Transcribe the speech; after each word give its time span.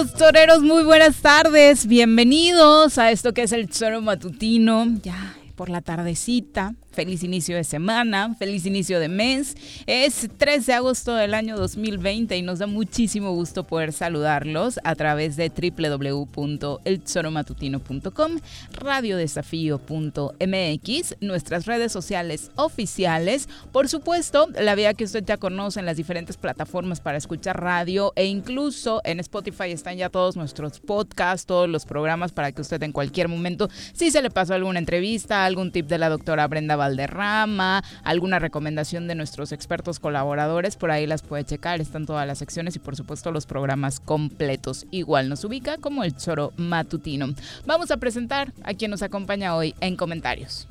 queridos 0.00 0.18
toreros? 0.18 0.62
Muy 0.62 0.82
buenas 0.82 1.16
tardes. 1.16 1.86
Bienvenidos 1.86 2.96
a 2.96 3.10
esto 3.10 3.34
que 3.34 3.42
es 3.42 3.52
el 3.52 3.68
Tesoro 3.68 4.00
Matutino. 4.00 4.86
Ya 5.02 5.36
por 5.56 5.68
la 5.68 5.82
tardecita. 5.82 6.74
Feliz 7.00 7.24
inicio 7.24 7.56
de 7.56 7.64
semana, 7.64 8.34
feliz 8.34 8.66
inicio 8.66 9.00
de 9.00 9.08
mes. 9.08 9.56
Es 9.86 10.28
3 10.36 10.66
de 10.66 10.74
agosto 10.74 11.14
del 11.14 11.32
año 11.32 11.56
2020 11.56 12.36
y 12.36 12.42
nos 12.42 12.58
da 12.58 12.66
muchísimo 12.66 13.32
gusto 13.32 13.66
poder 13.66 13.94
saludarlos 13.94 14.78
a 14.84 14.94
través 14.94 15.36
de 15.36 15.48
www.elzoromatutino.com, 15.48 18.32
radiodesafío.mx, 18.72 21.16
nuestras 21.22 21.64
redes 21.64 21.90
sociales 21.90 22.50
oficiales, 22.56 23.48
por 23.72 23.88
supuesto, 23.88 24.48
la 24.60 24.74
vía 24.74 24.92
que 24.92 25.04
usted 25.04 25.24
ya 25.24 25.38
conoce 25.38 25.80
en 25.80 25.86
las 25.86 25.96
diferentes 25.96 26.36
plataformas 26.36 27.00
para 27.00 27.16
escuchar 27.16 27.62
radio 27.62 28.12
e 28.14 28.26
incluso 28.26 29.00
en 29.04 29.20
Spotify 29.20 29.70
están 29.70 29.96
ya 29.96 30.10
todos 30.10 30.36
nuestros 30.36 30.80
podcasts, 30.80 31.46
todos 31.46 31.66
los 31.66 31.86
programas 31.86 32.32
para 32.32 32.52
que 32.52 32.60
usted 32.60 32.82
en 32.82 32.92
cualquier 32.92 33.28
momento, 33.28 33.70
si 33.94 34.10
se 34.10 34.20
le 34.20 34.28
pasó 34.28 34.52
alguna 34.52 34.80
entrevista, 34.80 35.46
algún 35.46 35.72
tip 35.72 35.86
de 35.86 35.96
la 35.96 36.10
doctora 36.10 36.46
Brenda 36.46 36.76
Valderrama, 36.90 37.84
alguna 38.02 38.38
recomendación 38.38 39.06
de 39.06 39.14
nuestros 39.14 39.52
expertos 39.52 40.00
colaboradores, 40.00 40.76
por 40.76 40.90
ahí 40.90 41.06
las 41.06 41.22
puede 41.22 41.44
checar, 41.44 41.80
están 41.80 42.06
todas 42.06 42.26
las 42.26 42.38
secciones 42.38 42.76
y 42.76 42.78
por 42.80 42.96
supuesto 42.96 43.30
los 43.30 43.46
programas 43.46 44.00
completos. 44.00 44.86
Igual 44.90 45.28
nos 45.28 45.44
ubica 45.44 45.78
como 45.78 46.04
el 46.04 46.16
Choro 46.16 46.52
Matutino. 46.56 47.28
Vamos 47.66 47.90
a 47.90 47.98
presentar 47.98 48.52
a 48.64 48.74
quien 48.74 48.90
nos 48.90 49.02
acompaña 49.02 49.54
hoy 49.54 49.74
en 49.80 49.96
comentarios. 49.96 50.66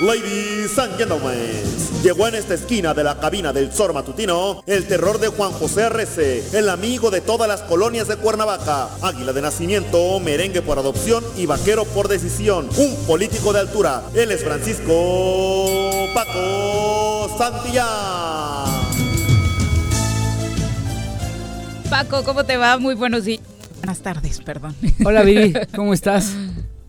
Ladies 0.00 0.78
and 0.78 0.96
gentlemen, 0.96 1.62
llegó 2.02 2.26
en 2.26 2.34
esta 2.34 2.54
esquina 2.54 2.94
de 2.94 3.04
la 3.04 3.20
cabina 3.20 3.52
del 3.52 3.70
Zor 3.70 3.92
Matutino 3.92 4.62
el 4.64 4.86
terror 4.86 5.20
de 5.20 5.28
Juan 5.28 5.52
José 5.52 5.82
R.C., 5.82 6.56
el 6.58 6.70
amigo 6.70 7.10
de 7.10 7.20
todas 7.20 7.46
las 7.46 7.60
colonias 7.60 8.08
de 8.08 8.16
Cuernavaca, 8.16 8.88
águila 9.02 9.34
de 9.34 9.42
nacimiento, 9.42 10.18
merengue 10.18 10.62
por 10.62 10.78
adopción 10.78 11.22
y 11.36 11.44
vaquero 11.44 11.84
por 11.84 12.08
decisión, 12.08 12.70
un 12.78 12.96
político 13.06 13.52
de 13.52 13.60
altura. 13.60 14.02
Él 14.14 14.30
es 14.30 14.42
Francisco 14.42 15.90
Paco 16.14 17.36
Santillán. 17.36 17.84
Paco, 21.90 22.24
¿cómo 22.24 22.44
te 22.44 22.56
va? 22.56 22.78
Muy 22.78 22.94
buenos 22.94 23.26
días. 23.26 23.42
Buenas 23.80 24.00
tardes, 24.00 24.40
perdón. 24.40 24.74
Hola 25.04 25.20
Vivi, 25.24 25.52
¿cómo 25.76 25.92
estás? 25.92 26.32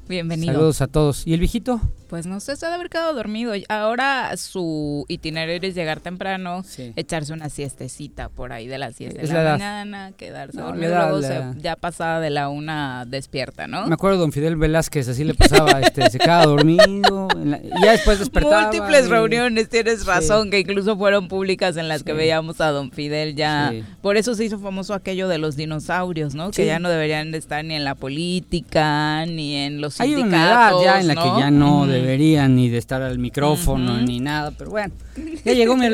Bienvenido. 0.08 0.54
Saludos 0.54 0.82
a 0.82 0.88
todos. 0.88 1.28
¿Y 1.28 1.34
el 1.34 1.40
viejito? 1.40 1.82
Pues 2.12 2.26
no 2.26 2.42
sé, 2.42 2.58
se 2.58 2.66
ha 2.66 2.70
de 2.70 2.76
haber 2.76 2.90
quedado 2.90 3.14
dormido. 3.14 3.54
Ahora 3.70 4.36
su 4.36 5.06
itinerario 5.08 5.70
es 5.70 5.74
llegar 5.74 6.02
temprano, 6.02 6.62
echarse 6.98 7.32
una 7.32 7.48
siestecita 7.48 8.28
por 8.28 8.52
ahí 8.52 8.68
de 8.68 8.78
las 8.78 8.98
10 8.98 9.14
de 9.14 9.28
la, 9.28 9.52
mañana, 9.54 10.12
quedarse 10.18 10.60
dormido, 10.60 10.90
luego 10.90 11.56
ya 11.62 11.78
pasada 11.78 12.20
de 12.20 12.30
la 12.30 12.50
una 12.50 13.06
despierta, 13.06 13.66
¿no? 13.68 13.88
Me 13.88 13.94
acuerdo 13.94 14.18
don 14.18 14.34
Fidel 14.34 14.58
Velázquez, 14.58 15.08
así 15.08 15.24
le 15.24 15.36
pasaba, 15.36 15.80
este, 15.80 16.10
se 16.10 16.20
quedaba 16.20 16.48
dormido, 16.48 17.30
y 17.64 17.82
ya 17.82 17.94
después 17.94 18.20
despertaba. 18.20 18.64
Múltiples 18.64 19.08
reuniones, 19.08 19.70
tienes 19.70 20.06
razón, 20.06 20.52
que 20.52 20.60
incluso 20.60 20.98
fueron 20.98 21.30
públicas 21.30 21.78
en 21.78 21.88
las 21.88 22.04
que 22.04 22.12
veíamos 22.12 22.60
a 22.60 22.72
don 22.72 22.92
Fidel 22.92 23.38
ya. 23.38 23.72
Por 24.02 24.18
eso 24.18 24.36
se 24.36 24.44
hizo 24.44 24.60
famoso 24.60 24.94
aquello 24.94 25.30
de 25.30 25.38
los 25.38 25.56
dinosaurios, 25.56 26.36
¿no? 26.36 26.52
Que 26.52 26.66
ya 26.66 26.78
no 26.78 26.90
deberían 26.90 27.32
de 27.32 27.38
estar 27.38 27.64
ni 27.64 27.74
en 27.74 27.86
la 27.86 27.96
política, 27.96 29.26
ni 29.28 29.56
en 29.56 29.80
los 29.80 29.94
sindicatos, 29.94 30.26
Hay 30.26 30.28
una 30.28 30.46
edad 30.46 30.72
ya 30.84 31.00
en 31.00 31.08
la 31.08 31.16
que 31.16 31.40
ya 31.40 31.50
no 31.50 31.88
debería 32.02 32.48
ni 32.48 32.70
de 32.70 32.78
estar 32.78 33.02
al 33.02 33.20
micrófono 33.20 33.98
ni 34.02 34.20
nada, 34.20 34.52
pero 34.52 34.72
bueno, 34.72 34.94
ya 35.46 35.54
llegó 35.54 35.76
mi 35.78 35.86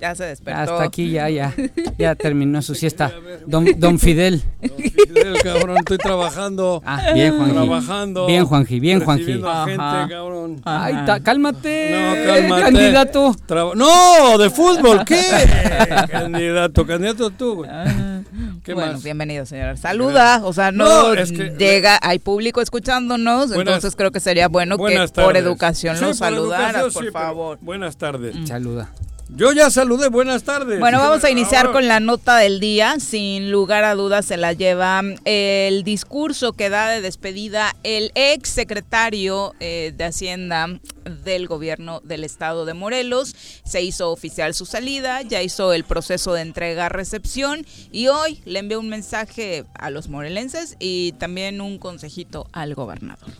ya 0.00 0.14
se 0.14 0.24
despertó. 0.24 0.60
Hasta 0.60 0.82
aquí 0.84 1.10
ya, 1.10 1.28
ya, 1.28 1.54
ya 1.98 2.14
terminó 2.14 2.62
su 2.62 2.74
siesta. 2.74 3.12
Don, 3.46 3.66
don 3.78 3.98
Fidel. 3.98 4.42
Don 4.60 4.76
Fidel, 4.78 5.42
cabrón, 5.42 5.78
estoy 5.78 5.98
trabajando. 5.98 6.82
Ah, 6.84 7.12
bien, 7.14 7.36
Juanji. 7.36 7.52
Trabajando. 7.52 8.26
Bien, 8.26 8.44
Juanji, 8.44 8.80
bien, 8.80 9.04
Juanji. 9.04 9.24
gente, 9.24 9.42
cabrón. 9.42 10.60
Ay, 10.64 10.94
cálmate. 11.22 11.90
No, 11.90 12.32
cálmate. 12.32 12.62
Candidato. 12.62 13.36
no, 13.74 14.38
de 14.38 14.50
fútbol, 14.50 15.04
¿qué? 15.04 15.20
candidato, 16.10 16.86
candidato 16.86 17.30
tú, 17.30 17.54
güey. 17.56 17.70
Ah, 17.70 18.20
¿Qué 18.64 18.72
bueno, 18.74 18.98
bienvenido, 19.00 19.44
señor. 19.46 19.76
Saluda, 19.76 20.40
o 20.44 20.52
sea, 20.52 20.72
no, 20.72 21.14
llega, 21.14 21.98
hay 22.02 22.18
público 22.18 22.60
escuchándonos, 22.60 23.52
entonces 23.52 23.94
creo 23.94 24.10
que 24.10 24.20
sería 24.20 24.48
bueno 24.48 24.78
que 24.78 25.06
por 25.14 25.36
educación 25.36 26.00
lo 26.00 26.14
saludaras, 26.14 26.92
por, 26.92 27.12
favor. 27.12 27.58
buenas 27.60 27.96
tardes. 27.96 28.34
Saluda. 28.48 28.90
Yo 29.36 29.52
ya 29.52 29.68
saludé, 29.68 30.10
buenas 30.10 30.44
tardes. 30.44 30.78
Bueno, 30.78 30.98
vamos 30.98 31.24
a 31.24 31.30
iniciar 31.30 31.72
con 31.72 31.88
la 31.88 31.98
nota 31.98 32.36
del 32.36 32.60
día. 32.60 33.00
Sin 33.00 33.50
lugar 33.50 33.82
a 33.82 33.96
dudas 33.96 34.26
se 34.26 34.36
la 34.36 34.52
lleva 34.52 35.02
el 35.24 35.82
discurso 35.82 36.52
que 36.52 36.70
da 36.70 36.88
de 36.88 37.00
despedida 37.00 37.74
el 37.82 38.12
ex 38.14 38.48
secretario 38.48 39.52
eh, 39.58 39.92
de 39.96 40.04
Hacienda 40.04 40.78
del 41.24 41.48
gobierno 41.48 42.00
del 42.04 42.22
estado 42.22 42.64
de 42.64 42.74
Morelos. 42.74 43.34
Se 43.64 43.82
hizo 43.82 44.12
oficial 44.12 44.54
su 44.54 44.66
salida, 44.66 45.22
ya 45.22 45.42
hizo 45.42 45.72
el 45.72 45.82
proceso 45.82 46.32
de 46.32 46.42
entrega-recepción 46.42 47.66
y 47.90 48.06
hoy 48.06 48.40
le 48.44 48.60
envió 48.60 48.78
un 48.78 48.88
mensaje 48.88 49.64
a 49.74 49.90
los 49.90 50.08
morelenses 50.08 50.76
y 50.78 51.10
también 51.18 51.60
un 51.60 51.78
consejito 51.78 52.46
al 52.52 52.76
gobernador. 52.76 53.30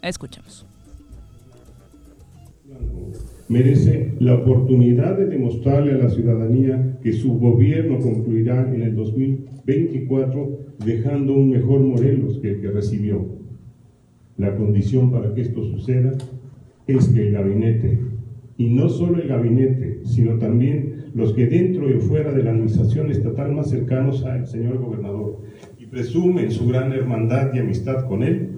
Escuchemos 0.00 0.64
merece 3.50 4.12
la 4.20 4.34
oportunidad 4.36 5.18
de 5.18 5.26
demostrarle 5.26 5.92
a 5.92 5.98
la 5.98 6.08
ciudadanía 6.08 6.98
que 7.02 7.12
su 7.12 7.36
gobierno 7.36 7.98
concluirá 7.98 8.72
en 8.72 8.80
el 8.82 8.94
2024 8.94 10.58
dejando 10.84 11.34
un 11.34 11.50
mejor 11.50 11.80
Morelos 11.80 12.38
que 12.38 12.52
el 12.52 12.60
que 12.60 12.70
recibió. 12.70 13.26
La 14.36 14.54
condición 14.54 15.10
para 15.10 15.34
que 15.34 15.40
esto 15.40 15.64
suceda 15.64 16.12
es 16.86 17.08
que 17.08 17.26
el 17.26 17.32
gabinete, 17.32 17.98
y 18.56 18.68
no 18.68 18.88
solo 18.88 19.20
el 19.20 19.26
gabinete, 19.26 19.98
sino 20.04 20.38
también 20.38 21.06
los 21.14 21.32
que 21.32 21.46
dentro 21.46 21.90
y 21.90 21.94
fuera 21.94 22.32
de 22.32 22.44
la 22.44 22.52
administración 22.52 23.10
estatal 23.10 23.52
más 23.52 23.68
cercanos 23.68 24.24
al 24.24 24.46
señor 24.46 24.78
gobernador 24.78 25.40
y 25.76 25.86
presumen 25.86 26.52
su 26.52 26.68
gran 26.68 26.92
hermandad 26.92 27.52
y 27.52 27.58
amistad 27.58 28.06
con 28.06 28.22
él, 28.22 28.48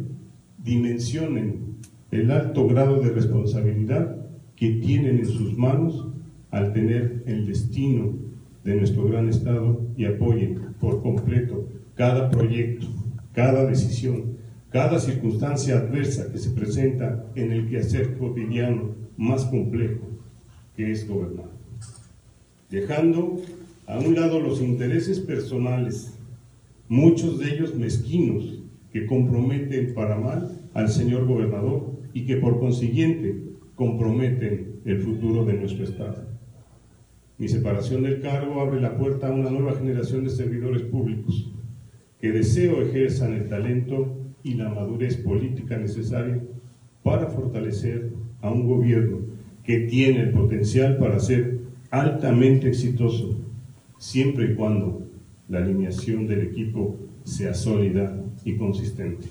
dimensionen 0.62 1.78
el 2.10 2.30
alto 2.30 2.68
grado 2.68 3.00
de 3.00 3.08
responsabilidad 3.08 4.21
que 4.62 4.74
tienen 4.74 5.18
en 5.18 5.26
sus 5.26 5.58
manos 5.58 6.06
al 6.52 6.72
tener 6.72 7.24
el 7.26 7.46
destino 7.48 8.14
de 8.62 8.76
nuestro 8.76 9.08
gran 9.08 9.28
Estado 9.28 9.84
y 9.96 10.04
apoyen 10.04 10.76
por 10.78 11.02
completo 11.02 11.68
cada 11.96 12.30
proyecto, 12.30 12.86
cada 13.32 13.66
decisión, 13.66 14.36
cada 14.70 15.00
circunstancia 15.00 15.78
adversa 15.78 16.30
que 16.30 16.38
se 16.38 16.50
presenta 16.50 17.26
en 17.34 17.50
el 17.50 17.68
quehacer 17.68 18.16
cotidiano 18.18 18.94
más 19.16 19.46
complejo 19.46 20.06
que 20.76 20.92
es 20.92 21.08
gobernar. 21.08 21.50
Dejando 22.70 23.40
a 23.88 23.98
un 23.98 24.14
lado 24.14 24.38
los 24.38 24.60
intereses 24.62 25.18
personales, 25.18 26.16
muchos 26.88 27.40
de 27.40 27.52
ellos 27.52 27.74
mezquinos, 27.74 28.60
que 28.92 29.06
comprometen 29.06 29.92
para 29.92 30.20
mal 30.20 30.56
al 30.72 30.88
señor 30.88 31.26
gobernador 31.26 31.98
y 32.14 32.26
que 32.26 32.36
por 32.36 32.60
consiguiente 32.60 33.50
comprometen 33.74 34.80
el 34.84 34.98
futuro 34.98 35.44
de 35.44 35.54
nuestro 35.54 35.84
Estado. 35.84 36.26
Mi 37.38 37.48
separación 37.48 38.02
del 38.02 38.20
cargo 38.20 38.60
abre 38.60 38.80
la 38.80 38.96
puerta 38.96 39.28
a 39.28 39.32
una 39.32 39.50
nueva 39.50 39.74
generación 39.74 40.24
de 40.24 40.30
servidores 40.30 40.82
públicos 40.82 41.50
que 42.20 42.30
deseo 42.30 42.82
ejerzan 42.82 43.32
el 43.32 43.48
talento 43.48 44.16
y 44.44 44.54
la 44.54 44.68
madurez 44.68 45.16
política 45.16 45.76
necesaria 45.76 46.40
para 47.02 47.26
fortalecer 47.26 48.12
a 48.40 48.50
un 48.50 48.66
gobierno 48.66 49.18
que 49.64 49.80
tiene 49.80 50.20
el 50.20 50.30
potencial 50.30 50.98
para 50.98 51.18
ser 51.18 51.60
altamente 51.90 52.68
exitoso, 52.68 53.40
siempre 53.98 54.52
y 54.52 54.54
cuando 54.54 55.02
la 55.48 55.58
alineación 55.58 56.26
del 56.26 56.42
equipo 56.42 56.96
sea 57.24 57.54
sólida 57.54 58.24
y 58.44 58.56
consistente. 58.56 59.26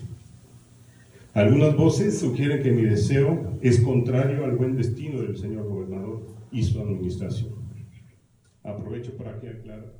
Algunas 1.34 1.74
voces 1.76 2.18
sugieren 2.18 2.62
que 2.62 2.70
mi 2.72 2.82
deseo 2.82 3.58
es 3.62 3.80
contrario 3.80 4.44
al 4.44 4.56
buen 4.56 4.76
destino 4.76 5.22
del 5.22 5.36
señor 5.36 5.66
gobernador 5.66 6.26
y 6.50 6.62
su 6.62 6.78
administración. 6.80 7.54
Aprovecho 8.62 9.16
para 9.16 9.40
que 9.40 9.48
aclare. 9.48 9.92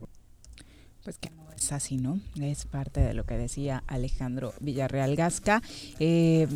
Pues 1.02 1.18
que 1.18 1.30
no 1.30 1.50
es 1.56 1.72
así, 1.72 1.96
¿no? 1.96 2.20
Es 2.40 2.66
parte 2.66 3.00
de 3.00 3.14
lo 3.14 3.24
que 3.24 3.38
decía 3.38 3.82
Alejandro 3.86 4.52
Villarreal 4.60 5.16
Gasca. 5.16 5.62
Eh, 5.98 6.46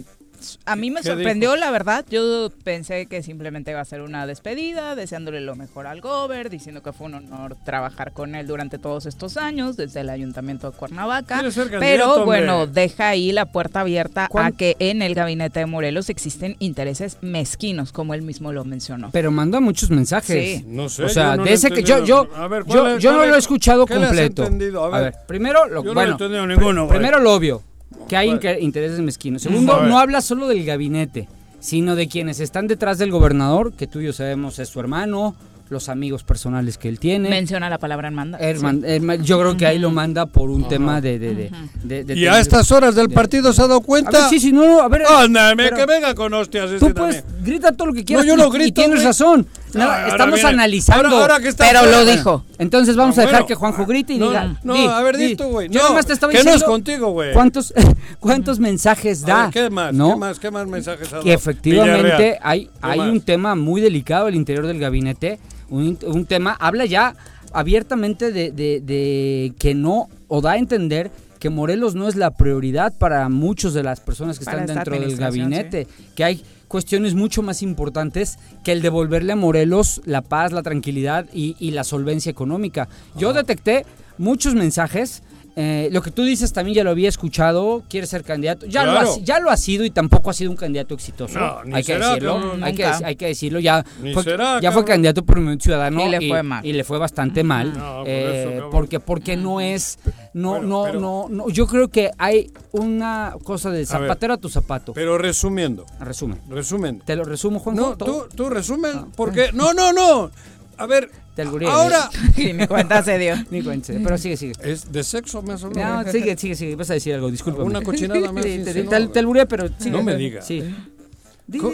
a 0.65 0.77
mí 0.77 0.91
me 0.91 1.03
sorprendió, 1.03 1.57
la 1.57 1.71
verdad. 1.71 2.05
Yo 2.11 2.51
pensé 2.65 3.07
que 3.07 3.23
simplemente 3.23 3.71
iba 3.71 3.81
a 3.81 3.85
ser 3.85 4.01
una 4.03 4.27
despedida, 4.27 4.95
deseándole 4.95 5.41
lo 5.41 5.57
mejor 5.57 5.87
al 5.87 6.01
Gober, 6.01 6.51
diciendo 6.51 6.83
que 6.83 6.93
fue 6.93 7.07
un 7.07 7.15
honor 7.15 7.57
trabajar 7.65 8.13
con 8.13 8.35
él 8.35 8.47
durante 8.47 8.79
todos 8.79 9.07
estos 9.07 9.37
años, 9.37 9.77
desde 9.77 10.01
el 10.01 10.11
Ayuntamiento 10.11 10.71
de 10.71 10.77
Cuernavaca. 10.77 11.43
Pero 11.79 12.25
bueno, 12.25 12.67
deja 12.67 13.09
ahí 13.09 13.33
la 13.33 13.47
puerta 13.47 13.81
abierta 13.81 14.29
a 14.35 14.51
que 14.53 14.77
en 14.79 15.03
el 15.03 15.15
gabinete 15.15 15.61
de 15.61 15.67
Morelos 15.67 16.09
existen 16.11 16.57
intereses 16.59 17.19
mezquinos, 17.21 17.93
como 17.93 18.15
él 18.15 18.23
mismo 18.23 18.53
lo 18.53 18.65
mencionó. 18.65 19.11
Pero 19.13 19.31
manda 19.31 19.61
muchos 19.61 19.91
mensajes. 19.91 20.61
Sí. 20.61 20.65
No 20.67 20.89
sé. 20.89 21.05
O 21.05 21.09
sea, 21.09 21.33
yo 21.33 21.37
no 21.39 21.45
de 21.45 21.53
ese 21.53 21.71
que 21.71 21.83
yo, 21.83 22.05
yo, 22.05 22.29
A 22.37 22.49
ver, 22.49 22.65
yo, 22.67 22.81
¿cuál 22.81 22.97
es- 22.97 23.03
yo 23.03 23.13
no 23.13 23.19
lo 23.19 23.25
he 23.25 23.31
es- 23.31 23.37
escuchado 23.39 23.87
qué 23.87 23.95
le 23.95 24.01
has 24.05 24.07
completo. 24.09 24.43
entendido? 24.45 24.85
A 24.95 25.01
ver. 25.01 25.15
primero 25.27 25.67
lo, 25.67 25.85
Yo 25.85 25.95
no 25.95 26.01
he 26.03 26.07
pr- 26.07 26.47
ninguno, 26.47 26.89
primero 26.89 27.19
lo 27.21 27.33
obvio, 27.35 27.63
que 28.09 28.17
hay 28.17 28.31
intereses 28.61 29.01
mezquinos. 29.01 29.43
Segundo, 29.43 29.83
no 29.83 29.99
habla 29.99 30.21
solo 30.21 30.49
del 30.49 30.65
gabinete, 30.65 31.29
sino 31.61 31.97
de 31.97 32.09
quienes 32.09 32.41
están 32.41 32.67
detrás 32.67 32.99
del 32.99 33.11
gobernador, 33.11 33.73
que 33.73 33.87
tú 33.87 34.01
y 34.01 34.07
yo 34.07 34.13
sabemos 34.13 34.59
es 34.59 34.69
su 34.69 34.81
hermano, 34.81 35.35
los 35.69 35.89
amigos 35.89 36.23
personales 36.23 36.79
que 36.79 36.89
él 36.89 36.99
tiene. 37.01 37.29
Menciona 37.29 37.69
la 37.69 37.79
palabra 37.79 38.09
hermandad. 38.09 38.41
Herman- 38.41 38.85
herma- 38.85 39.17
yo 39.17 39.41
creo 39.41 39.57
que 39.57 39.67
ahí 39.67 39.79
lo 39.79 39.91
manda 39.91 40.27
por 40.27 40.49
un 40.51 40.69
tema 40.69 41.01
de... 41.01 41.19
de, 41.19 41.35
de- 41.35 41.51
de- 41.83 42.05
de- 42.05 42.15
¿Y 42.17 42.27
a 42.27 42.39
estas 42.39 42.71
horas 42.71 42.95
del 42.95 43.09
partido 43.11 43.53
se 43.53 43.63
ha 43.63 43.67
dado 43.67 43.81
A 43.81 43.83
cuenta? 43.83 44.11
ver, 44.13 44.29
sí, 44.31 44.39
sí, 44.39 44.53
no, 44.53 44.65
no, 44.65 44.81
a 44.81 44.89
ver... 44.89 45.03
Ándame, 45.09 45.65
pero- 45.65 45.77
que 45.77 45.87
venga 45.87 46.15
con 46.15 46.33
hostias 46.35 46.71
ese 46.71 46.79
Tú 46.87 46.95
puedes, 46.95 47.25
también. 47.25 47.45
grita 47.45 47.73
todo 47.73 47.89
lo 47.89 47.95
que 47.95 48.05
quieras. 48.05 48.25
yo 48.27 48.35
y- 48.35 48.37
no 48.37 48.47
y 48.47 48.51
grito, 48.51 48.81
tienes 48.83 49.03
razón. 49.03 49.47
Ahora 49.75 50.09
estamos 50.09 50.35
viene- 50.37 50.49
analizando. 50.51 51.09
ahora- 51.09 51.21
ahora 51.23 51.41
que 51.41 51.49
está 51.49 51.67
pero 51.67 51.81
fuera- 51.81 51.99
lo 51.99 52.05
dijo. 52.11 52.45
Entonces 52.59 52.97
vamos 52.97 53.19
a 53.19 53.23
dejar 53.23 53.35
bueno. 53.35 53.47
que 53.47 53.55
Juanjo 53.57 53.85
grite 53.87 54.13
y 54.15 54.19
No, 54.19 54.29
diga. 54.29 54.57
no, 54.63 54.73
di, 54.75 54.87
a 54.87 55.01
ver, 55.03 55.17
di 55.17 55.27
di. 55.27 55.37
tú, 55.37 55.45
güey. 55.45 55.69
Yo 55.69 55.83
No, 55.83 55.89
nomás 55.89 56.07
te 56.07 56.13
estaba 56.15 56.31
que 56.33 56.39
no 56.39 56.41
es 56.43 56.47
diciendo 56.47 56.67
contigo, 56.73 57.11
güey. 57.11 57.33
¿Cuántos, 57.35 57.75
cuántos 58.21 58.59
mensajes 58.61 59.23
da? 59.23 59.45
ver, 59.47 59.53
¿Qué 59.53 59.71
más? 59.71 59.93
¿No? 59.93 60.11
¿Qué 60.11 60.17
más? 60.17 60.39
¿Qué 60.39 60.51
más 60.51 60.67
mensajes 60.67 61.09
ha 61.09 61.17
dado? 61.17 61.25
que 61.25 61.33
efectivamente 61.35 62.03
Villarreal. 62.05 62.39
hay, 62.43 62.65
¿Qué 62.67 62.71
hay 62.83 63.01
un 63.01 63.21
tema 63.21 63.55
muy 63.55 63.81
delicado 63.81 64.27
al 64.29 64.35
interior 64.35 64.67
del 64.67 64.79
gabinete, 64.79 65.39
un, 65.71 65.99
un 66.07 66.27
tema, 66.27 66.53
habla 66.59 66.85
ya 66.87 67.15
abiertamente 67.53 68.33
de, 68.33 68.51
de- 68.53 68.81
de 68.81 69.53
que 69.59 69.75
no, 69.75 70.09
o 70.29 70.41
da 70.41 70.53
a 70.53 70.57
entender 70.59 71.11
que 71.39 71.51
Morelos 71.51 71.95
no 71.95 72.09
es 72.09 72.17
la 72.17 72.31
prioridad 72.31 72.93
para 72.99 73.29
muchas 73.29 73.75
de 73.75 73.83
las 73.83 74.01
personas 74.01 74.39
que 74.39 74.45
Para 74.45 74.61
están 74.63 74.77
dentro 74.77 74.95
del 74.95 75.17
gabinete, 75.17 75.87
que 76.15 76.25
hay 76.25 76.43
cuestiones 76.69 77.15
mucho 77.15 77.43
más 77.43 77.63
importantes 77.63 78.39
que 78.65 78.73
el 78.73 78.83
devolverle 78.83 79.33
a 79.33 79.37
Morelos 79.37 80.01
la 80.05 80.23
paz, 80.23 80.53
la 80.53 80.63
tranquilidad 80.63 81.27
y, 81.33 81.55
y 81.61 81.71
la 81.71 81.85
solvencia 81.85 82.31
económica. 82.31 82.89
Yo 83.17 83.33
detecté 83.33 83.85
muchos 84.19 84.55
mensajes. 84.55 85.23
Eh, 85.59 85.89
lo 85.91 86.03
que 86.03 86.11
tú 86.11 86.23
dices 86.23 86.53
también 86.53 86.75
ya 86.75 86.85
lo 86.85 86.91
había 86.91 87.09
escuchado, 87.09 87.83
quiere 87.89 88.07
ser 88.07 88.23
candidato. 88.25 88.67
Ya, 88.67 88.85
lo 88.85 88.99
ha, 88.99 89.19
ya 89.23 89.41
lo 89.41 89.49
ha 89.49 89.57
sido 89.57 89.87
y 89.87 89.91
tampoco 89.91 90.29
ha 90.29 90.35
sido 90.35 90.51
un 90.51 90.57
candidato 90.57 90.93
exitoso. 90.93 91.39
No, 91.39 91.65
ni 91.65 91.75
hay 91.75 91.83
que 91.83 91.97
decirlo. 91.97 92.35
cabrón. 92.35 92.63
hay, 92.63 92.75
que, 92.75 92.85
hay 92.85 93.17
que 93.17 93.27
decirlo. 93.29 93.59
Ya, 93.59 93.83
Ni 94.03 94.13
fue, 94.13 94.23
será, 94.23 94.61
ya 94.61 94.71
fue 94.71 94.85
candidato 94.85 95.25
por 95.25 95.37
Movimiento 95.37 95.63
Ciudadano 95.65 96.07
Y 96.07 96.11
le 96.11 96.29
fue 96.29 96.43
mal. 96.43 96.67
y 96.67 96.75
le 96.75 96.85
fue 96.85 96.99
bastante 96.99 97.43
mal. 97.43 97.73
No, 97.73 98.01
por 98.01 98.09
eh, 98.09 98.57
eso, 98.57 98.71
porque, 98.71 99.01
porque 99.01 99.39
no 99.39 99.63
es. 99.63 99.99
No, 100.35 100.51
Bueno, 100.51 100.67
no, 100.67 100.85
pero- 100.85 101.01
no, 101.01 101.27
no. 101.31 101.49
Yo 101.49 101.67
creo 101.67 101.89
que 101.89 102.11
hay 102.19 102.51
una 102.73 103.35
cosa 103.43 103.71
de 103.71 103.87
zapatero 103.87 104.35
a, 104.35 104.37
tu 104.37 104.51
zapato. 104.51 104.93
Pero 104.93 105.17
resumiendo, 105.17 105.87
Resumen. 106.01 106.39
resumen. 106.51 107.01
Te 107.03 107.17
lo 107.17 107.25
resumo, 107.25 107.61
Juan. 107.61 107.77
No, 107.77 107.97
tú, 107.97 108.27
tú 108.35 108.51
resumen, 108.51 109.07
porque... 109.17 109.53
No, 109.55 109.73
no, 109.73 109.95
no. 109.95 110.31
A 110.77 110.85
ver, 110.85 111.11
Te 111.37 111.43
albureé, 111.43 111.69
ahora... 111.69 112.09
Y 112.39 112.55
mi 112.55 112.67
cuenta 112.67 113.03
se 113.03 113.19
dio. 113.19 113.37
Ni 113.51 113.63
cuente, 113.63 114.01
pero 114.03 114.17
sigue, 114.17 114.39
sigue. 114.39 114.55
¿Es 114.63 114.91
de 114.91 115.05
sexo 115.05 115.43
me 115.43 115.53
has 115.53 115.63
hablado? 115.63 116.03
No, 116.03 116.11
sigue, 116.11 116.35
sigue, 116.39 116.55
sigue. 116.55 116.77
Vas 116.77 116.89
a 116.89 116.95
decir 116.95 117.13
algo, 117.13 117.31
discúlpame. 117.31 117.67
Una 117.67 117.83
cochinada 117.83 118.33
más 118.33 118.43
Sí, 118.47 118.63
te, 118.65 118.85
te, 118.85 119.07
te 119.09 119.19
albureé, 119.19 119.45
pero 119.45 119.69
sigue. 119.79 119.91
No 119.91 120.03
me 120.03 120.17
digas. 120.17 120.47
Sí. 120.47 120.65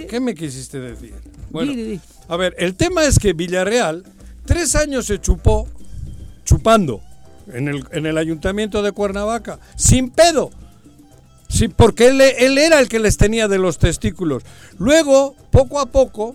¿Qué 0.08 0.18
me 0.18 0.34
quisiste 0.34 0.80
decir? 0.80 1.14
Bueno, 1.50 1.70
di, 1.70 1.76
di, 1.76 1.90
di. 1.92 2.00
a 2.28 2.36
ver, 2.36 2.56
el 2.58 2.74
tema 2.74 3.04
es 3.04 3.20
que 3.20 3.34
Villarreal 3.34 4.02
tres 4.44 4.74
años 4.74 5.06
se 5.06 5.20
chupó 5.20 5.68
chupando 6.44 7.00
en 7.46 7.68
el, 7.68 7.84
en 7.92 8.06
el 8.06 8.18
ayuntamiento 8.18 8.82
de 8.82 8.90
Cuernavaca, 8.90 9.60
sin 9.76 10.10
pedo. 10.10 10.50
Sí, 11.48 11.68
porque 11.68 12.08
él, 12.08 12.20
él 12.20 12.58
era 12.58 12.80
el 12.80 12.88
que 12.88 12.98
les 12.98 13.16
tenía 13.16 13.46
de 13.46 13.58
los 13.58 13.78
testículos. 13.78 14.42
Luego, 14.78 15.36
poco 15.50 15.78
a 15.78 15.86
poco, 15.86 16.34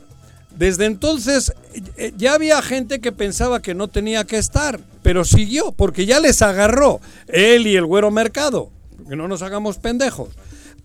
desde 0.57 0.85
entonces 0.85 1.53
eh, 1.97 2.13
ya 2.17 2.33
había 2.33 2.61
gente 2.61 2.99
que 2.99 3.11
pensaba 3.11 3.61
que 3.61 3.75
no 3.75 3.87
tenía 3.87 4.25
que 4.25 4.37
estar, 4.37 4.79
pero 5.03 5.23
siguió, 5.23 5.71
porque 5.71 6.05
ya 6.05 6.19
les 6.19 6.41
agarró 6.41 6.99
él 7.27 7.67
y 7.67 7.75
el 7.75 7.85
güero 7.85 8.11
mercado, 8.11 8.71
que 9.07 9.15
no 9.15 9.27
nos 9.27 9.41
hagamos 9.41 9.77
pendejos. 9.77 10.29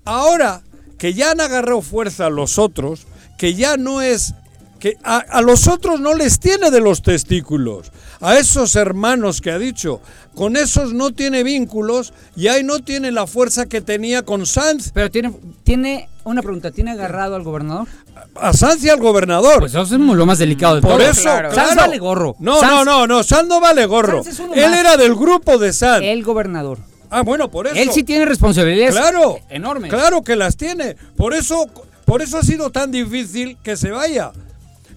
Ahora 0.05 0.63
que 0.99 1.15
ya 1.15 1.33
han 1.33 1.41
agarrado 1.41 1.83
fuerza 1.83 2.31
los 2.31 2.59
otros, 2.59 3.07
que 3.39 3.55
ya 3.55 3.77
no 3.77 4.03
es 4.03 4.35
que 4.79 4.99
a, 5.05 5.19
a 5.19 5.43
los 5.43 5.69
otros 5.69 6.01
no 6.01 6.15
les 6.15 6.41
tiene 6.41 6.71
de 6.71 6.81
los 6.81 7.03
testículos. 7.03 7.93
A 8.21 8.39
esos 8.39 8.77
hermanos 8.77 9.41
que 9.41 9.51
ha 9.51 9.59
dicho, 9.59 10.01
con 10.35 10.57
esos 10.57 10.93
no 10.93 11.13
tiene 11.13 11.43
vínculos 11.43 12.13
y 12.37 12.49
ahí 12.49 12.63
no 12.63 12.81
tiene 12.81 13.11
la 13.11 13.27
fuerza 13.27 13.67
que 13.67 13.81
tenía 13.81 14.23
con 14.23 14.45
Sanz. 14.47 14.91
Pero 14.93 15.11
tiene, 15.11 15.33
tiene 15.65 16.09
una 16.25 16.43
pregunta, 16.43 16.71
¿tiene 16.71 16.93
agarrado 16.93 17.35
al 17.37 17.43
gobernador? 17.43 17.87
A 18.37 18.53
Sanz 18.53 18.85
y 18.85 18.89
al 18.89 19.01
gobernador. 19.01 19.61
Pues 19.61 19.73
eso 19.73 19.83
es 19.83 19.91
lo 19.93 20.27
más 20.27 20.39
delicado 20.39 20.77
de 20.77 20.83
Por 20.83 20.93
todo. 20.93 21.01
eso, 21.03 21.23
claro. 21.23 21.51
claro. 21.51 21.69
Sanz 21.69 21.81
vale 21.81 21.99
gorro. 21.99 22.37
No, 22.39 22.61
Sanz- 22.61 22.71
no, 22.71 22.85
no, 22.85 23.07
no, 23.07 23.23
Sanz 23.23 23.49
no 23.49 23.61
vale 23.61 23.87
gorro. 23.87 24.23
Sanz 24.23 24.35
es 24.35 24.41
uno 24.41 24.55
Él 24.55 24.71
más. 24.71 24.79
era 24.79 24.97
del 24.97 25.15
grupo 25.15 25.59
de 25.59 25.73
Sanz. 25.73 26.05
El 26.05 26.23
gobernador. 26.23 26.79
Ah, 27.11 27.23
bueno, 27.23 27.51
por 27.51 27.67
eso. 27.67 27.77
Él 27.77 27.91
sí 27.93 28.05
tiene 28.05 28.25
responsabilidades 28.25 28.95
Claro, 28.95 29.39
enormes. 29.51 29.91
Claro 29.91 30.23
que 30.23 30.35
las 30.37 30.57
tiene. 30.57 30.97
Por 31.17 31.35
eso, 31.35 31.67
por 32.07 32.23
eso 32.23 32.39
ha 32.39 32.43
sido 32.43 32.71
tan 32.71 32.91
difícil 32.91 33.59
que 33.63 33.77
se 33.77 33.91
vaya. 33.91 34.33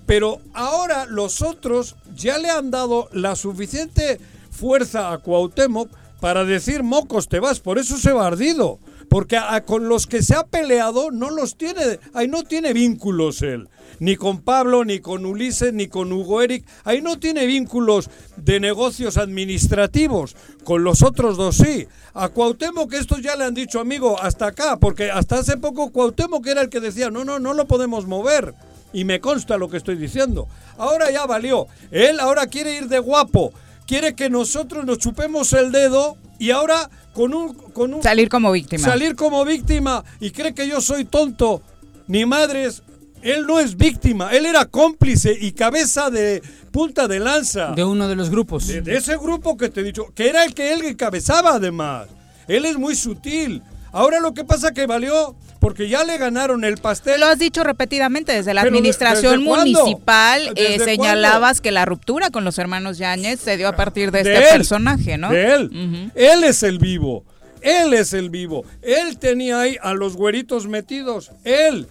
Pero 0.05 0.39
ahora 0.53 1.05
los 1.07 1.41
otros 1.41 1.95
ya 2.15 2.37
le 2.37 2.49
han 2.49 2.71
dado 2.71 3.09
la 3.11 3.35
suficiente 3.35 4.19
fuerza 4.51 5.11
a 5.11 5.17
Cuauhtémoc 5.17 5.89
para 6.21 6.45
decir 6.45 6.83
mocos 6.83 7.27
te 7.27 7.39
vas. 7.39 7.59
Por 7.59 7.79
eso 7.79 7.97
se 7.97 8.13
va 8.13 8.27
ardido. 8.27 8.79
Porque 9.09 9.39
con 9.65 9.87
los 9.87 10.07
que 10.07 10.21
se 10.21 10.35
ha 10.35 10.45
peleado 10.45 11.11
no 11.11 11.29
los 11.29 11.57
tiene, 11.57 11.99
ahí 12.13 12.27
no 12.27 12.43
tiene 12.43 12.73
vínculos 12.73 13.41
él. 13.41 13.69
Ni 13.99 14.15
con 14.15 14.41
Pablo, 14.41 14.83
ni 14.83 14.99
con 14.99 15.25
Ulises, 15.25 15.73
ni 15.73 15.87
con 15.87 16.11
Hugo 16.11 16.41
Eric. 16.41 16.65
Ahí 16.83 17.01
no 17.01 17.17
tiene 17.17 17.45
vínculos 17.45 18.09
de 18.35 18.59
negocios 18.59 19.17
administrativos. 19.17 20.35
Con 20.63 20.83
los 20.83 21.01
otros 21.01 21.37
dos 21.37 21.57
sí. 21.57 21.87
A 22.13 22.29
Cuauhtémoc 22.29 22.93
estos 22.93 23.21
ya 23.21 23.35
le 23.35 23.45
han 23.45 23.53
dicho, 23.53 23.79
amigo, 23.79 24.21
hasta 24.21 24.47
acá. 24.47 24.77
Porque 24.77 25.11
hasta 25.11 25.39
hace 25.39 25.57
poco 25.57 25.91
Cuauhtémoc 25.91 26.45
era 26.47 26.61
el 26.61 26.69
que 26.69 26.81
decía, 26.81 27.09
no, 27.09 27.23
no, 27.23 27.39
no 27.39 27.53
lo 27.53 27.67
podemos 27.67 28.05
mover. 28.07 28.53
Y 28.91 29.05
me 29.05 29.19
consta 29.19 29.57
lo 29.57 29.69
que 29.69 29.77
estoy 29.77 29.95
diciendo. 29.95 30.47
Ahora 30.77 31.11
ya 31.11 31.25
valió. 31.25 31.67
Él 31.91 32.19
ahora 32.19 32.47
quiere 32.47 32.77
ir 32.77 32.87
de 32.87 32.99
guapo. 32.99 33.53
Quiere 33.87 34.15
que 34.15 34.29
nosotros 34.29 34.85
nos 34.85 34.97
chupemos 34.97 35.53
el 35.53 35.71
dedo 35.71 36.17
y 36.39 36.51
ahora 36.51 36.89
con 37.13 37.33
un... 37.33 37.53
Con 37.53 37.93
un 37.93 38.03
Salir 38.03 38.29
como 38.29 38.51
víctima. 38.51 38.83
Salir 38.83 39.15
como 39.15 39.43
víctima 39.45 40.03
y 40.19 40.31
cree 40.31 40.53
que 40.53 40.67
yo 40.67 40.81
soy 40.81 41.05
tonto. 41.05 41.61
Ni 42.07 42.25
madres. 42.25 42.83
Él 43.21 43.47
no 43.47 43.59
es 43.59 43.75
víctima. 43.75 44.31
Él 44.31 44.45
era 44.45 44.65
cómplice 44.65 45.35
y 45.39 45.53
cabeza 45.53 46.09
de 46.09 46.43
punta 46.71 47.07
de 47.07 47.19
lanza. 47.19 47.71
De 47.71 47.83
uno 47.83 48.07
de 48.07 48.15
los 48.15 48.29
grupos. 48.29 48.67
De, 48.67 48.81
de 48.81 48.97
ese 48.97 49.17
grupo 49.17 49.57
que 49.57 49.69
te 49.69 49.81
he 49.81 49.83
dicho, 49.83 50.13
que 50.13 50.29
era 50.29 50.43
el 50.43 50.53
que 50.53 50.73
él 50.73 50.83
encabezaba 50.83 51.55
además. 51.55 52.07
Él 52.47 52.65
es 52.65 52.77
muy 52.77 52.95
sutil. 52.95 53.63
Ahora 53.91 54.19
lo 54.19 54.33
que 54.33 54.43
pasa 54.43 54.73
que 54.73 54.85
valió 54.85 55.35
porque 55.65 55.89
ya 55.89 56.03
le 56.03 56.19
ganaron 56.19 56.63
el 56.63 56.77
pastel. 56.77 57.19
Lo 57.19 57.25
has 57.25 57.39
dicho 57.39 57.63
repetidamente 57.63 58.31
desde 58.31 58.53
la 58.53 58.61
Pero 58.61 58.75
administración 58.75 59.43
municipal. 59.43 60.53
eh, 60.55 60.73
¿Desde 60.77 60.85
señalabas 60.85 61.59
que 61.59 61.71
la 61.71 61.85
ruptura 61.85 62.29
con 62.29 62.45
los 62.45 62.59
hermanos 62.59 62.99
Yáñez 62.99 63.39
se 63.39 63.57
dio 63.57 63.67
a 63.67 63.75
partir 63.75 64.11
de, 64.11 64.19
este 64.19 64.37
él, 64.37 64.45
personaje, 64.51 65.17
¿no? 65.17 65.31
De 65.31 65.55
él. 65.55 66.11
Él 66.13 66.43
es 66.43 66.61
el 66.61 66.77
vivo. 66.77 67.25
Él 67.63 67.95
es 67.95 68.13
el 68.13 68.29
vivo. 68.29 68.63
Él 68.83 69.17
tenía 69.17 69.61
ahí 69.61 69.75
a 69.81 69.95
los 69.95 70.15
güeritos 70.15 70.67
metidos. 70.67 71.31
Él. 71.43 71.87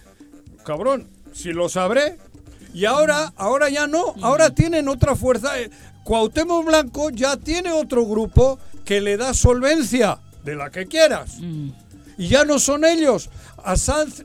Cabrón, 0.63 1.09
si 1.33 1.51
lo 1.51 1.67
sabré. 1.67 2.17
Y 2.73 2.85
ahora, 2.85 3.33
ahora 3.35 3.67
ya 3.67 3.87
no. 3.87 4.15
Ahora 4.21 4.51
tienen 4.51 4.87
otra 4.87 5.17
fuerza. 5.17 5.59
Eh, 5.59 5.69
Cuauhtémoc 6.05 6.65
Blanco 6.65 7.09
ya 7.09 7.35
tiene 7.35 7.73
otro 7.73 8.05
grupo 8.05 8.57
que 8.85 9.01
le 9.01 9.17
da 9.17 9.33
solvencia, 9.33 10.19
de 10.45 10.55
la 10.55 10.69
que 10.69 10.85
quieras. 10.85 11.39
Y 12.17 12.27
ya 12.29 12.45
no 12.45 12.59
son 12.59 12.85
ellos. 12.85 13.29
A 13.63 13.75
Sanz, 13.77 14.23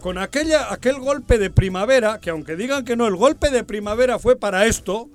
con 0.00 0.18
aquella, 0.18 0.72
aquel 0.72 0.98
golpe 0.98 1.38
de 1.38 1.50
primavera, 1.50 2.18
que 2.20 2.30
aunque 2.30 2.56
digan 2.56 2.84
que 2.84 2.96
no, 2.96 3.06
el 3.06 3.16
golpe 3.16 3.50
de 3.50 3.64
primavera 3.64 4.18
fue 4.18 4.36
para 4.36 4.66
esto, 4.66 5.08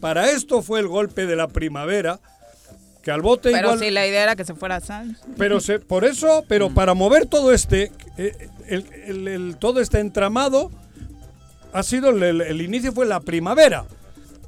para 0.00 0.30
esto 0.30 0.62
fue 0.62 0.80
el 0.80 0.88
golpe 0.88 1.26
de 1.26 1.36
la 1.36 1.48
primavera, 1.48 2.20
que 3.02 3.10
al 3.10 3.22
bote 3.22 3.50
Pero 3.52 3.68
igual... 3.68 3.78
sí, 3.78 3.90
la 3.90 4.06
idea 4.06 4.22
era 4.24 4.36
que 4.36 4.44
se 4.44 4.54
fuera 4.54 4.80
Sanz. 4.80 5.18
Pero 5.38 5.60
se, 5.60 5.78
por 5.78 6.04
eso, 6.04 6.44
pero 6.48 6.70
para 6.70 6.94
mover 6.94 7.26
todo 7.26 7.52
este, 7.52 7.92
eh, 8.18 8.48
el, 8.66 8.84
el- 9.06 9.28
el- 9.28 9.56
todo 9.56 9.80
este 9.80 10.00
entramado, 10.00 10.70
ha 11.72 11.82
sido, 11.82 12.10
el 12.10 12.60
inicio 12.62 12.92
fue 12.92 13.06
la 13.06 13.20
primavera. 13.20 13.84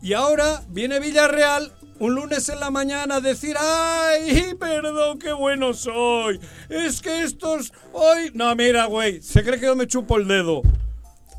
Y 0.03 0.15
ahora 0.15 0.63
viene 0.69 0.99
Villarreal 1.01 1.73
un 2.01 2.15
lunes 2.15 2.49
en 2.49 2.61
la 2.61 2.71
mañana 2.71 3.21
decir, 3.21 3.57
ay, 3.59 4.55
perdón, 4.59 5.19
qué 5.19 5.33
bueno 5.33 5.75
soy. 5.75 6.41
Es 6.69 7.01
que 7.01 7.23
estos 7.23 7.73
hoy... 7.93 8.31
No, 8.35 8.55
mira, 8.55 8.87
güey, 8.87 9.21
se 9.23 9.43
cree 9.43 9.59
que 9.59 9.67
yo 9.67 9.77
me 9.77 9.87
chupo 9.87 10.17
el 10.17 10.29
dedo. 10.29 10.63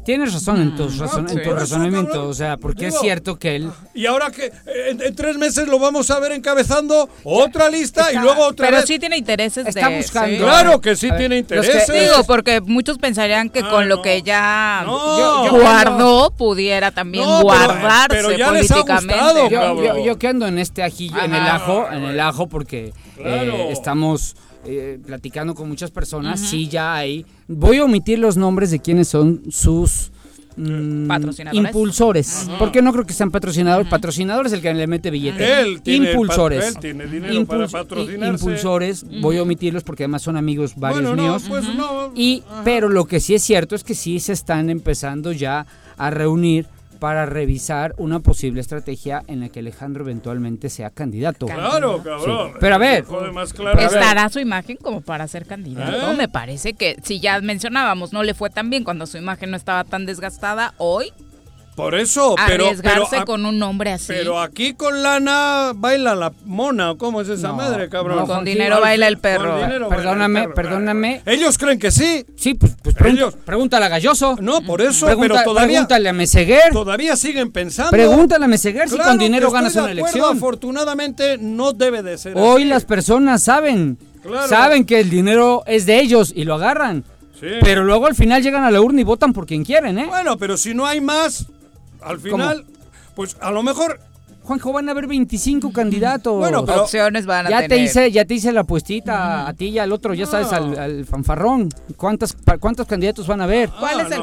Tienes 0.09 0.33
razón 0.33 0.59
en, 0.59 0.75
tus 0.75 0.97
razon- 0.97 1.29
en 1.29 1.43
tu 1.43 1.51
razonamiento, 1.53 2.11
cabrón, 2.13 2.31
o 2.31 2.33
sea, 2.33 2.57
porque 2.57 2.87
es 2.87 2.99
cierto 2.99 3.37
que 3.37 3.57
él... 3.57 3.69
Y 3.93 4.07
ahora 4.07 4.31
que 4.31 4.45
eh, 4.47 4.51
en, 4.89 5.01
en 5.03 5.13
tres 5.15 5.37
meses 5.37 5.67
lo 5.67 5.77
vamos 5.77 6.09
a 6.09 6.19
ver 6.19 6.31
encabezando 6.31 7.07
otra 7.23 7.69
lista 7.69 8.11
y 8.11 8.15
luego 8.17 8.47
otra 8.47 8.65
Pero 8.65 8.77
vez... 8.77 8.87
sí 8.87 8.97
tiene 8.97 9.17
intereses 9.17 9.67
Está 9.67 9.87
de... 9.89 9.97
buscando- 9.97 10.35
sí. 10.35 10.37
Claro 10.41 10.81
que 10.81 10.95
sí 10.95 11.09
ver, 11.11 11.19
tiene 11.19 11.35
los 11.41 11.47
que- 11.47 11.55
intereses. 11.57 12.09
Digo, 12.09 12.23
porque 12.25 12.59
muchos 12.59 12.97
pensarían 12.97 13.51
que 13.51 13.59
Ah, 13.59 13.69
con 13.69 13.87
lo 13.87 13.97
no. 13.97 14.01
que 14.01 14.23
ya 14.23 14.81
No. 14.83 15.19
Yo- 15.19 15.45
yo- 15.45 15.61
guardó 15.61 16.31
pudiera 16.31 16.89
también 16.89 17.25
pero- 17.25 17.41
guardarse 17.43 18.07
pero 18.17 18.31
ya 18.31 18.51
les 18.51 18.71
ha 18.71 18.75
políticamente. 18.83 19.13
gustado, 19.13 19.49
Yo, 19.49 19.83
yo- 19.83 20.05
yo 20.05 20.17
que 20.17 20.27
ando 20.27 20.47
en 20.47 20.57
este 20.57 20.81
ajillo, 20.81 21.19
en 21.21 21.35
el 21.35 21.45
ajo, 21.45 21.87
en 21.91 22.03
el 22.05 22.19
ajo, 22.19 22.47
porque 22.49 22.93
Claro. 23.15 23.29
eh, 23.53 23.71
estamos 23.73 24.35
eh, 24.65 24.99
platicando 25.05 25.55
con 25.55 25.69
muchas 25.69 25.91
personas, 25.91 26.39
sí 26.39 26.67
ya 26.67 26.95
hay. 26.95 27.25
Voy 27.47 27.77
a 27.77 27.85
omitir 27.85 28.19
los 28.19 28.37
nombres 28.37 28.71
de 28.71 28.79
quienes 28.79 29.07
son 29.07 29.41
sus 29.49 30.11
mm, 30.57 31.07
Patrocinadores. 31.07 31.65
impulsores, 31.67 32.49
porque 32.59 32.81
no 32.81 32.91
creo 32.91 33.05
que 33.05 33.13
sean 33.13 33.31
patrocinadores. 33.31 33.89
Patrocinadores 33.89 34.51
el 34.51 34.61
que 34.61 34.73
le 34.73 34.85
mete 34.85 35.11
billete. 35.11 35.61
Él 35.61 35.81
tiene 35.81 36.11
impulsores. 36.11 36.75
él 36.75 36.77
tiene 36.79 37.05
dinero 37.07 37.45
para 37.45 37.67
patrocinarse. 37.67 38.43
Impulsores, 38.43 39.05
voy 39.21 39.37
a 39.37 39.43
omitirlos 39.43 39.83
porque 39.83 40.03
además 40.03 40.23
son 40.23 40.35
amigos 40.35 40.73
varios 40.75 41.03
bueno, 41.03 41.15
no, 41.15 41.23
míos. 41.23 41.45
pues 41.47 41.63
no. 41.75 42.11
Y, 42.15 42.43
pero 42.65 42.89
lo 42.89 43.05
que 43.05 43.19
sí 43.19 43.35
es 43.35 43.43
cierto 43.43 43.75
es 43.75 43.83
que 43.83 43.95
sí 43.95 44.19
se 44.19 44.33
están 44.33 44.69
empezando 44.69 45.31
ya 45.31 45.65
a 45.97 46.09
reunir 46.09 46.67
para 46.99 47.25
revisar 47.25 47.95
una 47.97 48.19
posible 48.19 48.61
estrategia 48.61 49.23
en 49.27 49.39
la 49.39 49.49
que 49.49 49.59
Alejandro 49.59 50.03
eventualmente 50.03 50.69
sea 50.69 50.89
candidato. 50.89 51.45
Claro, 51.47 52.03
cabrón. 52.03 52.49
Sí. 52.49 52.57
Pero 52.59 52.75
a 52.75 52.77
ver. 52.77 53.05
Joder, 53.05 53.31
más 53.31 53.53
claro. 53.53 53.79
¿Estará 53.79 54.29
su 54.29 54.39
imagen 54.39 54.77
como 54.77 55.01
para 55.01 55.27
ser 55.27 55.45
candidato? 55.45 56.11
¿Eh? 56.11 56.15
Me 56.15 56.27
parece 56.27 56.73
que 56.73 56.97
si 57.03 57.19
ya 57.19 57.39
mencionábamos, 57.41 58.13
no 58.13 58.23
le 58.23 58.33
fue 58.33 58.49
tan 58.49 58.69
bien 58.69 58.83
cuando 58.83 59.05
su 59.05 59.17
imagen 59.17 59.51
no 59.51 59.57
estaba 59.57 59.83
tan 59.83 60.05
desgastada, 60.05 60.73
hoy 60.77 61.13
Por 61.75 61.95
eso, 61.95 62.35
pero. 62.45 62.65
arriesgarse 62.65 63.07
pero, 63.11 63.21
a- 63.21 63.25
con 63.25 63.45
un 63.45 63.57
nombre 63.57 63.91
así. 63.91 64.07
pero 64.09 64.41
aquí 64.41 64.73
con 64.73 65.01
lana 65.01 65.71
baila 65.73 66.13
la 66.13 66.33
mona, 66.45 66.91
¿o 66.91 66.97
¿cómo 66.97 67.21
es 67.21 67.29
esa 67.29 67.49
No, 67.49 67.55
madre, 67.55 67.87
cabrón? 67.87 68.17
no, 68.17 68.27
con 68.27 68.43
dinero 68.43 68.81
baila 68.81 69.07
el 69.07 69.17
perro. 69.17 69.51
con 69.51 69.61
dinero 69.61 69.87
baila 69.87 69.95
el 69.97 70.03
Perdóname, 70.03 70.41
perro. 70.41 70.53
perdóname. 70.55 71.21
Ellos 71.25 71.57
creen 71.57 71.79
que 71.79 71.89
sí. 71.91 72.25
Sí, 72.35 72.53
pues, 72.55 72.75
pues 72.83 72.95
Ellos- 73.05 73.33
pregúntale 73.45 73.85
a 73.85 73.89
Galloso. 73.89 74.35
No, 74.41 74.61
por 74.61 74.81
eso, 74.81 75.05
Pregunta- 75.05 75.35
pero 75.35 75.43
todavía. 75.45 75.77
Pregúntale 75.79 76.09
a 76.09 76.13
Meseguer. 76.13 76.73
Todavía 76.73 77.15
siguen 77.15 77.51
pensando. 77.51 77.91
Pregúntale 77.91 78.43
a 78.43 78.47
Meseguer 78.49 78.89
si 78.89 78.97
con 78.97 79.17
dinero 79.17 79.49
ganas 79.49 79.73
una 79.75 79.85
de 79.87 79.91
acuerdo, 79.93 80.07
elección. 80.17 80.37
Afortunadamente 80.37 81.37
no 81.37 81.71
debe 81.71 82.03
de 82.03 82.17
ser 82.17 82.33
Hoy 82.37 82.63
así. 82.63 82.69
las 82.69 82.83
personas 82.83 83.41
saben, 83.43 83.97
Claro. 84.21 84.47
saben 84.49 84.83
que 84.85 84.99
el 84.99 85.09
dinero 85.09 85.63
es 85.65 85.85
de 85.85 85.99
ellos 86.01 86.33
y 86.35 86.43
lo 86.43 86.55
agarran. 86.55 87.05
Sí. 87.39 87.47
Pero 87.61 87.85
luego 87.85 88.05
al 88.05 88.15
final 88.15 88.43
llegan 88.43 88.65
a 88.65 88.71
la 88.71 88.81
urna 88.81 88.99
y 88.99 89.05
votan 89.05 89.31
por 89.31 89.45
quien 89.45 89.63
quieren, 89.63 89.97
¿eh? 89.97 90.07
Bueno, 90.07 90.37
pero 90.37 90.57
si 90.57 90.73
no 90.73 90.85
hay 90.85 90.99
más, 90.99 91.45
al 92.01 92.19
final, 92.19 92.65
pues 93.15 93.37
a 93.41 93.51
lo 93.51 93.63
mejor. 93.63 93.99
Juanjo, 94.41 94.73
van 94.73 94.87
a 94.87 94.93
haber 94.93 95.05
25 95.05 95.71
candidatos. 95.71 96.39
Bueno, 96.39 96.65
pero- 96.65 96.81
Opciones 96.81 97.27
van 97.27 97.45
a 97.45 97.49
ya 97.51 97.55
tener. 97.57 97.69
te 97.69 97.77
hice, 97.83 98.11
ya 98.11 98.25
te 98.25 98.33
hice 98.33 98.51
la 98.51 98.61
apuestita 98.61 99.47
a 99.47 99.53
ti 99.53 99.67
y 99.67 99.77
al 99.77 99.91
otro, 99.91 100.15
ya 100.15 100.25
sabes, 100.25 100.51
al, 100.51 100.79
al 100.79 101.05
fanfarrón. 101.05 101.69
¿Cuántas, 101.97 102.33
pa- 102.33 102.57
¿Cuántos 102.57 102.87
candidatos 102.87 103.27
van 103.27 103.41
a 103.41 103.45
ver? 103.45 103.69
¿Cuál 103.69 103.99
Ah, 103.99 104.03
es 104.03 104.11
el? 104.11 104.21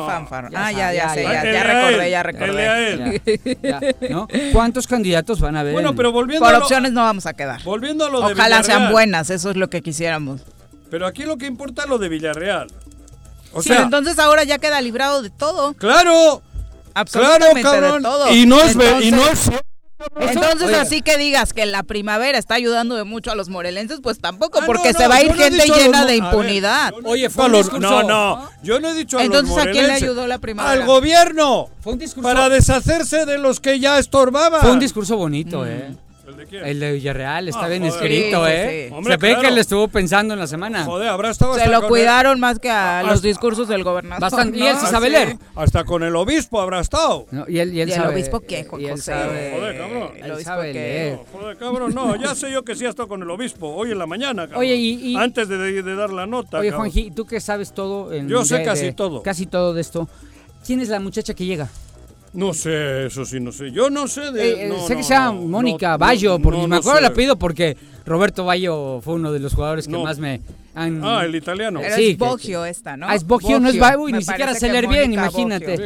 Ya 0.50 0.66
Ah, 0.66 0.72
ya, 0.72 0.92
ya 0.92 0.92
ya, 0.94 1.08
sé, 1.14 1.22
ya. 1.22 1.44
ya, 1.44 1.62
recordé, 1.62 2.10
ya 2.10 2.22
recordé. 2.24 2.92
él. 2.92 3.22
Ya, 3.62 3.80
ya, 3.80 3.94
¿no? 4.10 4.26
¿Cuántos 4.52 4.88
candidatos 4.88 5.38
van 5.38 5.56
a 5.56 5.62
ver? 5.62 5.74
Bueno, 5.74 5.94
pero 5.94 6.10
volviendo 6.10 6.44
Por 6.44 6.54
a 6.54 6.58
lo, 6.58 6.64
opciones 6.64 6.90
no 6.92 7.02
vamos 7.02 7.26
a 7.26 7.34
quedar. 7.34 7.62
volviendo 7.62 8.06
a 8.06 8.10
lo 8.10 8.26
de 8.26 8.32
Ojalá 8.32 8.64
sean 8.64 8.78
Villarreal. 8.78 8.92
buenas, 8.92 9.30
eso 9.30 9.50
es 9.50 9.56
lo 9.56 9.70
que 9.70 9.80
quisiéramos. 9.80 10.40
Pero 10.90 11.06
aquí 11.06 11.22
lo 11.22 11.36
que 11.36 11.46
importa 11.46 11.84
es 11.84 11.88
lo 11.88 11.98
de 11.98 12.08
Villarreal. 12.08 12.66
O 13.52 13.62
Sí, 13.62 13.68
sea, 13.68 13.82
entonces 13.82 14.18
ahora 14.18 14.42
ya 14.42 14.58
queda 14.58 14.80
librado 14.80 15.22
de 15.22 15.30
todo. 15.30 15.74
claro, 15.74 16.42
claro, 17.04 17.34
Absolutamente 17.34 17.62
cabrón. 17.62 18.02
de 18.02 18.08
todo. 18.08 18.32
Y 18.34 18.46
no 18.46 18.60
es 18.60 18.74
y 18.74 18.76
no 19.10 19.18
Entonces- 19.22 19.48
es 19.50 20.30
Entonces, 20.30 20.76
así 20.76 21.00
que 21.00 21.16
digas 21.16 21.52
que 21.54 21.64
la 21.64 21.82
primavera 21.82 22.38
está 22.38 22.54
ayudando 22.54 22.96
de 22.96 23.04
mucho 23.04 23.30
a 23.30 23.34
los 23.34 23.48
morelenses, 23.48 24.00
pues 24.02 24.18
tampoco, 24.20 24.58
Ah, 24.60 24.66
porque 24.66 24.92
no, 24.92 24.98
se 24.98 25.08
va 25.08 25.16
a 25.16 25.22
ir 25.22 25.30
no 25.30 25.36
gente 25.36 25.66
los 25.66 25.76
llena 25.78 26.00
de 26.04 26.20
ver, 26.20 26.24
impunidad. 26.24 26.92
Oye, 27.04 27.30
fue 27.30 27.48
los-. 27.48 27.72
No, 27.72 28.02
no, 28.02 28.48
yo 28.62 28.78
no 28.78 28.90
he 28.90 28.94
dicho 28.94 29.18
a 29.18 29.24
Entonces, 29.24 29.48
los 29.48 29.58
¿a 29.58 29.62
quién 29.62 29.74
le 29.74 29.80
morelenses. 29.82 30.02
ayudó 30.08 30.26
la 30.26 30.38
primavera? 30.38 30.80
Al 30.80 30.86
gobierno. 30.86 31.70
Fue 31.80 31.94
un 31.94 31.98
discurso, 31.98 32.28
Para 32.28 32.48
deshacerse 32.50 33.24
de 33.24 33.38
los 33.38 33.58
que 33.60 33.80
ya 33.80 33.98
estorbaban. 33.98 34.60
fue 34.60 34.70
un 34.72 34.78
discurso 34.80 35.16
bonito, 35.16 35.64
¿eh? 35.66 35.96
¿El 36.26 36.36
de 36.36 36.46
quién? 36.46 36.66
El 36.66 36.80
de 36.80 36.92
Villarreal 36.92 37.48
está 37.48 37.66
Ah, 37.66 37.68
bien 37.68 37.82
joder. 37.88 37.94
escrito, 38.12 38.46
Sí, 38.46 38.52
¿eh? 38.52 38.86
sí. 38.88 38.94
Hombre, 38.94 39.12
Se 39.14 39.16
ve 39.18 39.28
claro. 39.28 39.42
que 39.42 39.50
le 39.54 39.60
estuvo 39.60 39.88
pensando 39.88 40.34
en 40.34 40.40
la 40.40 40.46
semana. 40.46 40.84
Joder, 40.84 41.08
habrá 41.08 41.30
estado 41.30 41.54
Se 41.54 41.60
hasta 41.60 41.72
lo 41.72 41.80
con 41.82 41.88
cuidaron 41.90 42.40
más 42.40 42.58
que 42.58 42.68
a 42.70 43.02
los 43.04 43.12
hasta- 43.12 43.28
discursos 43.28 43.68
del 43.68 43.84
gobernador. 43.84 44.20
Bastante. 44.20 44.58
Y 44.58 44.62
él 44.66 44.74
sí 44.76 44.84
¿no? 44.84 44.90
sabe 44.90 45.10
leer. 45.10 45.36
hasta 45.54 45.84
con 45.84 46.02
el 46.02 46.16
obispo 46.16 46.60
habrá 46.60 46.80
estado. 46.80 47.26
No, 47.30 47.44
y 47.48 47.58
él, 47.60 47.72
y 47.74 47.80
él 47.80 47.88
¿Y 47.90 47.92
el 47.92 48.02
obispo 48.06 48.40
qué, 48.40 48.64
Juan 48.64 48.80
y 48.80 48.84
él 48.86 48.90
José? 48.92 49.02
sabe- 49.12 49.52
Joder, 49.56 49.78
cabrón. 49.78 50.10
El 50.16 50.24
Él 50.24 50.30
obispo 50.32 50.50
sabe 50.50 50.72
leer. 50.72 51.18
Joder, 51.32 51.56
cabrón, 51.56 51.94
no, 51.94 52.16
ya 52.16 52.34
sé 52.34 52.50
yo 52.50 52.64
que 52.64 52.74
sí 52.74 52.84
ha 52.84 52.88
estado 52.90 53.08
con 53.08 53.22
el 53.22 53.30
obispo 53.30 53.68
hoy 53.68 53.92
en 53.92 53.98
la 53.98 54.06
mañana, 54.06 54.42
cabrón. 54.46 54.60
Oye, 54.60 54.74
y- 54.74 55.12
y- 55.12 55.16
Antes 55.16 55.48
de, 55.48 55.58
de- 55.58 55.82
de 55.82 55.94
dar 55.94 56.10
la 56.10 56.26
nota. 56.26 56.58
Oye. 56.58 56.72
Juanji, 56.72 57.10
tú 57.12 57.24
que 57.24 57.40
sabes 57.40 57.72
todo. 57.72 58.12
en- 58.12 58.28
Yo 58.28 58.44
sé 58.44 58.58
de- 58.58 58.64
casi 58.64 58.84
de- 58.86 58.92
todo. 58.92 59.22
Casi 59.22 59.46
todo 59.46 59.74
de 59.74 59.80
esto. 59.80 60.08
¿Quién 60.66 60.80
es 60.80 60.88
la 60.88 60.98
muchacha 60.98 61.32
que 61.34 61.44
llega? 61.44 61.68
No 62.32 62.52
sé, 62.52 63.06
eso 63.06 63.24
sí, 63.24 63.40
no 63.40 63.52
sé. 63.52 63.70
Yo 63.70 63.88
no 63.90 64.08
sé 64.08 64.30
de. 64.32 64.48
Eh, 64.48 64.64
eh, 64.64 64.68
no, 64.68 64.86
sé 64.86 64.94
no, 64.94 64.98
que 64.98 65.04
sea 65.04 65.26
no, 65.26 65.34
Mónica 65.34 65.96
Bayo, 65.96 66.38
porque 66.38 66.66
me 66.66 66.76
acuerdo 66.76 66.98
el 66.98 67.06
apellido 67.06 67.36
porque 67.36 67.76
Roberto 68.06 68.44
Bayo 68.44 69.00
fue 69.02 69.14
uno 69.14 69.32
de 69.32 69.40
los 69.40 69.52
jugadores 69.54 69.86
que 69.86 69.92
No. 69.92 70.04
más 70.04 70.18
me 70.18 70.40
han... 70.74 71.02
Ah, 71.04 71.24
el 71.24 71.34
italiano. 71.34 71.80
Pero 71.82 71.96
Sí, 71.96 72.02
es 72.10 72.18
que- 72.18 72.24
Bogio 72.24 72.64
esta, 72.66 72.96
¿no? 72.96 73.08
Ah, 73.08 73.14
es 73.14 73.26
Bogio, 73.26 73.58
no 73.58 73.68
es 73.68 73.78
Bayo, 73.78 74.00
uy, 74.02 74.12
Me 74.12 74.18
ni 74.18 74.24
siquiera 74.24 74.54
sé 74.54 74.68
leer 74.70 74.86
bien, 74.86 75.12
imagínate. 75.12 75.76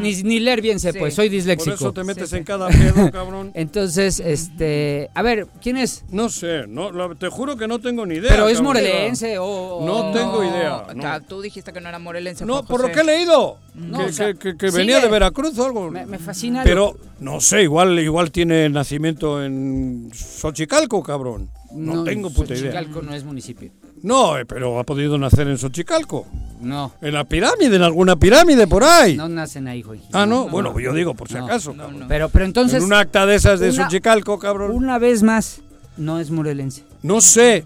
Ni, 0.00 0.14
ni 0.24 0.40
leer 0.40 0.60
bien 0.60 0.78
sé, 0.80 0.92
Sí. 0.92 0.98
pues 0.98 1.14
soy 1.14 1.28
Por 1.28 1.32
disléxico. 1.36 1.74
eso 1.74 1.92
te 1.92 2.04
metes 2.04 2.24
Sí, 2.24 2.30
sí. 2.32 2.36
en 2.38 2.44
cada 2.44 2.68
pedo, 2.68 3.10
cabrón. 3.12 3.52
Entonces, 3.54 4.20
este... 4.20 5.08
A 5.14 5.22
ver, 5.22 5.46
¿quién 5.62 5.76
es? 5.76 6.04
No 6.10 6.28
sé, 6.28 6.66
no, 6.68 6.90
la- 6.92 7.14
te 7.14 7.28
juro 7.28 7.56
que 7.56 7.66
no 7.68 7.78
tengo 7.78 8.04
ni 8.04 8.16
idea. 8.16 8.30
¿Pero 8.30 8.48
es 8.48 8.60
morelense 8.60 9.38
o...? 9.38 9.82
No 9.86 10.10
tengo 10.12 10.42
idea, 10.44 10.78
o 10.88 10.94
no. 10.94 11.00
sea, 11.02 11.20
tú 11.20 11.40
dijiste 11.40 11.72
que 11.72 11.80
no 11.80 11.88
era 11.88 11.98
morelense. 12.00 12.44
No, 12.44 12.64
por 12.64 12.82
lo 12.82 12.90
que 12.92 13.00
he 13.00 13.04
leído. 13.04 13.56
No, 13.74 13.98
que 13.98 14.04
o 14.06 14.12
sea, 14.12 14.32
que- 14.34 14.38
que- 14.38 14.56
que 14.56 14.66
sigue. 14.70 14.78
venía 14.80 15.00
de 15.00 15.08
Veracruz 15.08 15.56
o 15.58 15.64
algo. 15.64 15.90
Me, 15.90 16.04
me 16.06 16.18
fascina... 16.18 16.62
Pero, 16.64 16.96
no 17.20 17.40
sé, 17.40 17.62
igual, 17.62 17.98
igual 18.00 18.32
tiene 18.32 18.68
nacimiento 18.68 19.42
en 19.42 20.10
Xochicalco, 20.12 21.02
cabrón. 21.04 21.48
No, 21.72 22.04
tengo 22.04 22.30
puta 22.30 22.54
idea. 22.54 22.72
Xochicalco 22.72 23.02
no 23.02 23.14
es 23.14 23.24
municipio. 23.24 23.70
No, 24.02 24.38
eh, 24.38 24.46
pero 24.46 24.78
ha 24.78 24.84
podido 24.84 25.16
nacer 25.18 25.46
en 25.48 25.58
Xochicalco. 25.58 26.26
No, 26.60 26.92
En 27.00 27.14
la 27.14 27.24
pirámide, 27.24 27.76
en 27.76 27.82
alguna 27.82 28.16
pirámide 28.16 28.66
por 28.66 28.84
ahí. 28.84 29.16
no 29.16 29.28
nacen 29.28 29.66
ahí, 29.68 29.82
güey. 29.82 30.00
ah, 30.12 30.26
no, 30.26 30.48
bueno, 30.48 30.78
yo 30.78 30.92
digo 30.92 31.14
por 31.14 31.28
si 31.28 31.34
No, 31.34 31.46
acaso. 31.46 31.72
no, 31.72 31.82
cabrón. 31.84 32.00
no. 32.00 32.08
Pero, 32.08 32.28
pero 32.28 32.44
entonces, 32.44 32.78
en 32.78 32.84
un 32.84 32.92
acta 32.92 33.24
de 33.26 33.34
esas 33.36 33.60
de 33.60 33.70
una- 33.70 33.84
Xochicalco, 33.84 34.38
cabrón. 34.38 34.70
una 34.72 34.98
vez 34.98 35.22
más, 35.22 35.60
no 35.96 36.18
es 36.18 36.30
morelense. 36.30 36.84
No 37.02 37.20
sé. 37.20 37.64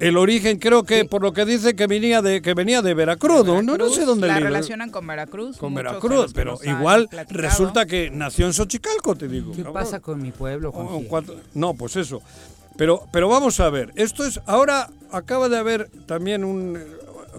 El 0.00 0.16
origen 0.16 0.58
creo 0.58 0.82
que 0.82 1.04
por 1.04 1.22
lo 1.22 1.32
que 1.32 1.44
dice 1.44 1.76
que 1.76 1.86
venía 1.86 2.22
de 2.22 2.42
que 2.42 2.54
venía 2.54 2.82
de 2.82 2.92
Veracruz, 2.92 3.46
¿no? 3.46 3.62
No, 3.62 3.76
no 3.78 3.88
sé 3.90 4.04
dónde 4.04 4.26
La 4.26 4.34
le- 4.40 4.46
relacionan 4.46 4.90
con 4.90 5.06
Veracruz. 5.06 5.56
con 5.58 5.74
Veracruz, 5.74 6.32
pero 6.34 6.58
igual 6.64 7.06
platicado. 7.08 7.40
resulta 7.42 7.86
que 7.86 8.10
nació 8.10 8.46
en 8.46 8.52
Xochicalco, 8.52 9.14
te 9.14 9.28
digo. 9.28 9.52
¿Qué 9.52 9.58
cabrón. 9.62 9.74
pasa 9.74 10.00
con 10.00 10.20
mi 10.20 10.32
pueblo, 10.32 10.70
O- 10.70 10.80
o 10.82 10.86
Juanji? 10.88 11.06
cuatro- 11.06 11.36
No, 11.54 11.74
pues 11.74 11.94
eso. 11.94 12.20
Pero, 12.76 13.06
pero 13.12 13.28
vamos 13.28 13.60
a 13.60 13.68
ver. 13.70 13.92
Esto 13.96 14.24
es. 14.24 14.40
Ahora 14.46 14.88
acaba 15.10 15.48
de 15.48 15.58
haber 15.58 15.88
también 16.06 16.44
un. 16.44 16.78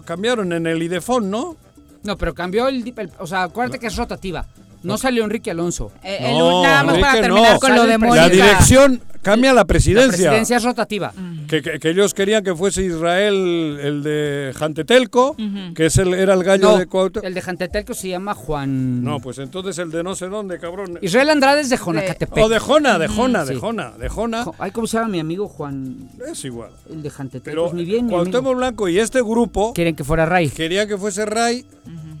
Cambiaron 0.04 0.52
en 0.52 0.66
el 0.66 0.82
IDEFON, 0.82 1.30
¿no? 1.30 1.56
No, 2.02 2.16
pero 2.18 2.34
cambió 2.34 2.68
el, 2.68 2.86
el- 2.96 3.12
O 3.18 3.26
sea, 3.26 3.44
acuérdate 3.44 3.78
que 3.78 3.86
es 3.86 3.96
rotativa. 3.96 4.46
No 4.84 4.98
salió 4.98 5.24
Enrique 5.24 5.50
Alonso. 5.50 5.90
Eh, 6.02 6.18
el- 6.20 6.38
No, 6.38 6.62
nada 6.62 6.84
más 6.84 6.98
para 6.98 7.20
terminar 7.20 7.54
no. 7.54 7.60
con 7.60 7.74
lo 7.74 7.86
de 7.86 7.92
el 7.94 7.98
Mónica. 7.98 8.16
La 8.22 8.28
dirección 8.28 9.00
cambia 9.22 9.52
la 9.54 9.60
La 9.60 9.64
presidencia. 9.64 10.10
presidencia 10.10 10.56
es 10.58 10.64
rotativa. 10.64 11.12
Que, 11.48 11.62
que- 11.62 11.78
que 11.78 11.90
ellos 11.90 12.12
querían 12.12 12.44
que 12.44 12.54
fuese 12.54 12.82
Israel 12.82 13.78
el 13.82 14.02
de 14.02 14.52
Jantetelco, 14.54 15.34
que 15.74 15.86
es 15.86 15.96
el, 15.98 16.12
era 16.14 16.34
el 16.34 16.44
gallo 16.44 16.72
No, 16.72 16.78
de 16.78 16.86
Cuauhtémoc. 16.86 17.24
el 17.26 17.32
de 17.34 17.40
Jantetelco 17.40 17.94
se 17.94 18.08
llama 18.08 18.34
Juan... 18.34 19.02
No, 19.02 19.20
pues 19.20 19.38
entonces 19.38 19.78
el 19.78 19.90
de 19.90 20.02
no 20.02 20.14
sé 20.14 20.26
dónde, 20.28 20.58
cabrón. 20.58 20.98
Israel 21.00 21.30
Andrade 21.30 21.62
es 21.62 21.70
de 21.70 21.76
Jonacatepec. 21.78 22.44
O 22.44 22.48
de 22.48 22.58
Jona, 22.58 22.98
de 22.98 23.08
Jona, 23.08 23.44
de 23.46 23.54
Sí. 23.54 23.60
Jona, 23.60 23.92
de 23.98 24.08
Jona. 24.08 24.44
Jo- 24.44 24.54
Ay, 24.58 24.70
¿cómo 24.72 24.86
se 24.86 24.98
llama 24.98 25.08
mi 25.08 25.20
amigo 25.20 25.48
Juan? 25.48 26.10
Es 26.30 26.44
igual. 26.44 26.70
El 26.90 27.02
de 27.02 27.08
Jantetelco. 27.10 27.44
Pero 27.44 27.62
Pues 27.64 27.74
ni 27.74 27.84
bien. 27.84 28.08
Cuauhtémoc 28.08 28.56
Blanco 28.56 28.88
y 28.88 28.98
este 28.98 29.22
grupo 29.22 29.72
Quieren 29.72 29.96
que 29.96 30.04
fuera 30.04 30.26
Ray. 30.26 30.50
querían 30.50 30.86
que 30.88 30.98
fuese 30.98 31.24
Ray 31.24 31.64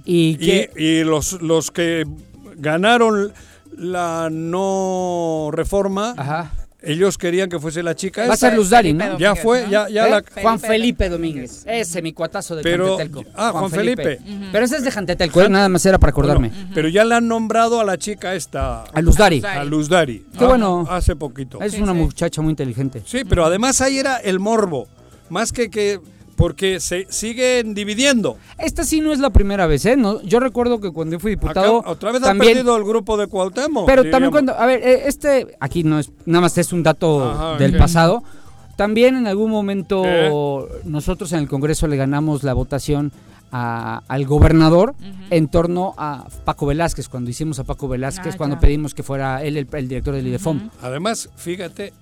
Y 0.06 0.30
y, 0.30 0.36
que... 0.36 0.70
y 0.76 1.04
los, 1.04 1.40
los 1.42 1.70
que 1.70 2.04
ganaron 2.56 3.32
la 3.76 4.28
no 4.30 5.50
reforma, 5.52 6.14
Ajá. 6.16 6.52
ellos 6.80 7.18
querían 7.18 7.48
que 7.48 7.58
fuese 7.58 7.82
la 7.82 7.94
chica 7.96 8.26
Va 8.28 8.34
a 8.34 8.36
ser 8.36 8.54
Luz 8.54 8.70
Dari, 8.70 8.90
Felipe 8.90 9.08
¿no? 9.08 9.18
Ya 9.18 9.34
fue, 9.34 9.62
¿no? 9.64 9.70
ya, 9.70 9.88
ya 9.88 10.06
¿Eh? 10.06 10.10
la... 10.10 10.24
Juan 10.42 10.60
Felipe 10.60 11.08
Domínguez. 11.08 11.64
Ese, 11.66 12.00
mi 12.02 12.12
cuatazo 12.12 12.54
de 12.56 12.62
Pero- 12.62 12.96
Jantetelco. 12.98 13.30
ah, 13.34 13.50
Juan 13.52 13.70
Felipe. 13.70 14.20
Pero 14.52 14.64
ese 14.64 14.76
es 14.76 14.84
de 14.84 14.90
Jantetelco, 14.90 15.40
¿eh? 15.42 15.48
nada 15.48 15.68
más 15.68 15.84
era 15.86 15.98
para 15.98 16.10
acordarme. 16.10 16.50
Bueno, 16.50 16.70
pero 16.74 16.88
ya 16.88 17.04
le 17.04 17.14
han 17.16 17.26
nombrado 17.26 17.80
a 17.80 17.84
la 17.84 17.96
chica 17.98 18.34
esta, 18.34 18.84
A 18.84 19.00
Luz 19.00 19.16
Dari. 19.16 19.40
Dari. 19.40 19.58
a 19.58 19.64
Luz 19.64 19.88
Dari. 19.88 20.24
Qué 20.38 20.44
Ah, 20.44 20.48
bueno. 20.48 20.86
Hace 20.88 21.16
poquito. 21.16 21.60
Es 21.60 21.72
Sí, 21.72 21.82
una 21.82 21.92
sí. 21.92 21.98
muchacha 21.98 22.42
muy 22.42 22.50
inteligente. 22.50 23.02
Sí, 23.04 23.24
pero 23.28 23.44
además 23.44 23.80
ahí 23.80 23.98
era 23.98 24.18
el 24.18 24.38
morbo. 24.38 24.86
Más 25.30 25.52
que 25.52 25.70
que... 25.70 26.00
Porque 26.36 26.80
se 26.80 27.06
siguen 27.10 27.74
dividiendo. 27.74 28.36
Esta 28.58 28.84
sí 28.84 29.00
no 29.00 29.12
es 29.12 29.18
la 29.18 29.30
primera 29.30 29.66
vez, 29.66 29.84
¿eh? 29.86 29.96
No, 29.96 30.20
yo 30.22 30.40
recuerdo 30.40 30.80
que 30.80 30.90
cuando 30.90 31.16
yo 31.16 31.20
fui 31.20 31.30
diputado... 31.32 31.78
Acá- 31.80 31.90
otra 31.90 32.12
vez 32.12 32.22
también, 32.22 32.52
ha 32.52 32.54
perdido 32.56 32.76
el 32.76 32.84
grupo 32.84 33.16
de 33.16 33.26
Cuauhtémoc. 33.26 33.86
Pero 33.86 34.02
diríamos. 34.02 34.10
también 34.12 34.30
cuando... 34.32 34.58
A 34.60 34.66
ver, 34.66 34.80
eh, 34.82 35.02
este... 35.06 35.56
Aquí 35.60 35.84
no 35.84 35.98
es... 35.98 36.10
Nada 36.26 36.42
más 36.42 36.58
es 36.58 36.72
un 36.72 36.82
dato 36.82 37.30
Ajá, 37.30 37.56
del 37.58 37.76
pasado. 37.76 38.22
También 38.76 39.14
en 39.16 39.26
algún 39.28 39.50
momento 39.50 40.02
¿Qué? 40.02 40.30
nosotros 40.84 41.32
en 41.32 41.38
el 41.40 41.48
Congreso 41.48 41.86
le 41.86 41.96
ganamos 41.96 42.42
la 42.42 42.54
votación 42.54 43.12
a- 43.52 44.02
al 44.08 44.24
gobernador 44.26 44.96
en 45.30 45.46
torno 45.46 45.94
a 45.96 46.26
Paco 46.44 46.66
Velázquez, 46.66 47.08
cuando 47.08 47.30
hicimos 47.30 47.60
a 47.60 47.64
Paco 47.64 47.86
Velázquez, 47.86 48.34
Ah, 48.34 48.36
cuando 48.36 48.56
ya. 48.56 48.60
pedimos 48.60 48.92
que 48.92 49.04
fuera 49.04 49.44
él 49.44 49.56
el, 49.56 49.68
el 49.72 49.88
director 49.88 50.12
del 50.14 50.26
IDEFOM. 50.26 50.70
Además, 50.82 51.30
fíjate, 51.36 51.92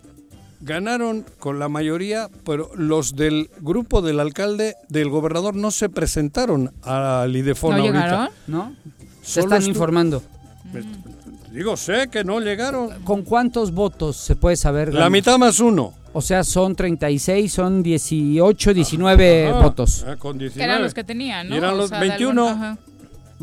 ganaron 0.63 1.25
con 1.39 1.59
la 1.59 1.69
mayoría, 1.69 2.29
pero 2.45 2.71
los 2.75 3.15
del 3.17 3.51
grupo 3.61 4.01
del 4.03 4.21
alcalde, 4.21 4.75
del 4.89 5.09
gobernador, 5.11 5.55
no 5.55 5.71
se 5.71 5.89
presentaron 5.89 6.73
al 6.83 7.35
IDEFON 7.37 7.77
¿No 7.77 7.83
ahorita. 7.83 7.93
llegaron? 8.05 8.29
¿No? 8.47 8.75
Se 9.23 9.41
están 9.41 9.63
informando. 9.65 10.23
Digo, 11.53 11.77
sé 11.77 12.09
que 12.11 12.25
no 12.25 12.41
llegaron. 12.41 13.03
¿Con 13.05 13.23
cuántos 13.23 13.73
votos 13.73 14.17
se 14.17 14.37
puede 14.37 14.57
saber? 14.57 14.95
La 14.95 15.11
mitad 15.11 15.37
más 15.39 15.61
uno. 15.61 15.93
O 16.15 16.21
sea, 16.21 16.45
son 16.45 16.75
36, 16.77 17.51
son 17.53 17.83
18, 17.83 18.75
19 18.75 19.49
Ajá, 19.49 19.59
votos. 19.61 20.05
ah, 20.07 20.17
con 20.19 20.35
Que 20.35 20.45
19. 20.45 20.65
eran 20.71 20.83
los 20.83 20.93
que 20.95 21.05
tenían, 21.05 21.49
¿no? 21.49 21.55
Y 21.55 21.59
eran 21.59 21.75
O 21.75 21.77
los 21.77 21.89
sea, 21.89 22.01
de 22.01 22.09
21. 22.09 22.79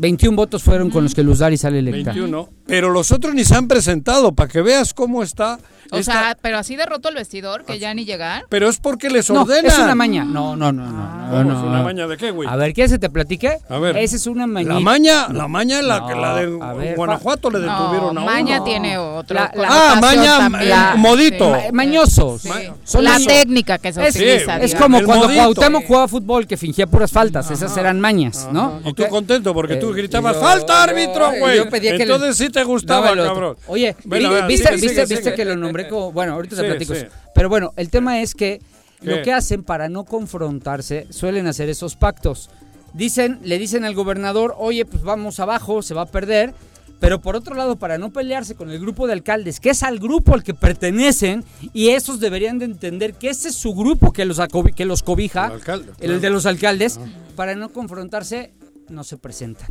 Algún- 0.00 0.16
ajá. 0.16 0.20
21 0.20 0.36
votos 0.36 0.62
fueron 0.62 0.90
con 0.90 1.04
los 1.04 1.14
que 1.14 1.22
Luz 1.22 1.38
Dari 1.38 1.56
sale 1.56 1.78
electa. 1.80 2.12
21. 2.12 2.48
Pero 2.66 2.90
los 2.90 3.10
otros 3.10 3.34
ni 3.34 3.44
se 3.44 3.54
han 3.56 3.66
presentado, 3.66 4.32
para 4.32 4.48
que 4.48 4.62
veas 4.62 4.94
cómo 4.94 5.22
está. 5.22 5.58
O 5.92 5.96
esta- 5.98 6.12
sea, 6.12 6.38
pero 6.40 6.56
así 6.56 6.76
de 6.76 6.86
roto 6.86 7.08
el 7.08 7.16
vestidor 7.16 7.64
que 7.64 7.80
ya 7.80 7.92
ni 7.94 8.04
llegar. 8.04 8.44
pero 8.48 8.68
es 8.68 8.78
porque 8.78 9.10
les 9.10 9.28
No, 9.28 9.42
ordenan. 9.42 9.66
es 9.66 9.76
una 9.78 9.96
maña. 9.96 10.24
No, 10.24 10.54
no, 10.54 10.70
no, 10.70 10.86
no. 10.86 11.30
¿Cómo 11.30 11.42
no, 11.42 11.52
es 11.58 11.64
no. 11.64 11.66
una 11.68 11.82
maña 11.82 12.06
de 12.06 12.16
qué, 12.16 12.30
güey? 12.30 12.48
A 12.48 12.54
ver, 12.54 12.72
¿quieres 12.72 12.92
que 12.92 12.98
te 13.00 13.10
platique? 13.10 13.58
A 13.68 13.78
ver. 13.78 13.96
Esa 13.96 14.14
es 14.14 14.26
una 14.28 14.46
maña. 14.46 14.74
La 14.74 14.78
maña, 14.80 15.28
la 15.32 15.48
maña, 15.48 15.82
la, 15.82 16.06
que 16.06 16.14
No, 16.14 16.20
la 16.20 16.34
de 16.36 16.46
ver, 16.78 16.94
Guanajuato 16.96 17.50
le 17.50 17.58
No, 17.58 17.64
detuvieron 17.66 18.08
a 18.18 18.20
uno. 18.20 18.24
Maña 18.24 18.62
tiene 18.62 18.98
otro. 18.98 19.34
La- 19.34 19.50
la- 19.52 19.68
Ah, 19.68 19.98
maña, 20.00 20.46
eh, 20.94 20.96
modito. 20.96 21.56
Sí. 21.56 21.72
mañosos. 21.72 22.42
Sí. 22.42 22.50
Son 22.84 23.02
la 23.02 23.18
técnica 23.18 23.78
que 23.78 23.92
se 23.92 24.06
Es, 24.06 24.14
utiliza. 24.14 24.58
es 24.58 24.74
como 24.76 24.98
El 24.98 25.06
cuando 25.06 25.24
modito. 25.26 25.42
Cuauhtémoc 25.42 25.86
jugaba 25.88 26.06
fútbol 26.06 26.46
que 26.46 26.56
fingía 26.56 26.86
puras 26.86 27.10
faltas. 27.10 27.50
Esas 27.50 27.76
eran 27.76 27.98
mañas, 28.00 28.48
¿no? 28.52 28.80
Y 28.84 28.92
tú 28.92 29.06
contento 29.08 29.52
porque 29.52 29.74
tú 29.76 29.89
Gritabas 29.92 30.36
yo- 30.36 30.40
¡Falta, 30.42 30.82
árbitro, 30.82 31.30
güey! 31.38 31.68
que 31.70 32.02
Entonces 32.02 32.36
sí 32.36 32.50
te 32.50 32.62
gustaba, 32.64 33.14
cabrón. 33.14 33.56
Oye, 33.66 33.96
Bueno, 34.04 34.30
ver, 34.30 34.46
viste, 34.46 34.64
sigue, 34.68 34.74
viste, 34.76 34.88
sigue, 34.88 35.00
viste 35.02 35.22
sigue. 35.24 35.34
que 35.34 35.44
lo 35.44 35.56
nombré 35.56 35.88
como. 35.88 36.12
Bueno, 36.12 36.34
ahorita 36.34 36.56
te 36.56 36.64
platico. 36.64 36.94
Pero 37.34 37.48
bueno, 37.48 37.72
el 37.76 37.90
tema 37.90 38.20
es 38.20 38.34
que 38.34 38.60
¿Qué? 39.02 39.06
lo 39.10 39.22
que 39.22 39.32
hacen 39.32 39.62
para 39.62 39.88
no 39.88 40.04
confrontarse 40.04 41.06
suelen 41.10 41.46
hacer 41.46 41.68
esos 41.68 41.96
pactos. 41.96 42.50
Dicen, 42.92 43.38
le 43.44 43.58
dicen 43.58 43.84
al 43.84 43.94
gobernador, 43.94 44.54
oye, 44.58 44.84
pues 44.84 45.02
vamos 45.02 45.38
abajo, 45.40 45.82
se 45.82 45.94
va 45.94 46.02
a 46.02 46.06
perder. 46.06 46.52
Pero 46.98 47.18
por 47.22 47.34
otro 47.34 47.54
lado, 47.54 47.76
para 47.76 47.96
no 47.96 48.10
pelearse 48.12 48.54
con 48.54 48.70
el 48.70 48.78
grupo 48.78 49.06
de 49.06 49.14
alcaldes, 49.14 49.58
que 49.58 49.70
es 49.70 49.82
al 49.82 49.98
grupo 49.98 50.34
al 50.34 50.42
que 50.42 50.52
pertenecen, 50.52 51.44
y 51.72 51.88
esos 51.90 52.20
deberían 52.20 52.58
de 52.58 52.66
entender 52.66 53.14
que 53.14 53.30
ese 53.30 53.48
es 53.48 53.54
su 53.54 53.72
grupo 53.74 54.12
que 54.12 54.26
los, 54.26 54.38
que 54.76 54.84
los 54.84 55.02
cobija, 55.02 55.46
El 55.46 55.52
alcalde, 55.52 55.92
el 56.00 56.20
de 56.20 56.28
los 56.28 56.44
alcaldes, 56.44 57.00
para 57.36 57.54
no 57.54 57.70
confrontarse, 57.70 58.52
no 58.90 59.04
se 59.04 59.16
presentan. 59.16 59.68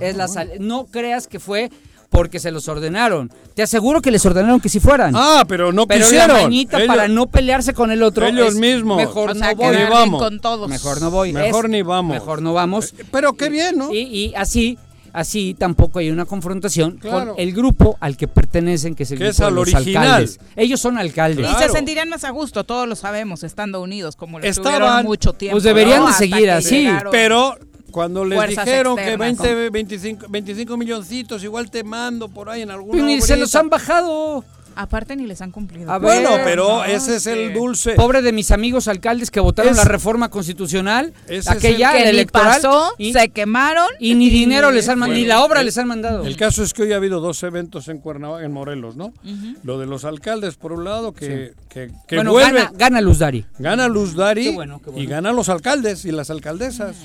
es 0.00 0.16
la 0.16 0.26
sal- 0.28 0.50
no 0.58 0.86
creas 0.86 1.28
que 1.28 1.38
fue 1.38 1.70
porque 2.10 2.38
se 2.40 2.50
los 2.50 2.66
ordenaron. 2.68 3.30
Te 3.54 3.62
aseguro 3.62 4.00
que 4.02 4.10
les 4.10 4.24
ordenaron 4.26 4.60
que 4.60 4.68
si 4.68 4.80
fueran. 4.80 5.14
Ah, 5.16 5.44
pero 5.46 5.72
no 5.72 5.86
pero 5.86 6.04
quisieron. 6.04 6.28
la 6.36 6.42
mañita 6.42 6.76
Ellos- 6.78 6.88
para 6.88 7.08
no 7.08 7.26
pelearse 7.26 7.72
con 7.72 7.90
el 7.92 8.02
otro. 8.02 8.26
ellos 8.26 8.48
es 8.50 8.54
mismos. 8.56 8.96
Mejor 8.96 9.30
O 9.30 9.34
sea, 9.34 9.50
no 9.52 9.56
voy. 9.56 9.76
vamos. 9.90 10.20
con 10.22 10.40
todos. 10.40 10.68
Mejor 10.68 11.00
no 11.00 11.10
voy. 11.10 11.32
Mejor 11.32 11.66
Es- 11.66 11.70
ni 11.70 11.82
vamos. 11.82 12.14
Mejor 12.14 12.42
no 12.42 12.52
vamos. 12.52 12.94
Pero 13.12 13.34
qué 13.34 13.48
bien, 13.48 13.76
¿no? 13.78 13.92
Y, 13.92 13.98
y 14.00 14.34
así, 14.36 14.76
así 15.12 15.54
tampoco 15.58 15.98
hay 16.00 16.10
una 16.10 16.24
confrontación 16.26 16.96
Claro. 16.98 17.32
con 17.34 17.40
el 17.40 17.52
grupo 17.52 17.96
al 18.00 18.16
que 18.16 18.26
pertenecen, 18.28 18.94
que 18.94 19.02
es 19.04 19.10
el 19.12 19.18
Que 19.18 19.24
grupo 19.24 19.30
es 19.32 19.40
al 19.40 19.54
de 19.54 19.60
los 19.60 19.74
original. 19.74 20.04
alcaldes. 20.06 20.40
Ellos 20.56 20.80
son 20.80 20.98
alcaldes. 20.98 21.48
Y 21.50 21.54
se 21.62 21.68
sentirían 21.70 22.08
más 22.08 22.24
a 22.24 22.30
gusto, 22.30 22.64
todos 22.64 22.88
lo 22.88 22.96
sabemos, 22.96 23.42
estando 23.44 23.80
unidos, 23.82 24.14
como 24.16 24.38
lo 24.40 24.44
Estaban- 24.44 25.04
mucho 25.06 25.32
tiempo. 25.32 25.54
Pues 25.54 25.64
deberían 25.64 26.00
¿no? 26.00 26.06
de 26.08 26.12
seguir 26.12 26.50
así, 26.50 26.82
llegaron. 26.82 27.10
Pero 27.12 27.56
cuando 27.96 28.26
les 28.26 28.36
Fuerzas 28.36 28.66
dijeron 28.66 28.94
que 28.96 29.02
externas, 29.14 29.38
20, 29.40 29.70
25, 29.70 30.26
25 30.28 30.76
milloncitos, 30.76 31.42
igual 31.42 31.70
te 31.70 31.82
mando 31.82 32.28
por 32.28 32.50
ahí 32.50 32.60
en 32.60 32.70
alguna 32.70 32.92
Pues 32.92 33.02
ni 33.04 33.22
se 33.22 33.38
los 33.38 33.54
han 33.54 33.70
bajado. 33.70 34.44
Aparte 34.78 35.16
ni 35.16 35.26
les 35.26 35.40
han 35.40 35.50
cumplido. 35.50 35.90
A 35.90 35.98
ver, 35.98 36.20
Bueno, 36.20 36.36
pero 36.44 36.68
no, 36.68 36.84
ese 36.84 37.16
es 37.16 37.26
el 37.26 37.54
dulce. 37.54 37.92
Pobre 37.92 38.20
de 38.20 38.32
mis 38.32 38.50
amigos 38.50 38.86
alcaldes 38.88 39.30
que 39.30 39.40
votaron 39.40 39.70
Es- 39.72 39.78
la 39.78 39.84
reforma 39.84 40.28
constitucional, 40.28 41.14
Ese 41.26 41.36
es 41.38 41.48
aquella 41.48 41.92
que 41.92 42.10
electoral, 42.10 42.60
pasó, 42.60 42.92
y, 42.98 43.14
se 43.14 43.30
quemaron 43.30 43.86
y 43.98 44.14
ni 44.14 44.28
dinero 44.28 44.70
les 44.72 44.86
han 44.90 44.98
mandado, 44.98 45.18
ni 45.18 45.24
la 45.26 45.42
obra 45.42 45.60
el- 45.60 45.66
les 45.66 45.78
han 45.78 45.88
mandado. 45.88 46.26
El 46.26 46.36
caso 46.36 46.62
es 46.62 46.74
que 46.74 46.82
hoy 46.82 46.92
ha 46.92 46.96
habido 46.96 47.20
dos 47.20 47.42
eventos 47.44 47.88
en 47.88 47.96
Cuernavaca, 48.00 48.44
en 48.44 48.52
Morelos, 48.52 48.96
¿no? 48.96 49.14
Lo 49.62 49.78
de 49.78 49.86
los 49.86 50.04
alcaldes, 50.04 50.56
por 50.56 50.72
un 50.74 50.84
lado, 50.84 51.14
que, 51.14 51.54
que, 51.70 51.90
que 52.06 52.16
bueno, 52.16 52.32
vuelve, 52.32 52.58
gana, 52.58 52.72
gana 52.76 53.00
Luz 53.00 53.18
Dari. 53.20 53.46
gana 53.58 53.88
Luz 53.88 54.14
Dari 54.14 54.44
Qué 54.44 54.50
bueno, 54.52 54.80
qué 54.84 54.90
bueno. 54.90 55.02
y 55.02 55.06
gana 55.06 55.32
los 55.32 55.48
alcaldes 55.48 56.04
y 56.04 56.12
las 56.12 56.28
alcaldesas. 56.28 56.96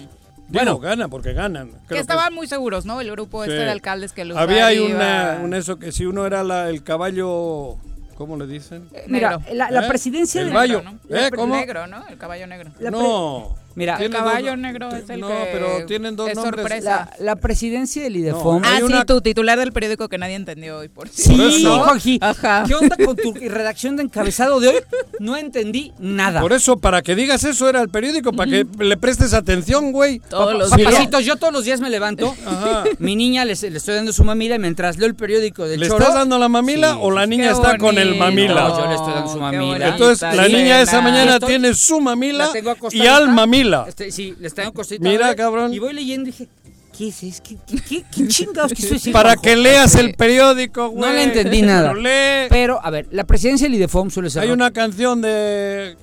Bueno, 0.52 0.80
gana 0.80 1.08
porque 1.08 1.34
ganan. 1.34 1.72
Que 1.88 2.00
estaban 2.00 2.34
muy 2.34 2.48
seguros, 2.48 2.86
¿no? 2.86 3.02
El 3.02 3.12
grupo 3.12 3.44
este 3.44 3.56
de 3.56 3.70
alcaldes 3.70 4.14
que 4.14 4.26
los 4.26 4.38
Había 4.38 4.68
ahí 4.68 4.80
una, 4.80 5.40
un 5.44 5.54
eso 5.54 5.78
que 5.80 5.92
si 5.92 6.06
uno 6.06 6.26
era 6.26 6.44
la- 6.44 6.70
el 6.70 6.84
caballo, 6.84 7.78
¿cómo 8.16 8.38
le 8.38 8.48
dicen? 8.48 8.88
Mira, 9.08 9.38
Negro. 9.38 9.54
la, 9.56 9.72
la 9.72 9.86
¿Eh? 9.86 9.88
presidencia 9.88 10.42
El 10.42 10.48
de... 10.50 10.54
Bayo. 10.54 10.82
Negro, 11.10 11.48
¿no? 11.48 11.56
¿Eh? 11.56 11.60
Negro, 11.60 11.88
¿no? 11.88 12.08
El 12.08 12.18
caballo 12.18 12.48
negro. 12.48 12.72
La 12.80 12.92
no. 12.92 13.56
Mira, 13.76 13.98
El 13.98 14.10
caballo 14.10 14.52
dos- 14.52 14.58
negro 14.60 14.90
es 14.96 15.10
el 15.10 15.20
no, 15.22 15.28
que 15.30 15.50
pero 15.54 15.86
tienen 15.86 16.16
dos 16.16 16.30
es 16.30 16.36
nombres. 16.36 16.62
sorpresa. 16.62 17.10
La, 17.20 17.26
la 17.26 17.36
presidencia 17.38 18.04
del 18.04 18.16
IDEFOM... 18.18 18.62
No, 18.62 18.68
Ah, 18.68 18.78
sí, 18.78 18.84
una- 18.84 19.06
tu 19.06 19.22
titular 19.22 19.58
del 19.58 19.72
periódico 19.72 20.10
que 20.10 20.18
nadie 20.18 20.36
entendió 20.36 20.80
hoy, 20.80 20.90
por 20.90 21.08
Sí, 21.10 21.36
Por 21.36 21.46
eso. 21.48 21.80
Juanji. 21.84 22.20
Ajá. 22.22 22.64
¿Qué 22.68 22.76
onda 22.76 22.96
con 23.04 23.16
tu 23.16 23.34
redacción 23.34 23.96
de 23.98 24.04
encabezado 24.04 24.60
de 24.60 24.68
hoy? 24.70 24.76
no 25.20 25.38
entendí 25.38 25.94
nada. 26.00 26.42
Por 26.42 26.54
eso, 26.54 26.78
para 26.78 27.02
que 27.02 27.16
digas 27.16 27.44
eso 27.44 27.70
era 27.70 27.82
el 27.82 27.90
periódico, 27.90 28.34
para 28.34 28.50
que 28.52 28.66
le 28.80 28.98
prestes 28.98 29.34
atención, 29.34 29.92
güey. 29.92 30.20
Todos 30.30 30.54
los 30.58 30.70
no- 30.72 30.78
días. 30.78 30.90
Papacitos, 30.92 31.26
yo 31.26 31.36
todos 31.38 31.54
los 31.54 31.64
días 31.66 31.80
me 31.82 31.90
levanto, 31.90 32.36
Ajá. 32.46 32.84
mi 33.00 33.16
niña 33.16 33.46
le, 33.46 33.54
le 33.56 33.78
estoy 33.78 33.96
dando 33.96 34.12
su 34.14 34.24
mamila 34.24 34.56
y 34.56 34.60
mientras 34.60 34.98
leo 34.98 35.08
el 35.08 35.16
periódico 35.16 35.66
del 35.66 35.80
¿Le 35.80 35.88
choro... 35.88 36.00
estás 36.00 36.14
dando 36.16 36.38
la 36.40 36.50
mamila 36.50 36.94
Sí, 36.94 37.00
o 37.02 37.12
la 37.12 37.24
sí, 37.24 37.30
niña 37.30 37.46
Qué 37.48 37.52
está 37.54 37.78
con 37.78 37.98
el 37.98 38.16
mamila? 38.16 38.68
No, 38.68 38.80
yo 38.80 38.88
le 38.88 38.96
estoy 38.96 39.14
dando 39.14 39.32
su 39.32 39.40
mamila. 39.40 39.88
Entonces, 39.90 40.36
la 40.36 40.48
niña 40.48 40.82
esa 40.82 41.02
mañana 41.02 41.40
tiene 41.40 41.74
su 41.74 42.00
mamila 42.02 42.50
y 42.92 43.08
al 43.08 43.24
acá. 43.24 43.32
Este, 43.88 44.12
sí, 44.12 44.36
le 44.39 44.50
tengo 44.50 44.69
acostada. 44.69 45.00
Mira, 45.02 45.36
cabrón. 45.36 45.74
Y 45.74 45.80
voy 45.80 45.93
leyendo 45.93 46.30
y 46.30 46.32
dije, 46.32 46.47
¿qué 46.97 47.08
es 47.10 47.24
eso? 47.24 47.43
¿Qué, 47.43 47.58
qué, 47.67 47.78
qué, 47.82 48.04
qué 48.13 48.28
chingados 48.28 48.71
Para 49.12 49.36
que 49.36 49.56
leas 49.56 49.95
el 49.95 50.13
periódico, 50.15 50.89
güey. 50.89 51.02
No 51.10 51.15
le 51.15 51.24
entendí 51.24 51.62
nada. 51.62 51.89
Pero 51.93 52.02
lee. 52.02 52.47
Pero, 52.50 52.80
a 52.86 52.89
ver, 52.89 53.08
la 53.12 53.24
presidencia 53.26 53.65
del 53.67 53.76
IDEFOM 53.76 54.10
suele 54.10 54.30
ser... 54.30 54.43
Hay 54.43 54.50
una 54.52 54.71
canción 54.71 55.21
de... 55.21 55.95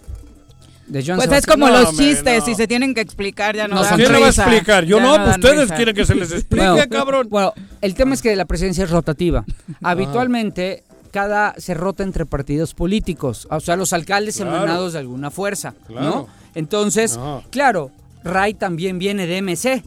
De 0.86 1.04
Joan 1.04 1.18
Pues 1.18 1.30
es 1.32 1.44
como 1.46 1.68
No, 1.68 1.80
los 1.82 1.94
chistes, 1.98 2.38
no. 2.40 2.44
si 2.46 2.54
se 2.54 2.66
tienen 2.66 2.94
que 2.94 3.02
explicar 3.02 3.54
ya 3.54 3.68
no, 3.68 3.74
No, 3.74 3.82
dan 3.82 3.96
¿Quién 3.96 4.10
le 4.10 4.20
va 4.20 4.26
a 4.28 4.30
explicar? 4.30 4.84
Yo 4.86 4.96
Ya 4.96 5.02
no, 5.04 5.16
pues 5.22 5.36
ustedes 5.36 5.60
risa. 5.64 5.76
quieren 5.76 5.94
que 5.94 6.06
se 6.06 6.14
les 6.14 6.32
explique, 6.32 6.66
Bueno, 6.66 6.88
cabrón. 6.88 7.26
Bueno, 7.28 7.52
el 7.82 7.94
tema 7.94 8.14
es 8.14 8.22
que 8.22 8.34
la 8.34 8.46
presidencia 8.46 8.84
es 8.84 8.90
rotativa. 8.90 9.44
Habitualmente 9.82 10.84
cada 11.10 11.54
se 11.58 11.74
rota 11.74 12.02
entre 12.02 12.24
partidos 12.26 12.72
políticos, 12.74 13.46
o 13.50 13.60
sea, 13.60 13.76
los 13.76 13.92
alcaldes 13.92 14.36
Claro. 14.36 14.56
emanados 14.56 14.92
de 14.92 14.98
alguna 15.00 15.30
fuerza, 15.30 15.74
Claro. 15.86 16.06
¿no? 16.06 16.28
Entonces, 16.58 17.16
No. 17.16 17.42
claro, 17.50 17.90
Ray 18.24 18.54
también 18.54 18.98
viene 18.98 19.26
de 19.26 19.38
MC. 19.42 19.82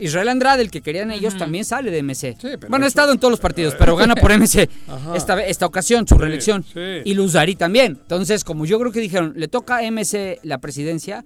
Israel 0.00 0.28
Andrade, 0.28 0.62
el 0.62 0.70
que 0.70 0.80
querían 0.80 1.10
ellos, 1.10 1.36
también 1.36 1.64
sale 1.64 1.90
de 1.90 2.02
MC. 2.02 2.36
Sí, 2.40 2.48
pero 2.56 2.68
bueno, 2.68 2.84
ha 2.84 2.88
estado 2.88 3.12
en 3.12 3.18
todos 3.18 3.32
los 3.32 3.40
partidos, 3.40 3.74
pero 3.76 3.96
gana 3.96 4.14
por 4.14 4.30
MC 4.32 4.68
esta, 5.16 5.44
esta 5.44 5.66
ocasión, 5.66 6.06
su 6.06 6.16
reelección. 6.18 6.64
sí. 6.72 6.80
Y 7.04 7.14
Luz 7.14 7.32
Darí 7.32 7.56
también. 7.56 7.98
Entonces, 8.00 8.44
como 8.44 8.64
yo 8.64 8.78
creo 8.78 8.92
que 8.92 9.00
dijeron, 9.00 9.32
le 9.36 9.48
toca 9.48 9.78
a 9.78 9.82
MC 9.90 10.38
la 10.44 10.58
presidencia, 10.58 11.24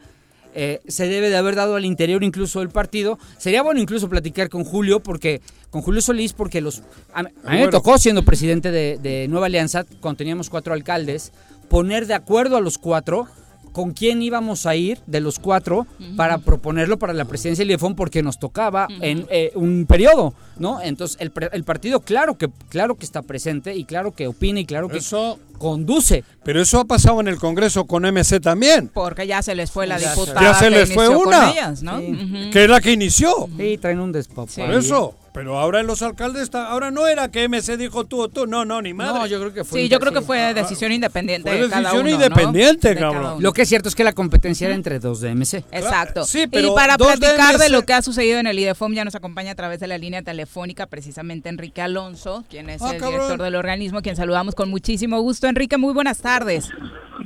eh, 0.55 0.81
se 0.89 1.07
debe 1.07 1.29
de 1.29 1.37
haber 1.37 1.55
dado 1.55 1.77
al 1.77 1.85
interior 1.85 2.25
incluso 2.25 2.61
del 2.61 2.71
partido. 2.71 3.19
Sería 3.37 3.61
bueno 3.63 3.79
incluso 3.79 4.09
platicar 4.09 4.49
con 4.49 4.65
Julio, 4.65 5.01
porque 5.01 5.43
con 5.69 5.83
Julio 5.83 6.01
Solís, 6.01 6.33
porque 6.33 6.63
los 6.63 6.83
a, 7.13 7.25
mí- 7.25 7.31
a 7.45 7.51
mí 7.53 7.61
me 7.61 7.69
tocó 7.69 7.99
siendo 7.99 8.25
presidente 8.25 8.71
de, 8.71 8.99
de 9.03 9.29
Nueva 9.29 9.47
Alianza, 9.47 9.85
cuando 10.01 10.17
teníamos 10.17 10.49
cuatro 10.49 10.73
alcaldes, 10.73 11.31
poner 11.69 12.07
de 12.07 12.15
acuerdo 12.15 12.57
a 12.57 12.63
los 12.63 12.79
cuatro 12.79 13.29
con 13.77 13.93
quién 13.93 14.23
íbamos 14.23 14.65
a 14.65 14.75
ir 14.75 15.01
de 15.07 15.21
los 15.21 15.39
cuatro 15.39 15.87
para 16.17 16.39
proponerlo 16.39 16.99
para 16.99 17.13
la 17.13 17.27
presidencia 17.27 17.63
del 17.63 17.73
IEFON 17.73 17.95
porque 17.95 18.23
nos 18.23 18.39
tocaba 18.39 18.89
en 19.03 19.27
eh, 19.29 19.53
un 19.55 19.85
periodo, 19.87 20.33
¿no? 20.59 20.81
Entonces 20.81 21.19
el, 21.21 21.31
pre- 21.31 21.51
el 21.53 21.63
partido 21.63 22.01
claro 22.01 22.39
que 22.39 22.49
claro 22.71 22.95
que 22.95 23.05
está 23.05 23.21
presente 23.21 23.75
y 23.77 23.85
claro 23.85 24.13
que 24.13 24.29
opina 24.29 24.61
y 24.61 24.65
claro 24.65 24.89
que 24.89 24.97
Eso, 24.97 25.39
conduce. 25.59 26.25
pero 26.43 26.63
eso 26.63 26.81
ha 26.81 26.87
pasado 26.87 27.21
en 27.21 27.29
el 27.29 27.37
Congreso 27.37 27.85
con 27.85 28.05
MC 28.07 28.41
también, 28.41 28.89
Porque 28.95 29.27
ya 29.27 29.43
se 29.43 29.55
les 29.55 29.71
fue 29.71 29.87
la 29.87 29.99
Ya 29.99 30.09
se- 30.15 30.21
diputada 30.21 30.41
Ya 30.41 30.55
se 30.55 30.65
que 30.65 30.71
les 30.71 30.95
fue 30.95 31.05
inició 31.05 31.19
con 31.25 31.29
una. 31.35 31.51
ellas, 31.51 31.83
¿no? 31.83 31.99
Sí. 32.01 32.51
Que 32.51 32.65
es 32.65 32.71
la 32.71 32.81
que 32.81 32.93
inició. 32.93 33.29
Sí, 33.59 33.77
traen 33.77 34.01
un 34.01 34.11
despapá. 34.13 34.51
Sí. 34.51 34.63
Por 34.63 34.73
eso. 34.73 35.15
Pero 35.37 35.59
ahora 35.59 35.81
en 35.81 35.87
los 35.87 36.01
alcaldes 36.01 36.41
está, 36.45 36.69
ahora 36.69 36.91
no 36.91 37.07
era 37.07 37.31
que 37.31 37.47
MC 37.47 37.77
dijo 37.77 38.07
tú 38.07 38.23
o 38.23 38.29
tú, 38.31 38.47
no, 38.47 38.65
no, 38.65 38.81
ni 38.81 38.95
madre. 38.95 39.19
No, 39.19 39.27
yo 39.27 39.39
creo 39.39 39.53
que 39.53 39.65
fue. 39.65 39.83
Sí, 39.83 39.89
yo 39.91 40.01
creo 40.01 40.11
que 40.11 40.21
sí. 40.21 40.25
fue 40.25 40.55
decisión 40.55 40.93
independiente 40.93 41.51
Fue 41.51 41.61
de 41.61 41.69
cada 41.69 41.83
decisión 41.91 42.07
uno, 42.07 42.11
¿no? 42.11 42.25
independiente, 42.25 42.89
De 42.89 42.95
cabrón. 42.95 43.13
cada 43.23 43.35
uno. 43.35 43.43
Lo 43.43 43.53
que 43.53 43.61
es 43.63 43.69
cierto 43.69 43.91
es 43.91 43.95
que 43.95 44.03
la 44.03 44.15
competencia 44.15 44.67
era 44.67 44.75
entre 44.75 44.99
dos 44.99 45.21
de 45.21 45.35
MC. 45.35 45.63
Exacto. 45.73 46.25
Sí, 46.25 46.47
pero 46.51 46.69
y 46.73 46.75
para 46.75 46.97
de 46.97 47.05
platicar 47.05 47.59
de, 47.59 47.69
lo 47.69 47.83
que 47.83 47.93
ha 47.93 48.01
sucedido 48.01 48.39
en 48.39 48.47
el 48.47 48.59
IDEFOM 48.59 48.95
ya 48.95 49.05
nos 49.05 49.15
acompaña 49.15 49.53
a 49.53 49.55
través 49.55 49.79
de 49.79 49.87
la 49.89 49.99
línea 49.99 50.23
telefónica 50.23 50.87
precisamente 50.87 51.51
Enrique 51.51 51.83
Alonso, 51.83 52.47
quien 52.49 52.71
es 52.71 52.81
Ah, 52.81 52.93
el 52.95 52.99
cabrón. 52.99 53.21
director 53.21 53.43
del 53.45 53.57
organismo, 53.57 54.01
quien 54.01 54.17
saludamos 54.17 54.55
con 54.55 54.71
muchísimo 54.71 55.21
gusto. 55.21 55.49
Enrique, 55.49 55.77
muy 55.77 55.93
buenas 55.93 56.17
tardes. 56.17 56.71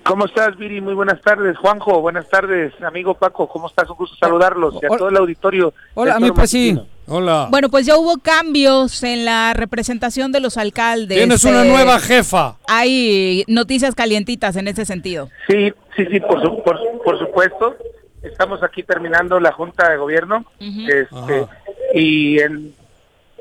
¿Cómo 0.04 0.24
estás, 0.26 0.56
Viri? 0.56 0.80
Muy 0.80 0.94
buenas 0.94 1.20
tardes. 1.20 1.56
Juanjo, 1.58 2.00
buenas 2.00 2.28
tardes. 2.28 2.72
Amigo 2.82 3.14
Paco, 3.14 3.48
¿cómo 3.48 3.68
estás? 3.68 3.88
Un 3.88 3.96
gusto 3.96 4.16
saludarlos 4.16 4.74
y 4.82 4.86
a 4.86 4.88
todo 4.96 5.08
el 5.10 5.16
auditorio. 5.16 5.72
Hola, 5.94 6.18
Toro 6.18 6.34
presi. 6.34 6.72
Matutino. 6.72 6.99
Hola. 7.12 7.48
Bueno, 7.50 7.68
pues 7.68 7.86
ya 7.86 7.96
hubo 7.96 8.18
cambios 8.18 9.02
en 9.02 9.24
la 9.24 9.52
representación 9.52 10.30
de 10.30 10.38
los 10.40 10.56
alcaldes. 10.56 11.18
Tienes 11.18 11.42
una 11.44 11.64
Eh, 11.64 11.68
nueva 11.68 11.98
jefa. 11.98 12.56
Hay 12.68 13.44
noticias 13.48 13.94
calientitas 13.96 14.54
en 14.56 14.68
ese 14.68 14.84
sentido. 14.84 15.28
Sí, 15.48 15.72
sí, 15.96 16.06
sí, 16.10 16.20
por, 16.20 16.40
su- 16.40 16.62
por, 16.62 16.78
por 17.04 17.18
supuesto. 17.18 17.76
Estamos 18.22 18.62
aquí 18.62 18.82
terminando 18.84 19.40
la 19.40 19.50
Junta 19.52 19.88
de 19.90 19.96
Gobierno 19.96 20.44
este, 20.60 21.46
y 21.94 22.38
en 22.38 22.74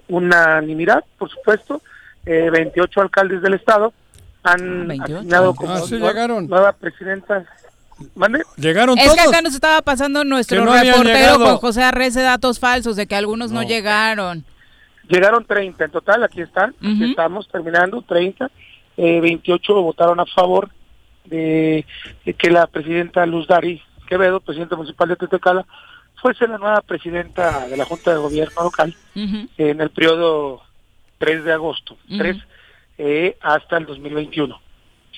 unanimidad, 0.07 1.03
por 1.17 1.29
supuesto, 1.29 1.81
eh, 2.25 2.49
28 2.49 3.01
alcaldes 3.01 3.41
del 3.41 3.53
Estado 3.53 3.93
han 4.41 4.87
28. 4.87 5.17
asignado 5.19 5.53
como 5.53 5.73
Ah, 5.73 5.81
sí, 5.81 5.91
nueva- 5.95 6.07
llegaron. 6.13 6.47
nueva 6.47 6.71
presidenta. 6.71 7.45
¿Mande? 8.15 8.43
Llegaron 8.57 8.97
Es 8.97 9.05
todos. 9.05 9.15
que 9.17 9.21
acá 9.29 9.41
nos 9.41 9.53
estaba 9.53 9.81
pasando 9.81 10.23
nuestro 10.23 10.63
no 10.63 10.73
reportero 10.73 11.37
con 11.39 11.57
José 11.57 11.83
Arrece 11.83 12.21
datos 12.21 12.59
falsos 12.59 12.95
de 12.95 13.07
que 13.07 13.15
algunos 13.15 13.51
no, 13.51 13.61
No. 13.61 13.67
llegaron. 13.67 14.43
Llegaron 15.07 15.43
30 15.45 15.85
en 15.85 15.91
total, 15.91 16.23
aquí 16.23 16.41
están, 16.41 16.75
aquí 16.79 17.09
estamos 17.09 17.47
terminando, 17.49 18.01
30. 18.03 18.49
Eh, 18.95 19.19
28 19.21 19.73
votaron 19.81 20.19
a 20.19 20.25
favor 20.25 20.69
de, 21.25 21.85
de 22.25 22.33
que 22.33 22.49
la 22.51 22.67
presidenta 22.67 23.25
Luz 23.25 23.47
Dari 23.47 23.81
Quevedo, 24.07 24.39
presidenta 24.39 24.75
municipal 24.75 25.07
de 25.09 25.15
Tetecala, 25.15 25.65
fuese 26.21 26.47
la 26.47 26.57
nueva 26.57 26.81
presidenta 26.81 27.65
de 27.67 27.77
la 27.77 27.85
Junta 27.85 28.11
de 28.11 28.17
Gobierno 28.17 28.61
local 28.63 28.93
en 29.15 29.81
el 29.81 29.89
periodo 29.89 30.61
3 31.17 31.43
de 31.43 31.53
agosto, 31.53 31.97
Ujú. 32.07 32.17
3 32.17 32.37
eh, 32.97 33.37
hasta 33.41 33.77
el 33.77 33.85
2021, 33.85 34.59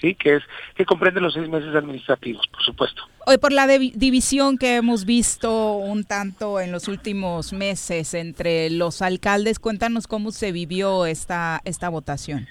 ¿sí? 0.01 0.15
que 0.15 0.37
es 0.37 0.43
que 0.75 0.83
comprende 0.85 1.21
los 1.21 1.33
seis 1.33 1.47
meses 1.47 1.73
administrativos, 1.75 2.45
por 2.47 2.61
supuesto. 2.63 3.03
Hoy 3.27 3.37
por 3.37 3.51
la 3.53 3.67
divi- 3.67 3.93
división 3.93 4.57
que 4.57 4.75
hemos 4.77 5.05
visto 5.05 5.73
un 5.73 6.03
tanto 6.03 6.59
en 6.59 6.71
los 6.71 6.87
últimos 6.87 7.53
meses 7.53 8.13
entre 8.15 8.69
los 8.71 9.01
alcaldes, 9.01 9.59
cuéntanos 9.59 10.07
cómo 10.07 10.31
se 10.31 10.51
vivió 10.51 11.05
esta 11.05 11.61
esta 11.65 11.89
votación. 11.89 12.47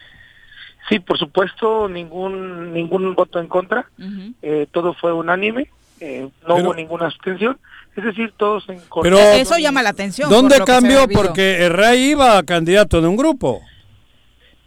Sí, 0.88 0.98
por 0.98 1.18
supuesto, 1.18 1.88
ningún 1.88 2.72
ningún 2.72 3.14
voto 3.14 3.38
en 3.40 3.48
contra. 3.48 3.86
Eh, 4.42 4.66
todo 4.72 4.94
fue 4.94 5.12
unánime, 5.12 5.70
eh, 6.00 6.28
no 6.48 6.54
Pero- 6.54 6.68
hubo 6.68 6.74
ninguna 6.74 7.06
abstención, 7.06 7.58
es 7.96 8.04
decir, 8.04 8.32
todos 8.36 8.68
en 8.68 8.80
Pero- 9.02 9.18
Eso 9.18 9.58
llama 9.58 9.82
la 9.82 9.90
atención. 9.90 10.30
¿Dónde 10.30 10.58
cambió? 10.64 11.06
Porque 11.08 11.66
el 11.66 11.72
rey 11.72 12.10
iba 12.12 12.38
a 12.38 12.42
candidato 12.44 13.00
de 13.00 13.08
un 13.08 13.16
grupo. 13.16 13.60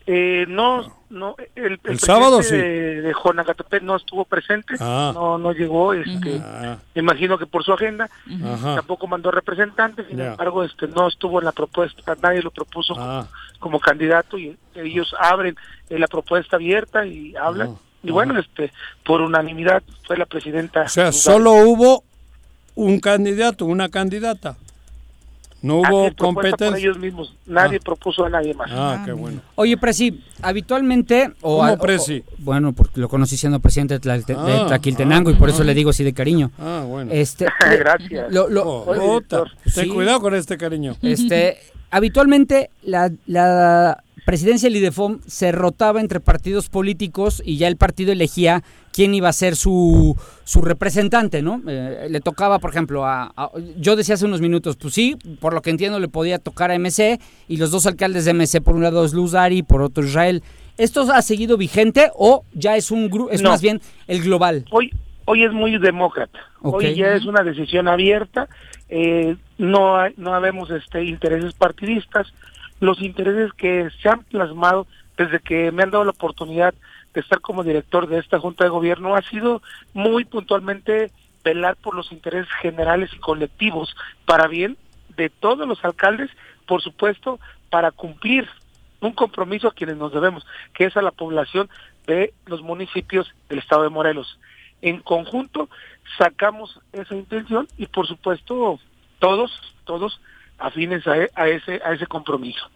Eh, 0.06 0.46
no, 0.50 0.94
no, 1.10 1.36
el, 1.56 1.80
El 1.86 1.98
sábado 2.00 2.40
presidente 2.40 2.68
de, 2.68 3.02
de 3.04 3.14
Jonacatepec 3.14 3.84
no 3.84 3.96
estuvo 3.96 4.26
presente, 4.26 4.76
Ah. 4.82 5.12
no 5.14 5.38
no 5.38 5.54
llegó, 5.54 5.94
este, 5.94 6.42
Ah, 6.44 6.78
me 6.94 7.02
imagino 7.02 7.38
que 7.38 7.46
por 7.46 7.64
su 7.64 7.72
agenda, 7.72 8.10
ajá. 8.44 8.76
tampoco 8.76 9.08
mandó 9.08 9.32
representantes, 9.32 10.06
sin 10.10 10.20
embargo, 10.20 10.66
este, 10.66 10.88
no 10.90 11.08
estuvo 11.08 11.40
en 11.40 11.46
la 11.46 11.54
propuesta, 11.54 12.18
nadie 12.22 12.42
lo 12.42 12.52
propuso 12.52 12.96
Ah. 12.98 13.28
como 13.60 13.80
candidato 13.80 14.38
y 14.38 14.58
ellos 14.76 15.16
abren 15.18 15.56
eh, 15.90 15.98
la 15.98 16.08
propuesta 16.08 16.58
abierta 16.58 17.06
y 17.06 17.34
hablan. 17.38 17.70
Ah, 17.78 17.80
Y 18.06 18.12
bueno, 18.12 18.38
este, 18.38 18.74
por 19.06 19.22
unanimidad 19.22 19.82
fue 20.06 20.18
la 20.18 20.26
presidenta. 20.26 20.82
O 20.82 20.90
sea, 20.90 21.14
solo 21.14 21.54
hubo 21.54 22.04
un 22.76 23.00
candidato, 23.00 23.64
una 23.66 23.88
candidata. 23.88 24.58
No 25.64 25.78
hubo 25.78 26.12
competencia. 26.16 26.78
ellos 26.78 27.00
mismos, 27.00 27.34
nadie 27.48 27.78
Ah. 27.82 27.84
propuso 27.84 28.26
a 28.26 28.30
nadie 28.30 28.54
más. 28.54 28.70
Ah, 28.72 29.02
qué 29.06 29.14
bueno. 29.14 29.42
Oye, 29.56 29.76
Presi, 29.78 30.22
habitualmente... 30.42 31.32
O, 31.42 31.58
¿Cómo 31.60 31.78
Presi? 31.80 32.20
o- 32.28 32.32
bueno, 32.40 32.74
porque 32.74 33.00
lo 33.00 33.10
conocí 33.10 33.36
siendo 33.38 33.60
presidente 33.60 33.98
de, 33.98 34.18
de 34.20 34.36
Ah, 34.38 34.66
Tlaquiltenango 34.68 35.32
y 35.32 35.36
por 35.36 35.50
eso 35.50 35.64
le 35.64 35.74
digo 35.74 35.90
así 35.90 36.04
de 36.04 36.14
cariño. 36.14 36.52
Ah, 36.60 36.84
bueno. 36.88 37.12
Este, 37.12 37.48
Gracias. 37.80 38.32
lo- 38.32 38.50
lo- 38.50 38.64
Oh, 38.64 38.86
Oye. 39.16 39.26
Ten 39.74 39.86
Sí. 39.86 39.88
cuidado 39.90 40.20
con 40.22 40.36
este 40.36 40.58
cariño. 40.58 40.96
Este, 41.02 41.58
habitualmente 41.92 42.70
la, 42.84 43.10
la 43.26 44.04
presidencia 44.26 44.70
del 44.70 44.78
IDEFOM 44.78 45.20
se 45.28 45.52
rotaba 45.52 46.00
entre 46.02 46.20
partidos 46.20 46.70
políticos 46.70 47.42
y 47.46 47.58
ya 47.58 47.68
el 47.68 47.78
partido 47.78 48.12
elegía 48.12 48.64
quién 48.92 49.14
iba 49.14 49.30
a 49.30 49.34
ser 49.34 49.56
su, 49.56 50.16
su 50.44 50.62
representante, 50.62 51.42
¿no? 51.42 51.62
Eh, 51.68 52.08
le 52.10 52.20
tocaba, 52.22 52.60
por 52.60 52.70
ejemplo, 52.70 53.06
a, 53.06 53.34
a- 53.36 53.52
Yo 53.78 53.96
decía 53.96 54.16
hace 54.16 54.26
unos 54.26 54.42
minutos, 54.42 54.78
pues 54.78 54.94
sí, 54.94 55.18
por 55.40 55.54
lo 55.54 55.62
que 55.62 55.70
entiendo 55.72 56.00
le 56.00 56.08
podía 56.08 56.40
tocar 56.40 56.72
a 56.72 56.76
MC 56.80 57.20
y 57.48 57.58
los 57.58 57.72
dos 57.72 57.86
alcaldes 57.86 58.26
de 58.26 58.34
MC, 58.34 58.62
por 58.62 58.76
un 58.76 58.84
lado 58.84 59.04
es 59.04 59.14
Luz 59.14 59.32
Dari, 59.32 59.64
por 59.64 59.82
otro 59.82 60.04
Israel. 60.06 60.44
¿Esto 60.78 61.02
ha 61.14 61.22
seguido 61.22 61.58
vigente 61.58 62.10
o 62.16 62.44
ya 62.54 62.76
es 62.78 62.92
un 62.92 63.10
grupo, 63.10 63.32
es 63.32 63.42
No. 63.42 63.50
más 63.50 63.62
bien 63.62 63.82
el 64.08 64.22
global? 64.24 64.66
Hoy, 64.72 64.92
hoy 65.26 65.44
es 65.44 65.52
muy 65.52 65.78
demócrata. 65.78 66.40
Hoy 66.62 66.96
ya 66.96 67.14
es 67.14 67.26
una 67.26 67.44
decisión 67.44 67.88
abierta. 67.88 68.48
eh, 68.90 69.36
no 69.58 69.98
hay, 69.98 70.14
no 70.18 70.34
habemos 70.36 70.70
este 70.72 71.04
intereses 71.04 71.54
partidistas. 71.54 72.28
Los 72.84 73.02
intereses 73.02 73.54
que 73.54 73.90
se 74.02 74.10
han 74.10 74.26
plasmado 74.26 74.88
desde 75.16 75.40
que 75.40 75.72
me 75.72 75.84
han 75.84 75.92
dado 75.92 76.04
la 76.04 76.12
oportunidad 76.12 76.74
de 77.14 77.22
estar 77.22 77.40
como 77.40 77.64
director 77.64 78.08
de 78.08 78.20
esta 78.20 78.40
junta 78.40 78.66
de 78.66 78.72
gobierno 78.72 79.16
ha 79.16 79.22
sido 79.22 79.62
muy 79.94 80.26
puntualmente 80.26 81.10
velar 81.46 81.78
por 81.78 81.96
los 81.96 82.12
intereses 82.12 82.52
generales 82.62 83.10
y 83.14 83.20
colectivos 83.20 83.96
para 84.26 84.48
bien 84.48 84.76
de 85.16 85.30
todos 85.30 85.66
los 85.66 85.82
alcaldes, 85.86 86.30
por 86.68 86.82
supuesto, 86.82 87.40
para 87.70 87.92
cumplir 87.92 88.50
un 89.00 89.14
compromiso 89.14 89.70
a 89.70 89.74
quienes 89.74 89.96
nos 89.96 90.12
debemos, 90.12 90.46
que 90.74 90.84
es 90.84 90.98
a 90.98 91.02
la 91.02 91.12
población 91.12 91.70
de 92.06 92.34
los 92.48 92.62
municipios 92.64 93.34
del 93.48 93.60
estado 93.60 93.84
de 93.84 93.92
Morelos. 93.92 94.38
En 94.82 95.00
conjunto 95.00 95.70
sacamos 96.18 96.82
esa 96.92 97.16
intención 97.16 97.66
y 97.78 97.86
por 97.86 98.08
supuesto 98.08 98.78
todos, 99.20 99.74
todos 99.86 100.20
afines 100.58 101.06
a, 101.08 101.14
a 101.36 101.48
ese, 101.48 101.82
a 101.84 101.94
ese 101.94 102.06
compromiso. 102.08 102.70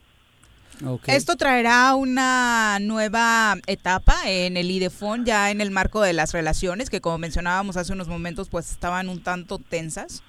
Okay. 0.86 1.16
¿Esto 1.16 1.36
traerá 1.38 1.96
una 1.96 2.78
nueva 2.80 3.56
etapa 3.66 4.14
en 4.28 4.58
el 4.58 4.70
IDEFON 4.70 5.26
ya 5.26 5.50
en 5.50 5.60
el 5.60 5.72
marco 5.72 6.02
de 6.02 6.14
las 6.14 6.34
relaciones 6.34 6.92
que 6.92 7.02
como 7.02 7.18
mencionábamos 7.18 7.78
hace 7.78 7.94
unos 7.94 8.08
momentos 8.08 8.48
pues 8.50 8.70
estaban 8.70 9.10
un 9.10 9.24
tanto 9.24 9.58
tensas? 9.58 10.24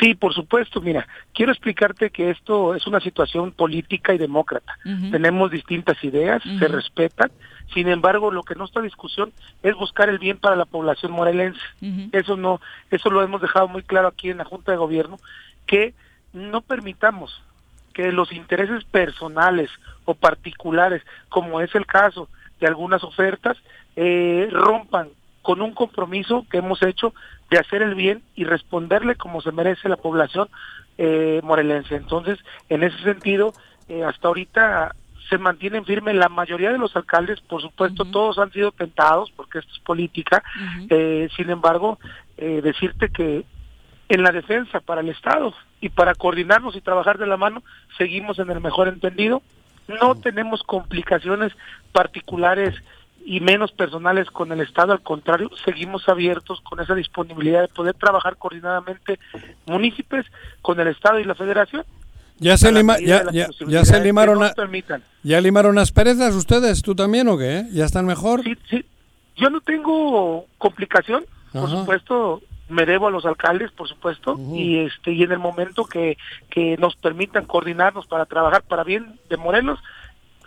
Sí, 0.00 0.14
por 0.14 0.34
supuesto. 0.34 0.80
Mira, 0.80 1.06
quiero 1.32 1.52
explicarte 1.52 2.10
que 2.10 2.30
esto 2.30 2.74
es 2.74 2.86
una 2.86 3.00
situación 3.00 3.52
política 3.52 4.12
y 4.12 4.18
demócrata. 4.18 4.76
Uh 4.84 4.88
-huh. 4.88 5.10
Tenemos 5.12 5.50
distintas 5.50 6.02
ideas, 6.02 6.44
uh 6.44 6.48
-huh. 6.48 6.58
se 6.58 6.68
respetan. 6.68 7.30
Sin 7.72 7.88
embargo, 7.88 8.30
lo 8.30 8.42
que 8.42 8.54
no 8.54 8.64
está 8.64 8.80
en 8.80 8.86
discusión 8.86 9.32
es 9.62 9.74
buscar 9.74 10.08
el 10.08 10.18
bien 10.18 10.38
para 10.38 10.56
la 10.56 10.64
población 10.64 11.12
morelense. 11.12 11.60
Uh 11.80 11.86
-huh. 11.86 12.08
Eso 12.12 12.36
no, 12.36 12.60
eso 12.90 13.10
lo 13.10 13.22
hemos 13.22 13.40
dejado 13.40 13.68
muy 13.68 13.82
claro 13.82 14.08
aquí 14.08 14.30
en 14.30 14.38
la 14.38 14.44
Junta 14.44 14.72
de 14.72 14.78
Gobierno, 14.78 15.18
que 15.66 15.94
no 16.34 16.60
permitamos 16.60 17.42
que 17.94 18.12
los 18.12 18.32
intereses 18.32 18.84
personales 18.84 19.70
o 20.04 20.14
particulares, 20.14 21.02
como 21.28 21.60
es 21.60 21.74
el 21.74 21.86
caso 21.86 22.28
de 22.60 22.66
algunas 22.66 23.02
ofertas, 23.04 23.56
eh, 23.96 24.48
rompan 24.50 25.08
con 25.42 25.62
un 25.62 25.72
compromiso 25.72 26.44
que 26.50 26.58
hemos 26.58 26.82
hecho 26.82 27.14
de 27.50 27.58
hacer 27.58 27.82
el 27.82 27.94
bien 27.94 28.22
y 28.34 28.44
responderle 28.44 29.14
como 29.14 29.40
se 29.40 29.52
merece 29.52 29.88
la 29.88 29.96
población 29.96 30.48
eh, 30.98 31.40
morelense. 31.44 31.94
Entonces, 31.94 32.38
en 32.68 32.82
ese 32.82 32.98
sentido, 33.02 33.52
eh, 33.88 34.02
hasta 34.02 34.28
ahorita 34.28 34.94
se 35.28 35.38
mantienen 35.38 35.84
firmes 35.84 36.14
la 36.16 36.28
mayoría 36.28 36.72
de 36.72 36.78
los 36.78 36.96
alcaldes, 36.96 37.40
por 37.40 37.62
supuesto, 37.62 38.02
uh 38.02 38.06
-huh. 38.06 38.12
todos 38.12 38.38
han 38.38 38.52
sido 38.52 38.72
tentados 38.72 39.30
porque 39.32 39.58
esto 39.58 39.72
es 39.72 39.80
política, 39.80 40.42
uh 40.44 40.60
-huh. 40.60 40.86
eh, 40.90 41.28
sin 41.36 41.50
embargo, 41.50 41.98
eh, 42.36 42.60
decirte 42.62 43.08
que 43.10 43.44
en 44.08 44.22
la 44.22 44.32
defensa 44.32 44.80
para 44.80 45.00
el 45.00 45.08
Estado 45.08 45.54
y 45.80 45.88
para 45.88 46.14
coordinarnos 46.14 46.76
y 46.76 46.80
trabajar 46.80 47.18
de 47.18 47.26
la 47.26 47.36
mano, 47.36 47.62
seguimos 47.98 48.38
en 48.38 48.50
el 48.50 48.60
mejor 48.60 48.88
entendido, 48.88 49.42
no 49.88 50.14
tenemos 50.14 50.62
complicaciones 50.62 51.52
particulares 51.92 52.74
y 53.24 53.40
menos 53.40 53.72
personales 53.72 54.30
con 54.30 54.52
el 54.52 54.60
Estado, 54.60 54.92
al 54.92 55.00
contrario, 55.00 55.50
seguimos 55.64 56.08
abiertos 56.08 56.60
con 56.60 56.80
esa 56.80 56.94
disponibilidad 56.94 57.62
de 57.62 57.68
poder 57.68 57.94
trabajar 57.94 58.36
coordinadamente 58.36 59.18
municipios 59.66 60.26
con 60.60 60.78
el 60.80 60.88
Estado 60.88 61.20
y 61.20 61.24
la 61.24 61.34
Federación. 61.34 61.84
Ya 62.38 62.58
se, 62.58 62.72
lima, 62.72 62.98
ya, 62.98 63.30
ya, 63.30 63.48
ya 63.66 63.84
se 63.84 64.00
limaron 64.00 64.42
a, 64.42 64.52
ya 65.22 65.40
limaron 65.40 65.76
las 65.76 65.92
perezas 65.92 66.34
ustedes, 66.34 66.82
tú 66.82 66.94
también 66.94 67.28
o 67.28 67.38
qué? 67.38 67.64
¿Ya 67.72 67.84
están 67.84 68.06
mejor? 68.06 68.42
Sí, 68.42 68.56
sí. 68.68 68.84
Yo 69.36 69.50
no 69.50 69.60
tengo 69.60 70.46
complicación, 70.58 71.24
Ajá. 71.52 71.60
por 71.60 71.70
supuesto, 71.70 72.42
me 72.68 72.86
debo 72.86 73.08
a 73.08 73.10
los 73.10 73.26
alcaldes, 73.26 73.70
por 73.72 73.88
supuesto, 73.88 74.32
uh 74.32 74.38
-huh. 74.38 74.56
y 74.56 74.78
este 74.80 75.12
y 75.12 75.22
en 75.22 75.32
el 75.32 75.38
momento 75.38 75.84
que, 75.84 76.16
que 76.50 76.76
nos 76.78 76.96
permitan 76.96 77.44
coordinarnos 77.46 78.06
para 78.06 78.26
trabajar 78.26 78.62
para 78.62 78.84
bien 78.84 79.18
de 79.28 79.36
Morelos, 79.36 79.78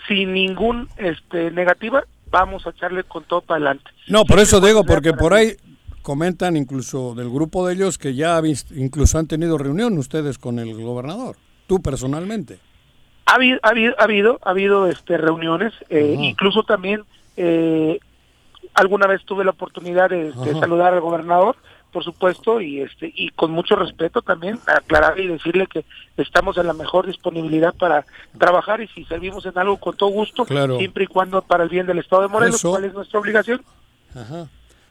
sin 0.08 0.34
ningún 0.34 0.88
este 0.98 1.52
negativa, 1.52 2.04
vamos 2.32 2.66
a 2.66 2.72
echarle 2.72 3.04
con 3.04 3.24
todo 3.24 3.42
para 3.42 3.58
adelante. 3.58 3.92
No, 4.08 4.26
por 4.26 4.40
eso 4.40 4.60
digo, 4.60 4.84
porque 4.84 5.14
por 5.14 5.34
ahí 5.34 5.56
comentan 6.02 6.56
incluso 6.56 7.14
del 7.16 7.30
grupo 7.30 7.68
de 7.68 7.74
ellos 7.74 7.98
que 7.98 8.16
ya 8.16 8.42
incluso 8.76 9.18
han 9.18 9.28
tenido 9.28 9.58
reunión 9.58 9.98
ustedes 9.98 10.38
con 10.38 10.60
el 10.60 10.74
gobernador, 10.82 11.36
tú 11.68 11.82
personalmente. 11.82 12.60
Ha 13.26 13.36
habido, 13.36 13.60
ha 13.62 13.70
habido, 13.70 13.96
ha 14.00 14.04
habido, 14.04 14.40
ha 14.42 14.50
habido 14.52 14.88
este, 14.88 15.18
reuniones, 15.18 15.74
eh, 15.90 16.16
incluso 16.18 16.64
también 16.64 17.04
eh, 17.36 18.00
alguna 18.74 19.06
vez 19.06 19.22
tuve 19.26 19.44
la 19.44 19.52
oportunidad 19.52 20.10
de, 20.10 20.32
de 20.32 20.54
saludar 20.60 20.94
al 20.94 21.02
gobernador, 21.02 21.58
por 21.92 22.04
supuesto, 22.04 22.62
y 22.62 22.82
este 22.82 23.12
y 23.16 23.30
con 23.30 23.52
mucho 23.52 23.76
respeto 23.76 24.22
también 24.22 24.60
aclarar 24.68 25.20
y 25.20 25.28
decirle 25.28 25.68
que 25.68 25.86
estamos 26.18 26.58
en 26.58 26.68
la 26.68 26.74
mejor 26.74 27.08
disponibilidad 27.08 27.74
para 27.74 28.06
trabajar 28.38 28.82
y 28.82 28.88
si 28.90 29.06
servimos 29.06 29.46
en 29.46 29.58
algo 29.58 29.78
con 29.78 29.96
todo 29.96 30.10
gusto, 30.10 30.46
claro. 30.46 30.78
siempre 30.78 31.06
y 31.06 31.08
cuando 31.08 31.42
para 31.42 31.64
el 31.64 31.70
bien 31.70 31.88
del 31.88 32.00
Estado 32.00 32.24
de 32.24 32.28
Morelos, 32.28 32.56
Eso. 32.56 32.72
¿cuál 32.72 32.86
es 32.86 32.94
nuestra 32.94 33.20
obligación? 33.20 33.62
Ajá. 34.16 34.48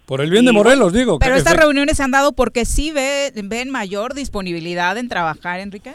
Por 0.06 0.20
el 0.20 0.30
bien 0.30 0.44
y, 0.44 0.46
de 0.46 0.52
Morelos, 0.52 0.92
digo. 0.92 1.18
Pero 1.18 1.34
estas 1.34 1.56
reuniones 1.56 1.96
se 1.96 2.02
han 2.02 2.12
dado 2.12 2.32
porque 2.32 2.64
sí 2.64 2.92
ve, 2.92 3.32
ven 3.34 3.70
mayor 3.70 4.14
disponibilidad 4.14 4.96
en 4.98 5.08
trabajar, 5.08 5.58
Enrique. 5.60 5.94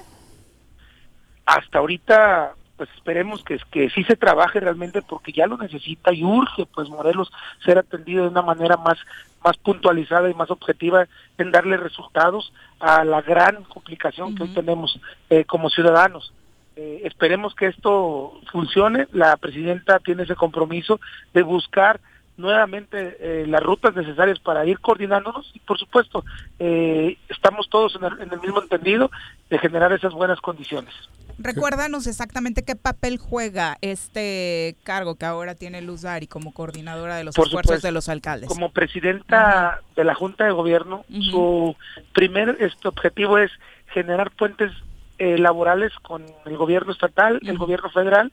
Hasta 1.46 1.80
ahorita 1.80 2.54
pues 2.82 2.90
esperemos 2.96 3.44
que, 3.44 3.60
que 3.70 3.92
sí 3.92 4.04
se 4.06 4.16
trabaje 4.16 4.60
realmente 4.60 5.04
porque 5.04 5.32
ya 5.32 5.46
lo 5.46 5.56
necesita 5.56 6.12
y 6.12 6.24
urge 6.24 6.66
pues 6.66 6.90
Morelos 6.90 7.32
ser 7.64 7.78
atendido 7.78 8.24
de 8.24 8.30
una 8.30 8.42
manera 8.42 8.76
más 8.76 8.98
más 9.46 9.56
puntualizada 9.58 10.32
y 10.32 10.34
más 10.34 10.50
objetiva 10.50 11.06
en 11.38 11.52
darle 11.52 11.78
resultados 11.78 12.52
a 12.80 13.04
la 13.04 13.22
gran 13.22 13.66
complicación 13.66 14.30
uh 14.30 14.32
-huh. 14.32 14.38
que 14.38 14.44
hoy 14.46 14.50
tenemos 14.50 15.00
eh, 15.30 15.46
como 15.46 15.70
ciudadanos. 15.70 16.34
Eh, 16.76 17.02
esperemos 17.04 17.54
que 17.54 17.68
esto 17.68 18.42
funcione. 18.52 19.08
La 19.12 19.38
presidenta 19.38 20.00
tiene 20.00 20.24
ese 20.24 20.36
compromiso 20.36 21.00
de 21.36 21.44
buscar 21.44 22.00
nuevamente 22.42 23.18
eh, 23.20 23.46
las 23.48 23.62
rutas 23.64 23.96
necesarias 23.96 24.40
para 24.40 24.66
ir 24.66 24.80
coordinándonos 24.80 25.50
y 25.54 25.60
por 25.60 25.78
supuesto 25.78 26.26
eh, 26.60 27.18
estamos 27.30 27.70
todos 27.70 27.96
en 27.96 28.04
el, 28.04 28.14
en 28.22 28.34
el, 28.34 28.42
mismo 28.42 28.62
entendido 28.62 29.10
de 29.50 29.60
generar 29.60 29.94
esas 29.94 30.14
buenas 30.14 30.42
condiciones. 30.42 30.94
Recuérdanos 31.38 32.08
exactamente 32.08 32.64
qué 32.64 32.76
papel 32.76 33.18
juega 33.18 33.78
este 33.82 34.76
cargo 34.84 35.16
que 35.16 35.26
ahora 35.26 35.56
tiene 35.56 35.82
Luz 35.82 36.02
Dari 36.02 36.28
como 36.28 36.54
coordinadora 36.54 37.16
de 37.16 37.24
los 37.24 37.36
por 37.36 37.48
esfuerzos 37.48 37.70
supuesto, 37.70 37.88
de 37.88 37.92
los 37.92 38.10
alcaldes. 38.10 38.50
Como 38.50 38.72
presidenta 38.72 39.80
uh 39.80 39.84
-huh. 39.84 39.96
de 39.96 40.04
la 40.04 40.16
Junta 40.16 40.46
de 40.46 40.52
Gobierno, 40.52 41.06
uh 41.10 41.14
-huh. 41.14 41.32
su 41.32 41.76
primer 42.14 42.58
este 42.60 42.88
objetivo 42.88 43.38
es 43.38 43.52
generar 43.88 44.32
puentes 44.32 44.72
eh, 45.18 45.38
laborales 45.38 45.92
con 46.02 46.26
el 46.46 46.58
gobierno 46.58 46.92
estatal, 46.92 47.36
uh 47.36 47.40
-huh. 47.40 47.50
el 47.50 47.58
gobierno 47.58 47.90
federal, 47.90 48.32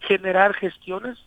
generar 0.00 0.54
gestiones, 0.54 1.18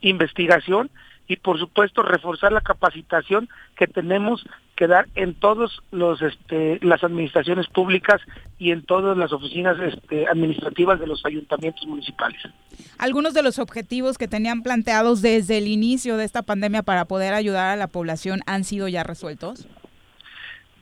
investigación 0.00 0.90
y 1.26 1.36
por 1.36 1.58
supuesto 1.58 2.02
reforzar 2.02 2.52
la 2.52 2.60
capacitación 2.60 3.48
que 3.76 3.86
tenemos 3.86 4.44
que 4.76 4.86
dar 4.86 5.06
en 5.14 5.34
todos 5.34 5.82
los 5.90 6.20
este, 6.20 6.78
las 6.82 7.04
administraciones 7.04 7.66
públicas 7.68 8.20
y 8.58 8.72
en 8.72 8.84
todas 8.84 9.16
las 9.16 9.32
oficinas 9.32 9.78
este, 9.80 10.26
administrativas 10.26 10.98
de 10.98 11.06
los 11.06 11.24
ayuntamientos 11.24 11.86
municipales. 11.86 12.40
Algunos 12.98 13.34
de 13.34 13.42
los 13.42 13.58
objetivos 13.58 14.18
que 14.18 14.28
tenían 14.28 14.62
planteados 14.62 15.22
desde 15.22 15.58
el 15.58 15.68
inicio 15.68 16.16
de 16.16 16.24
esta 16.24 16.42
pandemia 16.42 16.82
para 16.82 17.04
poder 17.04 17.34
ayudar 17.34 17.68
a 17.68 17.76
la 17.76 17.86
población 17.86 18.40
han 18.46 18.64
sido 18.64 18.88
ya 18.88 19.04
resueltos. 19.04 19.68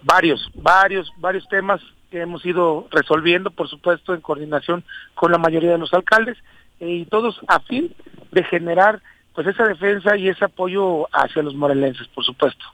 Varios, 0.02 0.50
varios, 0.54 1.12
varios 1.18 1.46
temas 1.48 1.80
que 2.10 2.20
hemos 2.20 2.44
ido 2.44 2.88
resolviendo, 2.90 3.50
por 3.50 3.68
supuesto, 3.68 4.14
en 4.14 4.20
coordinación 4.20 4.84
con 5.14 5.32
la 5.32 5.38
mayoría 5.38 5.72
de 5.72 5.78
los 5.78 5.94
alcaldes 5.94 6.36
eh, 6.80 6.88
y 6.88 7.04
todos 7.06 7.40
a 7.46 7.60
fin 7.60 7.94
de 8.32 8.44
generar 8.44 9.00
pues 9.34 9.46
esa 9.46 9.64
defensa 9.64 10.16
y 10.16 10.28
ese 10.28 10.44
apoyo 10.44 11.06
hacia 11.12 11.42
los 11.42 11.54
morelenses, 11.54 12.06
por 12.08 12.24
supuesto. 12.24 12.64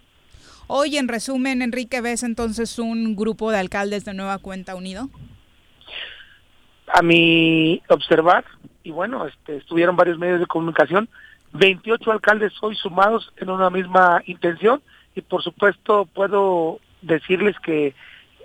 Hoy, 0.66 0.97
en 0.99 1.09
resumen, 1.09 1.62
Enrique, 1.62 2.01
¿ves 2.01 2.23
entonces 2.23 2.79
un 2.79 3.16
grupo 3.16 3.51
de 3.51 3.59
alcaldes 3.59 4.05
de 4.05 4.14
nueva 4.14 4.38
cuenta 4.38 4.75
unido? 4.75 5.09
A 6.92 7.03
mi 7.03 7.81
observar, 7.88 8.44
y 8.83 8.90
bueno, 8.90 9.27
este, 9.27 9.57
estuvieron 9.57 9.97
varios 9.97 10.18
medios 10.18 10.40
de 10.40 10.47
comunicación, 10.47 11.09
28 11.53 12.12
alcaldes 12.12 12.53
hoy 12.61 12.77
sumados 12.77 13.33
en 13.37 13.51
una 13.51 13.71
misma 13.71 14.23
intención 14.27 14.83
y 15.14 15.23
por 15.23 15.42
supuesto 15.42 16.07
puedo 16.07 16.81
decirles 17.03 17.57
que 17.61 17.94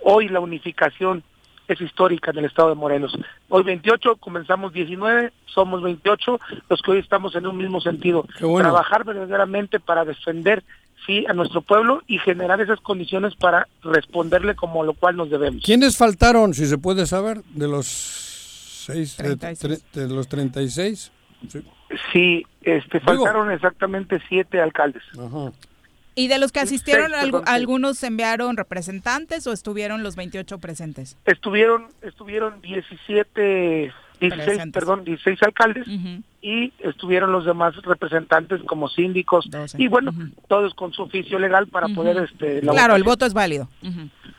hoy 0.02 0.28
la 0.28 0.40
unificación 0.40 1.22
es 1.68 1.80
histórica 1.80 2.30
en 2.30 2.38
el 2.38 2.44
estado 2.46 2.68
de 2.68 2.74
Morelos. 2.74 3.16
Hoy 3.48 3.62
28, 3.62 4.16
comenzamos 4.16 4.72
19, 4.72 5.32
somos 5.46 5.82
28 5.82 6.40
los 6.68 6.82
que 6.82 6.90
hoy 6.90 6.98
estamos 6.98 7.34
en 7.34 7.46
un 7.46 7.56
mismo 7.56 7.80
sentido. 7.80 8.26
Bueno. 8.40 8.70
Trabajar 8.70 9.04
verdaderamente 9.04 9.80
para 9.80 10.04
defender 10.04 10.64
sí 11.06 11.24
a 11.28 11.32
nuestro 11.32 11.62
pueblo 11.62 12.02
y 12.06 12.18
generar 12.18 12.60
esas 12.60 12.80
condiciones 12.80 13.34
para 13.34 13.68
responderle 13.82 14.54
como 14.54 14.84
lo 14.84 14.94
cual 14.94 15.16
nos 15.16 15.30
debemos. 15.30 15.62
¿Quiénes 15.62 15.96
faltaron, 15.96 16.54
si 16.54 16.66
se 16.66 16.78
puede 16.78 17.06
saber, 17.06 17.42
de 17.54 17.68
los 17.68 17.86
seis, 17.86 19.16
de, 19.16 19.36
de, 19.36 20.08
los 20.08 20.28
36? 20.28 21.12
Sí, 21.48 21.64
sí 22.12 22.46
este, 22.62 23.00
faltaron 23.00 23.50
exactamente 23.50 24.20
siete 24.28 24.60
alcaldes. 24.60 25.02
Ajá. 25.18 25.52
¿Y 26.14 26.28
de 26.28 26.38
los 26.38 26.52
que 26.52 26.60
asistieron, 26.60 27.12
algunos 27.46 28.02
enviaron 28.02 28.56
representantes 28.56 29.46
o 29.46 29.52
estuvieron 29.52 30.02
los 30.02 30.16
28 30.16 30.58
presentes? 30.58 31.16
Estuvieron 31.24 31.88
estuvieron 32.02 32.60
17, 32.60 33.92
16, 34.30 34.72
perdón, 34.72 35.04
16 35.04 35.42
alcaldes 35.42 35.86
uh 35.86 35.90
-huh. 35.90 36.22
y 36.42 36.72
estuvieron 36.80 37.32
los 37.32 37.44
demás 37.44 37.74
representantes 37.82 38.62
como 38.64 38.88
síndicos 38.88 39.48
12. 39.50 39.82
y 39.82 39.88
bueno, 39.88 40.10
uh 40.10 40.14
-huh. 40.14 40.32
todos 40.48 40.74
con 40.74 40.92
su 40.92 41.02
oficio 41.02 41.38
legal 41.38 41.66
para 41.68 41.86
uh 41.86 41.90
-huh. 41.90 41.94
poder 41.94 42.16
este 42.18 42.60
Claro, 42.60 42.96
el 42.96 43.04
voto 43.04 43.26
es 43.26 43.34
válido. 43.34 43.68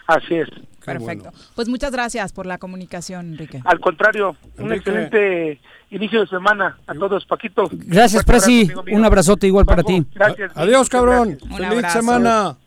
Así 0.08 0.36
es. 0.36 0.50
Qué 0.50 0.91
Perfecto. 0.91 1.32
bueno. 1.32 1.38
Pues 1.56 1.67
muchas 1.67 1.91
gracias 1.91 2.32
por 2.32 2.45
la 2.45 2.60
comunicación, 2.60 3.32
Enrique. 3.32 3.62
Al 3.65 3.80
contrario, 3.80 4.36
un 4.60 4.71
excelente 4.71 5.60
inicio 5.89 6.21
de 6.21 6.28
semana 6.28 6.78
a 6.86 6.93
todos, 6.93 7.26
Paquito. 7.26 7.67
Gracias, 7.71 8.24
mío. 8.48 8.84
Un 8.91 9.04
abrazote 9.04 9.48
igual 9.48 9.65
para 9.65 9.82
ti. 9.84 10.06
Gracias. 10.13 10.52
Adiós, 10.56 10.89
cabrón. 10.89 11.38
gracias. 11.50 11.69
Feliz 11.69 11.91
semana. 11.91 12.58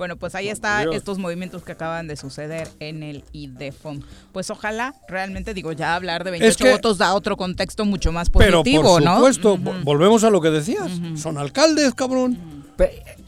Bueno, 0.00 0.16
pues 0.16 0.34
ahí 0.34 0.48
está 0.48 0.82
estos 0.94 1.18
movimientos 1.18 1.62
que 1.62 1.72
acaban 1.72 2.06
de 2.08 2.16
suceder 2.16 2.68
en 2.80 3.02
el 3.02 3.22
IDEFON. 3.32 4.02
Pues 4.32 4.48
ojalá, 4.48 4.94
realmente 5.08 5.52
digo, 5.52 5.72
ya 5.72 5.94
hablar 5.94 6.24
de 6.24 6.30
28 6.30 6.64
que- 6.64 6.70
votos 6.72 6.96
da 6.96 7.12
otro 7.12 7.36
contexto 7.36 7.84
mucho 7.84 8.10
más 8.10 8.30
Pero 8.30 8.62
positivo, 8.62 8.82
por 8.94 9.02
¿no? 9.02 9.16
supuesto, 9.16 9.58
volvemos 9.84 10.24
a 10.24 10.30
lo 10.30 10.40
que 10.40 10.48
decías. 10.48 10.90
Son 11.16 11.36
alcaldes, 11.36 11.92
cabrón. 11.92 12.38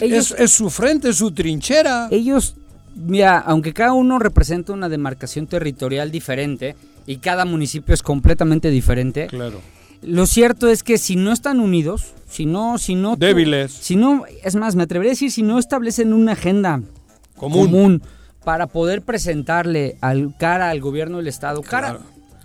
Ellos, 0.00 0.30
Es, 0.30 0.40
es 0.40 0.50
su 0.52 0.70
frente, 0.70 1.10
es 1.10 1.16
su 1.16 1.30
trinchera. 1.32 2.08
ellos, 2.10 2.54
mira, 2.96 3.36
aunque 3.40 3.74
cada 3.74 3.92
uno 3.92 4.18
representa 4.18 4.72
una 4.72 4.88
demarcación 4.88 5.46
territorial 5.46 6.10
diferente 6.10 6.74
y 7.06 7.18
cada 7.18 7.44
municipio 7.44 7.92
es 7.92 8.02
completamente 8.02 8.70
diferente, 8.70 9.26
Claro. 9.26 9.60
Lo 10.02 10.26
cierto 10.26 10.68
es 10.68 10.82
que 10.82 10.98
si 10.98 11.16
no 11.16 11.32
están 11.32 11.60
unidos, 11.60 12.12
si 12.28 12.46
no, 12.46 12.78
si 12.78 12.94
no... 12.94 13.16
Débiles. 13.16 13.72
Si 13.72 13.96
no, 13.96 14.24
es 14.42 14.54
más, 14.56 14.74
me 14.76 14.82
atrevería 14.84 15.10
a 15.10 15.14
decir, 15.14 15.30
si 15.30 15.42
no 15.42 15.58
establecen 15.58 16.12
una 16.12 16.32
agenda 16.32 16.80
Común. 17.36 17.66
común, 17.66 18.02
para 18.44 18.66
poder 18.66 19.02
presentarle 19.02 19.96
al 20.00 20.34
cara 20.36 20.70
al 20.70 20.80
gobierno 20.80 21.18
del 21.18 21.28
estado, 21.28 21.62
cara, 21.62 21.90
Claro. 21.90 22.04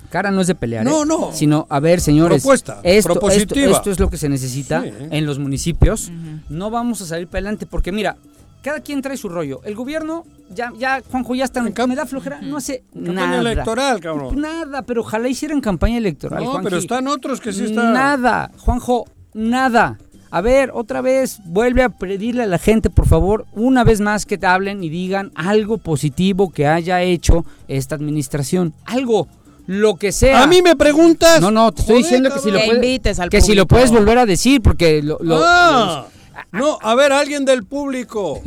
cara 0.09 0.31
no 0.31 0.41
es 0.41 0.47
de 0.47 0.55
pelear, 0.55 0.85
No, 0.85 1.03
¿eh? 1.03 1.05
no. 1.07 1.31
sino 1.33 1.65
a 1.69 1.79
ver, 1.79 1.99
señores, 2.01 2.41
Propuesta, 2.43 2.73
esto, 2.83 2.89
esto, 3.11 3.13
propositiva. 3.13 3.71
esto 3.71 3.91
es 3.91 3.99
lo 3.99 4.09
que 4.09 4.17
se 4.17 4.29
necesita 4.29 4.81
Sí, 4.83 4.89
¿eh? 4.89 5.07
en 5.11 5.25
los 5.25 5.39
municipios. 5.39 6.11
No 6.49 6.69
vamos 6.69 7.01
a 7.01 7.05
salir 7.05 7.27
para 7.27 7.39
adelante 7.39 7.65
porque 7.65 7.91
mira, 7.91 8.17
cada 8.61 8.79
quien 8.81 9.01
trae 9.01 9.17
su 9.17 9.29
rollo. 9.29 9.61
El 9.63 9.75
gobierno 9.75 10.23
ya, 10.53 10.71
ya 10.77 11.01
Juanjo 11.09 11.35
ya 11.35 11.45
está, 11.45 11.61
me 11.61 11.95
da 11.95 12.05
flojera, 12.05 12.39
no 12.41 12.57
hace 12.57 12.83
Campaña 12.93 13.13
nada. 13.27 13.39
electoral, 13.51 13.99
cabrón. 13.99 14.39
Nada, 14.41 14.81
pero 14.81 15.01
ojalá 15.01 15.27
hicieran 15.27 15.61
campaña 15.61 15.97
electoral. 15.97 16.43
No, 16.43 16.51
Juanji. 16.51 16.63
pero 16.65 16.77
están 16.77 17.07
otros 17.07 17.39
que 17.41 17.53
sí 17.53 17.65
están. 17.65 17.93
Nada, 17.93 18.51
Juanjo, 18.57 19.05
nada. 19.33 19.97
A 20.29 20.41
ver, 20.41 20.71
otra 20.73 20.99
vez, 21.01 21.39
vuelve 21.45 21.83
a 21.83 21.89
pedirle 21.89 22.43
a 22.43 22.47
la 22.47 22.57
gente, 22.57 22.89
por 22.89 23.07
favor, 23.07 23.45
una 23.53 23.85
vez 23.85 24.01
más 24.01 24.25
que 24.25 24.37
te 24.37 24.45
hablen 24.45 24.83
y 24.83 24.89
digan 24.89 25.31
algo 25.35 25.77
positivo 25.77 26.51
que 26.51 26.67
haya 26.67 27.01
hecho 27.01 27.45
esta 27.69 27.95
administración. 27.95 28.73
Algo, 28.83 29.29
lo 29.67 29.95
que 29.95 30.11
sea. 30.11 30.43
A 30.43 30.47
mí 30.47 30.61
me 30.61 30.75
preguntas. 30.75 31.39
No, 31.39 31.49
no, 31.49 31.71
te 31.71 31.79
estoy 31.81 31.93
Joder, 31.95 32.03
diciendo 32.03 32.29
que 32.33 32.39
si 32.39 32.51
lo 32.51 32.59
Que 32.59 32.65
puedes, 32.65 32.83
invites 32.83 33.19
al 33.21 33.29
que 33.29 33.39
si 33.39 33.55
lo 33.55 33.65
público. 33.65 33.67
puedes 33.75 33.91
volver 33.91 34.17
a 34.17 34.25
decir, 34.25 34.61
porque 34.61 35.01
lo, 35.01 35.17
lo- 35.21 35.39
Ah, 35.41 36.07
no, 36.51 36.77
a 36.81 36.95
ver, 36.95 37.13
alguien 37.13 37.45
del 37.45 37.63
público 37.65 38.41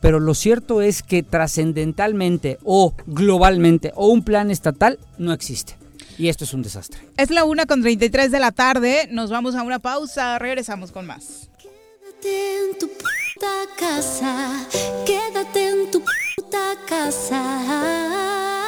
Pero 0.00 0.20
lo 0.20 0.34
cierto 0.34 0.82
es 0.82 1.02
que 1.02 1.22
trascendentalmente 1.22 2.58
o 2.64 2.94
globalmente 3.06 3.92
o 3.94 4.08
un 4.08 4.22
plan 4.22 4.50
estatal 4.50 4.98
no 5.18 5.32
existe. 5.32 5.76
Y 6.18 6.28
esto 6.28 6.44
es 6.44 6.52
un 6.52 6.62
desastre. 6.62 7.00
Es 7.16 7.30
la 7.30 7.44
una 7.44 7.66
con 7.66 7.80
33 7.80 8.32
de 8.32 8.40
la 8.40 8.50
tarde. 8.50 9.08
Nos 9.10 9.30
vamos 9.30 9.54
a 9.54 9.62
una 9.62 9.78
pausa. 9.78 10.38
Regresamos 10.38 10.90
con 10.90 11.06
más. 11.06 11.48
Quédate 11.58 12.58
en 12.58 12.78
tu 12.78 12.88
puta 12.88 13.52
casa, 13.78 14.66
quédate 15.06 15.68
en 15.68 15.90
tu 15.92 16.02
puta 16.36 16.74
casa, 16.88 18.60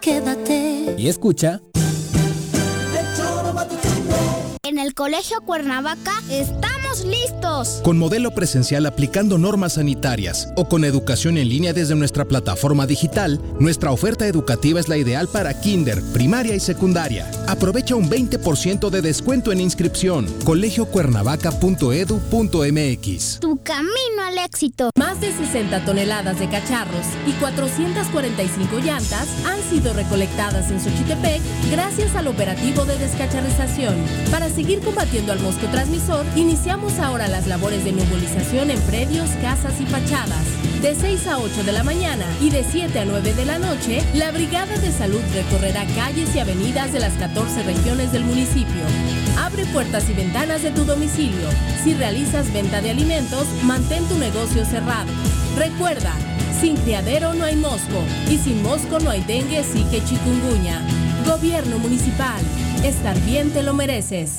quédate. 0.00 0.94
Y 0.96 1.08
escucha. 1.08 1.60
En 4.62 4.78
el 4.78 4.94
Colegio 4.94 5.42
Cuernavaca 5.42 6.12
estamos 6.96 7.04
listos. 7.04 7.80
Con 7.82 7.98
modelo 7.98 8.30
presencial 8.32 8.86
aplicando 8.86 9.38
normas 9.38 9.74
sanitarias 9.74 10.48
o 10.56 10.68
con 10.68 10.84
educación 10.84 11.38
en 11.38 11.48
línea 11.48 11.72
desde 11.72 11.94
nuestra 11.94 12.24
plataforma 12.24 12.84
digital, 12.86 13.40
nuestra 13.58 13.92
oferta 13.92 14.26
educativa 14.26 14.80
es 14.80 14.88
la 14.88 14.96
ideal 14.96 15.28
para 15.28 15.60
kinder, 15.60 16.02
primaria 16.12 16.54
y 16.54 16.60
secundaria. 16.60 17.30
Aprovecha 17.46 17.94
un 17.94 18.08
20% 18.10 18.90
de 18.90 19.02
descuento 19.02 19.52
en 19.52 19.60
inscripción. 19.60 20.26
colegiocuernavaca.edu.mx. 20.44 23.40
Tu 23.40 23.60
camino 23.62 24.22
al 24.26 24.38
éxito. 24.38 24.90
Más 24.98 25.20
de 25.20 25.32
60 25.32 25.84
toneladas 25.84 26.38
de 26.38 26.48
cacharros 26.48 27.04
y 27.26 27.32
445 27.32 28.78
llantas 28.80 29.28
han 29.46 29.60
sido 29.70 29.92
recolectadas 29.92 30.70
en 30.70 30.80
Xochitepec 30.80 31.42
gracias 31.70 32.14
al 32.14 32.28
operativo 32.28 32.84
de 32.84 32.96
descacharización. 32.98 33.96
Para 34.30 34.48
seguir 34.48 34.80
combatiendo 34.80 35.32
al 35.32 35.40
mosco 35.40 35.66
transmisor, 35.66 36.24
iniciamos 36.36 36.85
ahora 36.94 37.28
las 37.28 37.46
labores 37.46 37.84
de 37.84 37.92
nebulización 37.92 38.70
en 38.70 38.80
predios, 38.82 39.28
casas 39.42 39.80
y 39.80 39.86
fachadas. 39.86 40.44
De 40.80 40.94
6 40.94 41.26
a 41.26 41.38
8 41.38 41.64
de 41.64 41.72
la 41.72 41.82
mañana 41.82 42.24
y 42.40 42.50
de 42.50 42.64
7 42.64 42.98
a 43.00 43.04
9 43.04 43.34
de 43.34 43.44
la 43.44 43.58
noche, 43.58 44.02
la 44.14 44.30
Brigada 44.30 44.76
de 44.78 44.92
Salud 44.92 45.20
recorrerá 45.34 45.84
calles 45.96 46.34
y 46.34 46.38
avenidas 46.38 46.92
de 46.92 47.00
las 47.00 47.12
14 47.14 47.64
regiones 47.64 48.12
del 48.12 48.24
municipio. 48.24 48.82
Abre 49.38 49.66
puertas 49.66 50.08
y 50.08 50.14
ventanas 50.14 50.62
de 50.62 50.70
tu 50.70 50.84
domicilio. 50.84 51.48
Si 51.82 51.94
realizas 51.94 52.52
venta 52.52 52.80
de 52.80 52.90
alimentos, 52.90 53.46
mantén 53.64 54.04
tu 54.04 54.16
negocio 54.18 54.64
cerrado. 54.64 55.10
Recuerda, 55.56 56.12
sin 56.60 56.76
criadero 56.76 57.34
no 57.34 57.44
hay 57.44 57.56
mosco 57.56 58.02
y 58.30 58.38
sin 58.38 58.62
mosco 58.62 59.00
no 59.00 59.10
hay 59.10 59.22
dengue, 59.24 59.62
que 59.90 60.04
chikungunya. 60.04 60.80
Gobierno 61.26 61.78
municipal, 61.78 62.40
estar 62.84 63.18
bien 63.22 63.50
te 63.50 63.62
lo 63.62 63.74
mereces. 63.74 64.38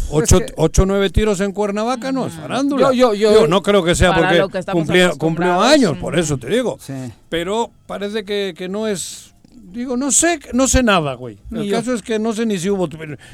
Ocho, 0.09 0.37
es 0.37 0.45
que- 0.45 0.53
ocho, 0.57 0.85
nueve 0.87 1.11
tiros 1.11 1.39
en 1.41 1.51
Cuernavaca 1.51 2.11
no 2.11 2.25
es 2.25 2.33
farándula. 2.33 2.91
Yo- 2.93 3.13
yo- 3.13 3.31
yo- 3.31 3.47
no 3.47 3.61
creo 3.61 3.83
que 3.83 3.93
sea 3.93 4.13
porque 4.15 4.43
que 5.11 5.17
cumplió 5.17 5.61
años, 5.61 5.97
mm. 5.97 5.99
por 5.99 6.17
eso 6.17 6.37
te 6.37 6.47
digo. 6.47 6.77
Sí. 6.79 6.93
Pero 7.29 7.69
parece 7.85 8.23
que, 8.25 8.53
que 8.57 8.67
no 8.69 8.87
es... 8.87 9.32
Digo, 9.73 9.97
no 9.97 10.11
sé, 10.11 10.39
no 10.53 10.67
sé 10.67 10.83
nada, 10.83 11.15
güey. 11.15 11.39
Ni 11.49 11.61
El 11.61 11.65
yo. 11.67 11.77
caso 11.77 11.93
es 11.93 12.01
que 12.01 12.19
no 12.19 12.31
sé 12.33 12.45
ni 12.45 12.59
si 12.59 12.69
hubo 12.69 12.87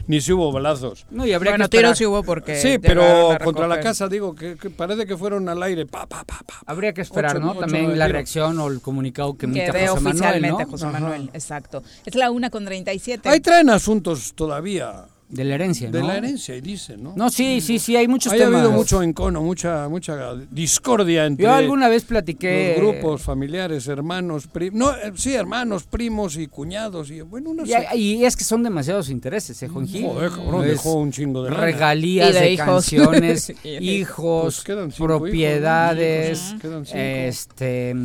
ni 0.07 0.21
si 0.21 0.31
hubo 0.31 0.51
balazos. 0.51 1.05
No, 1.11 1.25
y 1.25 1.33
habría 1.33 1.51
bueno, 1.51 1.65
que 1.65 1.77
tiros 1.77 1.97
sí 1.97 2.05
hubo 2.05 2.23
porque 2.23 2.55
Sí, 2.55 2.77
pero 2.79 3.37
contra 3.43 3.67
la 3.67 3.79
casa 3.79 4.07
digo 4.07 4.33
que, 4.33 4.55
que 4.55 4.69
parece 4.69 5.05
que 5.05 5.17
fueron 5.17 5.47
al 5.49 5.61
aire. 5.63 5.85
Pa, 5.85 6.07
pa, 6.07 6.23
pa, 6.23 6.39
pa. 6.45 6.55
Habría 6.65 6.93
que 6.93 7.01
esperar, 7.01 7.31
Ocho- 7.37 7.39
¿no? 7.45 7.51
ocho, 7.51 7.59
También 7.59 7.97
la 7.99 8.07
reacción 8.07 8.57
o 8.59 8.67
el 8.69 8.81
comunicado 8.81 9.37
que 9.37 9.47
dé 9.47 9.67
José 9.67 10.01
Manuel, 10.01 10.07
oficialmente 10.07 10.63
¿no? 10.63 10.69
José 10.71 10.85
Ajá. 10.85 10.99
Manuel, 10.99 11.29
exacto. 11.33 11.83
Es 12.05 12.15
la 12.15 12.31
una 12.31 12.49
con 12.49 12.63
37. 12.65 13.27
Ahí 13.27 13.39
traen 13.41 13.69
asuntos 13.69 14.33
todavía 14.33 15.05
De 15.29 15.43
la 15.43 15.53
herencia, 15.55 15.91
de 15.91 16.01
¿no? 16.01 16.07
la 16.07 16.17
herencia 16.17 16.55
y 16.55 16.61
dicen, 16.61 17.03
¿no? 17.03 17.13
No, 17.15 17.29
sí, 17.29 17.61
sí, 17.61 17.77
sí, 17.77 17.95
hay 17.95 18.07
muchos 18.07 18.33
ha 18.33 18.35
temas. 18.35 18.55
habido 18.55 18.71
mucho 18.71 19.03
encono, 19.03 19.43
mucha, 19.43 19.87
mucha 19.87 20.33
discordia 20.49 21.27
entre 21.27 21.43
Yo 21.45 21.53
alguna 21.53 21.87
vez 21.87 22.03
platiqué... 22.03 22.75
los 22.79 22.93
grupos 22.93 23.21
familiares, 23.21 23.87
hermanos, 23.87 24.47
primos. 24.47 24.79
No, 24.79 24.91
eh, 24.91 25.11
sí, 25.15 25.33
hermanos, 25.35 25.83
primos 25.83 26.35
y 26.35 26.47
cuñados. 26.47 27.11
Y 27.11 27.21
bueno, 27.21 27.53
no 27.53 27.63
Y, 27.63 27.69
sé. 27.69 27.87
y 27.95 28.25
es 28.25 28.35
que 28.35 28.43
son 28.43 28.63
demasiados 28.63 29.09
intereses, 29.11 29.61
¿eh, 29.61 29.67
Juanji? 29.67 30.01
Joder, 30.01 30.31
cabrón, 30.31 30.63
Es 30.65 30.71
dejó 30.71 30.93
un 30.95 31.11
chingo 31.11 31.43
de 31.43 31.51
lana. 31.51 31.61
Regalías 31.63 32.33
de 32.33 32.39
de, 32.39 32.51
hijos. 32.53 32.65
canciones, 32.65 33.53
hijos, 33.63 34.63
Pues 34.65 34.95
propiedades. 34.95 36.39
Hijos, 36.49 36.61
quedan 36.61 36.85
cinco. 36.85 36.97
Este, 36.99 37.95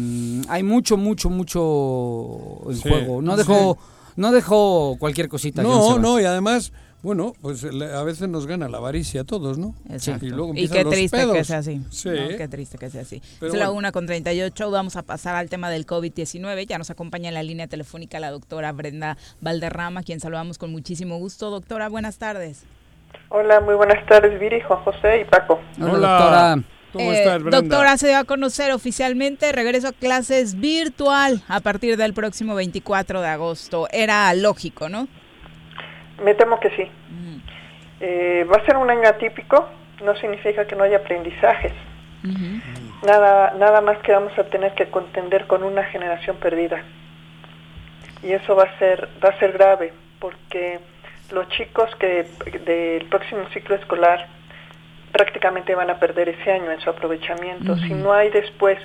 hay 0.49 0.63
mucho, 0.63 0.99
mucho, 0.99 1.31
mucho 1.31 2.71
en 2.71 2.77
Sí. 2.77 2.89
juego. 2.89 3.23
No 3.23 3.37
dejó, 3.37 3.79
no 4.17 4.31
dejó 4.31 4.97
cualquier 4.99 5.29
cosita. 5.29 5.63
No, 5.63 5.99
no, 5.99 6.21
y 6.21 6.25
además, 6.25 6.73
bueno, 7.05 7.35
pues 7.41 7.63
le- 7.63 7.93
a 7.95 8.03
veces 8.03 8.29
nos 8.29 8.47
gana 8.49 8.69
la 8.69 8.79
avaricia 8.79 9.21
a 9.21 9.25
todos, 9.25 9.59
¿no? 9.59 9.75
Exacto. 9.91 10.27
Y 10.27 10.31
luego 10.31 10.53
Y 10.57 10.69
qué 10.69 10.83
los 10.83 10.93
triste 10.93 11.17
pedos. 11.19 11.35
que 11.37 11.45
sea 11.45 11.59
así. 11.59 11.81
Sí. 11.91 12.09
¿no? 12.09 12.37
Qué 12.37 12.49
triste 12.49 12.79
que 12.79 12.91
sea 12.91 13.03
así. 13.03 13.23
Pero 13.39 13.53
es 13.53 13.59
la 13.59 13.67
bueno. 13.67 13.79
una 13.79 13.93
con 13.93 14.07
38. 14.07 14.71
Vamos 14.71 14.97
a 14.97 15.03
pasar 15.03 15.37
al 15.37 15.49
tema 15.49 15.71
del 15.71 15.87
COVID-19. 15.87 16.67
Ya 16.67 16.79
nos 16.79 16.91
acompaña 16.91 17.29
en 17.29 17.35
la 17.35 17.43
línea 17.43 17.67
telefónica 17.69 18.19
la 18.19 18.31
doctora 18.33 18.73
Brenda 18.73 19.17
Valderrama, 19.41 20.03
quien 20.03 20.19
saludamos 20.19 20.59
con 20.59 20.73
muchísimo 20.73 21.19
gusto. 21.19 21.51
Doctora, 21.51 21.89
buenas 21.89 22.19
tardes. 22.19 22.65
Hola, 23.29 23.61
muy 23.61 23.75
buenas 23.75 24.05
tardes, 24.07 24.41
Viri, 24.41 24.61
Juan 24.63 24.83
José 24.83 25.21
y 25.21 25.25
Paco. 25.25 25.61
Hola, 25.79 25.93
Hola. 25.93 26.09
doctora. 26.09 26.65
¿Cómo 26.93 27.11
Eh, 27.13 27.19
estás, 27.19 27.43
Brenda? 27.43 27.61
Doctora, 27.61 27.97
se 27.99 28.13
va 28.13 28.21
a 28.21 28.25
conocer 28.25 28.71
oficialmente 28.73 29.51
regreso 29.53 29.89
a 29.89 29.93
clases 29.93 30.55
virtual 30.61 31.43
a 31.49 31.61
partir 31.61 31.97
del 31.97 32.15
próximo 32.15 32.55
24 32.55 33.21
de 33.21 33.27
agosto. 33.29 33.89
Era 33.91 34.33
lógico, 34.35 34.89
¿no? 34.89 35.09
Me 36.25 36.35
temo 36.35 36.59
que 36.59 36.71
sí. 36.71 36.91
Eh, 38.01 38.47
va 38.51 38.57
a 38.57 38.65
ser 38.65 38.77
un 38.77 38.91
año 38.91 39.07
atípico, 39.07 39.69
no 40.03 40.17
significa 40.17 40.67
que 40.67 40.75
no 40.75 40.85
haya 40.85 40.99
aprendizajes. 40.99 41.73
Nada, 43.07 43.55
nada 43.59 43.83
más 43.83 43.99
que 43.99 44.13
vamos 44.13 44.37
a 44.39 44.45
tener 44.45 44.73
que 44.73 44.87
contender 44.87 45.47
con 45.47 45.63
una 45.63 45.85
generación 45.85 46.37
perdida. 46.37 46.83
Y 48.23 48.33
eso 48.33 48.57
va 48.57 48.65
a 48.65 48.79
ser, 48.79 49.09
va 49.23 49.29
a 49.29 49.39
ser 49.39 49.53
grave, 49.53 49.93
porque 50.19 50.81
los 51.31 51.47
chicos 51.51 51.95
que 51.97 52.27
del 52.65 53.07
próximo 53.07 53.47
ciclo 53.53 53.75
escolar 53.75 54.27
prácticamente 55.13 55.75
van 55.75 55.91
a 55.91 55.99
perder 55.99 56.31
ese 56.31 56.51
año 56.51 56.71
en 56.73 56.81
su 56.81 56.89
aprovechamiento. 56.89 57.77
Si 57.77 57.93
no 57.93 58.15
hay 58.15 58.31
después 58.31 58.79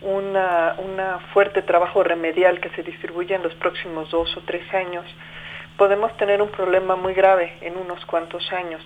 una, 0.00 0.74
una 0.78 1.18
fuerte 1.34 1.60
trabajo 1.60 2.02
remedial 2.02 2.58
que 2.60 2.70
se 2.70 2.82
distribuya 2.82 3.36
en 3.36 3.42
los 3.42 3.54
próximos 3.54 4.10
dos 4.10 4.34
o 4.36 4.40
tres 4.40 4.72
años, 4.72 5.04
podemos 5.76 6.16
tener 6.16 6.40
un 6.42 6.50
problema 6.50 6.96
muy 6.96 7.14
grave 7.14 7.56
en 7.60 7.76
unos 7.76 8.04
cuantos 8.06 8.50
años. 8.52 8.82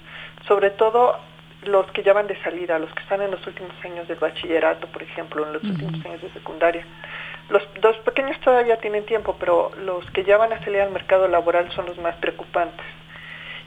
Sobre 0.47 0.71
todo 0.71 1.19
los 1.65 1.87
que 1.93 2.03
ya 2.03 2.13
van 2.13 2.27
de 2.27 2.41
salida, 2.43 2.79
los 2.79 2.93
que 2.95 3.03
están 3.03 3.21
en 3.23 3.31
los 3.31 3.47
últimos 3.47 3.73
años 3.85 4.09
del 4.09 4.19
bachillerato, 4.19 4.87
por 4.89 5.03
ejemplo, 5.03 5.47
en 5.47 5.53
los 5.53 5.63
últimos 5.63 6.05
años 6.07 6.23
de 6.23 6.31
secundaria. 6.31 6.87
Los 7.51 7.63
dos 7.81 7.97
pequeños 7.99 8.39
todavía 8.41 8.77
tienen 8.79 9.05
tiempo, 9.05 9.37
pero 9.39 9.71
los 9.85 10.09
que 10.13 10.25
ya 10.25 10.37
van 10.39 10.53
a 10.53 10.59
salir 10.65 10.81
al 10.81 10.91
mercado 10.93 11.29
laboral 11.29 11.71
son 11.73 11.87
los 11.87 11.99
más 11.99 12.15
preocupantes. 12.17 12.87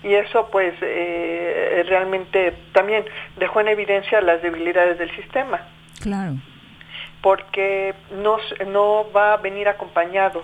Y 0.03 0.13
eso 0.15 0.49
pues 0.51 0.73
eh, 0.81 1.83
realmente 1.87 2.53
también 2.73 3.05
dejó 3.37 3.61
en 3.61 3.67
evidencia 3.69 4.19
las 4.21 4.41
debilidades 4.41 4.97
del 4.97 5.11
sistema, 5.15 5.61
Claro. 6.01 6.33
porque 7.21 7.93
no, 8.11 8.37
no 8.67 9.05
va 9.15 9.33
a 9.33 9.37
venir 9.37 9.67
acompañado 9.69 10.43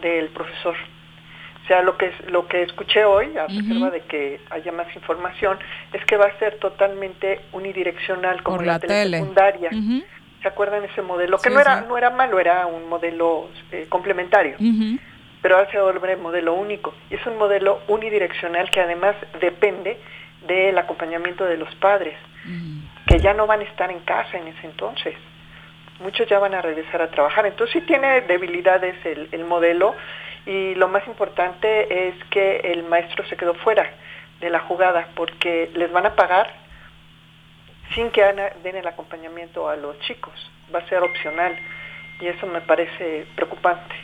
del 0.00 0.28
profesor. 0.28 0.76
Sea, 1.72 1.80
lo 1.80 1.96
que, 1.96 2.04
es- 2.08 2.30
lo 2.30 2.46
que 2.48 2.64
escuché 2.64 3.02
hoy, 3.06 3.34
a 3.38 3.46
reserva 3.46 3.88
de 3.88 4.00
que 4.02 4.38
haya 4.50 4.70
más 4.72 4.94
información, 4.94 5.58
es 5.94 6.04
que 6.04 6.18
va 6.18 6.26
a 6.26 6.38
ser 6.38 6.58
totalmente 6.58 7.40
unidireccional 7.52 8.42
como 8.42 8.58
Por 8.58 8.66
la, 8.66 8.74
la 8.74 8.78
tele. 8.78 8.92
telesecundaria. 8.94 9.70
Ujú, 9.72 10.02
¿Se 10.42 10.48
acuerdan 10.48 10.84
ese 10.84 11.00
modelo? 11.00 11.38
Que 11.38 11.48
Sí, 11.48 11.54
no 11.54 11.60
era 11.62 11.78
sí. 11.80 11.84
no 11.88 11.96
era 11.96 12.10
malo, 12.10 12.38
era 12.38 12.66
un 12.66 12.90
modelo 12.90 13.48
eh, 13.70 13.86
complementario, 13.88 14.56
pero 15.40 15.56
ahora 15.56 15.70
se 15.70 15.78
el 15.78 16.18
modelo 16.18 16.52
único. 16.52 16.92
Y 17.10 17.14
es 17.14 17.24
un 17.24 17.38
modelo 17.38 17.80
unidireccional 17.88 18.70
que 18.70 18.80
además 18.82 19.16
depende 19.40 19.98
del 20.46 20.76
acompañamiento 20.76 21.46
de 21.46 21.56
los 21.56 21.74
padres, 21.76 22.18
que 23.06 23.18
ya 23.18 23.32
no 23.32 23.46
van 23.46 23.60
a 23.60 23.64
estar 23.64 23.90
en 23.90 24.00
casa 24.00 24.36
en 24.36 24.48
ese 24.48 24.66
entonces. 24.66 25.14
Muchos 26.00 26.28
ya 26.28 26.38
van 26.38 26.52
a 26.52 26.60
regresar 26.60 27.00
a 27.00 27.10
trabajar. 27.10 27.46
Entonces 27.46 27.72
sí 27.72 27.86
tiene 27.86 28.20
debilidades 28.22 28.94
el, 29.06 29.28
el 29.32 29.44
modelo 29.46 29.94
y 30.46 30.74
lo 30.74 30.88
más 30.88 31.06
importante 31.06 32.08
es 32.08 32.14
que 32.30 32.56
el 32.58 32.84
maestro 32.84 33.26
se 33.26 33.36
quedó 33.36 33.54
fuera 33.54 33.90
de 34.40 34.50
la 34.50 34.60
jugada, 34.60 35.08
porque 35.14 35.70
les 35.74 35.92
van 35.92 36.06
a 36.06 36.16
pagar 36.16 36.52
sin 37.94 38.10
que 38.10 38.22
den 38.62 38.76
el 38.76 38.86
acompañamiento 38.86 39.68
a 39.68 39.76
los 39.76 39.98
chicos. 40.00 40.32
Va 40.74 40.80
a 40.80 40.88
ser 40.88 41.02
opcional 41.02 41.56
y 42.20 42.26
eso 42.26 42.46
me 42.46 42.60
parece 42.60 43.26
preocupante. 43.36 43.94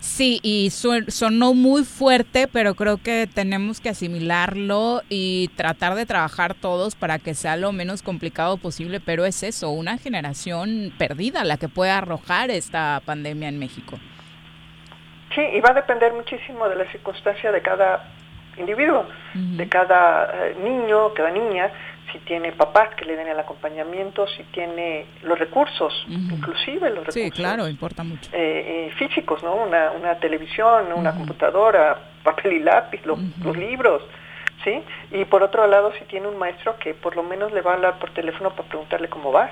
Sí, 0.00 0.40
y 0.42 0.70
sonó 0.70 1.52
muy 1.52 1.84
fuerte, 1.84 2.48
pero 2.48 2.74
creo 2.74 2.96
que 2.96 3.28
tenemos 3.32 3.80
que 3.80 3.90
asimilarlo 3.90 5.02
y 5.10 5.48
tratar 5.56 5.94
de 5.94 6.06
trabajar 6.06 6.54
todos 6.54 6.94
para 6.94 7.18
que 7.18 7.34
sea 7.34 7.56
lo 7.56 7.70
menos 7.72 8.02
complicado 8.02 8.56
posible, 8.56 8.98
pero 8.98 9.26
es 9.26 9.42
eso, 9.42 9.70
una 9.70 9.98
generación 9.98 10.92
perdida 10.98 11.44
la 11.44 11.58
que 11.58 11.68
puede 11.68 11.90
arrojar 11.90 12.50
esta 12.50 13.02
pandemia 13.04 13.50
en 13.50 13.58
México. 13.58 13.98
Sí, 15.34 15.40
y 15.40 15.60
va 15.60 15.70
a 15.70 15.74
depender 15.74 16.12
muchísimo 16.12 16.68
de 16.68 16.76
la 16.76 16.90
circunstancia 16.90 17.52
de 17.52 17.62
cada 17.62 18.04
individuo, 18.56 19.06
de 19.34 19.68
cada 19.68 20.48
eh, 20.48 20.56
niño, 20.62 21.14
cada 21.14 21.30
niña, 21.30 21.70
si 22.12 22.18
tiene 22.20 22.52
papás 22.52 22.94
que 22.96 23.04
le 23.04 23.16
den 23.16 23.28
el 23.28 23.38
acompañamiento, 23.38 24.26
si 24.26 24.42
tiene 24.44 25.06
los 25.22 25.38
recursos, 25.38 25.92
inclusive 26.08 26.90
los 26.90 27.06
recursos. 27.06 27.14
Sí, 27.14 27.30
claro, 27.30 27.68
importa 27.68 28.02
mucho. 28.02 28.30
Eh, 28.32 28.88
eh, 28.88 28.92
físicos, 28.98 29.42
¿no? 29.42 29.54
Una, 29.54 29.92
una 29.92 30.16
televisión, 30.16 30.92
una 30.94 31.14
computadora, 31.14 31.98
papel 32.24 32.54
y 32.54 32.58
lápiz, 32.60 33.00
los 33.06 33.56
libros, 33.56 34.02
¿sí? 34.64 34.82
Y 35.12 35.24
por 35.26 35.42
otro 35.42 35.66
lado, 35.66 35.92
si 35.98 36.04
tiene 36.06 36.26
un 36.26 36.38
maestro 36.38 36.76
que 36.78 36.94
por 36.94 37.16
lo 37.16 37.22
menos 37.22 37.52
le 37.52 37.60
va 37.60 37.72
a 37.72 37.74
hablar 37.74 37.98
por 37.98 38.10
teléfono 38.10 38.50
para 38.50 38.68
preguntarle 38.68 39.08
cómo 39.08 39.32
vas. 39.32 39.50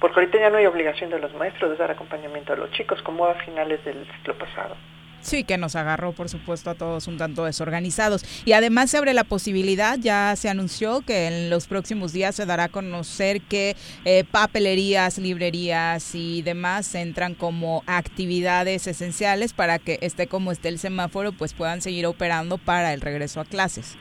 Porque 0.00 0.20
ahorita 0.20 0.38
ya 0.38 0.50
no 0.50 0.58
hay 0.58 0.66
obligación 0.66 1.10
de 1.10 1.18
los 1.18 1.34
maestros 1.34 1.70
de 1.70 1.76
dar 1.76 1.90
acompañamiento 1.90 2.52
a 2.52 2.56
los 2.56 2.70
chicos, 2.72 3.02
como 3.02 3.26
a 3.26 3.34
finales 3.34 3.84
del 3.84 4.06
ciclo 4.12 4.36
pasado. 4.38 4.76
Sí, 5.20 5.42
que 5.44 5.58
nos 5.58 5.74
agarró, 5.74 6.12
por 6.12 6.28
supuesto, 6.28 6.70
a 6.70 6.74
todos 6.74 7.08
un 7.08 7.18
tanto 7.18 7.44
desorganizados. 7.44 8.24
Y 8.44 8.52
además 8.52 8.90
se 8.90 8.98
abre 8.98 9.14
la 9.14 9.24
posibilidad, 9.24 9.98
ya 9.98 10.34
se 10.36 10.48
anunció 10.48 11.00
que 11.02 11.26
en 11.26 11.50
los 11.50 11.66
próximos 11.66 12.12
días 12.12 12.36
se 12.36 12.46
dará 12.46 12.64
a 12.64 12.68
conocer 12.68 13.40
que 13.42 13.76
eh, 14.04 14.24
papelerías, 14.30 15.18
librerías 15.18 16.14
y 16.14 16.42
demás 16.42 16.94
entran 16.94 17.34
como 17.34 17.82
actividades 17.86 18.86
esenciales 18.86 19.52
para 19.52 19.78
que 19.78 19.98
esté 20.02 20.28
como 20.28 20.52
esté 20.52 20.68
el 20.68 20.78
semáforo, 20.78 21.32
pues 21.32 21.52
puedan 21.52 21.82
seguir 21.82 22.06
operando 22.06 22.56
para 22.56 22.94
el 22.94 23.00
regreso 23.00 23.40
a 23.40 23.44
clases. 23.44 23.98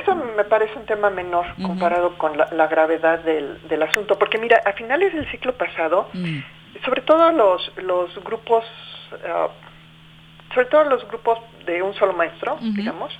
Eso 0.00 0.14
me 0.14 0.44
parece 0.44 0.78
un 0.78 0.86
tema 0.86 1.10
menor 1.10 1.46
comparado 1.60 2.16
con 2.16 2.36
la, 2.36 2.66
gravedad 2.68 3.18
del, 3.20 3.60
del, 3.68 3.82
asunto, 3.82 4.18
porque 4.18 4.38
mira, 4.38 4.60
a 4.64 4.72
finales 4.72 5.12
del 5.12 5.28
ciclo 5.30 5.54
pasado, 5.54 6.08
mm. 6.12 6.38
sobre 6.84 7.02
todo 7.02 7.32
los, 7.32 7.72
los 7.78 8.14
grupos 8.22 8.64
Uh, 9.22 9.48
sobre 10.52 10.66
todo 10.66 10.84
los 10.84 11.06
grupos 11.08 11.38
de 11.66 11.82
un 11.82 11.94
solo 11.94 12.12
maestro, 12.12 12.58
digamos, 12.60 13.12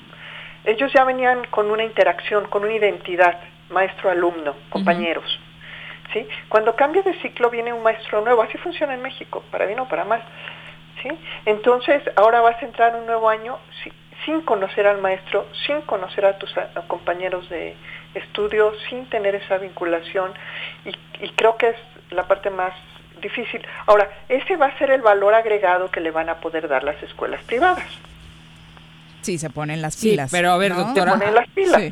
ellos 0.65 0.93
ya 0.93 1.03
venían 1.03 1.45
con 1.51 1.69
una 1.69 1.83
interacción, 1.83 2.47
con 2.47 2.63
una 2.63 2.75
identidad, 2.75 3.41
maestro-alumno, 3.71 4.55
compañeros. 4.71 5.25
¿sí? 6.13 6.29
Cuando 6.49 6.77
cambia 6.77 7.03
de 7.03 7.21
ciclo 7.23 7.51
viene 7.51 7.73
un 7.73 7.83
maestro 7.83 8.21
nuevo, 8.21 8.41
así 8.41 8.57
funciona 8.59 8.95
en 8.95 9.03
México, 9.03 9.43
para 9.51 9.67
bien 9.67 9.81
o 9.81 9.89
para 9.89 10.05
mal. 10.05 10.23
¿sí? 11.03 11.09
Entonces, 11.45 12.05
ahora 12.15 12.41
vas 12.41 12.63
a 12.63 12.67
entrar 12.67 12.95
un 12.95 13.05
nuevo 13.05 13.29
año 13.29 13.59
sin 14.25 14.43
conocer 14.43 14.87
al 14.87 15.01
maestro, 15.01 15.47
sin 15.67 15.81
conocer 15.83 16.25
a 16.27 16.39
tus 16.39 16.53
compañeros 16.89 17.49
de 17.51 17.77
estudio, 18.15 18.73
sin 18.89 19.09
tener 19.11 19.35
esa 19.35 19.59
vinculación, 19.59 20.33
y 21.21 21.29
creo 21.31 21.57
que 21.57 21.71
es 21.71 21.77
la 22.11 22.27
parte 22.27 22.51
más 22.51 22.73
difícil. 23.21 23.63
Ahora, 23.87 24.09
ese 24.29 24.57
va 24.57 24.67
a 24.67 24.79
ser 24.79 24.91
el 24.91 25.03
valor 25.03 25.35
agregado 25.35 25.91
que 25.91 26.01
le 26.01 26.11
van 26.11 26.29
a 26.29 26.41
poder 26.41 26.69
dar 26.69 26.85
las 26.85 27.03
escuelas 27.03 27.43
privadas. 27.45 27.85
Sí, 29.23 29.39
se 29.39 29.51
ponen 29.51 29.81
las 29.81 29.97
pilas. 29.97 30.31
pero 30.31 30.53
a 30.53 30.59
ver, 30.59 30.75
doctora. 30.75 31.13
Se 31.13 31.19
ponen 31.19 31.35
las 31.35 31.49
pilas. 31.49 31.83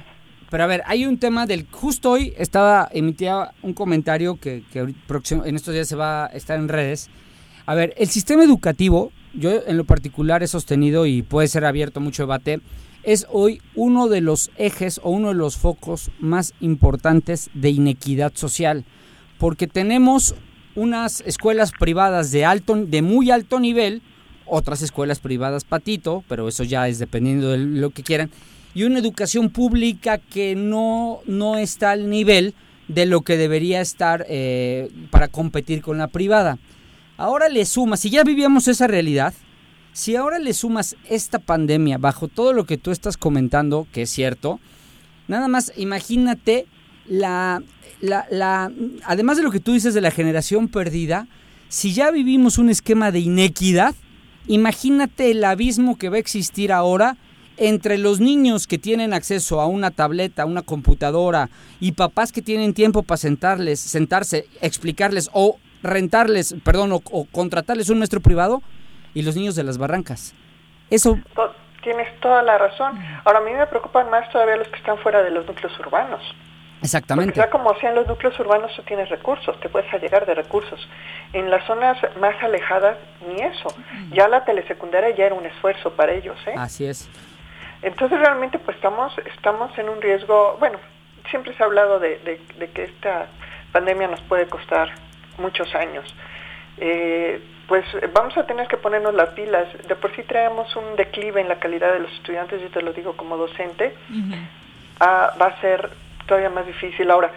Pero 0.50 0.64
a 0.64 0.66
ver, 0.66 0.82
hay 0.86 1.06
un 1.06 1.18
tema 1.18 1.46
del. 1.46 1.66
Justo 1.70 2.10
hoy 2.10 2.34
estaba, 2.36 2.88
emitía 2.92 3.52
un 3.62 3.72
comentario 3.72 4.38
que, 4.38 4.62
que 4.70 4.80
en 4.80 5.56
estos 5.56 5.72
días 5.72 5.88
se 5.88 5.96
va 5.96 6.26
a 6.26 6.28
estar 6.28 6.58
en 6.58 6.68
redes. 6.68 7.08
A 7.64 7.74
ver, 7.74 7.94
el 7.96 8.08
sistema 8.08 8.44
educativo, 8.44 9.12
yo 9.34 9.62
en 9.66 9.76
lo 9.76 9.84
particular 9.84 10.42
he 10.42 10.48
sostenido 10.48 11.06
y 11.06 11.22
puede 11.22 11.48
ser 11.48 11.64
abierto 11.64 12.00
mucho 12.00 12.24
debate, 12.24 12.60
es 13.02 13.26
hoy 13.30 13.60
uno 13.74 14.08
de 14.08 14.20
los 14.20 14.50
ejes 14.56 15.00
o 15.02 15.10
uno 15.10 15.28
de 15.28 15.34
los 15.34 15.56
focos 15.56 16.10
más 16.20 16.54
importantes 16.60 17.50
de 17.54 17.70
inequidad 17.70 18.32
social. 18.34 18.84
Porque 19.38 19.66
tenemos 19.66 20.34
unas 20.74 21.20
escuelas 21.22 21.72
privadas 21.72 22.30
de 22.30 22.44
alto, 22.44 22.76
de 22.76 23.02
muy 23.02 23.30
alto 23.30 23.58
nivel, 23.58 24.02
otras 24.46 24.82
escuelas 24.82 25.18
privadas 25.18 25.64
patito, 25.64 26.24
pero 26.28 26.48
eso 26.48 26.64
ya 26.64 26.88
es 26.88 26.98
dependiendo 26.98 27.50
de 27.50 27.58
lo 27.58 27.90
que 27.90 28.02
quieran, 28.02 28.30
y 28.74 28.84
una 28.84 28.98
educación 28.98 29.50
pública 29.50 30.18
que 30.18 30.54
no, 30.54 31.20
no 31.26 31.58
está 31.58 31.90
al 31.90 32.08
nivel 32.08 32.54
de 32.88 33.06
lo 33.06 33.22
que 33.22 33.36
debería 33.36 33.80
estar 33.80 34.24
eh, 34.28 34.90
para 35.10 35.28
competir 35.28 35.82
con 35.82 35.98
la 35.98 36.08
privada. 36.08 36.58
Ahora 37.22 37.48
le 37.48 37.64
sumas, 37.66 38.00
si 38.00 38.10
ya 38.10 38.24
vivíamos 38.24 38.66
esa 38.66 38.88
realidad, 38.88 39.32
si 39.92 40.16
ahora 40.16 40.40
le 40.40 40.52
sumas 40.52 40.96
esta 41.08 41.38
pandemia 41.38 41.96
bajo 41.96 42.26
todo 42.26 42.52
lo 42.52 42.66
que 42.66 42.78
tú 42.78 42.90
estás 42.90 43.16
comentando, 43.16 43.86
que 43.92 44.02
es 44.02 44.10
cierto, 44.10 44.58
nada 45.28 45.46
más 45.46 45.72
imagínate 45.76 46.66
la, 47.06 47.62
la, 48.00 48.72
además 49.04 49.36
de 49.36 49.44
lo 49.44 49.52
que 49.52 49.60
tú 49.60 49.72
dices 49.72 49.94
de 49.94 50.00
la 50.00 50.10
generación 50.10 50.66
perdida, 50.66 51.28
si 51.68 51.92
ya 51.94 52.10
vivimos 52.10 52.58
un 52.58 52.70
esquema 52.70 53.12
de 53.12 53.20
inequidad, 53.20 53.94
imagínate 54.48 55.30
el 55.30 55.44
abismo 55.44 55.98
que 55.98 56.08
va 56.08 56.16
a 56.16 56.18
existir 56.18 56.72
ahora 56.72 57.18
entre 57.56 57.98
los 57.98 58.18
niños 58.18 58.66
que 58.66 58.78
tienen 58.78 59.14
acceso 59.14 59.60
a 59.60 59.68
una 59.68 59.92
tableta, 59.92 60.44
una 60.44 60.62
computadora 60.62 61.50
y 61.78 61.92
papás 61.92 62.32
que 62.32 62.42
tienen 62.42 62.74
tiempo 62.74 63.04
para 63.04 63.18
sentarles, 63.18 63.78
sentarse, 63.78 64.48
explicarles 64.60 65.30
o 65.32 65.60
rentarles, 65.82 66.54
perdón, 66.64 66.92
o, 66.92 67.26
contratarles 67.30 67.90
un 67.90 67.98
maestro 67.98 68.20
privado 68.20 68.62
y 69.14 69.22
los 69.22 69.36
niños 69.36 69.54
de 69.54 69.64
las 69.64 69.78
barrancas. 69.78 70.34
Eso 70.90 71.18
tienes 71.82 72.08
toda 72.20 72.42
la 72.42 72.58
razón. 72.58 72.98
Ahora 73.24 73.40
a 73.40 73.42
mí 73.42 73.52
me 73.52 73.66
preocupan 73.66 74.08
más 74.10 74.30
todavía 74.30 74.56
los 74.56 74.68
que 74.68 74.76
están 74.76 74.98
fuera 74.98 75.22
de 75.22 75.30
los 75.30 75.46
núcleos 75.46 75.76
urbanos. 75.80 76.22
Exactamente. 76.82 77.32
Porque 77.32 77.46
ya 77.46 77.50
como 77.50 77.74
sean 77.78 77.94
los 77.94 78.06
núcleos 78.06 78.38
urbanos, 78.40 78.74
tú 78.74 78.82
tienes 78.82 79.08
recursos, 79.08 79.58
te 79.60 79.68
puedes 79.68 79.90
llegar 80.00 80.26
de 80.26 80.34
recursos. 80.34 80.88
En 81.32 81.50
las 81.50 81.64
zonas 81.66 81.96
más 82.20 82.34
alejadas, 82.42 82.98
ni 83.28 83.40
eso. 83.40 83.68
Ya 84.12 84.26
la 84.28 84.44
telesecundaria 84.44 85.14
ya 85.14 85.26
era 85.26 85.34
un 85.34 85.46
esfuerzo 85.46 85.92
para 85.92 86.12
ellos. 86.12 86.36
¿eh? 86.46 86.54
Así 86.56 86.86
es. 86.86 87.08
Entonces 87.82 88.18
realmente 88.18 88.58
pues 88.58 88.76
estamos, 88.76 89.12
estamos 89.36 89.76
en 89.78 89.88
un 89.88 90.00
riesgo, 90.00 90.56
bueno, 90.58 90.78
siempre 91.30 91.54
se 91.56 91.62
ha 91.62 91.66
hablado 91.66 91.98
de, 91.98 92.40
que 92.72 92.84
esta 92.84 93.26
pandemia 93.72 94.08
nos 94.08 94.20
puede 94.22 94.46
costar 94.46 94.90
muchos 95.38 95.74
años. 95.74 96.14
Eh, 96.78 97.40
pues 97.68 97.84
vamos 98.12 98.36
a 98.36 98.46
tener 98.46 98.66
que 98.68 98.76
ponernos 98.76 99.14
las 99.14 99.30
pilas. 99.30 99.66
De 99.88 99.96
por 99.96 100.14
sí 100.14 100.22
traemos 100.22 100.74
un 100.76 100.96
declive 100.96 101.40
en 101.40 101.48
la 101.48 101.58
calidad 101.58 101.92
de 101.92 102.00
los 102.00 102.12
estudiantes, 102.12 102.60
yo 102.60 102.68
te 102.70 102.82
lo 102.82 102.92
digo 102.92 103.16
como 103.16 103.36
docente. 103.36 103.94
Ah, 105.00 105.34
va 105.40 105.46
a 105.46 105.60
ser 105.60 105.90
todavía 106.26 106.50
más 106.50 106.66
difícil. 106.66 107.10
Ahora, 107.10 107.30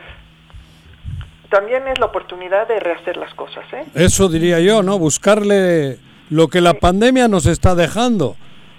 también 1.50 1.88
es 1.88 2.00
la 2.00 2.08
oportunidad 2.08 2.68
de 2.68 2.80
rehacer 2.80 3.18
las 3.18 3.34
cosas. 3.34 3.66
¿eh? 3.74 3.86
Eso 3.96 4.28
diría 4.28 4.60
yo, 4.60 4.84
¿no? 4.84 5.00
Buscarle 5.00 6.00
lo 6.30 6.48
que 6.48 6.62
la 6.62 6.74
pandemia 6.74 7.28
nos 7.28 7.46
está 7.46 7.76
dejando. 7.76 8.36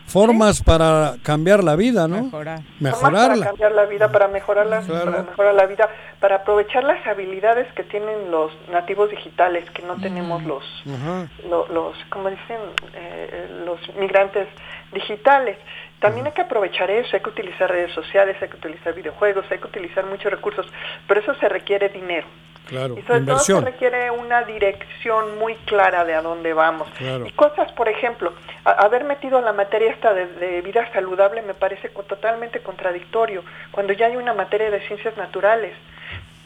Formas 0.06 0.62
para 0.62 1.16
cambiar 1.22 1.64
la 1.64 1.74
vida, 1.74 2.06
¿no? 2.06 2.22
Mejorar. 2.24 2.60
Mejorarla. 2.78 3.34
para 3.34 3.46
cambiar 3.46 3.72
la 3.72 3.84
vida, 3.86 4.12
para 4.12 4.28
mejorarla, 4.28 4.80
para 4.82 5.22
mejorar 5.22 5.54
la 5.54 5.66
vida, 5.66 5.88
para 6.20 6.36
aprovechar 6.36 6.84
las 6.84 7.04
habilidades 7.06 7.66
que 7.74 7.82
tienen 7.82 8.30
los 8.30 8.52
nativos 8.70 9.10
digitales, 9.10 9.68
que 9.70 9.82
no 9.82 9.96
tenemos 9.96 10.42
mm. 10.42 10.46
los, 10.46 11.70
los, 11.70 11.96
como 12.08 12.30
dicen, 12.30 12.58
eh, 12.94 13.62
los 13.64 13.80
migrantes 13.96 14.46
digitales. 14.92 15.58
También 15.98 16.26
hay 16.26 16.32
que 16.32 16.42
aprovechar 16.42 16.90
eso, 16.90 17.16
hay 17.16 17.22
que 17.22 17.30
utilizar 17.30 17.68
redes 17.68 17.92
sociales, 17.92 18.36
hay 18.40 18.48
que 18.48 18.56
utilizar 18.56 18.94
videojuegos, 18.94 19.44
hay 19.50 19.58
que 19.58 19.66
utilizar 19.66 20.06
muchos 20.06 20.30
recursos, 20.30 20.66
pero 21.08 21.20
eso 21.20 21.34
se 21.34 21.48
requiere 21.48 21.88
dinero. 21.88 22.26
Claro, 22.66 22.98
y 22.98 23.02
sobre 23.02 23.20
todo 23.20 23.38
se 23.38 23.60
requiere 23.60 24.10
una 24.10 24.42
dirección 24.42 25.38
muy 25.38 25.54
clara 25.66 26.04
de 26.04 26.14
a 26.14 26.22
dónde 26.22 26.52
vamos. 26.52 26.88
Y 27.24 27.30
cosas, 27.32 27.70
por 27.72 27.88
ejemplo, 27.88 28.32
haber 28.64 29.04
metido 29.04 29.40
la 29.40 29.52
materia 29.52 29.92
esta 29.92 30.12
de, 30.12 30.60
vida 30.62 30.90
saludable 30.92 31.42
me 31.42 31.54
parece 31.54 31.88
totalmente 31.88 32.60
contradictorio, 32.60 33.44
cuando 33.70 33.92
ya 33.92 34.06
hay 34.06 34.16
una 34.16 34.34
materia 34.34 34.70
de 34.70 34.80
ciencias 34.88 35.16
naturales, 35.16 35.74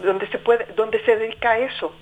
donde 0.02 0.28
se 0.28 0.38
puede, 0.38 0.66
donde 0.76 1.02
se 1.04 1.16
dedica 1.16 1.52
a 1.52 1.58
eso. 1.58 1.94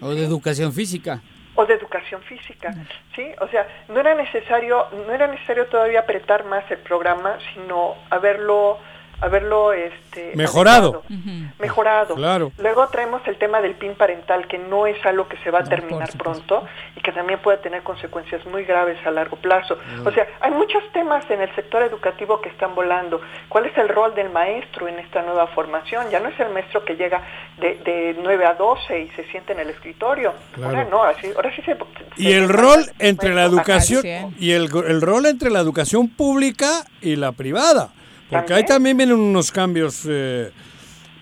O 0.00 0.14
de 0.14 0.24
educación 0.24 0.72
física 0.72 1.20
o 1.58 1.66
de 1.66 1.74
educación 1.74 2.22
física, 2.22 2.72
¿sí? 3.16 3.32
O 3.40 3.48
sea, 3.48 3.66
no 3.88 3.98
era, 3.98 4.14
necesario, 4.14 4.86
no 4.92 5.12
era 5.12 5.26
necesario 5.26 5.66
todavía 5.66 5.98
apretar 5.98 6.44
más 6.44 6.62
el 6.70 6.78
programa, 6.78 7.36
sino 7.52 7.96
haberlo 8.10 8.78
haberlo 9.20 9.72
este, 9.72 10.32
Mejorado. 10.34 11.02
adecuado, 11.08 11.52
mejorado. 11.58 12.14
Claro. 12.14 12.52
Luego 12.58 12.86
traemos 12.88 13.20
el 13.26 13.36
tema 13.36 13.60
del 13.60 13.74
PIN 13.74 13.94
parental, 13.94 14.46
que 14.46 14.58
no 14.58 14.86
es 14.86 15.04
algo 15.04 15.28
que 15.28 15.36
se 15.38 15.50
va 15.50 15.60
a 15.60 15.64
terminar 15.64 16.10
pronto 16.16 16.64
y 16.96 17.00
que 17.00 17.12
también 17.12 17.38
puede 17.40 17.58
tener 17.58 17.82
consecuencias 17.82 18.44
muy 18.46 18.64
graves 18.64 18.98
a 19.06 19.10
largo 19.10 19.36
plazo. 19.36 19.78
O 20.04 20.10
sea, 20.12 20.26
hay 20.40 20.50
muchos 20.52 20.82
temas 20.92 21.28
en 21.30 21.40
el 21.40 21.54
sector 21.54 21.82
educativo 21.82 22.40
que 22.40 22.48
están 22.48 22.74
volando. 22.74 23.20
¿Cuál 23.48 23.66
es 23.66 23.76
el 23.78 23.88
rol 23.88 24.14
del 24.14 24.30
maestro 24.30 24.88
en 24.88 24.98
esta 24.98 25.22
nueva 25.22 25.46
formación? 25.48 26.06
Ya 26.10 26.20
no 26.20 26.28
es 26.28 26.38
el 26.40 26.50
maestro 26.50 26.84
que 26.84 26.94
llega 26.94 27.22
de, 27.58 27.74
de 27.84 28.16
9 28.22 28.44
a 28.46 28.54
12 28.54 29.00
y 29.00 29.08
se 29.10 29.24
siente 29.30 29.52
en 29.52 29.60
el 29.60 29.70
escritorio. 29.70 30.32
Claro. 30.54 30.70
Ahora 30.70 30.84
no, 30.90 31.02
así, 31.02 31.28
ahora 31.34 31.54
sí 31.54 31.62
se... 31.62 31.76
Y 32.16 32.24
se- 32.24 32.36
el 32.36 32.48
rol 32.48 32.84
entre 32.98 33.34
la 33.34 33.44
educación 33.44 34.04
y 34.38 34.52
el, 34.52 34.68
el 34.86 35.00
rol 35.00 35.26
entre 35.26 35.50
la 35.50 35.60
educación 35.60 36.08
pública 36.08 36.84
y 37.00 37.16
la 37.16 37.32
privada, 37.32 37.88
porque 38.30 38.54
ahí 38.54 38.64
también 38.64 38.96
vienen 38.96 39.16
unos 39.16 39.50
cambios 39.50 40.06
eh, 40.08 40.52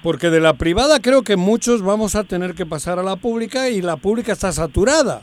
porque 0.02 0.30
de 0.30 0.40
la 0.40 0.54
privada 0.54 1.00
creo 1.00 1.22
que 1.22 1.36
muchos 1.36 1.82
vamos 1.82 2.14
a 2.14 2.24
tener 2.24 2.54
que 2.54 2.66
pasar 2.66 2.98
a 2.98 3.02
la 3.02 3.16
pública 3.16 3.68
y 3.68 3.82
la 3.82 3.96
pública 3.96 4.32
está 4.32 4.52
saturada. 4.52 5.22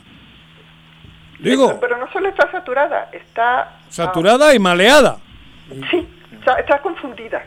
Digo, 1.38 1.78
Pero 1.80 1.98
no 1.98 2.10
solo 2.12 2.28
está 2.28 2.50
saturada, 2.50 3.10
está... 3.12 3.78
saturada 3.88 4.54
y 4.54 4.58
maleada. 4.58 5.18
Sí, 5.90 6.06
está, 6.32 6.54
está 6.54 6.80
confundida, 6.80 7.44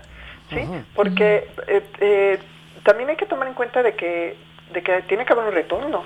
¿sí? 0.49 0.59
Porque 0.95 1.49
eh, 1.67 1.83
eh, 1.99 2.39
también 2.83 3.09
hay 3.09 3.15
que 3.15 3.25
tomar 3.25 3.47
en 3.47 3.53
cuenta 3.53 3.81
de 3.81 3.95
que, 3.95 4.35
de 4.73 4.83
que 4.83 5.01
tiene 5.03 5.25
que 5.25 5.33
haber 5.33 5.45
un 5.45 5.53
retorno. 5.53 6.05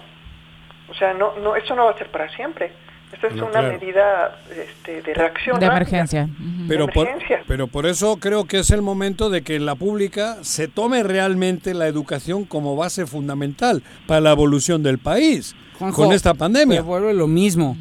O 0.89 0.93
sea, 0.93 1.13
no, 1.13 1.35
no, 1.39 1.55
eso 1.55 1.75
no 1.75 1.85
va 1.85 1.91
a 1.91 1.97
ser 1.97 2.09
para 2.11 2.29
siempre. 2.35 2.71
Esto 3.13 3.27
es 3.27 3.35
No, 3.35 3.43
una 3.43 3.59
claro. 3.59 3.79
medida 3.79 4.39
este, 4.49 5.01
de 5.01 5.13
reacción. 5.13 5.59
De 5.59 5.65
emergencia. 5.65 6.29
Pero 6.67 6.87
por, 6.87 7.07
emergencia. 7.07 7.43
pero 7.47 7.67
por 7.67 7.85
eso 7.85 8.17
creo 8.17 8.45
que 8.45 8.59
es 8.59 8.71
el 8.71 8.81
momento 8.81 9.29
de 9.29 9.41
que 9.41 9.55
en 9.55 9.65
la 9.65 9.75
pública 9.75 10.37
se 10.41 10.67
tome 10.67 11.03
realmente 11.03 11.73
la 11.73 11.87
educación 11.87 12.45
como 12.45 12.75
base 12.75 13.05
fundamental 13.05 13.83
para 14.07 14.21
la 14.21 14.31
evolución 14.31 14.81
del 14.83 14.97
país 14.97 15.55
Juanjo, 15.77 16.03
con 16.03 16.13
esta 16.13 16.33
pandemia. 16.33 16.77
Te 16.77 16.83
vuelve 16.83 17.13
lo 17.13 17.27
mismo. 17.27 17.77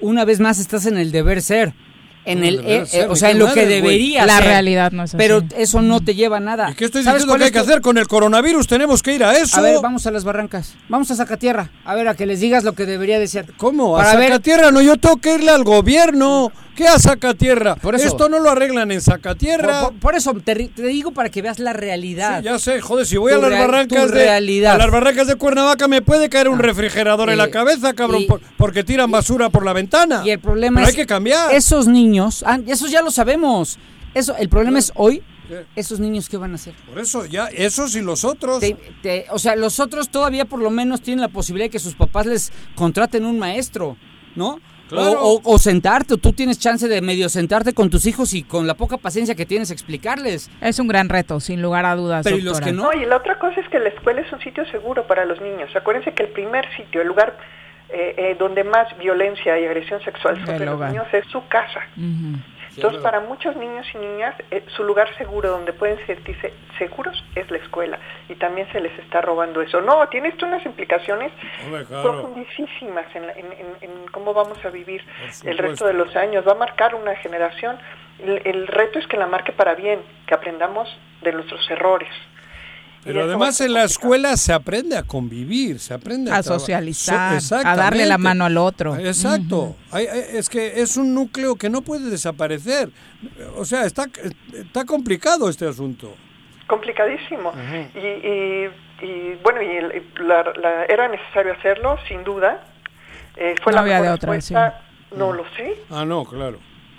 Una 0.00 0.24
vez 0.24 0.40
más 0.40 0.58
estás 0.58 0.86
en 0.86 0.96
el 0.96 1.12
deber 1.12 1.42
ser. 1.42 1.74
En 2.26 2.44
el, 2.44 2.60
eh, 2.66 2.84
ser, 2.86 3.02
eh, 3.02 3.06
o 3.06 3.10
¿de 3.10 3.16
sea, 3.16 3.30
en 3.30 3.38
lo 3.38 3.46
madre, 3.46 3.60
que 3.62 3.66
debería 3.68 4.26
La 4.26 4.36
ser. 4.38 4.44
realidad 4.46 4.92
no 4.92 5.04
es 5.04 5.10
así. 5.10 5.16
Pero 5.16 5.42
eso 5.56 5.80
no 5.80 6.00
te 6.00 6.14
lleva 6.14 6.38
a 6.38 6.40
nada. 6.40 6.74
¿Qué 6.76 6.84
estoy 6.86 7.02
¿Sabes 7.04 7.22
diciendo 7.22 7.36
que 7.38 7.44
hay 7.44 7.48
es 7.48 7.52
que 7.52 7.58
hacer 7.60 7.80
con 7.80 7.98
el 7.98 8.08
coronavirus? 8.08 8.66
Tenemos 8.66 9.02
que 9.02 9.14
ir 9.14 9.22
a 9.24 9.36
eso. 9.36 9.56
A 9.58 9.60
ver, 9.62 9.76
vamos 9.80 10.06
a 10.06 10.10
las 10.10 10.24
barrancas. 10.24 10.74
Vamos 10.88 11.10
a 11.10 11.16
Zacatierra. 11.16 11.70
A 11.84 11.94
ver, 11.94 12.08
a 12.08 12.14
que 12.14 12.26
les 12.26 12.40
digas 12.40 12.64
lo 12.64 12.72
que 12.74 12.84
debería 12.84 13.18
de 13.18 13.28
ser. 13.28 13.52
¿Cómo? 13.56 13.96
A 13.96 14.02
Para 14.04 14.18
ver- 14.18 14.28
Zacatierra, 14.30 14.70
no, 14.72 14.82
yo 14.82 14.96
tengo 14.96 15.16
que 15.18 15.34
irle 15.34 15.50
al 15.50 15.62
gobierno. 15.64 16.50
¿Qué 16.76 16.86
a 16.86 16.98
Zacatierra? 16.98 17.74
Por 17.76 17.94
eso. 17.94 18.06
Esto 18.06 18.28
no 18.28 18.38
lo 18.38 18.50
arreglan 18.50 18.90
en 18.92 19.00
Zacatierra. 19.00 19.80
Por, 19.80 19.90
por- 19.92 20.00
por 20.00 20.14
eso 20.14 20.34
te, 20.34 20.54
digo 20.76 21.10
para 21.12 21.30
que 21.30 21.40
veas 21.42 21.58
la 21.58 21.72
realidad. 21.72 22.38
Sí, 22.40 22.44
ya 22.44 22.58
sé, 22.58 22.80
joder, 22.80 23.06
si 23.06 23.16
voy 23.16 23.32
Tu 23.32 23.38
a 23.38 23.48
las 23.48 23.58
barrancas 23.58 24.10
de 24.10 24.24
realidad. 24.24 24.74
a 24.74 24.78
las 24.78 24.90
barrancas 24.90 25.26
de 25.26 25.36
Cuernavaca 25.36 25.88
me 25.88 26.02
puede 26.02 26.28
caer 26.28 26.48
un 26.48 26.58
refrigerador 26.58 27.30
en 27.30 27.38
la 27.38 27.50
cabeza, 27.50 27.94
cabrón, 27.94 28.22
y- 28.22 28.26
por- 28.26 28.40
porque 28.58 28.84
tiran 28.84 29.10
basura 29.10 29.48
por 29.48 29.64
la 29.64 29.72
ventana. 29.72 30.22
Y 30.24 30.30
el 30.30 30.38
problema 30.38 30.80
Pero 30.80 30.88
es 30.88 30.94
hay 30.94 30.96
que 31.02 31.06
cambiar. 31.06 31.54
Esos 31.54 31.86
niños, 31.88 32.44
ah, 32.46 32.58
esos 32.66 32.90
ya 32.90 33.00
lo 33.02 33.10
sabemos. 33.10 33.78
Eso, 34.14 34.36
el 34.36 34.48
problema 34.48 34.78
es 34.78 34.92
hoy. 34.94 35.22
Esos 35.76 36.00
niños 36.00 36.28
qué 36.28 36.36
van 36.36 36.52
a 36.52 36.54
hacer. 36.56 36.74
Por 36.88 36.98
eso 36.98 37.24
ya 37.24 37.46
esos 37.46 37.94
y 37.94 38.00
los 38.02 38.24
otros. 38.24 38.58
Te- 38.60 38.76
te- 39.00 39.26
o 39.30 39.38
sea, 39.38 39.54
los 39.54 39.78
otros 39.78 40.08
todavía 40.10 40.44
por 40.44 40.60
lo 40.60 40.70
menos 40.70 41.02
tienen 41.02 41.20
la 41.22 41.28
posibilidad 41.28 41.66
de 41.66 41.70
que 41.70 41.78
sus 41.78 41.94
papás 41.94 42.26
les 42.26 42.52
contraten 42.74 43.24
un 43.24 43.38
maestro, 43.38 43.96
¿no? 44.34 44.58
Claro. 44.88 45.20
O, 45.20 45.34
o- 45.38 45.40
o 45.54 45.58
sentarte, 45.58 46.14
o 46.14 46.16
tú 46.16 46.32
tienes 46.32 46.58
chance 46.58 46.86
de 46.88 47.00
medio 47.00 47.28
sentarte 47.28 47.72
con 47.74 47.90
tus 47.90 48.06
hijos 48.06 48.32
y 48.34 48.42
con 48.42 48.66
la 48.66 48.74
poca 48.74 48.96
paciencia 48.98 49.34
que 49.34 49.44
tienes 49.46 49.70
explicarles. 49.70 50.50
Es 50.60 50.78
un 50.78 50.88
gran 50.88 51.08
reto, 51.08 51.40
sin 51.40 51.60
lugar 51.62 51.84
a 51.86 51.96
dudas. 51.96 52.24
Pero 52.24 52.36
¿y 52.36 52.42
los 52.42 52.60
que 52.60 52.72
no? 52.72 52.92
y 52.92 53.04
la 53.04 53.16
otra 53.16 53.38
cosa 53.38 53.60
es 53.60 53.68
que 53.68 53.78
la 53.78 53.88
escuela 53.88 54.20
es 54.20 54.32
un 54.32 54.40
sitio 54.40 54.64
seguro 54.70 55.06
para 55.06 55.24
los 55.24 55.40
niños. 55.40 55.74
Acuérdense 55.74 56.12
que 56.14 56.22
el 56.24 56.28
primer 56.30 56.64
sitio, 56.76 57.00
el 57.02 57.08
lugar 57.08 57.36
eh, 57.88 58.14
eh, 58.18 58.36
donde 58.38 58.64
más 58.64 58.86
violencia 58.98 59.58
y 59.60 59.64
agresión 59.64 60.02
sexual 60.02 60.36
sobre 60.40 60.58
los 60.66 60.74
niños 60.92 61.06
es 61.12 61.24
su 61.30 61.46
casa. 61.48 61.80
Entonces, 62.76 63.02
para 63.02 63.20
muchos 63.20 63.56
niños 63.56 63.86
y 63.94 63.98
niñas, 63.98 64.34
eh, 64.50 64.64
su 64.68 64.84
lugar 64.84 65.08
seguro 65.16 65.50
donde 65.50 65.72
pueden 65.72 65.98
sentirse 66.06 66.52
seguros 66.78 67.24
es 67.34 67.50
la 67.50 67.58
escuela. 67.58 67.98
Y 68.28 68.34
también 68.36 68.70
se 68.72 68.80
les 68.80 68.96
está 68.98 69.20
robando 69.20 69.60
eso. 69.62 69.80
No, 69.80 70.06
tiene 70.08 70.28
esto 70.28 70.46
unas 70.46 70.64
implicaciones 70.66 71.32
Hombre, 71.64 71.84
claro. 71.86 72.12
profundísimas 72.12 73.06
en, 73.14 73.26
la- 73.26 73.32
en- 73.32 73.52
en- 73.52 73.76
en 73.90 74.06
cómo 74.08 74.34
vamos 74.34 74.62
a 74.64 74.68
vivir 74.70 75.04
el 75.44 75.58
resto 75.58 75.86
de 75.86 75.94
los 75.94 76.14
años. 76.16 76.46
Va 76.46 76.52
a 76.52 76.56
marcar 76.56 76.94
una 76.94 77.14
generación. 77.16 77.78
El, 78.18 78.42
el 78.44 78.66
reto 78.66 78.98
es 78.98 79.06
que 79.06 79.16
la 79.16 79.26
marque 79.26 79.52
para 79.52 79.74
bien, 79.74 80.00
que 80.26 80.34
aprendamos 80.34 80.88
de 81.22 81.32
nuestros 81.32 81.70
errores. 81.70 82.08
Pero 83.06 83.24
además 83.24 83.60
en 83.60 83.72
la 83.72 83.84
escuela 83.84 84.36
se 84.36 84.52
aprende 84.52 84.96
a 84.96 85.02
convivir, 85.04 85.78
se 85.78 85.94
aprende 85.94 86.30
a, 86.30 86.36
A 86.38 86.42
socializar, 86.42 87.40
So- 87.40 87.56
a 87.56 87.76
darle 87.76 88.04
la 88.06 88.18
mano 88.18 88.44
al 88.44 88.56
otro. 88.58 88.96
Exacto. 88.96 89.76
Hay- 89.92 90.06
hay- 90.06 90.24
es 90.36 90.48
que 90.48 90.80
es 90.82 90.96
un 90.96 91.14
núcleo 91.14 91.56
que 91.56 91.70
no 91.70 91.82
puede 91.82 92.10
desaparecer. 92.10 92.90
O 93.56 93.64
sea, 93.64 93.84
está, 93.84 94.06
está 94.52 94.84
complicado 94.84 95.48
este 95.48 95.66
asunto. 95.68 96.14
complicadísimo 96.66 97.52
y, 97.94 97.98
y, 97.98 98.70
y, 99.00 99.38
bueno 99.40 99.62
y 99.62 99.66
el- 99.76 100.02
la- 100.26 100.52
la- 100.60 100.84
era 100.86 101.06
necesario 101.06 101.52
hacerlo 101.52 101.96
sin 102.08 102.24
duda 102.24 102.60
Eh, 103.36 103.54
fue 103.62 103.70
No 103.72 103.76
la 103.76 103.80
había 103.82 103.94
mejor 104.00 104.06
de 104.08 104.14
otra, 104.14 104.32
respuesta? 104.32 104.80
no 105.16 105.32
lo 105.32 105.44
sé 105.56 105.76
Ah, 105.90 106.04
no, 106.04 106.24
claro. 106.24 106.58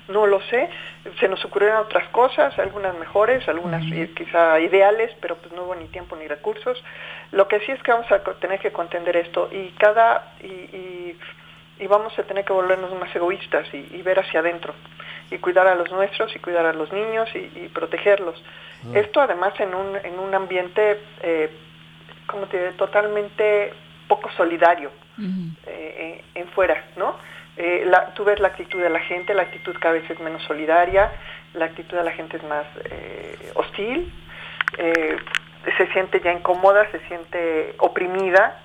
No 0.10 0.28
lo 0.28 0.42
sé. 0.42 0.70
Se 1.20 1.28
nos 1.28 1.44
ocurrieron 1.46 1.78
otras 1.78 2.08
cosas 2.10 2.58
algunas 2.60 2.98
mejores 2.98 3.48
algunas 3.48 3.84
eh, 3.92 4.12
quizá 4.16 4.60
ideales 4.60 5.16
pero 5.22 5.36
pues 5.38 5.52
no 5.54 5.64
hubo 5.64 5.76
ni 5.76 5.88
tiempo 5.88 6.16
ni 6.16 6.28
recursos. 6.28 6.84
Lo 7.32 7.48
que 7.48 7.60
sí 7.62 7.72
es 7.72 7.82
que 7.84 7.92
vamos 7.92 8.12
a 8.12 8.20
tener 8.40 8.60
que 8.60 8.72
contender 8.72 9.16
esto 9.18 9.50
y 9.52 9.70
cada 9.72 10.34
y, 10.42 10.48
y, 10.48 11.20
y 11.80 11.88
vamos 11.88 12.18
a 12.18 12.24
tener 12.24 12.46
que 12.46 12.54
volvernos 12.54 12.94
más 13.00 13.16
egoístas 13.16 13.68
y, 13.74 13.88
y 13.92 14.02
ver 14.02 14.20
hacia 14.20 14.40
adentro 14.40 14.74
y 15.30 15.38
cuidar 15.40 15.68
a 15.68 15.76
los 15.76 15.92
nuestros 15.92 16.34
y 16.36 16.40
cuidar 16.40 16.66
a 16.66 16.74
los 16.74 16.92
niños 16.92 17.30
y, 17.36 17.68
protegerlos. 17.70 18.42
Esto 18.94 19.22
además 19.22 19.54
en 19.60 19.74
un, 19.74 19.96
en 19.98 20.20
un 20.20 20.34
ambiente, 20.34 21.00
eh, 21.22 21.50
como 22.28 22.46
te 22.48 22.58
diré, 22.58 22.72
totalmente 22.74 23.74
poco 24.08 24.30
solidario 24.38 24.92
eh, 25.66 26.24
en, 26.36 26.44
en 26.44 26.48
fuera, 26.50 26.86
¿no? 26.96 27.16
Eh, 27.58 27.92
tú 28.14 28.24
ves 28.24 28.40
la 28.40 28.50
actitud 28.50 28.80
de 28.80 28.90
la 28.90 29.00
gente, 29.00 29.34
la 29.34 29.42
actitud 29.42 29.76
cada 29.80 29.96
vez 29.96 30.08
es 30.10 30.20
menos 30.20 30.44
solidaria, 30.44 31.12
la 31.56 31.66
actitud 31.66 31.98
de 31.98 32.04
la 32.04 32.12
gente 32.12 32.38
es 32.38 32.44
más 32.44 32.66
eh, 32.86 33.52
hostil, 33.56 34.14
eh, 34.78 35.18
se 35.78 35.88
siente 35.88 36.22
ya 36.22 36.32
incómoda, 36.32 36.90
se 36.92 37.00
siente 37.08 37.74
oprimida 37.80 38.60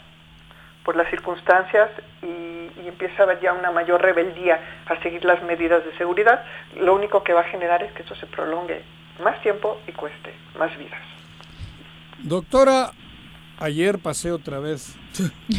por 0.85 0.97
las 0.97 1.09
circunstancias 1.09 1.91
y, 2.23 2.61
empieza 2.87 3.41
ya 3.41 3.53
una 3.53 3.71
mayor 3.71 4.03
rebeldía 4.03 4.61
a 4.87 5.01
seguir 5.03 5.25
las 5.25 5.43
medidas 5.43 5.85
de 5.85 5.97
seguridad. 5.97 6.45
Lo 6.77 6.95
único 6.95 7.23
que 7.23 7.33
va 7.33 7.41
a 7.41 7.45
generar 7.45 7.83
es 7.83 7.93
que 7.93 8.03
eso 8.03 8.15
se 8.15 8.27
prolongue 8.27 8.83
más 9.23 9.41
tiempo 9.41 9.81
y 9.87 9.93
cueste 9.93 10.35
más 10.59 10.77
vidas. 10.77 11.01
Doctora, 12.19 12.91
ayer 13.63 13.99
pasé 13.99 14.31
otra 14.33 14.59
vez 14.59 14.89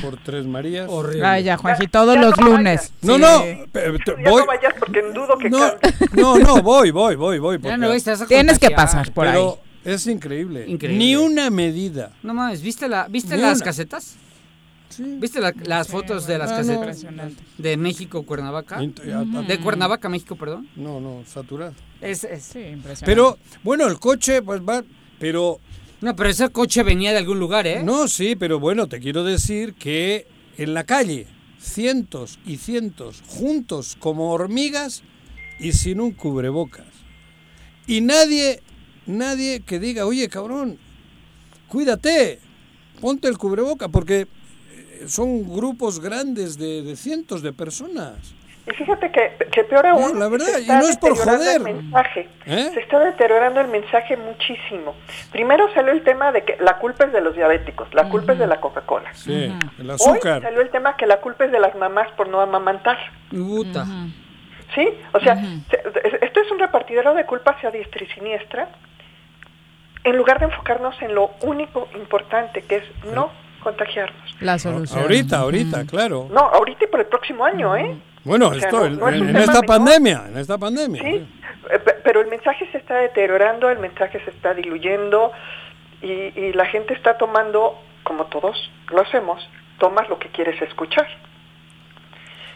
por 0.01 0.17
Tres 0.17 0.45
Marías. 0.45 0.87
Horrible. 0.89 1.25
Ay, 1.25 1.43
ya, 1.43 1.57
Juanji, 1.57 1.87
todos 1.87 2.15
ya 2.15 2.21
los 2.21 2.37
no 2.37 2.45
lunes. 2.47 2.91
No, 3.01 3.15
Sí. 3.15 3.21
no, 3.21 3.45
Ya 3.45 4.29
voy. 4.29 4.41
no 4.41 4.45
vayas 4.45 4.73
porque 4.79 5.01
dudo 5.13 5.37
que 5.37 5.49
No, 5.49 5.59
cambie. 5.59 6.07
no, 6.21 6.37
no, 6.37 6.61
voy, 6.61 6.91
voy, 6.91 7.15
voy, 7.15 7.39
voy. 7.39 7.55
Ya 7.57 7.61
porque- 7.77 7.77
no 7.77 8.25
Tienes 8.27 8.59
que 8.59 8.71
pasar 8.71 9.11
por 9.11 9.25
pero 9.25 9.59
ahí. 9.85 9.93
es 9.93 10.07
increíble. 10.07 10.65
Increíble. 10.67 10.97
Ni 10.97 11.15
una 11.15 11.49
medida. 11.49 12.11
No 12.23 12.33
mames, 12.33 12.61
¿viste, 12.61 12.87
la, 12.87 13.07
¿viste 13.07 13.35
Ni 13.35 13.41
las 13.41 13.57
una. 13.57 13.65
casetas? 13.65 14.15
¿Viste 14.99 15.41
la- 15.41 15.53
las 15.63 15.87
fotos 15.87 16.27
de 16.27 16.37
las 16.37 16.51
no. 16.51 16.57
casetas? 16.57 17.03
De 17.57 17.77
México, 17.77 18.23
Cuernavaca. 18.23 18.79
De 18.79 19.59
Cuernavaca, 19.59 20.07
México, 20.07 20.35
perdón. 20.35 20.67
No, 20.75 20.99
no, 20.99 21.23
saturado. 21.25 21.73
Es, 21.99 22.23
es- 22.23 22.43
Sí, 22.43 22.59
impresionante. 22.59 23.05
Pero, 23.05 23.37
bueno, 23.63 23.87
el 23.87 23.97
coche, 23.97 24.41
pues 24.43 24.61
va. 24.61 24.83
Pero, 25.19 25.59
No, 26.03 26.17
pero 26.17 26.29
ese 26.29 26.49
coche 26.49 26.83
venía 26.83 27.13
de 27.13 27.19
algún 27.19 27.39
lugar, 27.39 27.65
¿eh? 27.65 27.81
no, 27.81 28.09
sí, 28.09 28.35
pero 28.35 28.59
bueno, 28.59 28.89
te 28.89 28.99
quiero 28.99 29.23
decir 29.23 29.73
que 29.73 30.27
en 30.57 30.73
la 30.73 30.83
calle, 30.83 31.27
cientos 31.61 32.39
y 32.45 32.57
cientos, 32.57 33.23
juntos 33.25 33.95
como 33.97 34.31
hormigas 34.31 35.01
y 35.61 35.71
sin 35.71 36.01
un 36.01 36.11
cubrebocas. 36.11 36.87
Y 37.87 38.01
nadie, 38.01 38.61
nadie 39.05 39.61
que 39.61 39.79
diga, 39.79 40.05
oye, 40.05 40.27
cabrón, 40.27 40.77
cuídate, 41.69 42.41
ponte 42.99 43.29
el 43.29 43.37
cubreboca, 43.37 43.87
porque 43.87 44.27
eh, 44.73 45.05
son 45.07 45.47
grupos 45.47 46.01
grandes 46.01 46.57
de, 46.57 46.81
de 46.81 46.97
cientos 46.97 47.41
de 47.41 47.53
personas. 47.53 48.17
Y 48.65 48.71
fíjate 48.75 49.11
que, 49.11 49.35
que 49.51 49.63
peor 49.65 49.85
aún, 49.85 50.13
No, 50.13 50.19
la 50.19 50.29
verdad, 50.29 50.45
se 50.45 50.61
y 50.61 50.67
no 50.67 50.79
es 50.87 50.95
por 50.97 51.09
deteriorando 51.17 51.43
joder. 51.43 51.57
el 51.57 51.63
mensaje. 51.81 52.29
¿Eh? 52.45 52.71
Se 52.73 52.79
está 52.79 52.99
deteriorando 52.99 53.59
el 53.59 53.67
mensaje 53.67 54.15
muchísimo. 54.15 54.95
Primero 55.33 55.71
salió 55.73 55.91
el 55.91 56.01
tema 56.03 56.31
de 56.31 56.43
que 56.45 56.55
la 56.61 56.77
culpa 56.77 57.03
es 57.03 57.11
de 57.11 57.19
los 57.19 57.35
diabéticos, 57.35 57.93
la 57.93 58.07
culpa 58.07 58.33
es 58.33 58.39
de 58.39 58.47
la 58.47 58.61
Coca-Cola. 58.61 59.13
Sí, 59.13 59.51
el 59.79 59.89
Hoy 59.89 59.95
azúcar. 59.95 60.41
salió 60.41 60.61
el 60.61 60.69
tema 60.69 60.95
que 60.95 61.05
la 61.07 61.17
culpa 61.17 61.43
es 61.43 61.51
de 61.51 61.59
las 61.59 61.75
mamás 61.75 62.09
por 62.13 62.29
no 62.29 62.39
amamantar. 62.39 62.97
Puta. 63.29 63.85
¿Sí? 64.73 64.87
O 65.11 65.19
sea, 65.19 65.35
se- 65.35 66.25
esto 66.25 66.39
es 66.39 66.49
un 66.51 66.57
repartidero 66.59 67.13
de 67.15 67.25
culpa 67.25 67.51
hacia 67.51 67.69
diestra 67.69 68.03
y 68.03 68.07
siniestra 68.07 68.69
en 70.05 70.17
lugar 70.17 70.39
de 70.39 70.45
enfocarnos 70.45 70.99
en 71.01 71.15
lo 71.15 71.31
único 71.41 71.87
importante, 71.95 72.61
que 72.61 72.77
es 72.77 72.83
no 73.13 73.29
contagiarnos. 73.61 74.35
La 74.41 74.57
solución. 74.57 75.01
Ahorita, 75.01 75.39
ahorita, 75.39 75.85
claro. 75.85 76.27
No, 76.31 76.39
ahorita 76.41 76.85
y 76.85 76.87
por 76.87 77.01
el 77.01 77.05
próximo 77.07 77.45
año, 77.45 77.75
¿eh? 77.77 77.95
Bueno, 78.23 78.47
O 78.49 78.53
sea, 78.55 78.69
esto, 78.69 78.79
no- 78.79 78.85
en, 78.85 78.99
no 78.99 79.09
es 79.09 79.15
un 79.21 79.27
en 79.27 79.33
tema 79.33 79.39
esta 79.39 79.51
menor. 79.61 79.65
pandemia, 79.65 80.23
en 80.29 80.37
esta 80.37 80.57
pandemia. 80.57 81.01
Sí, 81.01 81.27
eh, 81.71 81.79
pe- 81.79 81.95
pero 82.03 82.21
el 82.21 82.27
mensaje 82.27 82.67
se 82.71 82.77
está 82.77 82.95
deteriorando, 82.97 83.69
el 83.69 83.79
mensaje 83.79 84.19
se 84.23 84.29
está 84.31 84.53
diluyendo 84.53 85.31
y, 86.01 86.11
y 86.11 86.53
la 86.53 86.65
gente 86.65 86.93
está 86.93 87.17
tomando, 87.17 87.79
como 88.03 88.25
todos 88.27 88.71
lo 88.91 89.01
hacemos, 89.01 89.47
tomas 89.79 90.07
lo 90.09 90.19
que 90.19 90.29
quieres 90.29 90.61
escuchar. 90.61 91.07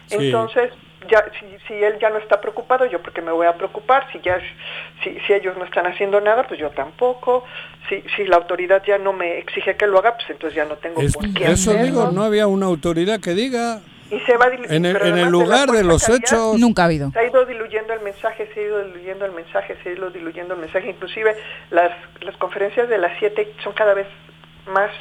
Sí. 0.08 0.16
Entonces, 0.28 0.72
ya 1.10 1.26
si, 1.40 1.46
si 1.68 1.74
él 1.74 1.96
ya 2.00 2.10
no 2.10 2.18
está 2.18 2.40
preocupado, 2.40 2.86
yo 2.86 3.02
porque 3.02 3.22
me 3.22 3.32
voy 3.32 3.46
a 3.48 3.54
preocupar, 3.58 4.08
si 4.12 4.20
ya 4.22 4.40
si, 5.04 5.18
si 5.28 5.34
ellos 5.34 5.58
no 5.58 5.66
están 5.66 5.86
haciendo 5.86 6.22
nada, 6.22 6.44
pues 6.48 6.60
yo 6.60 6.70
tampoco. 6.72 7.44
Si, 7.90 8.02
si 8.16 8.26
la 8.26 8.38
autoridad 8.38 8.84
ya 8.86 8.98
no 8.98 9.12
me 9.14 9.38
exige 9.38 9.76
que 9.76 9.86
lo 9.88 10.00
haga, 10.00 10.16
pues 10.16 10.30
entonces 10.30 10.56
ya 10.56 10.66
no 10.66 10.76
tengo 10.76 11.02
Es- 11.02 11.14
por 11.14 11.32
qué 11.34 11.46
eso 11.52 11.72
hacerlo. 11.72 11.86
digo, 11.86 12.12
no 12.12 12.24
había 12.24 12.48
una 12.48 12.66
autoridad 12.68 13.20
que 13.20 13.32
diga. 13.32 13.82
Y 14.10 14.20
se 14.22 14.38
va 14.38 14.48
dilu- 14.50 14.66
En 14.70 14.86
el- 14.86 14.96
en 14.96 15.18
el 15.18 15.30
lugar 15.30 15.68
la 15.68 15.74
de 15.78 15.84
los 15.84 16.04
había, 16.08 16.18
hechos- 16.20 16.58
Nunca 16.60 16.84
ha 16.84 16.86
habido. 16.86 17.12
Se 17.12 17.20
ha 17.20 17.28
ido 17.28 17.46
diluyendo 17.46 17.94
el 17.94 18.02
mensaje, 18.02 18.50
se 18.54 18.60
ha 18.60 18.64
ido 18.64 18.84
diluyendo 18.86 19.26
el 19.26 19.32
mensaje, 19.34 19.76
se 19.84 19.90
ha 19.90 19.94
ido 19.94 20.10
diluyendo 20.10 20.54
el 20.54 20.62
mensaje. 20.62 20.90
Inclusive 20.90 21.36
las, 21.72 21.92
las 22.22 22.38
conferencias 22.38 22.88
de 22.90 22.98
las 22.98 23.12
siete 23.20 23.54
son 23.64 23.74
cada 23.74 23.94
vez 23.94 24.08
más 24.72 24.92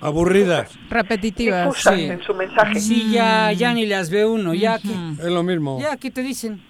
Aburridas. 0.00 0.70
Repetitivas. 0.88 1.66
difusas 1.66 1.94
Sí. 1.96 2.04
en 2.04 2.22
su 2.22 2.32
mensaje. 2.34 2.78
Sí, 2.78 3.10
ya, 3.12 3.50
ya 3.52 3.74
ni 3.74 3.84
las 3.86 4.10
ve 4.10 4.24
uno, 4.24 4.54
ya 4.54 4.78
que, 4.78 4.88
Es 4.88 5.24
lo 5.32 5.42
mismo. 5.42 5.80
ya 5.80 5.96
que 5.96 6.10
te 6.12 6.22
dicen. 6.22 6.62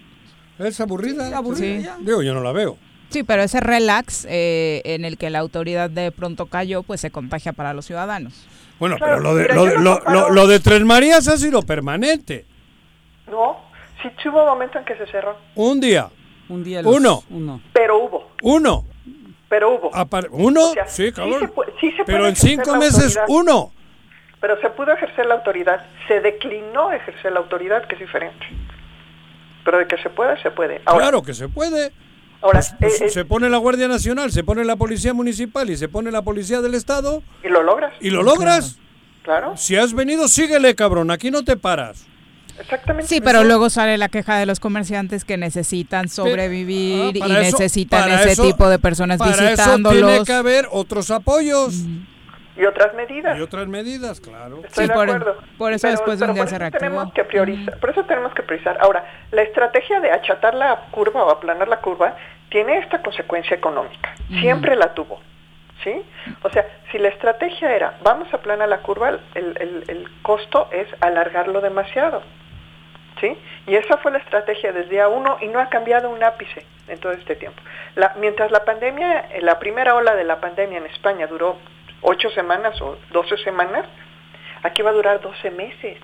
Es 0.59 0.81
aburrida. 0.81 1.37
aburrida, 1.37 1.77
Sí. 1.79 1.83
ya. 1.85 1.97
Digo, 2.01 2.23
yo 2.23 2.33
no 2.35 2.41
la 2.43 2.53
veo. 2.53 2.79
Sí, 3.11 3.23
pero 3.23 3.43
ese 3.43 3.61
relax 3.61 4.27
eh, 4.29 4.81
en 4.85 5.05
el 5.05 5.17
que 5.19 5.31
la 5.31 5.39
autoridad 5.41 5.89
de 5.91 6.11
pronto 6.13 6.47
cayó, 6.47 6.83
pues 6.83 7.01
se 7.01 7.11
contagia 7.11 7.53
para 7.53 7.73
los 7.75 7.85
ciudadanos. 7.87 8.47
Bueno, 8.79 8.97
Claro, 8.97 9.15
pero 9.17 9.23
lo 9.25 9.35
de, 9.35 9.43
mira, 9.43 9.55
lo, 9.55 9.67
lo 9.67 9.81
lo- 9.81 9.95
comparo- 10.01 10.29
lo- 10.29 10.31
lo 10.35 10.47
de 10.47 10.61
Tres 10.61 10.83
Marías 10.85 11.27
ha 11.29 11.37
sido 11.37 11.63
permanente. 11.63 12.47
No, 13.31 13.59
sí, 14.03 14.09
hubo 14.29 14.41
un 14.43 14.49
momento 14.49 14.79
en 14.79 14.85
que 14.85 14.97
se 14.97 15.07
cerró, 15.07 15.37
Un 15.55 15.81
día. 15.81 16.09
Un 16.49 16.65
día 16.65 16.81
los- 16.83 16.95
Uno. 16.97 17.23
uno. 17.31 17.61
pero 17.73 17.99
hubo, 17.99 18.31
Uno. 18.43 18.85
pero 19.49 19.75
hubo. 19.75 19.91
Apar- 19.95 20.29
¿Uno? 20.31 20.71
O 20.71 20.73
sea, 20.73 20.87
sí, 20.87 21.13
cabrón. 21.13 21.41
se 21.41 21.49
puede- 21.49 21.73
sí 21.81 21.91
se 21.93 22.05
pero 22.05 22.19
puede 22.19 22.31
en 22.31 22.37
cinco 22.37 22.77
meses, 22.77 23.19
uno. 23.29 23.73
Pero 24.41 24.61
se 24.61 24.71
pudo 24.71 24.93
ejercer 24.93 25.27
la 25.27 25.35
autoridad, 25.35 25.85
se 26.07 26.21
declinó 26.21 26.93
ejercer 26.93 27.33
la 27.33 27.41
autoridad, 27.41 27.87
que 27.89 27.97
es 27.97 28.01
diferente. 28.01 28.47
Pero 29.65 29.79
de 29.79 29.87
que 29.89 29.99
se 29.99 30.09
puede, 30.11 30.41
se 30.41 30.51
puede. 30.53 30.81
Ahora, 30.87 31.03
claro 31.07 31.23
que 31.23 31.35
se 31.35 31.49
puede. 31.49 31.93
Ahora 32.43 32.61
Pues 32.79 33.01
eh, 33.01 33.09
se 33.11 33.25
pone 33.25 33.49
la 33.51 33.59
Guardia 33.59 33.89
Nacional, 33.89 34.31
se 34.33 34.45
pone 34.45 34.65
la 34.65 34.77
Policía 34.77 35.13
Municipal 35.15 35.69
y 35.71 35.77
se 35.77 35.89
pone 35.89 36.11
la 36.11 36.23
Policía 36.23 36.61
del 36.61 36.75
Estado 36.75 37.23
y 37.45 37.49
lo 37.49 37.63
logras, 37.63 37.93
y 38.01 38.11
lo 38.11 38.23
logras. 38.23 38.79
claro, 39.23 39.57
Si 39.57 39.77
has 39.77 39.93
venido, 39.95 40.29
síguele, 40.29 40.75
cabrón. 40.75 41.11
Aquí 41.11 41.31
no 41.31 41.45
te 41.45 41.57
paras. 41.57 42.05
exactamente. 42.59 43.09
Sí, 43.09 43.21
pero 43.21 43.45
luego 43.45 43.71
sale 43.71 43.99
la 43.99 44.09
queja 44.09 44.37
de 44.39 44.47
los 44.47 44.59
comerciantes 44.61 45.25
que 45.25 45.37
necesitan 45.37 46.09
sobrevivir 46.09 47.23
Ah, 47.23 47.29
y 47.29 47.33
eso- 47.33 47.59
necesitan 47.59 48.11
ese 48.13 48.33
eso- 48.33 48.43
tipo 48.45 48.69
de 48.69 48.79
personas 48.79 49.19
Para 49.19 49.31
eso 49.31 49.39
tiene 49.39 49.51
visitándolos. 49.53 50.27
que 50.27 50.33
haber 50.33 50.69
otros 50.71 51.11
apoyos 51.11 51.75
Y 52.59 52.67
otras 52.67 52.93
medidas. 52.95 53.39
y 53.39 53.41
otras 53.41 53.67
medidas, 53.69 54.21
claro. 54.21 54.61
Estoy 54.65 54.85
Sí, 54.85 54.89
de 54.89 54.95
por- 54.95 55.05
acuerdo. 55.11 55.37
por 55.57 55.73
eso 55.73 55.89
después 55.89 56.19
de 56.19 56.25
un 56.27 56.35
día 56.35 56.43
por 56.43 56.49
se 56.49 56.55
eso 56.57 56.61
reactivó. 56.61 56.81
tenemos 56.81 57.13
que 57.13 57.25
priorizar, 57.25 57.79
por 57.79 57.91
eso 57.91 58.05
tenemos 58.05 58.35
que 58.35 58.43
priorizar. 58.43 58.77
Ahora, 58.81 59.05
la 59.31 59.43
estrategia 59.43 60.01
de 60.01 60.11
achatar 60.11 60.55
la 60.55 60.77
curva 60.91 61.25
o 61.25 61.31
aplanar 61.31 61.69
la 61.69 61.79
curva 61.81 62.17
tiene 62.51 62.79
esta 62.79 63.01
consecuencia 63.03 63.57
económica. 63.57 64.15
Siempre 64.41 64.75
la 64.77 64.93
tuvo. 64.95 65.21
¿Sí? 65.85 66.03
O 66.43 66.51
sea, 66.51 66.67
si 66.91 66.99
la 66.99 67.07
estrategia 67.09 67.71
era 67.75 67.95
vamos 68.03 68.27
a 68.35 68.39
aplanar 68.39 68.69
la 68.69 68.79
curva, 68.79 69.11
el, 69.11 69.21
el- 69.37 69.85
el 69.87 70.09
costo 70.23 70.69
es 70.73 70.89
alargarlo 71.01 71.61
demasiado. 71.61 72.23
¿Sí? 73.21 73.37
Y 73.67 73.75
esa 73.77 73.97
fue 73.99 74.11
la 74.13 74.19
estrategia 74.19 74.73
desde 74.73 74.91
día 74.91 75.09
uno 75.09 75.39
y 75.41 75.47
no 75.49 75.61
ha 75.61 75.69
cambiado 75.69 76.09
un 76.11 76.23
ápice 76.25 76.65
en 76.89 76.99
todo 76.99 77.13
este 77.13 77.37
tiempo. 77.37 77.61
La- 77.95 78.15
mientras 78.19 78.51
la 78.51 78.65
pandemia, 78.65 79.29
la 79.41 79.59
primera 79.61 79.95
ola 79.95 80.15
de 80.17 80.25
la 80.25 80.41
pandemia 80.41 80.79
en 80.79 80.87
España 80.87 81.27
duró 81.29 81.57
ocho 82.03 82.31
semanas 82.31 82.81
o 82.81 82.97
doce 83.13 83.37
semanas, 83.39 83.87
aquí 84.63 84.83
va 84.83 84.91
a 84.91 84.95
durar 84.95 85.21
doce 85.21 85.51
meses. 85.51 85.99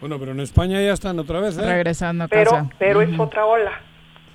Bueno, 0.00 0.18
pero 0.18 0.32
en 0.32 0.40
España 0.40 0.80
ya 0.82 0.92
están 0.92 1.18
otra 1.18 1.40
vez, 1.40 1.56
¿eh? 1.56 1.62
Regresando 1.64 2.24
a 2.24 2.28
Pero, 2.28 2.50
casa. 2.50 2.70
pero 2.78 3.00
es 3.00 3.10
Ujú. 3.10 3.22
otra 3.22 3.46
ola, 3.46 3.72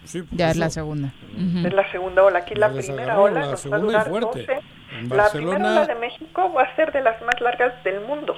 Sí, 0.06 0.22
pues 0.24 0.32
Ya 0.40 0.46
es 0.48 0.52
eso. 0.54 0.60
la 0.62 0.70
segunda. 0.70 1.10
Ujú. 1.36 1.68
es 1.68 1.74
la 1.74 1.92
segunda 1.92 2.24
ola. 2.24 2.40
Aquí 2.40 2.56
la 2.56 2.70
Ya 2.70 2.74
les 2.74 2.86
primera 2.88 3.14
agarró 3.14 3.24
ola 3.24 3.40
la 3.42 3.52
nos 3.52 3.72
va 3.72 3.76
a 3.76 3.80
durar 3.80 4.10
fuerte. 4.10 4.40
12. 4.48 4.60
En 4.98 5.10
La 5.10 5.16
Barcelona- 5.18 5.52
primera 5.56 5.72
ola 5.82 5.86
de 5.86 5.96
México 5.96 6.54
va 6.54 6.64
a 6.64 6.76
ser 6.76 6.92
de 6.92 7.02
las 7.02 7.22
más 7.22 7.40
largas 7.42 7.84
del 7.84 8.02
mundo. 8.02 8.36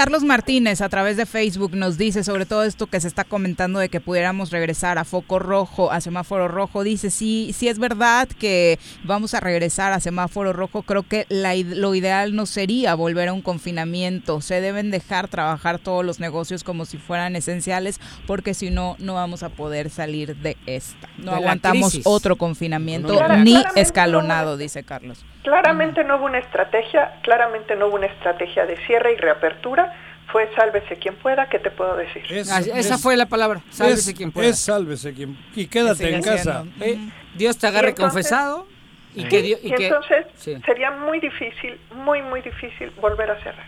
Carlos 0.00 0.24
Martínez 0.24 0.80
a 0.80 0.88
través 0.88 1.18
de 1.18 1.26
Facebook 1.26 1.76
nos 1.76 1.98
dice 1.98 2.24
sobre 2.24 2.46
todo 2.46 2.64
esto 2.64 2.86
que 2.86 2.98
se 3.02 3.06
está 3.06 3.24
comentando 3.24 3.78
de 3.78 3.90
que 3.90 4.00
pudiéramos 4.00 4.50
regresar 4.50 4.96
a 4.96 5.04
foco 5.04 5.38
rojo, 5.38 5.92
a 5.92 6.00
semáforo 6.00 6.48
rojo. 6.48 6.84
Dice, 6.84 7.10
sí, 7.10 7.52
sí 7.52 7.68
es 7.68 7.78
verdad 7.78 8.26
que 8.26 8.78
vamos 9.04 9.34
a 9.34 9.40
regresar 9.40 9.92
a 9.92 10.00
semáforo 10.00 10.54
rojo. 10.54 10.84
Creo 10.84 11.02
que 11.02 11.26
la 11.28 11.54
lo 11.54 11.94
ideal 11.94 12.34
no 12.34 12.46
sería 12.46 12.94
volver 12.94 13.28
a 13.28 13.34
un 13.34 13.42
confinamiento. 13.42 14.40
Se 14.40 14.62
deben 14.62 14.90
dejar 14.90 15.28
trabajar 15.28 15.78
todos 15.78 16.02
los 16.02 16.18
negocios 16.18 16.64
como 16.64 16.86
si 16.86 16.96
fueran 16.96 17.36
esenciales 17.36 18.00
porque 18.26 18.54
si 18.54 18.70
no, 18.70 18.96
no 19.00 19.12
vamos 19.16 19.42
a 19.42 19.50
poder 19.50 19.90
salir 19.90 20.34
de 20.36 20.56
esta. 20.64 21.10
No 21.18 21.32
De 21.32 21.36
aguantamos 21.36 22.00
otro 22.04 22.36
confinamiento 22.36 23.20
ni 23.36 23.62
escalonado, 23.76 24.56
dice 24.56 24.82
Carlos. 24.82 25.26
Claramente 25.42 26.04
no 26.04 26.16
hubo 26.16 26.26
una 26.26 26.38
estrategia, 26.38 27.18
claramente 27.22 27.74
no 27.74 27.88
hubo 27.88 27.96
una 27.96 28.06
estrategia 28.06 28.64
de 28.64 28.76
cierre 28.86 29.12
y 29.12 29.16
reapertura. 29.16 29.89
Fue 30.32 30.48
sálvese 30.54 30.96
quien 30.96 31.16
pueda, 31.16 31.48
¿qué 31.48 31.58
te 31.58 31.70
puedo 31.70 31.96
decir? 31.96 32.22
Es- 32.30 32.50
Ah, 32.50 32.60
esa 32.60 32.94
es- 32.94 33.02
fue 33.02 33.16
la 33.16 33.26
palabra. 33.26 33.60
Sálvese 33.70 34.10
es- 34.12 34.16
quien 34.16 34.30
pueda. 34.30 34.48
Es 34.48 34.58
sálvese 34.60 35.12
quien. 35.12 35.36
Y 35.56 35.66
quédate 35.66 36.14
en 36.14 36.22
casa. 36.22 36.64
Eh, 36.80 36.98
Dios 37.34 37.58
te 37.58 37.66
agarre 37.66 37.88
Y 37.88 37.90
entonces- 37.90 38.12
confesado 38.14 38.66
y 39.14 39.22
Sí, 39.22 39.28
que 39.28 39.42
Dios 39.42 39.60
y 39.62 39.72
entonces 39.72 40.26
sí. 40.36 40.56
sería 40.64 40.90
muy 40.92 41.18
difícil, 41.20 41.80
muy, 41.94 42.22
muy 42.22 42.42
difícil 42.42 42.90
volver 43.00 43.30
a 43.30 43.42
cerrar. 43.42 43.66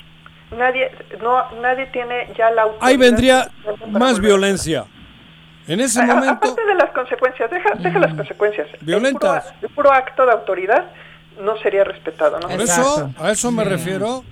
Nadie, 0.57 0.91
no, 1.23 1.51
nadie 1.63 1.87
tiene 1.87 2.29
ya 2.37 2.51
la 2.51 2.63
autoridad 2.63 2.87
Ahí 2.89 2.97
vendría 2.97 3.51
más 3.89 4.21
violencia. 4.21 4.85
En 5.67 5.81
ese 5.81 6.01
A- 6.03 6.07
momento, 6.07 6.31
Aparte 6.49 6.65
de 6.67 6.75
las 6.75 6.91
consecuencias, 6.91 7.51
deja, 7.51 7.71
deja 7.77 7.99
las 7.99 8.15
consecuencias. 8.15 8.69
El 8.75 8.79
Violentas. 8.87 9.45
puro, 9.47 9.57
el 9.63 9.69
puro 9.75 9.93
acto 9.93 10.27
de 10.27 10.33
autoridad 10.33 10.85
no 11.41 11.57
sería 11.59 11.85
respetado, 11.85 12.39
¿no? 12.41 12.49
por 12.49 12.61
eso, 12.61 13.11
a 13.19 13.31
eso 13.31 13.51
me 13.51 13.65
refiero, 13.65 14.25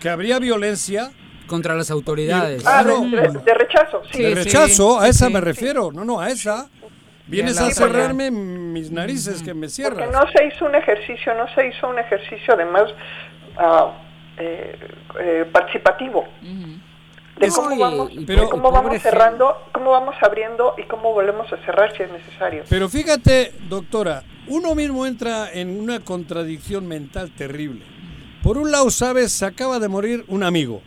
que 0.00 0.08
habría 0.08 0.38
violencia 0.38 1.10
contra 1.46 1.74
las 1.74 1.90
autoridades. 1.90 2.62
Ah, 2.66 2.82
Claro. 2.82 3.00
de, 3.02 3.20
de- 3.32 3.38
de 3.38 3.54
rechazo, 3.54 4.02
sí. 4.12 4.22
de 4.22 4.28
Sí, 4.28 4.34
rechazo, 4.34 5.00
a 5.00 5.08
esa 5.08 5.26
sí. 5.28 5.32
me 5.32 5.40
refiero, 5.40 5.90
no, 5.92 6.04
no, 6.04 6.20
a 6.20 6.28
esa. 6.30 6.68
Vienes 7.28 7.58
a 7.60 7.68
cerrarme 7.72 8.30
mis 8.30 8.90
narices 8.92 9.42
que 9.42 9.52
me 9.52 9.62
Porque 9.66 9.68
cierras. 9.70 10.10
no 10.12 10.22
se 10.30 10.46
hizo 10.46 10.64
un 10.64 10.74
ejercicio, 10.76 11.34
no 11.34 11.46
se 11.54 11.66
hizo 11.68 11.88
un 11.88 11.98
ejercicio 11.98 12.54
además 12.54 12.84
ah, 13.58 13.92
eh, 14.38 14.78
eh, 15.20 15.44
participativo 15.50 16.24
de 17.40 17.48
cómo 17.48 17.76
vamos, 17.78 18.12
y 18.12 18.20
de 18.20 18.26
pero- 18.26 18.48
cómo 18.48 18.70
vamos 18.70 18.92
gente. 18.92 19.10
cerrando, 19.10 19.56
cómo 19.72 19.90
vamos 19.90 20.14
abriendo 20.22 20.74
y 20.78 20.84
cómo 20.84 21.12
volvemos 21.12 21.52
a 21.52 21.56
cerrar 21.64 21.94
si 21.96 22.02
es 22.04 22.10
necesario. 22.12 22.62
Pero 22.68 22.88
fíjate, 22.88 23.52
doctora, 23.68 24.22
uno 24.46 24.74
mismo 24.76 25.04
entra 25.04 25.50
en 25.52 25.78
una 25.80 26.00
contradicción 26.00 26.86
mental 26.86 27.32
terrible. 27.36 27.84
Por 28.42 28.56
un 28.56 28.70
lado, 28.70 28.88
sabes, 28.90 29.32
se 29.32 29.44
acaba 29.44 29.78
de 29.80 29.88
morir 29.88 30.24
un 30.28 30.44
amigo 30.44 30.80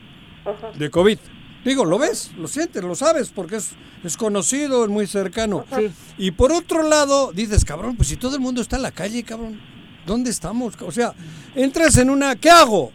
de 0.78 0.90
COVID. 0.90 1.20
Digo, 1.66 1.84
lo 1.84 2.00
ves, 2.00 2.32
lo 2.38 2.48
sientes, 2.48 2.84
lo 2.84 2.96
sabes, 2.96 3.30
porque 3.30 3.58
es, 3.58 3.72
es 4.04 4.16
conocido, 4.16 4.86
es 4.86 4.90
muy 4.90 5.08
cercano. 5.08 5.66
Sí. 5.76 5.92
Y 6.18 6.32
por 6.32 6.52
otro 6.52 6.84
lado, 6.84 7.32
dices, 7.34 7.66
cabrón, 7.66 7.96
pues 7.98 8.08
si 8.08 8.16
todo 8.16 8.36
el 8.36 8.42
mundo 8.42 8.62
está 8.62 8.78
en 8.78 8.84
la 8.84 8.92
calle, 8.92 9.24
cabrón, 9.24 9.60
¿dónde 10.06 10.30
estamos? 10.30 10.76
O 10.82 10.92
sea, 10.92 11.14
entras 11.56 11.98
en 11.98 12.10
una, 12.10 12.36
¿qué 12.36 12.50
hago? 12.50 12.92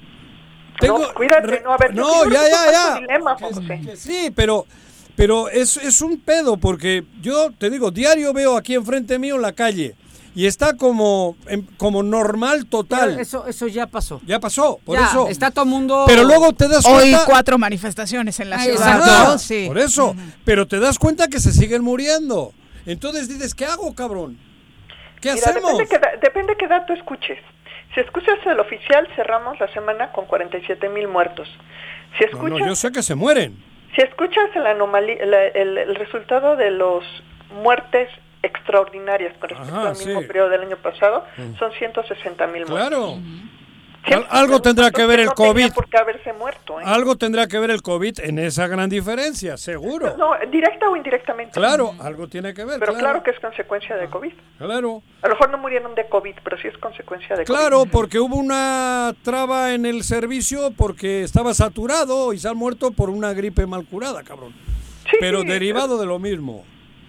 no, 0.82 1.14
cuídate, 1.14 1.60
no, 1.62 1.72
a 1.72 1.76
ver, 1.76 1.94
yo 1.94 2.02
no, 2.02 2.30
ya, 2.30 2.48
ya, 2.48 2.72
ya. 2.72 3.00
dilema, 3.00 3.36
que 3.36 3.96
sí, 3.96 4.32
pero, 4.34 4.66
pero 5.14 5.48
es, 5.48 5.76
es 5.76 6.00
un 6.00 6.18
pedo, 6.18 6.56
porque 6.56 7.04
yo 7.20 7.52
te 7.52 7.70
digo, 7.70 7.90
diario 7.90 8.32
veo 8.32 8.56
aquí 8.56 8.74
enfrente 8.74 9.18
mío 9.18 9.38
la 9.38 9.52
calle 9.52 9.94
y 10.34 10.46
está 10.46 10.76
como, 10.76 11.36
em- 11.46 11.66
como 11.76 12.02
normal 12.02 12.66
total. 12.66 13.18
Eso, 13.20 13.46
eso 13.46 13.66
ya 13.68 13.86
pasó. 13.86 14.20
Ya 14.26 14.40
pasó, 14.40 14.78
por 14.84 14.98
Ya, 14.98 15.06
eso. 15.06 15.28
está 15.28 15.50
todo 15.50 15.64
mundo. 15.64 16.04
Pero 16.06 16.24
luego 16.24 16.52
te 16.52 16.66
das 16.68 16.84
Hoy 16.86 17.10
cuenta. 17.10 17.24
cuatro 17.26 17.58
manifestaciones 17.58 18.40
en 18.40 18.50
la 18.50 18.58
ciudad. 18.58 18.98
¿no? 19.28 19.38
Sí. 19.38 19.64
Por 19.68 19.78
eso. 19.78 20.14
Pero 20.44 20.66
te 20.66 20.80
das 20.80 20.98
cuenta 20.98 21.28
que 21.28 21.40
se 21.40 21.52
siguen 21.52 21.82
muriendo. 21.82 22.52
Entonces 22.86 23.28
dices, 23.28 23.54
¿qué 23.54 23.64
hago, 23.66 23.94
cabrón? 23.94 24.38
¿Qué 25.20 25.32
Mira, 25.32 25.50
hacemos? 25.50 25.72
depende 25.78 25.88
qué, 25.88 25.98
da- 25.98 26.16
depende 26.20 26.56
qué 26.58 26.66
dato 26.68 26.92
escuches. 26.92 27.38
Si 27.94 28.00
escuchas 28.00 28.34
el 28.44 28.58
oficial, 28.60 29.06
cerramos 29.16 29.58
la 29.60 29.72
semana 29.72 30.10
con 30.12 30.26
47 30.26 30.88
mil 30.88 31.06
muertos. 31.08 31.48
Si 32.18 32.24
escuchas, 32.24 32.58
no, 32.58 32.66
yo 32.66 32.74
sé 32.74 32.90
que 32.92 33.02
se 33.02 33.14
mueren. 33.14 33.56
si 33.94 34.02
escuchas 34.02 34.50
el, 34.56 34.64
anomalí- 34.64 35.24
la- 35.24 35.46
el, 35.46 35.78
el 35.78 35.94
resultado 35.94 36.56
de 36.56 36.72
los 36.72 37.04
muertes 37.62 38.08
extraordinarias 38.44 39.36
con 39.38 39.48
respecto 39.50 39.74
Ajá, 39.76 39.88
al 39.90 39.96
mismo 39.96 40.20
sí. 40.20 40.26
periodo 40.26 40.48
del 40.50 40.62
año 40.62 40.76
pasado, 40.76 41.24
Mm. 41.36 41.56
son 41.58 41.72
160 41.72 42.46
mil 42.46 42.66
muertos. 42.66 42.76
Claro. 42.88 43.18
Al- 44.06 44.26
algo 44.28 44.60
tendrá 44.60 44.90
que 44.90 45.06
ver 45.06 45.20
el 45.20 45.26
no 45.28 45.32
tenía 45.32 45.48
COVID. 45.52 45.72
por 45.72 45.88
qué 45.88 45.96
haberse 45.96 46.30
muerto. 46.34 46.78
¿eh? 46.78 46.82
Algo 46.84 47.16
tendrá 47.16 47.46
que 47.46 47.58
ver 47.58 47.70
el 47.70 47.80
COVID 47.80 48.20
en 48.20 48.38
esa 48.38 48.66
gran 48.66 48.90
diferencia, 48.90 49.56
seguro. 49.56 50.14
No, 50.18 50.32
directa 50.52 50.90
o 50.90 50.94
indirectamente. 50.96 51.52
Claro, 51.54 51.94
algo 52.00 52.28
tiene 52.28 52.52
que 52.52 52.66
ver. 52.66 52.78
Pero 52.80 52.92
claro. 52.92 52.98
claro 52.98 53.22
que 53.22 53.30
es 53.30 53.40
consecuencia 53.40 53.96
de 53.96 54.10
COVID. 54.10 54.32
Claro. 54.58 55.02
A 55.22 55.28
lo 55.28 55.34
mejor 55.34 55.48
no 55.50 55.56
murieron 55.56 55.94
de 55.94 56.06
COVID, 56.06 56.34
pero 56.44 56.58
sí 56.58 56.68
es 56.68 56.76
consecuencia 56.76 57.34
de 57.34 57.44
Claro, 57.44 57.86
porque 57.90 58.18
hubo 58.18 58.36
una 58.36 59.14
traba 59.22 59.72
en 59.72 59.86
el 59.86 60.04
servicio 60.04 60.70
porque 60.76 61.22
estaba 61.22 61.54
saturado 61.54 62.34
y 62.34 62.38
se 62.38 62.46
han 62.48 62.58
muerto 62.58 62.90
por 62.90 63.08
una 63.08 63.32
gripe 63.32 63.64
mal 63.66 63.86
curada, 63.86 64.22
cabrón. 64.22 64.52
pero 65.18 65.40
sí, 65.40 65.46
derivado 65.48 65.96
de 65.96 66.04
lo 66.04 66.18
mismo. 66.18 66.64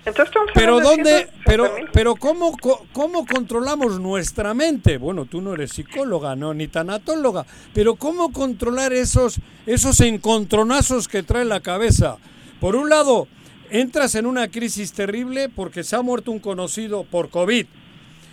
Entonces 0.06 0.36
Pero 0.54 0.80
dónde, 0.82 1.28
160,000. 1.28 1.44
pero, 1.46 1.72
pero 1.92 2.16
cómo, 2.16 2.56
cómo 2.94 3.26
controlamos 3.26 4.00
nuestra 4.00 4.54
mente. 4.54 4.98
Bueno, 4.98 5.26
tú 5.26 5.42
no 5.42 5.56
eres 5.56 5.72
psicóloga, 5.72 6.36
no, 6.36 6.54
ni 6.54 6.68
tanatóloga, 6.68 7.46
pero 7.74 7.96
cómo 7.96 8.32
controlar 8.32 8.94
esos, 8.94 9.40
esos 9.66 10.00
encontronazos 10.02 11.08
que 11.08 11.24
trae 11.24 11.44
la 11.44 11.60
cabeza. 11.60 12.18
Por 12.60 12.76
un 12.76 12.90
lado, 12.90 13.28
entras 13.72 14.14
en 14.14 14.28
una 14.28 14.50
crisis 14.50 14.94
terrible 14.94 15.50
porque 15.50 15.84
se 15.84 15.96
ha 15.96 16.04
muerto 16.04 16.32
un 16.32 16.40
conocido 16.40 17.04
por 17.04 17.30
COVID. 17.30 17.66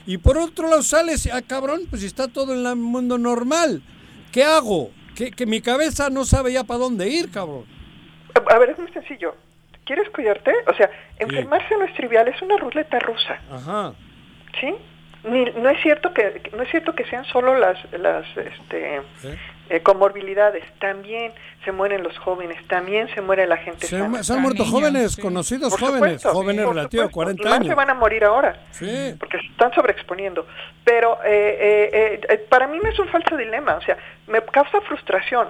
Y 0.07 0.19
por 0.19 0.37
otro 0.37 0.69
lado 0.69 0.83
sales, 0.83 1.27
ah, 1.33 1.41
cabrón, 1.41 1.83
pues 1.89 2.03
está 2.03 2.29
todo 2.29 2.53
en 2.55 2.67
el 2.67 2.77
mundo 2.77 3.17
normal. 3.17 3.83
¿Qué 4.31 4.45
hago? 4.45 4.91
Que, 5.15 5.31
que 5.31 5.47
mi 5.47 5.63
cabeza 5.63 6.11
no 6.11 6.25
sabe 6.27 6.53
ya 6.53 6.65
para 6.65 6.81
dónde 6.81 7.09
ir, 7.09 7.31
cabrón. 7.31 7.65
A 8.51 8.59
ver, 8.59 8.71
es 8.71 8.79
muy 8.79 8.91
sencillo. 8.93 9.35
¿Quieres 9.93 10.09
cuidarte? 10.09 10.55
O 10.69 10.73
sea, 10.73 10.89
enfermarse 11.19 11.77
no 11.77 11.85
es 11.85 11.93
trivial, 11.93 12.27
es 12.27 12.41
una 12.41 12.57
ruleta 12.57 12.99
rusa. 12.99 13.39
Ajá. 13.53 13.93
¿Sí? 14.59 14.75
Ni- 15.25 15.51
no 15.51 15.69
es 15.69 15.83
cierto 15.83 16.15
que 16.15 16.51
no 16.57 16.63
es 16.63 16.71
cierto 16.71 16.95
que 16.95 17.05
sean 17.05 17.27
solo 17.27 17.59
las 17.59 17.77
las 17.93 18.25
este 18.39 19.03
eh, 19.69 19.81
comorbilidades, 19.83 20.65
también 20.81 21.31
se 21.63 21.73
mueren 21.73 22.03
los 22.03 22.17
jóvenes, 22.21 22.57
también 22.69 23.07
se 23.15 23.21
muere 23.21 23.47
la 23.47 23.59
gente 23.59 23.87
Se, 23.87 23.99
sana. 23.99 24.23
se 24.23 24.33
han 24.33 24.41
muerto 24.41 24.65
jóvenes, 24.65 25.15
conocidos 25.19 25.71
Por 25.73 25.81
jóvenes, 25.81 26.23
supuesto, 26.23 26.33
jóvenes 26.33 26.67
relativos, 26.67 27.11
supuesto. 27.11 27.15
40 27.43 27.45
Más 27.45 27.53
años. 27.59 27.69
se 27.69 27.75
van 27.75 27.91
a 27.91 27.95
morir 27.95 28.25
ahora, 28.25 28.57
Sí. 28.71 29.15
porque 29.21 29.39
se 29.41 29.47
están 29.49 29.75
sobreexponiendo. 29.75 30.47
Pero 30.85 31.19
eh, 31.23 31.59
eh, 31.61 31.91
eh, 31.93 32.21
eh, 32.31 32.39
para 32.49 32.67
mí 32.67 32.79
no 32.83 32.89
es 32.89 32.99
un 32.99 33.09
falso 33.09 33.37
dilema, 33.37 33.75
o 33.75 33.83
sea, 33.83 33.99
me 34.27 34.41
causa 34.41 34.81
frustración. 34.81 35.49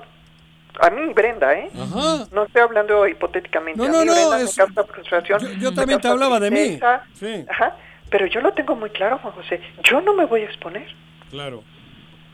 A 0.81 0.91
mí, 0.91 1.13
Brenda, 1.13 1.53
¿eh? 1.55 1.71
Ajá. 1.75 2.27
No 2.33 2.45
estoy 2.45 2.63
hablando 2.63 3.07
hipotéticamente. 3.07 3.79
No, 3.79 3.85
a 3.85 3.89
no, 3.89 3.99
mí, 4.01 4.07
no, 4.07 4.13
Brenda, 4.13 4.41
es- 4.41 4.57
me 4.59 4.65
causa 4.65 4.85
frustración. 4.93 5.41
Yo- 5.41 5.49
yo 5.61 5.71
me 5.71 5.77
también 5.77 6.01
te 6.01 6.09
hablaba 6.09 6.41
de 6.41 6.51
mí. 6.51 6.57
tristeza. 6.57 7.03
Sí. 7.15 7.45
Ajá. 7.49 7.77
Pero 8.11 8.27
yo 8.27 8.41
lo 8.41 8.53
tengo 8.53 8.75
muy 8.77 8.91
claro, 8.91 9.19
Juan 9.19 9.35
José. 9.35 9.61
Yo 9.85 10.01
no 10.01 10.15
me 10.15 10.25
voy 10.27 10.43
a 10.43 10.45
exponer. 10.45 10.87
Claro. 11.31 11.63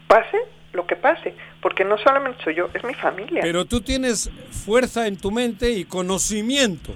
Pase 0.07 0.37
lo 0.73 0.87
que 0.87 0.97
pase. 0.97 1.35
Porque 1.61 1.85
no 1.85 1.99
solamente 1.99 2.43
soy 2.45 2.55
yo, 2.55 2.69
es 2.75 2.85
mi 2.85 2.95
familia. 2.95 3.41
Pero 3.43 3.65
tú 3.65 3.81
tienes 3.81 4.31
fuerza 4.65 5.07
en 5.07 5.17
tu 5.17 5.31
mente 5.31 5.71
y 5.71 5.85
conocimiento. 5.85 6.93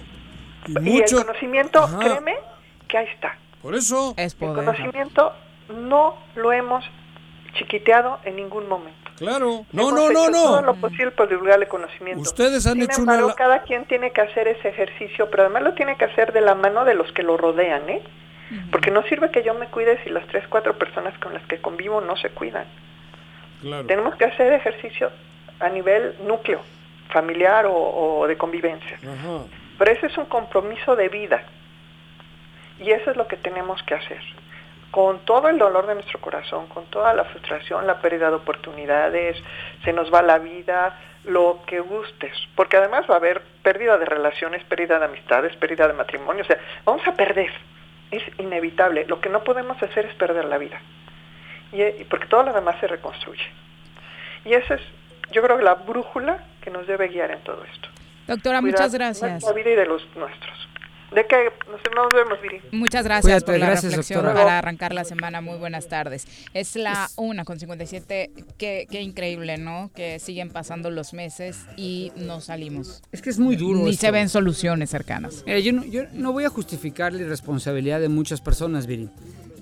Y, 0.67 0.73
y 0.79 0.81
mucho. 0.81 1.19
el 1.19 1.27
conocimiento, 1.27 1.81
Ajá. 1.83 1.99
créeme, 1.99 2.37
que 2.89 2.99
ahí 2.99 3.07
está. 3.15 3.37
Por 3.61 3.75
eso. 3.75 4.15
Es 4.17 4.37
El 4.41 4.53
conocimiento 4.53 5.33
no 5.69 6.17
lo 6.37 6.53
hemos 6.53 6.85
chiquiteado 7.55 8.19
en 8.25 8.37
ningún 8.37 8.69
momento. 8.69 9.02
Claro. 9.23 9.65
No, 9.71 9.93
no, 9.93 10.11
no, 10.11 10.31
Todo 10.31 10.61
no. 10.61 10.67
lo 10.67 10.75
posible 10.75 11.13
por 11.13 11.29
divulgar 11.29 11.63
el 11.63 11.69
conocimiento. 11.69 12.21
Ustedes 12.21 12.67
han 12.67 12.75
Sin 12.75 12.83
hecho 12.83 13.03
una 13.03 13.15
embargo, 13.15 13.35
cada 13.37 13.63
quien 13.63 13.85
tiene 13.85 14.11
que 14.11 14.21
hacer 14.21 14.49
ese 14.49 14.69
ejercicio, 14.69 15.31
pero 15.31 15.45
además 15.45 15.63
lo 15.63 15.75
tiene 15.75 15.97
que 15.97 16.05
hacer 16.07 16.33
de 16.33 16.41
la 16.41 16.57
mano 16.57 16.85
de 16.85 16.95
los 16.95 17.13
que 17.13 17.23
lo 17.23 17.37
rodean, 17.37 17.89
¿eh? 17.89 18.03
Porque 18.71 18.91
no 18.91 19.03
sirve 19.05 19.31
que 19.31 19.43
yo 19.45 19.55
me 19.55 19.69
cuide 19.69 20.03
si 20.03 20.11
las 20.11 20.27
tres, 20.27 20.45
cuatro 20.49 20.77
personas 20.77 21.17
con 21.21 21.33
las 21.33 21.43
que 21.47 21.61
convivo 21.61 22.01
no 22.01 22.17
se 22.17 22.31
cuidan. 22.31 22.67
Claro. 23.61 23.87
Tenemos 23.87 24.17
que 24.17 24.25
hacer 24.25 24.53
ejercicio 24.53 25.11
a 25.61 25.69
nivel 25.69 26.17
núcleo, 26.27 26.61
familiar 27.11 27.65
o, 27.67 27.75
o 28.19 28.27
de 28.27 28.37
convivencia. 28.37 28.99
Ajá. 29.03 29.45
Pero 29.79 29.91
ese 29.93 30.07
es 30.07 30.19
un 30.19 30.27
compromiso 30.27 30.97
de 30.97 31.09
vida. 31.09 31.45
Y 32.81 32.91
eso 32.91 33.13
es 33.13 33.17
lo 33.17 33.27
que 33.29 33.37
tenemos 33.37 33.83
que 33.85 33.95
hacer. 33.95 34.21
Con 34.93 35.25
todo 35.25 35.49
el 35.49 35.59
dolor 35.59 35.89
de 35.89 35.95
nuestro 35.95 36.21
corazón, 36.21 36.69
con 36.69 36.85
toda 36.87 37.13
la 37.15 37.25
frustración, 37.25 37.87
la 37.89 38.01
pérdida 38.01 38.29
de 38.29 38.37
oportunidades, 38.37 39.37
se 39.85 39.93
nos 39.93 40.15
va 40.15 40.23
la 40.23 40.39
vida, 40.39 40.97
lo 41.25 41.61
que 41.67 41.81
gustes. 41.81 42.33
Porque 42.55 42.77
además 42.77 43.07
va 43.11 43.15
a 43.15 43.17
haber 43.17 43.43
pérdida 43.63 43.99
de 43.99 44.05
relaciones, 44.05 44.63
pérdida 44.65 44.99
de 44.99 45.07
amistades, 45.07 45.57
pérdida 45.57 45.89
de 45.89 45.95
matrimonio. 45.95 46.43
O 46.43 46.47
sea, 46.47 46.59
vamos 46.85 47.07
a 47.07 47.15
perder. 47.15 47.51
Es 48.11 48.23
inevitable. 48.39 49.07
Lo 49.07 49.21
que 49.21 49.29
no 49.29 49.43
podemos 49.43 49.83
hacer 49.83 50.07
es 50.07 50.15
perder 50.15 50.45
la 50.45 50.59
vida. 50.59 50.81
Y, 51.73 52.05
porque 52.05 52.27
todo 52.27 52.43
lo 52.43 52.53
demás 52.53 52.77
se 52.81 52.87
reconstruye. 52.87 53.51
Y 54.45 54.53
esa 54.55 54.75
es, 54.75 54.83
yo 55.31 55.43
creo 55.43 55.57
que 55.57 55.65
la 55.65 55.75
brújula 55.75 56.45
que 56.61 56.71
nos 56.71 56.87
debe 56.87 57.09
guiar 57.09 57.31
en 57.31 57.41
todo 57.41 57.65
esto. 57.65 57.89
Doctora, 58.27 58.61
Cuidar 58.61 58.81
muchas 58.81 58.95
gracias. 58.95 59.31
Nuestra 59.31 59.53
vida 59.53 59.71
y 59.71 59.75
de 59.75 59.87
los 59.87 60.07
nuestros. 60.17 60.69
¿De 61.15 61.27
qué? 61.27 61.51
Nos, 61.71 61.81
nos 61.95 62.13
vemos, 62.15 62.41
Viri. 62.41 62.61
Muchas 62.73 63.05
gracias 63.05 63.23
Cuídate, 63.25 63.45
por 63.45 63.59
la 63.59 63.67
gracias, 63.67 63.93
reflexión 63.93 64.23
doctora. 64.23 64.45
para 64.45 64.59
arrancar 64.59 64.95
la 64.95 65.05
semana. 65.05 65.41
Muy 65.41 65.59
buenas 65.59 65.89
tardes. 65.89 66.27
Es 66.55 66.75
la 66.77 67.09
una 67.17 67.45
con 67.45 67.59
57. 67.59 68.31
Qué, 68.57 68.87
qué 68.91 69.03
increíble, 69.03 69.59
¿no? 69.59 69.91
Que 69.95 70.19
siguen 70.19 70.49
pasando 70.51 70.91
los 70.91 71.13
meses 71.13 71.67
y 71.77 72.13
no 72.17 72.41
salimos. 72.41 73.03
Es 73.13 73.21
que 73.21 73.31
es 73.31 73.39
muy 73.39 73.57
duro 73.57 73.81
Ni 73.81 73.91
esto. 73.91 74.01
se 74.07 74.11
ven 74.11 74.29
soluciones 74.31 74.89
cercanas. 74.91 75.43
Mira, 75.47 75.59
yo, 75.59 75.73
no, 75.73 75.85
yo 75.85 76.05
no 76.13 76.33
voy 76.33 76.45
a 76.45 76.49
justificar 76.49 77.13
la 77.13 77.23
irresponsabilidad 77.23 78.01
de 78.01 78.09
muchas 78.09 78.41
personas, 78.41 78.87
Viri. 78.87 79.09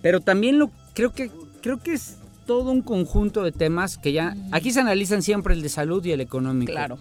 Pero 0.03 0.21
también 0.21 0.59
lo 0.59 0.71
creo 0.95 1.13
que 1.13 1.31
creo 1.63 1.79
que 1.83 1.93
es 1.95 2.17
todo 2.47 2.71
un 2.71 2.83
conjunto 2.83 3.43
de 3.43 3.53
temas 3.53 3.99
que 3.99 4.13
ya 4.13 4.35
aquí 4.51 4.71
se 4.73 4.81
analizan 4.81 5.23
siempre 5.23 5.55
el 5.55 5.63
de 5.63 5.69
salud 5.69 6.05
y 6.05 6.13
el 6.13 6.21
económico. 6.21 6.73
Claro. 6.73 6.99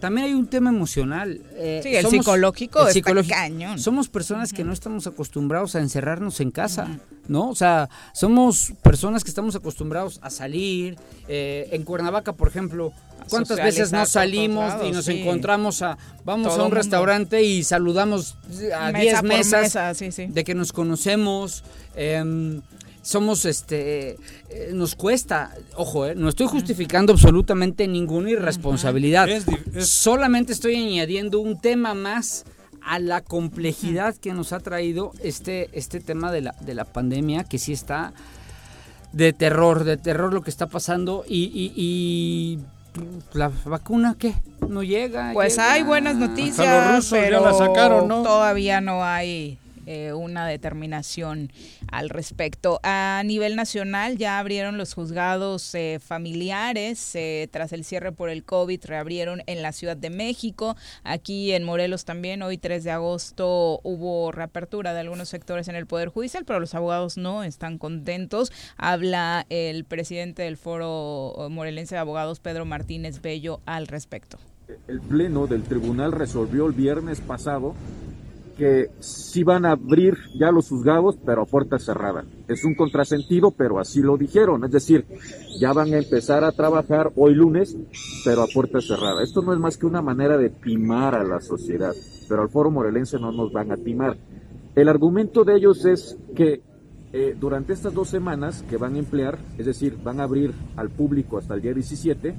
También 0.00 0.26
hay 0.26 0.34
un 0.34 0.46
tema 0.46 0.70
emocional. 0.70 1.40
eh, 1.54 1.80
Sí, 1.82 1.94
el 1.94 2.06
psicológico 2.06 2.88
está 2.88 3.14
cañón. 3.28 3.78
Somos 3.78 4.08
personas 4.08 4.52
que 4.52 4.64
no 4.64 4.72
estamos 4.72 5.06
acostumbrados 5.06 5.74
a 5.76 5.80
encerrarnos 5.80 6.40
en 6.40 6.50
casa, 6.50 6.98
¿no? 7.28 7.48
O 7.50 7.54
sea, 7.54 7.88
somos 8.12 8.72
personas 8.82 9.22
que 9.24 9.30
estamos 9.30 9.54
acostumbrados 9.54 10.18
a 10.22 10.30
salir. 10.30 10.96
eh, 11.28 11.68
en 11.72 11.84
Cuernavaca, 11.84 12.32
por 12.32 12.48
ejemplo, 12.48 12.92
¿cuántas 13.28 13.58
veces 13.58 13.90
socializar 13.90 13.92
no 13.92 14.00
por 14.00 14.08
salimos 14.08 14.74
y 14.84 14.90
nos 14.92 15.04
sí. 15.04 15.20
encontramos 15.20 15.82
a... 15.82 15.96
Vamos 16.24 16.48
Todo 16.48 16.62
a 16.62 16.66
un 16.66 16.72
restaurante 16.72 17.42
y 17.42 17.62
saludamos 17.62 18.36
a 18.76 18.90
Mesa 18.92 18.98
10 19.00 19.14
por 19.20 19.28
mesas 19.28 19.62
mesa, 19.62 19.94
sí, 19.94 20.10
sí. 20.12 20.26
de 20.26 20.44
que 20.44 20.54
nos 20.54 20.72
conocemos. 20.72 21.62
em, 21.94 22.62
somos, 23.02 23.44
este, 23.44 24.10
eh, 24.50 24.70
nos 24.74 24.94
cuesta, 24.94 25.54
ojo, 25.76 26.06
eh, 26.06 26.14
no 26.14 26.28
estoy 26.28 26.46
justificando 26.46 27.12
absolutamente 27.12 27.88
ninguna 27.88 28.30
irresponsabilidad. 28.30 29.28
Es 29.28 29.46
di- 29.46 29.56
es- 29.74 29.88
Solamente 29.88 30.52
estoy 30.52 30.74
añadiendo 30.76 31.40
un 31.40 31.58
tema 31.60 31.94
más 31.94 32.44
a 32.82 32.98
la 32.98 33.20
complejidad 33.20 34.14
que 34.16 34.32
nos 34.32 34.52
ha 34.52 34.60
traído 34.60 35.12
este, 35.22 35.68
este 35.72 36.00
tema 36.00 36.30
de 36.32 36.40
la, 36.42 36.54
de 36.60 36.74
la 36.74 36.84
pandemia, 36.84 37.44
que 37.44 37.58
sí 37.58 37.72
está 37.72 38.12
de 39.12 39.32
terror, 39.32 39.84
de 39.84 39.96
terror 39.96 40.32
lo 40.32 40.42
que 40.42 40.50
está 40.50 40.66
pasando 40.68 41.24
y, 41.28 41.44
y- 41.44 41.72
y 41.76 42.58
la 43.32 43.50
vacuna, 43.64 44.16
¿qué? 44.18 44.34
No 44.68 44.82
llega. 44.82 45.32
Pues 45.32 45.54
llega. 45.56 45.72
hay 45.72 45.82
buenas 45.82 46.16
noticias, 46.16 46.86
los 46.86 46.96
rusos 46.96 47.10
ya 47.18 47.24
pero 47.24 47.44
la 47.44 47.52
sacaron, 47.54 48.08
¿no? 48.08 48.22
todavía 48.22 48.80
no 48.80 49.04
hay 49.04 49.58
eh, 49.86 50.12
una 50.12 50.46
determinación 50.46 51.52
al 51.90 52.10
respecto. 52.10 52.80
A 52.82 53.22
nivel 53.24 53.56
nacional 53.56 54.18
ya 54.18 54.38
abrieron 54.38 54.78
los 54.78 54.94
juzgados 54.94 55.74
eh, 55.74 55.98
familiares 56.00 57.14
eh, 57.14 57.48
tras 57.50 57.72
el 57.72 57.84
cierre 57.84 58.12
por 58.12 58.28
el 58.28 58.44
COVID, 58.44 58.84
reabrieron 58.84 59.42
en 59.46 59.62
la 59.62 59.72
Ciudad 59.72 59.96
de 59.96 60.10
México, 60.10 60.76
aquí 61.04 61.52
en 61.52 61.64
Morelos 61.64 62.04
también, 62.04 62.42
hoy 62.42 62.58
3 62.58 62.84
de 62.84 62.90
agosto 62.90 63.80
hubo 63.82 64.32
reapertura 64.32 64.92
de 64.92 65.00
algunos 65.00 65.28
sectores 65.28 65.68
en 65.68 65.76
el 65.76 65.86
Poder 65.86 66.08
Judicial, 66.08 66.44
pero 66.44 66.60
los 66.60 66.74
abogados 66.74 67.16
no 67.16 67.42
están 67.42 67.78
contentos. 67.78 68.52
Habla 68.76 69.46
el 69.48 69.84
presidente 69.84 70.42
del 70.42 70.56
Foro 70.56 71.48
Morelense 71.50 71.94
de 71.94 72.00
Abogados, 72.00 72.40
Pedro 72.40 72.64
Martínez 72.64 73.20
Bello, 73.22 73.60
al 73.66 73.86
respecto. 73.86 74.38
El 74.86 75.00
Pleno 75.00 75.46
del 75.46 75.62
Tribunal 75.62 76.12
resolvió 76.12 76.66
el 76.66 76.72
viernes 76.72 77.20
pasado 77.20 77.74
que 78.60 78.90
sí 78.98 79.42
van 79.42 79.64
a 79.64 79.70
abrir 79.70 80.18
ya 80.38 80.50
los 80.50 80.68
juzgados, 80.68 81.16
pero 81.24 81.40
a 81.40 81.46
puerta 81.46 81.78
cerrada. 81.78 82.26
Es 82.46 82.62
un 82.62 82.74
contrasentido, 82.74 83.52
pero 83.52 83.78
así 83.78 84.02
lo 84.02 84.18
dijeron. 84.18 84.62
Es 84.66 84.70
decir, 84.70 85.06
ya 85.58 85.72
van 85.72 85.94
a 85.94 85.96
empezar 85.96 86.44
a 86.44 86.52
trabajar 86.52 87.10
hoy 87.16 87.34
lunes, 87.34 87.74
pero 88.22 88.42
a 88.42 88.46
puerta 88.52 88.82
cerrada. 88.82 89.22
Esto 89.22 89.40
no 89.40 89.54
es 89.54 89.58
más 89.58 89.78
que 89.78 89.86
una 89.86 90.02
manera 90.02 90.36
de 90.36 90.50
timar 90.50 91.14
a 91.14 91.24
la 91.24 91.40
sociedad, 91.40 91.94
pero 92.28 92.42
al 92.42 92.50
Foro 92.50 92.70
Morelense 92.70 93.18
no 93.18 93.32
nos 93.32 93.50
van 93.50 93.72
a 93.72 93.78
timar. 93.78 94.18
El 94.74 94.90
argumento 94.90 95.42
de 95.42 95.56
ellos 95.56 95.86
es 95.86 96.18
que 96.36 96.60
eh, 97.14 97.34
durante 97.40 97.72
estas 97.72 97.94
dos 97.94 98.10
semanas 98.10 98.62
que 98.68 98.76
van 98.76 98.94
a 98.94 98.98
emplear, 98.98 99.38
es 99.56 99.64
decir, 99.64 99.96
van 100.04 100.20
a 100.20 100.24
abrir 100.24 100.52
al 100.76 100.90
público 100.90 101.38
hasta 101.38 101.54
el 101.54 101.62
día 101.62 101.72
17, 101.72 102.34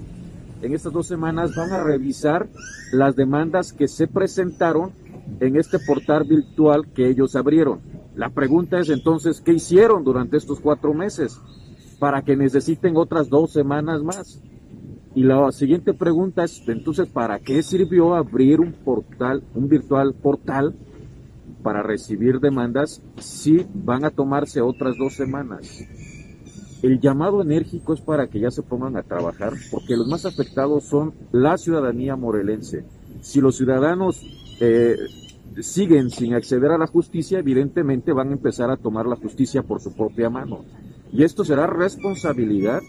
en 0.61 0.73
estas 0.75 0.93
dos 0.93 1.07
semanas 1.07 1.55
van 1.55 1.71
a 1.71 1.83
revisar 1.83 2.47
las 2.91 3.15
demandas 3.15 3.73
que 3.73 3.87
se 3.87 4.05
presentaron 4.05 4.91
en 5.39 5.55
este 5.55 5.79
portal 5.79 6.23
virtual 6.23 6.87
que 6.93 7.07
ellos 7.07 7.35
abrieron. 7.35 7.79
La 8.15 8.29
pregunta 8.29 8.79
es 8.79 8.89
entonces, 8.89 9.41
¿qué 9.41 9.53
hicieron 9.53 10.03
durante 10.03 10.37
estos 10.37 10.59
cuatro 10.59 10.93
meses 10.93 11.39
para 11.99 12.21
que 12.21 12.35
necesiten 12.35 12.97
otras 12.97 13.29
dos 13.29 13.51
semanas 13.51 14.03
más? 14.03 14.41
Y 15.13 15.23
la 15.23 15.51
siguiente 15.51 15.93
pregunta 15.93 16.43
es, 16.43 16.61
entonces, 16.67 17.07
¿para 17.09 17.39
qué 17.39 17.61
sirvió 17.63 18.15
abrir 18.15 18.61
un 18.61 18.71
portal, 18.71 19.43
un 19.53 19.67
virtual 19.67 20.13
portal 20.13 20.73
para 21.63 21.83
recibir 21.83 22.39
demandas 22.39 23.01
si 23.17 23.65
van 23.73 24.05
a 24.05 24.09
tomarse 24.09 24.61
otras 24.61 24.97
dos 24.97 25.13
semanas? 25.13 25.85
El 26.81 26.99
llamado 26.99 27.41
enérgico 27.41 27.93
es 27.93 28.01
para 28.01 28.27
que 28.27 28.39
ya 28.39 28.49
se 28.49 28.63
pongan 28.63 28.97
a 28.97 29.03
trabajar, 29.03 29.53
porque 29.69 29.95
los 29.95 30.07
más 30.07 30.25
afectados 30.25 30.85
son 30.85 31.13
la 31.31 31.57
ciudadanía 31.57 32.15
morelense. 32.15 32.85
Si 33.19 33.39
los 33.39 33.57
ciudadanos 33.57 34.19
eh, 34.61 34.95
siguen 35.59 36.11
sin 36.11 36.35
acceder 36.35 36.71
a 36.71 36.77
la 36.77 36.87
justicia, 36.87 37.39
evidentemente 37.39 38.13
van 38.13 38.29
a 38.29 38.33
empezar 38.33 38.69
a 38.69 38.77
tomar 38.77 39.07
la 39.07 39.15
justicia 39.15 39.63
por 39.63 39.81
su 39.81 39.93
propia 39.93 40.29
mano. 40.29 40.63
Y 41.11 41.23
esto 41.23 41.43
será 41.43 41.67
responsabilidad 41.67 42.79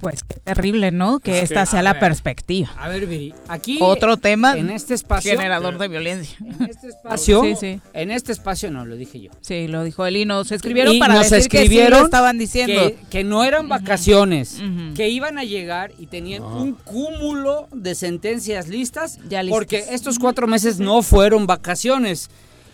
pues 0.00 0.24
qué 0.24 0.40
terrible, 0.40 0.90
¿no? 0.90 1.20
Que 1.20 1.40
esta 1.40 1.66
sea 1.66 1.82
la 1.82 2.00
perspectiva. 2.00 2.70
A 2.78 2.88
ver, 2.88 3.06
Viri, 3.06 3.34
aquí 3.48 3.78
otro 3.80 4.16
tema 4.16 4.56
en 4.56 4.70
este 4.70 4.94
espacio 4.94 5.32
generador 5.32 5.78
de 5.78 5.88
violencia. 5.88 6.36
En 6.40 6.68
este 6.68 6.88
espacio, 6.88 7.42
sí, 7.42 7.54
sí. 7.58 7.80
en 7.92 8.10
este 8.10 8.32
espacio 8.32 8.70
no 8.70 8.84
lo 8.86 8.96
dije 8.96 9.20
yo. 9.20 9.30
Sí, 9.40 9.68
lo 9.68 9.84
dijo 9.84 10.06
él 10.06 10.16
y 10.16 10.24
nos 10.24 10.50
escribieron 10.52 10.94
Y 10.94 10.98
para 10.98 11.14
nos 11.14 11.30
decir 11.30 11.48
que 11.50 11.58
sí 11.58 11.64
escribieron 11.64 12.00
lo 12.00 12.04
estaban 12.06 12.38
diciendo. 12.38 12.88
Que, 12.88 12.96
que 13.10 13.24
no 13.24 13.44
eran 13.44 13.68
vacaciones, 13.68 14.58
que 14.96 15.08
iban 15.08 15.38
a 15.38 15.44
llegar 15.44 15.92
y 15.98 16.06
tenían 16.06 16.42
un 16.42 16.72
cúmulo 16.74 17.68
de 17.72 17.94
sentencias 17.94 18.68
listas, 18.68 19.18
Ya 19.28 19.42
listas. 19.42 19.58
porque 19.58 19.84
estos 19.90 20.18
cuatro 20.18 20.46
meses 20.46 20.78
no 20.78 21.02
fueron 21.02 21.46
vacaciones. 21.46 22.30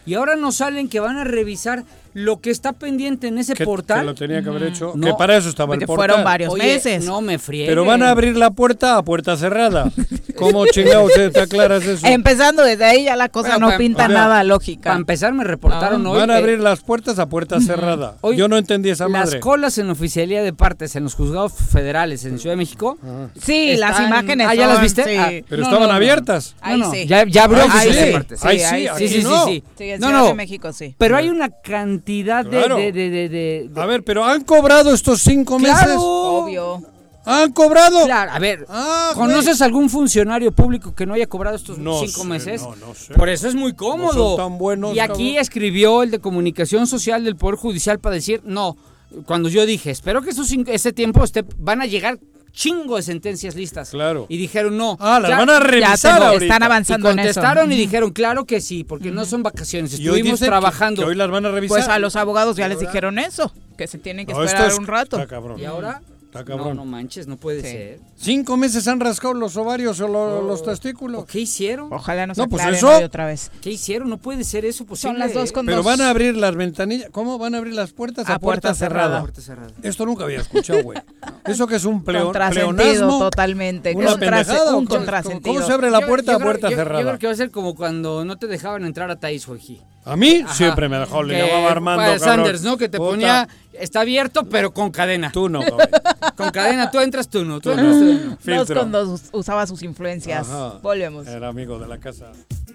Y 0.06 0.14
ahora 0.14 0.36
nos 0.36 0.56
salen 0.58 0.88
que 0.88 1.00
van 1.00 1.16
a 1.16 1.24
revisar 1.24 1.84
lo 2.18 2.40
que 2.40 2.48
está 2.50 2.72
pendiente 2.72 3.26
en 3.28 3.36
ese 3.36 3.52
Que- 3.52 3.64
portal. 3.66 4.00
que 4.00 4.06
lo 4.06 4.14
tenía 4.14 4.42
que 4.42 4.48
haber 4.48 4.62
hecho, 4.62 4.92
No. 4.94 5.06
que 5.06 5.12
para 5.14 5.36
eso 5.36 5.50
estaba 5.50 5.74
el 5.74 5.80
Porque 5.80 5.86
portal. 5.86 6.08
fueron 6.08 6.24
varios 6.24 6.54
Oye, 6.54 6.62
meses. 6.62 7.04
No 7.04 7.20
me 7.20 7.38
friegues. 7.38 7.68
Pero 7.68 7.84
van 7.84 8.02
a 8.02 8.08
abrir 8.10 8.36
la 8.38 8.50
puerta 8.50 8.96
a 8.96 9.02
puerta 9.02 9.36
cerrada. 9.36 9.90
¿Cómo 10.36 10.66
chingados 10.66 11.12
te, 11.12 11.40
aclaras 11.40 11.84
eso? 11.84 12.06
Empezando 12.06 12.62
desde 12.62 12.84
ahí 12.84 13.04
ya 13.04 13.16
la 13.16 13.28
cosa 13.28 13.50
Bueno, 13.50 13.66
no 13.66 13.72
pa- 13.72 13.78
pinta 13.78 14.04
o 14.04 14.06
sea, 14.08 14.14
nada 14.14 14.44
lógica. 14.44 14.90
Para 14.90 14.96
empezar, 14.96 15.32
me 15.34 15.44
reportaron 15.44 16.06
hoy 16.06 16.18
Van 16.18 16.30
a 16.30 16.36
abrir 16.36 16.58
las 16.60 16.80
puertas 16.80 17.18
a 17.18 17.26
puerta 17.26 17.60
cerrada. 17.60 18.16
Hoy 18.22 18.36
Yo 18.36 18.48
no 18.48 18.56
entendí 18.56 18.88
esa 18.90 19.08
las 19.08 19.26
madre. 19.26 19.40
colas 19.40 19.76
en 19.78 19.88
oficialía 19.90 20.42
de 20.42 20.52
partes 20.54 20.96
en 20.96 21.04
los 21.04 21.14
juzgados 21.14 21.52
federales 21.52 22.24
en 22.24 22.38
Ciudad 22.38 22.52
de 22.52 22.58
México. 22.58 22.98
Sí, 23.40 23.76
las 23.76 23.90
están- 23.92 24.06
imágenes 24.08 24.46
Ah, 24.50 24.54
¿ya 24.54 24.66
las 24.66 24.80
viste? 24.80 25.04
sí. 25.04 25.16
Ah, 25.18 25.30
Pero 25.48 25.60
no, 25.62 25.68
estaban 25.68 25.88
no, 25.88 25.94
abiertas. 25.94 26.54
Ahí 26.62 26.78
No, 26.78 26.86
no, 26.86 26.92
sí. 26.92 27.06
Ya, 27.06 27.24
ya 27.26 27.44
abrió 27.44 27.62
Ahí 27.62 27.68
oficialía 27.68 28.00
sí. 28.00 28.06
de 28.06 28.12
partes. 28.12 28.44
Ahí 28.44 28.58
Sí, 28.58 28.64
sí, 28.66 28.74
ahí 28.88 28.88
sí, 28.96 29.08
sí, 29.08 29.22
no. 29.22 29.44
sí, 29.46 29.52
sí. 29.52 29.64
Sí, 29.78 29.84
en 29.90 30.00
No, 30.00 30.06
Ciudad 30.08 30.20
no. 30.22 30.26
de 30.28 30.34
México 30.34 30.72
sí. 30.72 30.94
Pero 30.98 31.16
hay 31.16 31.28
una 31.28 31.48
cantidad 31.50 32.05
de, 32.06 32.22
Claro. 32.50 32.76
de, 32.76 32.92
de, 32.92 33.10
de- 33.10 33.28
de- 33.28 33.68
de- 33.68 33.80
A 33.80 33.86
ver, 33.86 34.02
pero 34.04 34.24
han 34.24 34.42
cobrado 34.44 34.94
estos 34.94 35.20
cinco 35.22 35.56
Claro. 35.58 35.74
meses. 35.86 35.96
Obvio. 36.00 36.82
¿Han 37.28 37.52
cobrado? 37.52 38.04
Claro, 38.04 38.30
a 38.30 38.38
ver, 38.38 38.64
Ah, 38.68 39.10
güey. 39.16 39.26
¿conoces 39.28 39.60
algún 39.60 39.90
funcionario 39.90 40.52
público 40.52 40.94
que 40.94 41.06
no 41.06 41.14
haya 41.14 41.26
cobrado 41.26 41.56
estos 41.56 41.76
No 41.76 41.98
cinco 41.98 42.22
sé, 42.22 42.28
meses? 42.28 42.62
no, 42.62 42.76
no 42.76 42.94
sé. 42.94 43.14
Por 43.14 43.28
eso 43.28 43.48
es 43.48 43.56
muy 43.56 43.72
cómodo. 43.74 44.36
son 44.36 44.36
tan 44.36 44.58
buenos, 44.58 44.94
y 44.94 45.00
aquí 45.00 45.30
cabrón. 45.30 45.42
escribió 45.42 46.02
el 46.04 46.12
de 46.12 46.20
comunicación 46.20 46.86
social 46.86 47.24
del 47.24 47.34
Poder 47.34 47.56
Judicial 47.56 47.98
para 47.98 48.14
decir, 48.14 48.42
no, 48.44 48.76
cuando 49.24 49.48
yo 49.48 49.66
dije, 49.66 49.90
espero 49.90 50.22
que 50.22 50.30
esos 50.30 50.46
cinco- 50.46 50.70
ese 50.70 50.92
tiempo 50.92 51.24
esté, 51.24 51.44
van 51.58 51.80
a 51.82 51.86
llegar 51.86 52.20
chingo 52.56 52.96
de 52.96 53.02
sentencias 53.02 53.54
listas. 53.54 53.90
Claro. 53.90 54.26
Y 54.30 54.38
dijeron, 54.38 54.76
no. 54.76 54.96
Ah, 54.98 55.20
las 55.20 55.30
Cla- 55.30 55.36
van 55.38 55.50
a 55.50 55.60
revisar 55.60 56.20
Ya 56.20 56.32
están 56.34 56.62
Y 56.62 56.64
avanzando 56.64 57.10
en 57.10 57.18
eso. 57.20 57.26
contestaron 57.40 57.70
y 57.70 57.76
dijeron, 57.76 58.10
claro 58.10 58.46
que 58.46 58.60
sí, 58.60 58.82
porque 58.82 59.10
no 59.12 59.24
son 59.26 59.42
vacaciones, 59.42 59.92
estuvimos 59.92 60.40
trabajando. 60.40 61.02
Que, 61.02 61.08
hoy 61.10 61.14
las 61.14 61.30
van 61.30 61.44
a 61.46 61.50
revisar. 61.50 61.76
Pues 61.76 61.88
a 61.88 61.98
los 61.98 62.16
abogados 62.16 62.56
ya 62.56 62.66
les 62.66 62.80
dijeron 62.80 63.18
eso, 63.18 63.52
que 63.76 63.86
se 63.86 63.98
tienen 63.98 64.26
que 64.26 64.32
No, 64.32 64.42
esperar 64.42 64.68
es- 64.70 64.78
un 64.78 64.86
rato. 64.86 65.20
Está. 65.20 65.38
¿Y 65.58 65.64
ahora? 65.66 66.00
Está 66.40 66.52
No, 66.52 66.58
cabrón. 66.58 66.76
no 66.76 66.84
manches, 66.84 67.26
no 67.26 67.36
puede 67.36 67.60
Sí. 67.62 67.68
ser. 67.68 68.00
Cinco 68.16 68.56
meses 68.56 68.86
han 68.88 69.00
rascado 69.00 69.34
los 69.34 69.56
ovarios 69.56 70.00
o 70.00 70.08
lo- 70.08 70.42
los 70.42 70.62
testículos. 70.62 71.24
¿Qué 71.26 71.40
hicieron? 71.40 71.92
Ojalá 71.92 72.26
nos 72.26 72.38
No, 72.38 72.48
pues 72.48 72.64
eso. 72.66 72.88
otra 73.04 73.26
vez. 73.26 73.50
¿Qué 73.60 73.70
hicieron? 73.70 74.08
No 74.08 74.18
puede 74.18 74.44
ser 74.44 74.64
eso 74.64 74.84
posible. 74.84 75.12
Son 75.12 75.18
las 75.18 75.34
dos 75.34 75.52
con 75.52 75.66
Pero 75.66 75.78
dos. 75.78 75.86
van 75.86 76.00
a 76.00 76.10
abrir 76.10 76.36
las 76.36 76.54
ventanillas. 76.56 77.08
¿Cómo 77.10 77.38
van 77.38 77.54
a 77.54 77.58
abrir 77.58 77.74
las 77.74 77.92
puertas 77.92 78.28
a, 78.28 78.34
A 78.34 78.38
puerta 78.38 78.74
cerrada. 78.74 79.20
Puerta 79.20 79.40
cerrada. 79.40 79.70
Esto 79.82 80.06
nunca 80.06 80.24
había 80.24 80.40
escuchado, 80.40 80.82
güey. 80.82 80.98
Eso 81.46 81.66
que 81.66 81.76
es 81.76 81.84
un 81.84 82.04
pleo- 82.04 82.24
Contrasentido 82.26 82.74
pleonasmo. 82.76 83.18
totalmente. 83.18 83.94
Una 83.94 84.12
Contrase- 84.12 84.18
pendejada, 84.46 84.74
¿o 84.74 84.78
un 84.78 84.86
contrasentido. 84.86 85.54
¿Cómo 85.54 85.66
se 85.66 85.72
abre 85.72 85.90
la 85.90 86.00
puerta 86.06 86.32
yo 86.32 86.38
a 86.38 86.40
puerta 86.40 86.68
cerrada? 86.68 87.00
Yo 87.00 87.06
creo 87.08 87.18
que 87.18 87.26
va 87.26 87.32
a 87.32 87.36
ser 87.36 87.50
como 87.50 87.74
cuando 87.74 88.24
no 88.24 88.36
te 88.38 88.46
dejaban 88.46 88.84
entrar 88.84 89.10
a 89.10 89.16
Taizhueji. 89.16 89.80
A 90.06 90.16
mí 90.16 90.42
Ajá. 90.44 90.54
siempre 90.54 90.88
me 90.88 90.98
dejó, 90.98 91.22
le 91.22 91.34
Que- 91.34 91.46
llamaba 91.46 91.70
Armando. 91.72 92.02
cabrón. 92.04 92.20
Sanders, 92.20 92.62
¿no? 92.62 92.76
Que 92.76 92.88
te 92.88 92.96
Puta. 92.98 93.10
ponía, 93.10 93.48
está 93.72 94.00
abierto, 94.02 94.44
pero 94.44 94.72
con 94.72 94.90
cadena. 94.92 95.32
Tú 95.32 95.48
no, 95.48 95.60
cabrón. 95.64 95.88
Con 96.36 96.50
cadena, 96.50 96.90
tú 96.90 97.00
entras, 97.00 97.28
tú 97.28 97.44
no. 97.44 97.60
Tú 97.60 97.70
Tú 97.72 97.78
entras, 97.80 97.94
no. 97.96 97.98
tú 97.98 98.04
no. 98.06 98.30
Dos 98.30 98.38
Filtro. 98.40 98.80
con 98.80 98.92
dos 98.92 99.22
usaba 99.32 99.66
sus 99.66 99.82
influencias. 99.82 100.48
Ajá. 100.48 100.78
Volvemos. 100.82 101.26
Era 101.26 101.48
amigo 101.48 101.78
de 101.80 101.88
la 101.88 101.98
casa. 101.98 102.26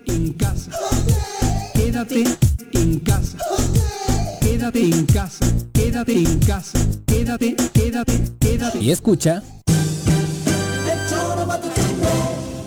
en 0.07 0.33
casa. 0.33 0.71
Quédate 1.73 2.23
en 2.73 2.99
casa. 2.99 3.37
Quédate 4.41 4.81
en 4.83 5.05
casa. 5.05 5.45
Quédate 5.73 6.13
en 6.13 6.39
casa. 6.39 6.79
Quédate, 7.07 7.55
quédate, 7.73 8.13
quédate. 8.39 8.79
Y 8.79 8.91
escucha. 8.91 9.41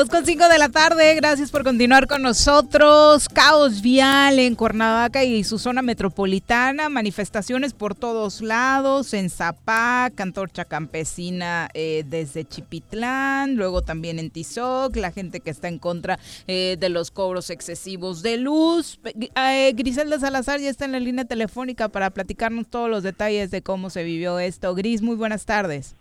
Dos 0.00 0.08
con 0.08 0.24
cinco 0.24 0.48
de 0.48 0.56
la 0.56 0.70
tarde, 0.70 1.14
gracias 1.16 1.50
por 1.50 1.62
continuar 1.62 2.06
con 2.06 2.22
nosotros. 2.22 3.28
Caos 3.28 3.82
vial 3.82 4.38
en 4.38 4.54
Cuernavaca 4.54 5.24
y 5.24 5.44
su 5.44 5.58
zona 5.58 5.82
metropolitana, 5.82 6.88
manifestaciones 6.88 7.74
por 7.74 7.94
todos 7.94 8.40
lados, 8.40 9.12
en 9.12 9.28
Zapac, 9.28 10.14
Cantorcha 10.14 10.64
Campesina 10.64 11.68
eh, 11.74 12.02
desde 12.08 12.46
Chipitlán, 12.46 13.56
luego 13.56 13.82
también 13.82 14.18
en 14.18 14.30
Tizoc, 14.30 14.96
la 14.96 15.12
gente 15.12 15.40
que 15.40 15.50
está 15.50 15.68
en 15.68 15.78
contra 15.78 16.18
eh, 16.46 16.78
de 16.80 16.88
los 16.88 17.10
cobros 17.10 17.50
excesivos 17.50 18.22
de 18.22 18.38
luz. 18.38 18.98
Eh, 19.04 19.74
Griselda 19.76 20.18
Salazar 20.18 20.60
ya 20.60 20.70
está 20.70 20.86
en 20.86 20.92
la 20.92 21.00
línea 21.00 21.26
telefónica 21.26 21.90
para 21.90 22.08
platicarnos 22.08 22.68
todos 22.68 22.88
los 22.88 23.02
detalles 23.02 23.50
de 23.50 23.60
cómo 23.60 23.90
se 23.90 24.02
vivió 24.02 24.38
esto. 24.38 24.74
Gris, 24.74 25.02
muy 25.02 25.16
buenas 25.16 25.44
tardes. 25.44 25.94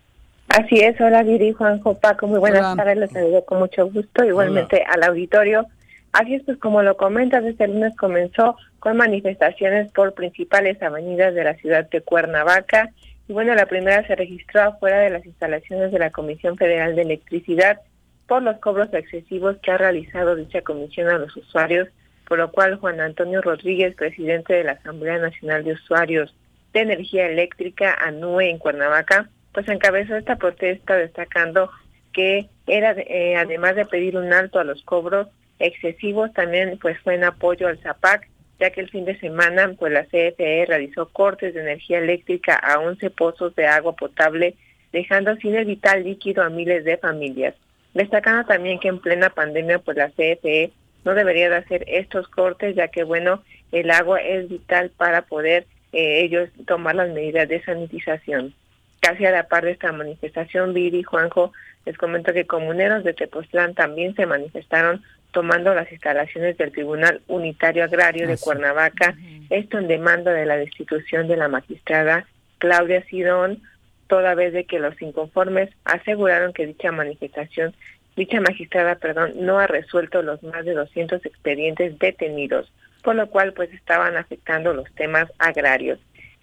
Así 0.50 0.80
es, 0.80 1.00
hola 1.00 1.22
Viri, 1.22 1.54
Juanjo, 1.54 2.00
Paco, 2.00 2.26
muy 2.26 2.40
buenas 2.40 2.76
tardes, 2.76 2.98
les 2.98 3.12
saludo 3.12 3.46
con 3.46 3.60
mucho 3.60 3.88
gusto, 3.90 4.26
igualmente 4.26 4.84
al 4.84 5.04
auditorio. 5.04 5.68
Así 6.12 6.34
es, 6.34 6.44
pues 6.44 6.58
como 6.58 6.82
lo 6.82 6.98
comentas, 6.98 7.44
este 7.44 7.68
lunes 7.68 7.96
comenzó 7.96 8.58
con 8.80 8.98
manifestaciones 8.98 9.92
por 9.92 10.16
principales 10.16 10.82
avenidas 10.82 11.36
de 11.36 11.44
la 11.44 11.54
ciudad 11.54 11.88
de 11.88 12.02
Cuernavaca. 12.02 12.90
Y 13.28 13.34
bueno, 13.34 13.54
la 13.54 13.68
primera 13.68 14.06
se 14.08 14.16
registró 14.16 14.64
afuera 14.64 15.00
de 15.00 15.12
las 15.12 15.26
instalaciones 15.26 15.92
de 15.92 16.00
la 16.00 16.10
Comisión 16.10 16.58
Federal 16.58 16.96
de 16.96 17.04
Electricidad 17.04 17.80
por 18.28 18.42
los 18.42 18.58
cobros 18.58 18.92
excesivos 18.92 19.58
que 19.62 19.72
ha 19.72 19.78
realizado 19.78 20.36
dicha 20.36 20.62
comisión 20.62 21.10
a 21.10 21.20
los 21.20 21.36
usuarios, 21.38 21.90
por 22.28 22.40
lo 22.40 22.52
cual 22.52 22.78
Juan 22.78 23.00
Antonio 23.02 23.42
Rodríguez, 23.42 23.96
presidente 23.96 24.56
de 24.56 24.64
la 24.64 24.72
Asamblea 24.74 25.20
Nacional 25.20 25.64
de 25.64 25.74
Usuarios 25.74 26.36
de 26.74 26.82
Energía 26.82 27.28
Eléctrica, 27.28 27.96
ANUE 28.00 28.50
en 28.50 28.58
Cuernavaca, 28.58 29.30
pues 29.54 29.68
encabezó 29.68 30.16
esta 30.16 30.38
protesta 30.38 30.96
destacando 30.96 31.70
que 32.14 32.50
era 32.68 32.92
eh, 32.92 33.36
además 33.36 33.76
de 33.76 33.86
pedir 33.86 34.18
un 34.18 34.34
alto 34.34 34.60
a 34.60 34.64
los 34.64 34.84
cobros 34.84 35.28
excesivos 35.60 36.34
también 36.34 36.78
pues 36.80 36.98
fue 37.00 37.16
en 37.16 37.24
apoyo 37.24 37.68
al 37.68 37.80
ZAPAC 37.80 38.30
ya 38.60 38.72
que 38.72 38.82
el 38.82 38.90
fin 38.90 39.06
de 39.06 39.20
semana 39.20 39.74
pues 39.78 39.92
la 39.92 40.06
CFE 40.06 40.66
realizó 40.68 41.10
cortes 41.10 41.54
de 41.54 41.62
energía 41.62 42.00
eléctrica 42.00 42.56
a 42.56 42.80
11 42.80 43.10
pozos 43.12 43.56
de 43.56 43.68
agua 43.68 43.96
potable 43.96 44.56
dejando 44.92 45.36
sin 45.38 45.56
el 45.56 45.66
vital 45.66 46.04
líquido 46.04 46.44
a 46.44 46.50
miles 46.50 46.84
de 46.84 46.98
familias 46.98 47.56
destacando 47.94 48.46
también 48.46 48.80
que 48.80 48.88
en 48.88 49.00
plena 49.00 49.30
pandemia 49.30 49.80
pues 49.80 49.98
la 49.98 50.10
CFE 50.10 50.72
no 51.06 51.14
debería 51.14 51.50
de 51.50 51.58
hacer 51.58 51.86
estos 51.88 52.28
cortes 52.28 52.76
ya 52.76 52.88
que 52.90 53.04
bueno 53.04 53.44
el 53.72 53.92
agua 53.92 54.20
es 54.22 54.50
vital 54.50 54.92
para 54.96 55.24
poder 55.24 55.66
eh, 55.92 56.22
ellos 56.22 56.50
tomar 56.66 56.96
las 56.96 57.10
medidas 57.10 57.48
de 57.48 57.64
sanitización 57.64 58.54
Casi 59.00 59.26
a 59.26 59.32
la 59.32 59.48
par 59.48 59.66
de 59.66 59.72
esta 59.72 59.92
manifestación, 59.92 60.74
Viri 60.74 61.00
y 61.00 61.04
Juanjo 61.04 61.54
les 61.86 61.98
comento 61.98 62.34
que 62.34 62.46
comuneros 62.46 63.04
de 63.04 63.14
Tepoztlán 63.14 63.74
también 63.74 64.16
se 64.16 64.26
manifestaron 64.26 65.04
tomando 65.32 65.74
las 65.74 65.92
instalaciones 65.92 66.58
del 66.58 66.72
Tribunal 66.72 67.22
Unitario 67.28 67.84
Agrario 67.84 68.28
de 68.28 68.38
Cuernavaca, 68.38 69.16
esto 69.50 69.78
en 69.78 69.88
demanda 69.88 70.34
de 70.34 70.46
la 70.46 70.58
destitución 70.58 71.28
de 71.28 71.38
la 71.38 71.48
magistrada 71.48 72.26
Claudia 72.58 73.04
Sidón, 73.06 73.62
toda 74.08 74.36
vez 74.36 74.54
de 74.54 74.66
que 74.66 74.80
los 74.80 75.00
inconformes 75.02 75.70
aseguraron 75.86 76.52
que 76.52 76.66
dicha 76.66 76.92
manifestación, 76.92 77.76
dicha 78.16 78.42
magistrada, 78.42 78.96
perdón, 78.96 79.34
no 79.36 79.60
ha 79.60 79.68
resuelto 79.68 80.22
los 80.22 80.42
más 80.44 80.66
de 80.66 80.74
200 80.74 81.26
expedientes 81.26 81.98
detenidos, 82.00 82.72
por 83.04 83.16
lo 83.16 83.30
cual 83.30 83.54
pues 83.54 83.72
estaban 83.72 84.18
afectando 84.18 84.74
los 84.74 84.92
temas 84.96 85.32
agrarios. 85.38 86.00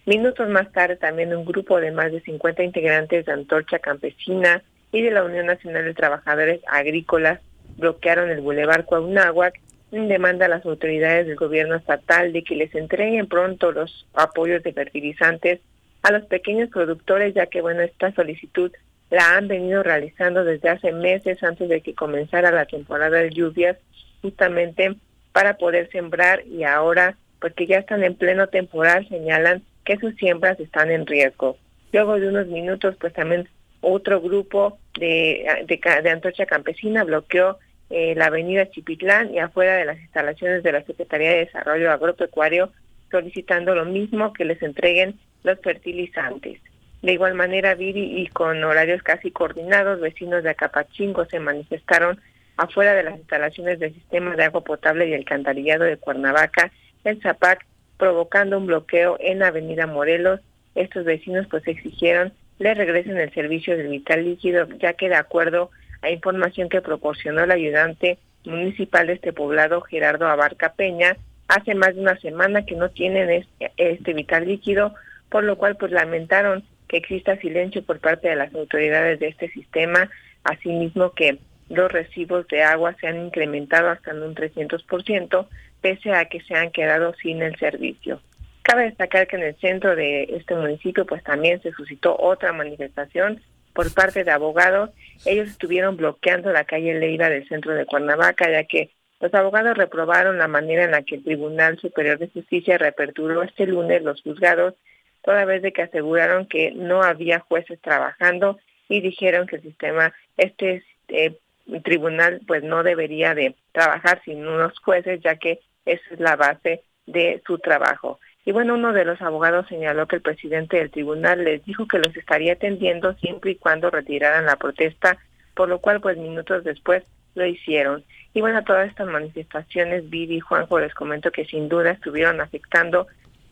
Minutos 0.07 0.47
más 0.47 0.71
tarde 0.71 0.95
también 0.95 1.35
un 1.35 1.43
grupo 1.43 1.81
de 1.81 1.91
más 1.91 2.13
de 2.13 2.21
50 2.21 2.63
integrantes 2.63 3.25
de 3.25 3.31
Antorcha 3.33 3.79
Campesina 3.79 4.63
y 4.93 5.01
de 5.01 5.11
la 5.11 5.25
Unión 5.25 5.47
Nacional 5.47 5.83
de 5.83 5.93
Trabajadores 5.93 6.61
Agrícolas 6.65 7.41
bloquearon 7.75 8.29
el 8.29 8.39
Boulevard 8.39 8.85
Cuauhnáhuac 8.85 9.59
en 9.91 10.07
demanda 10.07 10.45
a 10.45 10.49
las 10.49 10.65
autoridades 10.65 11.27
del 11.27 11.35
gobierno 11.35 11.75
estatal 11.75 12.31
de 12.31 12.41
que 12.45 12.55
les 12.55 12.73
entreguen 12.73 13.27
pronto 13.27 13.73
los 13.73 14.07
apoyos 14.13 14.63
de 14.63 14.71
fertilizantes 14.71 15.59
a 16.03 16.13
los 16.13 16.23
pequeños 16.27 16.69
productores, 16.69 17.33
ya 17.33 17.47
que 17.47 17.59
bueno, 17.59 17.81
esta 17.81 18.13
solicitud 18.13 18.71
la 19.09 19.35
han 19.35 19.49
venido 19.49 19.83
realizando 19.83 20.45
desde 20.45 20.69
hace 20.69 20.93
meses 20.93 21.43
antes 21.43 21.67
de 21.67 21.81
que 21.81 21.95
comenzara 21.95 22.49
la 22.51 22.65
temporada 22.65 23.17
de 23.17 23.31
lluvias, 23.31 23.75
justamente 24.21 24.95
para 25.33 25.57
poder 25.57 25.89
sembrar 25.91 26.47
y 26.47 26.63
ahora, 26.63 27.17
porque 27.41 27.67
ya 27.67 27.79
están 27.79 28.05
en 28.05 28.15
pleno 28.15 28.47
temporal, 28.47 29.05
señalan 29.09 29.63
que 29.87 29.97
sus 29.97 30.15
siembras 30.15 30.59
están 30.59 30.91
en 30.91 31.07
riesgo. 31.07 31.57
Luego 31.93 32.19
de 32.19 32.27
unos 32.27 32.47
minutos, 32.47 32.97
pues 32.99 33.13
también 33.13 33.47
otro 33.79 34.19
grupo 34.19 34.77
de, 34.99 35.65
de, 35.65 36.09
Antorcha 36.09 36.45
Campesina 36.45 37.05
bloqueó 37.05 37.57
eh, 37.89 38.13
la 38.17 38.25
avenida 38.25 38.69
Chipitlán 38.69 39.33
y 39.33 39.39
afuera 39.39 39.75
de 39.75 39.85
las 39.85 39.97
instalaciones 39.99 40.61
de 40.61 40.73
la 40.73 40.83
Secretaría 40.83 41.31
de 41.31 41.45
Desarrollo 41.45 41.89
Agropecuario, 41.89 42.73
solicitando 43.09 43.75
lo 43.75 43.85
mismo 43.85 44.33
que 44.33 44.43
les 44.43 44.61
entreguen 44.61 45.17
los 45.43 45.57
fertilizantes. 45.61 46.59
De 47.01 47.13
igual 47.13 47.35
manera, 47.35 47.73
Viri 47.73 48.21
y 48.21 48.27
con 48.27 48.61
horarios 48.65 49.01
casi 49.03 49.31
coordinados, 49.31 50.01
vecinos 50.01 50.43
de 50.43 50.49
Acapachingo 50.49 51.23
se 51.27 51.39
manifestaron 51.39 52.19
afuera 52.57 52.93
de 52.93 53.03
las 53.03 53.17
instalaciones 53.17 53.79
del 53.79 53.93
sistema 53.93 54.35
de 54.35 54.43
agua 54.43 54.65
potable 54.65 55.07
y 55.07 55.13
alcantarillado 55.13 55.85
de 55.85 55.95
Cuernavaca, 55.95 56.73
el 57.05 57.21
Zapac, 57.21 57.65
provocando 57.97 58.57
un 58.57 58.67
bloqueo 58.67 59.17
en 59.19 59.43
Avenida 59.43 59.87
Morelos. 59.87 60.41
Estos 60.75 61.05
vecinos 61.05 61.47
pues 61.49 61.67
exigieron 61.67 62.33
le 62.59 62.73
regresen 62.73 63.17
el 63.17 63.33
servicio 63.33 63.77
del 63.77 63.89
vital 63.89 64.23
líquido, 64.23 64.67
ya 64.79 64.93
que 64.93 65.09
de 65.09 65.15
acuerdo 65.15 65.69
a 66.01 66.09
información 66.09 66.69
que 66.69 66.81
proporcionó 66.81 67.43
el 67.43 67.51
ayudante 67.51 68.17
municipal 68.45 69.07
de 69.07 69.13
este 69.13 69.33
poblado, 69.33 69.81
Gerardo 69.81 70.27
Abarca 70.27 70.73
Peña, 70.73 71.17
hace 71.47 71.75
más 71.75 71.95
de 71.95 72.01
una 72.01 72.17
semana 72.19 72.65
que 72.65 72.75
no 72.75 72.89
tienen 72.89 73.29
este, 73.29 73.71
este 73.77 74.13
vital 74.13 74.47
líquido, 74.47 74.93
por 75.29 75.43
lo 75.43 75.57
cual 75.57 75.75
pues 75.75 75.91
lamentaron 75.91 76.63
que 76.87 76.97
exista 76.97 77.37
silencio 77.37 77.83
por 77.83 77.99
parte 77.99 78.29
de 78.29 78.35
las 78.35 78.53
autoridades 78.55 79.19
de 79.19 79.27
este 79.27 79.49
sistema, 79.49 80.09
asimismo 80.43 81.11
que 81.11 81.39
los 81.69 81.91
recibos 81.91 82.47
de 82.47 82.63
agua 82.63 82.95
se 82.99 83.07
han 83.07 83.25
incrementado 83.25 83.89
hasta 83.89 84.11
en 84.11 84.23
un 84.23 84.35
300%, 84.35 85.47
pese 85.81 86.11
a 86.11 86.25
que 86.25 86.41
se 86.41 86.55
han 86.55 86.71
quedado 86.71 87.13
sin 87.21 87.41
el 87.41 87.57
servicio. 87.57 88.21
Cabe 88.61 88.83
destacar 88.83 89.27
que 89.27 89.37
en 89.37 89.43
el 89.43 89.55
centro 89.57 89.95
de 89.95 90.23
este 90.23 90.55
municipio 90.55 91.05
pues 91.05 91.23
también 91.23 91.61
se 91.61 91.71
suscitó 91.71 92.17
otra 92.19 92.51
manifestación 92.51 93.41
por 93.73 93.93
parte 93.93 94.23
de 94.23 94.31
abogados. 94.31 94.89
Ellos 95.25 95.49
estuvieron 95.49 95.95
bloqueando 95.95 96.51
la 96.51 96.65
calle 96.65 96.99
Leiva 96.99 97.29
del 97.29 97.47
centro 97.47 97.73
de 97.73 97.85
Cuernavaca, 97.85 98.49
ya 98.51 98.63
que 98.65 98.89
los 99.19 99.33
abogados 99.33 99.77
reprobaron 99.77 100.37
la 100.37 100.47
manera 100.47 100.83
en 100.83 100.91
la 100.91 101.03
que 101.03 101.15
el 101.15 101.23
Tribunal 101.23 101.79
Superior 101.79 102.19
de 102.19 102.27
Justicia 102.27 102.77
reaperturó 102.77 103.41
este 103.43 103.65
lunes 103.65 104.03
los 104.03 104.21
juzgados, 104.21 104.75
toda 105.23 105.45
vez 105.45 105.61
de 105.61 105.73
que 105.73 105.83
aseguraron 105.83 106.45
que 106.47 106.71
no 106.71 107.03
había 107.03 107.39
jueces 107.39 107.79
trabajando 107.81 108.59
y 108.89 109.01
dijeron 109.01 109.47
que 109.47 109.57
el 109.57 109.61
sistema, 109.61 110.13
este 110.37 110.83
eh, 111.07 111.37
tribunal 111.83 112.41
pues 112.47 112.63
no 112.63 112.83
debería 112.83 113.35
de 113.35 113.55
trabajar 113.71 114.21
sin 114.23 114.45
unos 114.47 114.77
jueces, 114.79 115.19
ya 115.21 115.35
que 115.35 115.59
esa 115.87 116.13
es 116.13 116.19
la 116.19 116.35
base 116.35 116.83
de 117.05 117.41
su 117.45 117.57
trabajo. 117.59 118.19
Y 118.45 118.51
bueno, 118.51 118.75
uno 118.75 118.93
de 118.93 119.03
los 119.03 119.21
abogados 119.21 119.67
señaló 119.67 120.07
que 120.07 120.17
el 120.17 120.21
presidente 120.21 120.77
del 120.77 120.91
tribunal 120.91 121.43
les 121.43 121.65
dijo 121.65 121.87
que 121.87 121.99
los 121.99 122.15
estaría 122.15 122.53
atendiendo 122.53 123.13
siempre 123.15 123.51
y 123.51 123.55
cuando 123.55 123.89
retiraran 123.89 124.45
la 124.45 124.55
protesta, 124.55 125.17
por 125.53 125.67
lo 125.67 125.79
cual 125.79 125.99
pues 125.99 126.17
minutos 126.17 126.63
después 126.63 127.03
lo 127.35 127.45
hicieron. 127.45 128.03
Y 128.33 128.41
bueno, 128.41 128.63
todas 128.63 128.87
estas 128.87 129.07
manifestaciones, 129.07 130.09
Vivi 130.09 130.37
y 130.37 130.39
Juanjo 130.39 130.79
les 130.79 130.93
comento 130.93 131.31
que 131.31 131.45
sin 131.45 131.67
duda 131.67 131.91
estuvieron 131.91 132.39
afectando 132.39 133.07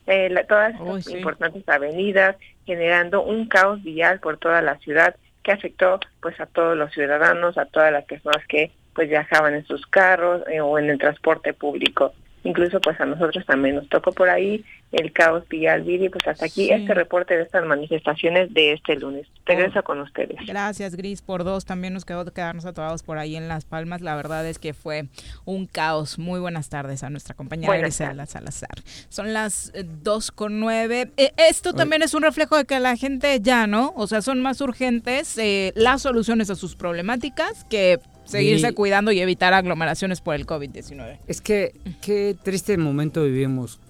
eh, 0.06 0.32
todas 0.48 0.74
estas 0.74 1.08
importantes 1.08 1.68
avenidas, 1.68 2.36
generando 2.64 3.22
un 3.22 3.48
caos 3.48 3.82
vial 3.82 4.20
por 4.20 4.38
toda 4.38 4.62
la 4.62 4.78
ciudad 4.78 5.16
que 5.42 5.52
afectó 5.52 6.00
pues 6.20 6.40
a 6.40 6.46
todos 6.46 6.76
los 6.76 6.92
ciudadanos, 6.92 7.58
a 7.58 7.66
todas 7.66 7.92
las 7.92 8.04
personas 8.04 8.44
que 8.46 8.72
pues 8.94 9.08
viajaban 9.08 9.54
en 9.54 9.66
sus 9.66 9.86
carros 9.86 10.42
eh, 10.48 10.60
o 10.60 10.78
en 10.78 10.90
el 10.90 10.98
transporte 10.98 11.52
público. 11.52 12.14
Incluso 12.46 12.80
pues 12.80 13.00
a 13.00 13.06
nosotros 13.06 13.44
también 13.46 13.76
nos 13.76 13.88
tocó 13.88 14.12
por 14.12 14.28
ahí 14.28 14.64
el 14.92 15.12
caos 15.12 15.46
vial, 15.48 15.82
Viri, 15.82 16.08
pues 16.08 16.26
hasta 16.26 16.46
aquí 16.46 16.66
Sí. 16.66 16.70
este 16.70 16.94
reporte 16.94 17.36
de 17.36 17.42
estas 17.42 17.66
manifestaciones 17.66 18.54
de 18.54 18.72
este 18.72 18.96
lunes. 18.96 19.26
Regreso 19.44 19.82
con 19.82 20.00
ustedes. 20.00 20.36
Gracias, 20.46 20.94
Gris, 20.96 21.22
por 21.22 21.44
dos. 21.44 21.64
También 21.64 21.92
nos 21.92 22.04
quedó 22.04 22.24
quedarnos 22.24 22.64
atorados 22.66 23.02
por 23.02 23.18
ahí 23.18 23.36
en 23.36 23.48
Las 23.48 23.64
Palmas. 23.64 24.00
La 24.00 24.14
verdad 24.14 24.46
es 24.46 24.58
que 24.58 24.74
fue 24.74 25.08
un 25.44 25.66
caos. 25.66 26.18
Muy 26.18 26.40
buenas 26.40 26.68
tardes 26.68 27.02
a 27.02 27.10
nuestra 27.10 27.34
compañera 27.34 27.68
Buenas 27.68 27.98
Grisela 27.98 28.26
Salazar. 28.26 28.82
Son 29.08 29.32
las 29.32 29.72
eh, 29.74 29.84
dos 29.84 30.30
con 30.30 30.60
nueve. 30.60 31.10
Eh, 31.16 31.32
esto 31.36 31.72
también 31.72 32.02
es 32.02 32.14
un 32.14 32.22
reflejo 32.22 32.56
de 32.56 32.64
que 32.64 32.78
la 32.80 32.96
gente 32.96 33.40
ya, 33.40 33.66
¿no? 33.66 33.92
O 33.96 34.06
sea, 34.06 34.22
son 34.22 34.40
más 34.40 34.60
urgentes 34.60 35.36
eh, 35.38 35.72
las 35.74 36.02
soluciones 36.02 36.48
a 36.50 36.54
sus 36.54 36.76
problemáticas 36.76 37.64
que 37.68 37.98
seguirse 38.26 38.68
Y- 38.68 38.72
cuidando 38.72 39.12
y 39.12 39.20
evitar 39.20 39.54
aglomeraciones 39.54 40.20
por 40.20 40.34
el 40.34 40.46
COVID-19. 40.46 41.18
Es 41.26 41.40
que 41.40 41.74
qué 42.02 42.36
triste 42.42 42.76
momento 42.76 43.24
vivimos. 43.24 43.80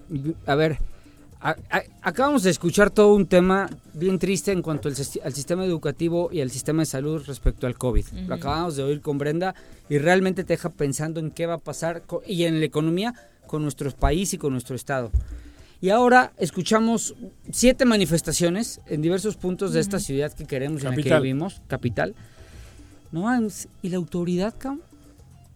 A 0.47 0.55
ver, 0.55 0.79
a- 1.41 1.57
a- 1.71 1.83
acabamos 2.03 2.43
de 2.43 2.51
escuchar 2.51 2.91
todo 2.91 3.15
un 3.15 3.27
tema 3.27 3.69
bien 3.95 4.19
triste 4.19 4.53
en 4.53 4.63
cuanto 4.63 4.89
al, 4.89 4.95
al 5.25 5.33
sistema 5.35 5.65
educativo 5.65 6.31
y 6.33 6.41
al 6.41 6.51
sistema 6.51 6.83
de 6.83 6.87
salud 6.87 7.23
respecto 7.27 7.67
al 7.67 7.77
COVID. 7.77 8.05
Ujú. 8.07 8.29
Lo 8.29 8.35
acabamos 8.35 8.77
de 8.77 8.83
oír 8.85 9.01
con 9.01 9.19
Brenda 9.19 9.55
y 9.89 9.99
realmente 9.99 10.45
te 10.45 10.55
deja 10.55 10.71
pensando 10.71 11.21
en 11.21 11.31
qué 11.31 11.47
va 11.47 11.55
a 11.55 11.59
pasar 11.59 12.03
co- 12.03 12.23
y 12.27 12.45
en 12.45 12.61
la 12.61 12.67
economía 12.67 13.15
con 13.47 13.63
nuestro 13.63 13.91
país 13.93 14.33
y 14.35 14.39
con 14.39 14.53
nuestro 14.53 14.75
estado. 14.77 15.11
Y 15.81 15.91
ahora 15.91 16.33
escuchamos 16.39 17.15
siete 17.53 17.85
manifestaciones 17.85 18.81
en 18.87 19.03
diversos 19.03 19.37
puntos 19.37 19.73
de 19.75 19.81
esta 19.81 19.99
Ujú. 19.99 20.07
ciudad 20.07 20.33
que 20.33 20.47
queremos, 20.47 20.81
en 20.81 20.85
la 20.87 20.91
que 20.93 20.97
Capital. 21.03 21.23
vivimos, 21.23 21.61
capital. 21.69 22.15
No 23.12 23.28
hay, 23.28 23.47
¿Y 23.83 23.89
la 23.91 23.97
autoridad, 23.97 24.55
cabrón? 24.59 24.83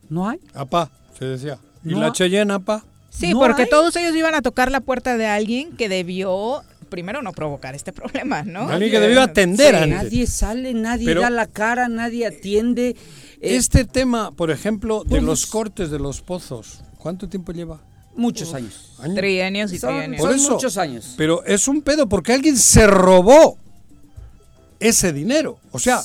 ¿No 0.09 0.29
hay? 0.29 0.41
Apá, 0.55 0.91
se 1.19 1.25
decía. 1.25 1.59
¿Y 1.85 1.91
No 1.91 2.01
la 2.01 2.07
ha- 2.09 2.13
Cheyenne, 2.13 2.53
apá? 2.53 2.85
Sí, 3.11 3.33
No 3.33 3.41
porque 3.41 3.63
hay. 3.63 3.69
todos 3.69 3.95
ellos 3.97 4.15
iban 4.17 4.35
a 4.35 4.43
tocar 4.43 4.71
la 4.71 4.81
puerta 4.81 5.17
de 5.17 5.27
alguien 5.27 5.77
que 5.77 5.89
debió 5.89 6.63
primero 6.89 7.23
no 7.23 7.33
provocar 7.33 7.75
este 7.75 7.93
problema, 7.93 8.43
¿no? 8.43 8.69
Alguien 8.69 8.91
que 8.91 9.01
debió 9.01 9.23
atender 9.23 9.75
Sí, 9.77 9.83
antes. 9.83 10.03
Nadie 10.05 10.27
sale, 10.27 10.75
nadie 10.75 11.07
Pero- 11.07 11.21
da 11.23 11.31
la 11.31 11.47
cara, 11.47 11.89
nadie 11.89 12.27
atiende. 12.27 12.91
Eh, 13.41 13.57
Este 13.57 13.85
tema, 13.85 14.31
por 14.33 14.51
ejemplo, 14.51 15.05
de 15.05 15.21
los 15.21 15.47
cortes 15.47 15.91
de 15.91 15.99
los 15.99 16.21
pozos, 16.21 16.81
¿cuánto 16.99 17.29
tiempo 17.29 17.53
lleva? 17.53 17.81
Muchos 18.17 18.53
años. 18.55 18.93
Trienios 19.15 19.73
y 19.73 19.79
Son- 19.79 19.97
trienios. 19.97 20.21
Por 20.21 20.31
son 20.31 20.39
eso. 20.41 20.53
muchos 20.53 20.77
años. 20.77 21.15
Pero 21.17 21.45
es 21.45 21.69
un 21.69 21.81
pedo 21.83 22.09
porque 22.09 22.33
alguien 22.33 22.57
se 22.57 22.87
robó 22.87 23.57
ese 24.79 25.13
dinero. 25.13 25.59
O 25.73 25.79
sea, 25.79 26.03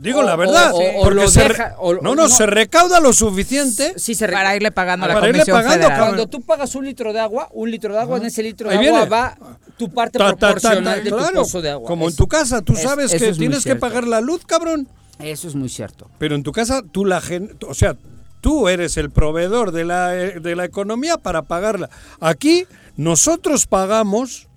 digo 0.00 0.20
O- 0.20 0.22
la 0.22 0.36
verdad. 0.36 0.72
o- 0.74 1.10
lo 1.10 1.28
se 1.28 1.42
deja- 1.48 1.74
o- 1.78 1.94
no, 1.94 2.00
no, 2.02 2.14
no. 2.14 2.28
se 2.28 2.46
recauda 2.46 3.00
lo 3.00 3.12
suficiente. 3.12 3.94
Sí, 3.96 4.14
se 4.14 4.26
re- 4.26 4.32
Para 4.32 4.56
irle 4.56 4.70
pagando 4.72 5.04
a 5.04 5.08
la 5.08 5.14
Para 5.14 5.28
irle 5.28 5.38
Comisión 5.40 5.56
pagando, 5.56 5.74
Federal. 5.74 5.90
cabrón. 5.98 6.16
Cuando 6.16 6.30
tú 6.30 6.42
pagas 6.42 6.74
un 6.74 6.84
litro 6.84 7.12
de 7.12 7.20
agua, 7.20 7.48
un 7.52 7.70
litro 7.70 7.92
de 7.94 8.00
agua, 8.00 8.18
en 8.18 8.26
ese 8.26 8.42
litro 8.42 8.68
de 8.68 8.76
agua 8.76 8.82
viene. 8.90 9.06
va 9.08 9.36
tu 9.76 9.90
parte 9.92 10.18
Ta, 10.18 10.26
ta, 10.26 10.30
ta, 10.32 10.46
proporcional 10.52 10.98
ta, 10.98 11.04
de 11.04 11.10
tu 11.10 11.32
pozo 11.34 11.62
de 11.62 11.70
agua. 11.70 11.86
Como 11.86 12.08
en 12.08 12.16
tu 12.16 12.26
casa, 12.26 12.62
tú 12.62 12.72
es- 12.72 12.82
sabes 12.82 13.12
que 13.12 13.32
tienes 13.32 13.64
que 13.64 13.76
pagar 13.76 14.06
la 14.06 14.20
luz, 14.20 14.44
cabrón. 14.44 14.88
Eso 15.20 15.46
es 15.48 15.54
muy 15.54 15.68
cierto. 15.68 16.08
Pero 16.18 16.34
en 16.34 16.42
tu 16.42 16.52
casa, 16.52 16.82
tú 16.90 17.04
la 17.04 17.20
gen- 17.20 17.56
o 17.66 17.74
sea, 17.74 17.96
tú 18.40 18.68
eres 18.68 18.96
el 18.96 19.10
proveedor 19.10 19.72
de 19.72 19.84
la, 19.84 20.16
eh, 20.16 20.40
de 20.40 20.56
la 20.56 20.64
economía 20.64 21.16
para 21.16 21.42
pagarla. 21.42 21.90
Aquí 22.20 22.66
nosotros 22.96 23.66
pagamos 23.66 24.47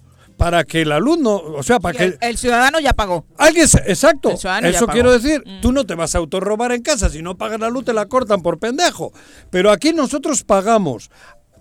para 0.41 0.63
que 0.63 0.81
el 0.81 0.91
alumno, 0.91 1.35
o 1.35 1.61
sea, 1.61 1.79
para 1.79 1.95
que 1.95 2.03
el, 2.05 2.17
el 2.19 2.35
ciudadano 2.35 2.79
ya 2.79 2.93
pagó. 2.93 3.25
Alguien, 3.37 3.67
exacto, 3.85 4.31
eso 4.31 4.87
quiero 4.87 5.11
decir, 5.11 5.43
tú 5.61 5.71
no 5.71 5.85
te 5.85 5.93
vas 5.93 6.15
a 6.15 6.17
autorrobar 6.17 6.71
en 6.71 6.81
casa, 6.81 7.09
si 7.11 7.21
no 7.21 7.37
pagas 7.37 7.59
la 7.59 7.69
luz 7.69 7.85
te 7.85 7.93
la 7.93 8.07
cortan 8.07 8.41
por 8.41 8.57
pendejo, 8.57 9.13
pero 9.51 9.69
aquí 9.69 9.93
nosotros 9.93 10.41
pagamos. 10.43 11.11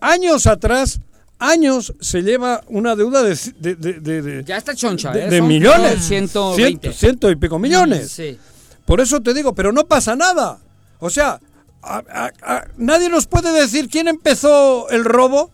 Años 0.00 0.46
atrás, 0.46 1.00
años 1.38 1.92
se 2.00 2.22
lleva 2.22 2.62
una 2.68 2.96
deuda 2.96 3.22
de, 3.22 3.38
de, 3.58 3.74
de- 3.74 4.00
de- 4.00 4.22
de- 4.22 4.44
Ya 4.44 4.56
está 4.56 4.74
choncha, 4.74 5.12
de- 5.12 5.36
¿eh? 5.36 5.42
millones, 5.42 6.02
120. 6.06 6.56
ciento, 6.80 6.98
ciento 6.98 7.30
y 7.30 7.36
pico 7.36 7.58
millones. 7.58 8.10
Sí. 8.10 8.38
Por 8.86 9.02
eso 9.02 9.20
te 9.20 9.34
digo, 9.34 9.54
pero 9.54 9.72
no 9.72 9.84
pasa 9.86 10.16
nada. 10.16 10.56
O 11.00 11.10
sea, 11.10 11.38
a- 11.82 12.02
a- 12.10 12.30
a- 12.42 12.64
nadie 12.78 13.10
nos 13.10 13.26
puede 13.26 13.52
decir 13.52 13.90
quién 13.90 14.08
empezó 14.08 14.88
el 14.88 15.04
robo, 15.04 15.50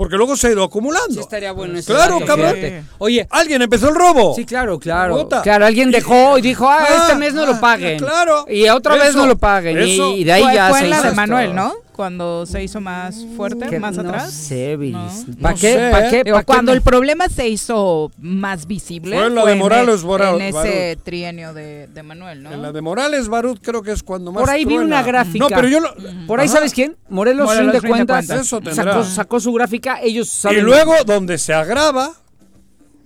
porque 0.00 0.16
luego 0.16 0.34
se 0.34 0.46
ha 0.46 0.52
ido 0.52 0.64
acumulando. 0.64 1.12
Sí 1.12 1.20
estaría 1.20 1.52
bueno 1.52 1.78
ese 1.78 1.92
Claro, 1.92 2.14
dato, 2.14 2.24
cabrón. 2.24 2.54
fíjate. 2.54 2.84
Oye, 2.96 3.26
¿Alguien 3.28 3.60
empezó 3.60 3.90
el 3.90 3.94
robo? 3.94 4.34
Sí, 4.34 4.46
claro, 4.46 4.78
claro. 4.78 5.14
Puta. 5.14 5.42
Claro, 5.42 5.66
alguien 5.66 5.90
dejó 5.90 6.38
y 6.38 6.40
dijo, 6.40 6.66
ah, 6.66 6.78
Ah, 6.88 6.94
este 7.02 7.16
mes 7.16 7.34
no 7.34 7.42
ah, 7.42 7.46
lo 7.48 7.60
paguen. 7.60 7.98
claro. 7.98 8.46
Y 8.48 8.66
otra 8.70 8.94
vez 8.94 9.10
Eso, 9.10 9.18
no 9.18 9.26
lo 9.26 9.36
paguen. 9.36 9.76
y- 9.86 9.92
eso. 9.96 10.12
Y, 10.12 10.24
de 10.24 10.32
ahí 10.32 10.42
fue, 10.42 10.54
ya 10.54 10.68
fue 10.70 10.78
se 10.78 10.84
en 10.84 10.90
la 10.90 10.96
hizo 10.96 11.02
de 11.02 11.08
esto. 11.10 11.20
Manuel, 11.20 11.54
¿no? 11.54 11.74
Cuando 12.00 12.46
se 12.46 12.62
hizo 12.64 12.80
más 12.80 13.26
fuerte, 13.36 13.66
Que 13.66 13.78
más 13.78 13.94
no 13.96 14.08
atrás. 14.08 14.30
sé. 14.32 14.74
No. 14.78 15.06
¿Para 15.42 15.54
No 15.54 15.60
qué? 15.60 15.72
sé, 15.74 15.90
¿Para 15.90 16.06
¿eh? 16.06 16.10
qué? 16.10 16.24
Digo, 16.24 16.36
¿Pa' 16.36 16.40
qué 16.40 16.46
cuando 16.46 16.72
no? 16.72 16.76
el 16.76 16.80
problema 16.82 17.28
se 17.28 17.46
hizo 17.46 18.10
más 18.18 18.66
visible 18.66 19.16
Fue 19.16 19.26
en 19.26 19.34
la 19.34 19.44
de 19.44 19.54
Morales 19.54 20.02
e- 20.02 20.06
Barut- 20.06 20.36
en 20.36 20.40
ese 20.40 20.86
Barut. 20.92 21.04
trienio 21.04 21.52
de, 21.52 21.88
de 21.88 22.02
Manuel, 22.02 22.42
¿no? 22.42 22.52
En 22.52 22.62
la 22.62 22.72
de 22.72 22.80
Morales 22.80 23.28
Barut 23.28 23.60
creo 23.62 23.82
que 23.82 23.92
es 23.92 24.02
cuando 24.02 24.32
más 24.32 24.40
Por 24.40 24.48
ahí 24.48 24.64
vi 24.64 24.76
truena. 24.76 24.84
una 24.86 25.02
gráfica. 25.02 25.44
No, 25.46 25.54
pero 25.54 25.68
yo 25.68 25.80
lo- 25.80 25.94
Por 26.26 26.40
ahí, 26.40 26.46
Ajá. 26.46 26.56
¿sabes 26.56 26.72
quién? 26.72 26.96
Morelos, 27.10 27.44
Morelos 27.44 27.66
rinde 27.66 27.80
rinde 27.80 27.88
cuentas. 27.90 28.26
cuentas. 28.26 28.46
Eso 28.46 28.60
tendrá. 28.62 28.84
Sacó, 28.92 29.04
sacó 29.04 29.40
su 29.40 29.52
gráfica, 29.52 30.00
ellos 30.00 30.30
saben. 30.30 30.58
Y 30.58 30.62
luego 30.62 30.94
donde 31.04 31.36
se 31.36 31.52
agrava 31.52 32.12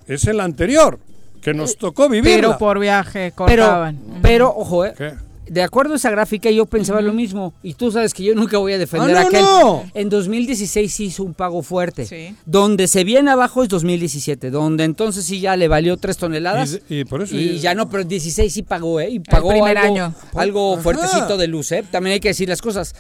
es 0.07 0.25
el 0.29 0.39
anterior, 0.39 1.01
que 1.43 1.53
nos 1.53 1.77
tocó 1.77 2.09
vivir. 2.09 2.37
Pero 2.37 2.59
por 2.59 2.79
viaje 2.79 3.33
Pero, 3.37 3.65
cortaban. 3.65 3.99
pero, 4.23 4.55
ojo, 4.57 4.85
eh. 4.85 4.95
¿Qué? 4.97 5.15
De 5.49 5.63
acuerdo 5.63 5.93
a 5.93 5.97
esa 5.97 6.11
gráfica, 6.11 6.51
yo 6.51 6.67
pensaba 6.67 7.01
lo 7.01 7.13
mismo. 7.13 7.53
Y 7.63 7.75
tú 7.75 7.91
sabes 7.93 8.15
que 8.15 8.23
yo 8.25 8.35
nunca 8.35 8.59
voy 8.59 8.73
a 8.73 8.79
defender 8.79 9.17
Ah, 9.17 9.21
no, 9.23 9.27
aquel. 9.29 9.41
no. 9.43 9.85
En 9.95 10.09
2016 10.09 10.93
sí 10.93 11.05
hizo 11.05 11.23
un 11.23 11.35
pago 11.35 11.63
fuerte. 11.63 12.07
Sí. 12.07 12.35
Donde 12.47 12.89
se 12.89 13.05
viene 13.05 13.31
abajo 13.31 13.63
es 13.63 13.69
2017. 13.69 14.51
Donde 14.51 14.85
entonces 14.85 15.25
sí 15.25 15.41
ya 15.41 15.57
le 15.57 15.69
valió 15.69 15.97
tres 15.97 16.17
toneladas. 16.17 16.81
Y, 16.89 17.01
y 17.01 17.05
por 17.05 17.23
eso 17.23 17.37
Y 17.37 17.59
ya 17.59 17.75
no, 17.75 17.89
pero 17.91 18.03
en 18.03 18.09
16 18.09 18.53
sí 18.53 18.63
pagó, 18.63 19.01
¿eh? 19.01 19.11
Y 19.11 19.19
pagó 19.21 19.51
primer 19.51 19.77
algo, 19.77 19.95
año. 19.95 20.15
algo 20.35 20.73
Ajá. 20.75 20.83
fuertecito 20.83 21.37
de 21.37 21.47
luz, 21.47 21.73
¿eh? 21.73 21.85
También 21.91 22.15
hay 22.15 22.21
que 22.21 22.29
decir 22.29 22.49
las 22.49 22.63
cosas. 22.63 22.95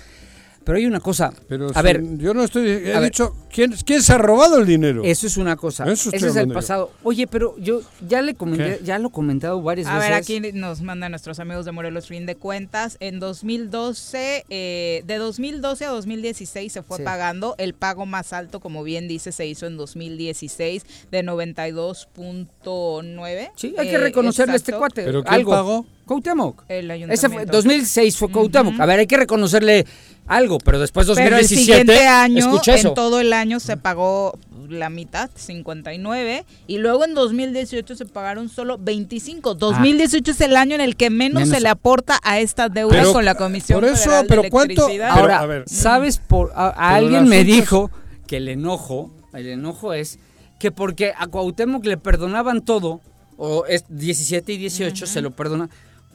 Pero 0.64 0.78
hay 0.78 0.86
una 0.86 1.00
cosa. 1.00 1.32
Pero 1.48 1.68
a 1.68 1.74
si- 1.74 1.82
ver, 1.82 2.02
yo 2.18 2.32
no 2.34 2.42
estoy. 2.42 2.66
He 2.68 2.94
a 2.94 3.00
ver. 3.00 3.10
dicho, 3.10 3.34
¿quién, 3.52 3.72
¿quién 3.84 4.02
se 4.02 4.12
ha 4.14 4.18
robado 4.18 4.56
el 4.58 4.66
dinero? 4.66 5.02
eso 5.04 5.26
es 5.26 5.36
una 5.36 5.56
cosa. 5.56 5.84
Eso 5.90 6.08
Ese 6.12 6.28
es 6.28 6.36
el 6.36 6.48
pasado. 6.48 6.90
Oye, 7.02 7.26
pero 7.26 7.54
yo 7.58 7.82
ya 8.08 8.22
le 8.22 8.34
comenté, 8.34 8.78
¿Qué? 8.78 8.84
ya 8.84 8.98
lo 8.98 9.08
he 9.08 9.12
comentado 9.12 9.60
varias 9.62 9.86
A 9.88 9.94
veces. 9.96 10.08
ver, 10.10 10.18
aquí 10.18 10.40
nos 10.54 10.80
mandan 10.80 11.12
nuestros 11.12 11.38
amigos 11.38 11.64
de 11.66 11.72
Morelos 11.72 12.08
Rinde 12.08 12.36
Cuentas. 12.36 12.96
En 13.00 13.20
2012, 13.20 14.44
eh, 14.48 15.02
de 15.06 15.16
2012 15.18 15.84
a 15.84 15.90
2016 15.90 16.72
se 16.72 16.82
fue 16.82 16.96
Sí. 16.98 17.02
pagando. 17.04 17.54
El 17.58 17.74
pago 17.74 18.06
más 18.06 18.32
alto, 18.32 18.60
como 18.60 18.82
bien 18.82 19.06
dice, 19.08 19.32
se 19.32 19.46
hizo 19.46 19.66
en 19.66 19.76
2016 19.76 20.86
de 21.10 21.22
92.9. 21.22 23.50
Sí, 23.56 23.74
hay 23.78 23.88
que 23.88 23.94
Eh, 23.96 23.98
reconocerle 23.98 24.54
a 24.54 24.56
este 24.56 24.72
cuate. 24.72 25.04
¿Pero 25.04 25.22
quién 25.22 25.34
algo. 25.34 25.50
pagó? 25.50 25.86
Cuauhtémoc. 26.06 26.64
El 26.68 26.90
Ese 26.90 27.28
fue, 27.28 27.38
ayuntamiento. 27.38 27.52
2006 27.52 28.16
fue 28.18 28.30
Cuauhtémoc. 28.30 28.78
A 28.78 28.84
ver, 28.86 28.98
hay 29.00 29.06
que 29.06 29.16
reconocerle 29.16 29.86
algo, 30.26 30.58
pero 30.58 30.78
después 30.80 31.06
Pero 31.06 31.36
el 31.36 31.42
2017. 31.42 31.60
siguiente 31.60 32.06
año, 32.06 32.38
escucha 32.38 32.74
eso. 32.74 32.88
en 32.88 32.94
todo 32.94 33.20
el 33.20 33.32
año 33.32 33.60
se 33.60 33.76
pagó 33.76 34.38
la 34.68 34.88
mitad, 34.88 35.28
59, 35.34 36.44
y 36.66 36.78
luego 36.78 37.04
en 37.04 37.14
2018 37.14 37.94
se 37.96 38.06
pagaron 38.06 38.48
solo 38.48 38.78
25. 38.78 39.54
2018 39.54 40.30
es 40.30 40.40
el 40.40 40.56
año 40.56 40.74
en 40.74 40.80
el 40.80 40.96
que 40.96 41.10
menos, 41.10 41.42
Menos. 41.42 41.54
se 41.56 41.60
le 41.62 41.68
aporta 41.68 42.18
a 42.22 42.40
esta 42.40 42.68
deuda 42.68 42.94
Pero, 42.96 43.12
con 43.12 43.24
la 43.24 43.34
Comisión 43.34 43.80
por 43.80 43.88
eso, 43.88 44.04
Federal 44.04 44.22
de 44.22 44.28
pero 44.28 44.42
¿cuánto? 44.50 44.86
Pero, 44.86 45.04
Ahora, 45.06 45.40
a 45.40 45.46
ver. 45.46 45.64
¿sabes? 45.66 46.18
Por, 46.18 46.52
a, 46.54 46.72
Pero 46.72 46.86
alguien 46.86 47.28
me 47.28 47.44
dijo 47.44 47.90
que 48.26 48.38
el 48.38 48.48
enojo, 48.48 49.10
el 49.34 49.46
enojo 49.48 49.92
es 49.92 50.18
que 50.58 50.70
porque 50.70 51.12
a 51.16 51.26
Cuauhtémoc 51.26 51.84
le 51.84 51.98
perdonaban 51.98 52.62
todo, 52.62 53.02
o 53.36 53.66
es 53.66 53.84
17 53.88 54.52
y 54.52 54.56
18 54.56 55.06
se 55.06 55.20
lo 55.20 55.32
perdona, 55.32 55.68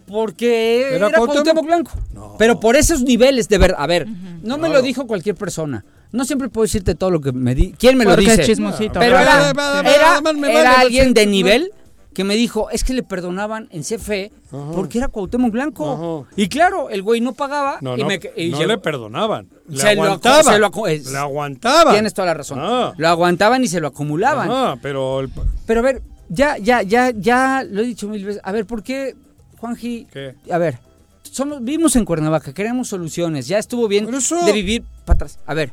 porque 0.09 0.95
¿Era 0.95 1.07
era, 1.07 1.17
Cuauhtémoc? 1.17 1.43
Cuauhtémoc 1.55 1.65
Blanco. 1.65 1.91
Pero 2.37 2.59
por 2.59 2.75
esos 2.75 3.01
niveles, 3.03 3.47
de 3.49 3.57
verdad, 3.57 3.77
a 3.79 3.87
ver, 3.87 4.07
no 4.43 4.57
me 4.57 4.69
lo 4.69 4.81
dijo 4.81 5.07
cualquier 5.07 5.35
persona. 5.35 5.85
No 6.11 6.25
siempre 6.25 6.49
puedo 6.49 6.63
decirte 6.65 6.95
todo 6.95 7.11
lo 7.11 7.21
que 7.21 7.31
me 7.31 7.53
di. 7.53 7.73
¿Quién 7.77 7.95
me 7.97 8.03
Porque 8.03 8.23
lo 8.23 8.29
dice? 8.31 8.43
chismosito. 8.43 8.99
Pero 8.99 9.17
era, 9.19 9.51
era- 9.85 10.79
alguien 10.79 11.13
de 11.13 11.27
nivel 11.27 11.71
que 12.13 12.23
me 12.23 12.35
dijo, 12.35 12.69
es 12.71 12.83
que 12.83 12.93
le 12.93 13.03
perdonaban 13.03 13.67
en 13.71 13.83
CFE 13.83 14.31
porque 14.73 14.97
era 14.97 15.07
Cuauhtémoc 15.09 15.51
Blanco. 15.51 16.25
Ajá. 16.25 16.31
Y 16.35 16.49
claro, 16.49 16.89
el 16.89 17.03
güey 17.03 17.21
no 17.21 17.33
pagaba 17.33 17.77
No, 17.81 17.95
y 17.95 18.01
no, 18.01 18.07
me 18.07 18.19
y 18.35 18.49
no 18.49 18.57
llegó- 18.57 18.67
le 18.71 18.77
perdonaban. 18.79 19.47
Le 19.67 19.77
Se 19.79 19.95
lo 19.95 20.19
se 20.43 20.57
lo 20.59 20.71
acu- 20.71 20.89
es- 20.89 21.11
le 21.11 21.17
aguantaban. 21.19 21.93
Tienes 21.93 22.13
toda 22.15 22.25
la 22.29 22.33
razón. 22.33 22.57
Ah. 22.59 22.93
Lo 22.97 23.07
aguantaban 23.07 23.63
y 23.63 23.67
se 23.67 23.79
lo 23.79 23.87
acumulaban. 23.89 24.79
Pero 24.81 25.19
el- 25.19 25.29
Pero 25.67 25.79
a 25.81 25.83
ver, 25.83 26.01
ya, 26.29 26.57
ya, 26.57 26.81
ya, 26.81 27.11
ya 27.15 27.63
lo 27.69 27.81
he 27.81 27.85
dicho 27.85 28.07
mil 28.07 28.25
veces. 28.25 28.41
A 28.43 28.51
ver, 28.51 28.65
¿por 28.65 28.81
qué, 28.81 29.15
Juanji? 29.59 30.07
¿Qué? 30.11 30.35
A 30.51 30.57
ver, 30.57 30.79
somos, 31.23 31.63
vivimos 31.63 31.95
en 31.95 32.05
Cuernavaca, 32.05 32.53
queremos 32.53 32.87
soluciones. 32.87 33.47
Ya 33.47 33.57
estuvo 33.57 33.87
bien 33.87 34.13
eso- 34.13 34.43
de 34.45 34.51
vivir 34.53 34.83
para 35.05 35.15
atrás. 35.15 35.39
A 35.45 35.53
ver, 35.53 35.71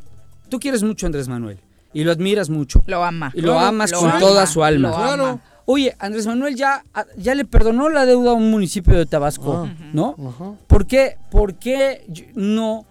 tú 0.48 0.58
quieres 0.60 0.82
mucho 0.82 1.06
a 1.06 1.08
Andrés 1.08 1.28
Manuel 1.28 1.58
y 1.92 2.04
lo 2.04 2.12
admiras 2.12 2.50
mucho. 2.50 2.82
Lo 2.86 3.04
ama. 3.04 3.30
Y 3.34 3.40
lo 3.40 3.52
Claro, 3.52 3.66
amas 3.66 3.90
lo 3.92 4.00
con 4.00 4.10
ama, 4.10 4.18
toda 4.20 4.46
su 4.46 4.62
alma. 4.64 4.90
lo 4.90 4.96
Claro. 4.96 5.26
ama. 5.26 5.40
Oye, 5.68 5.96
Andrés 5.98 6.26
Manuel 6.26 6.54
ya, 6.54 6.84
ya 7.16 7.34
le 7.34 7.44
perdonó 7.44 7.88
la 7.88 8.06
deuda 8.06 8.30
a 8.30 8.34
un 8.34 8.50
municipio 8.52 8.96
de 8.96 9.04
Tabasco, 9.06 9.66
Ah. 9.66 9.74
¿no? 9.92 10.14
Ajá. 10.28 10.52
¿Por 10.68 10.86
qué, 10.86 11.16
por 11.30 11.54
qué 11.54 12.04
no 12.36 12.84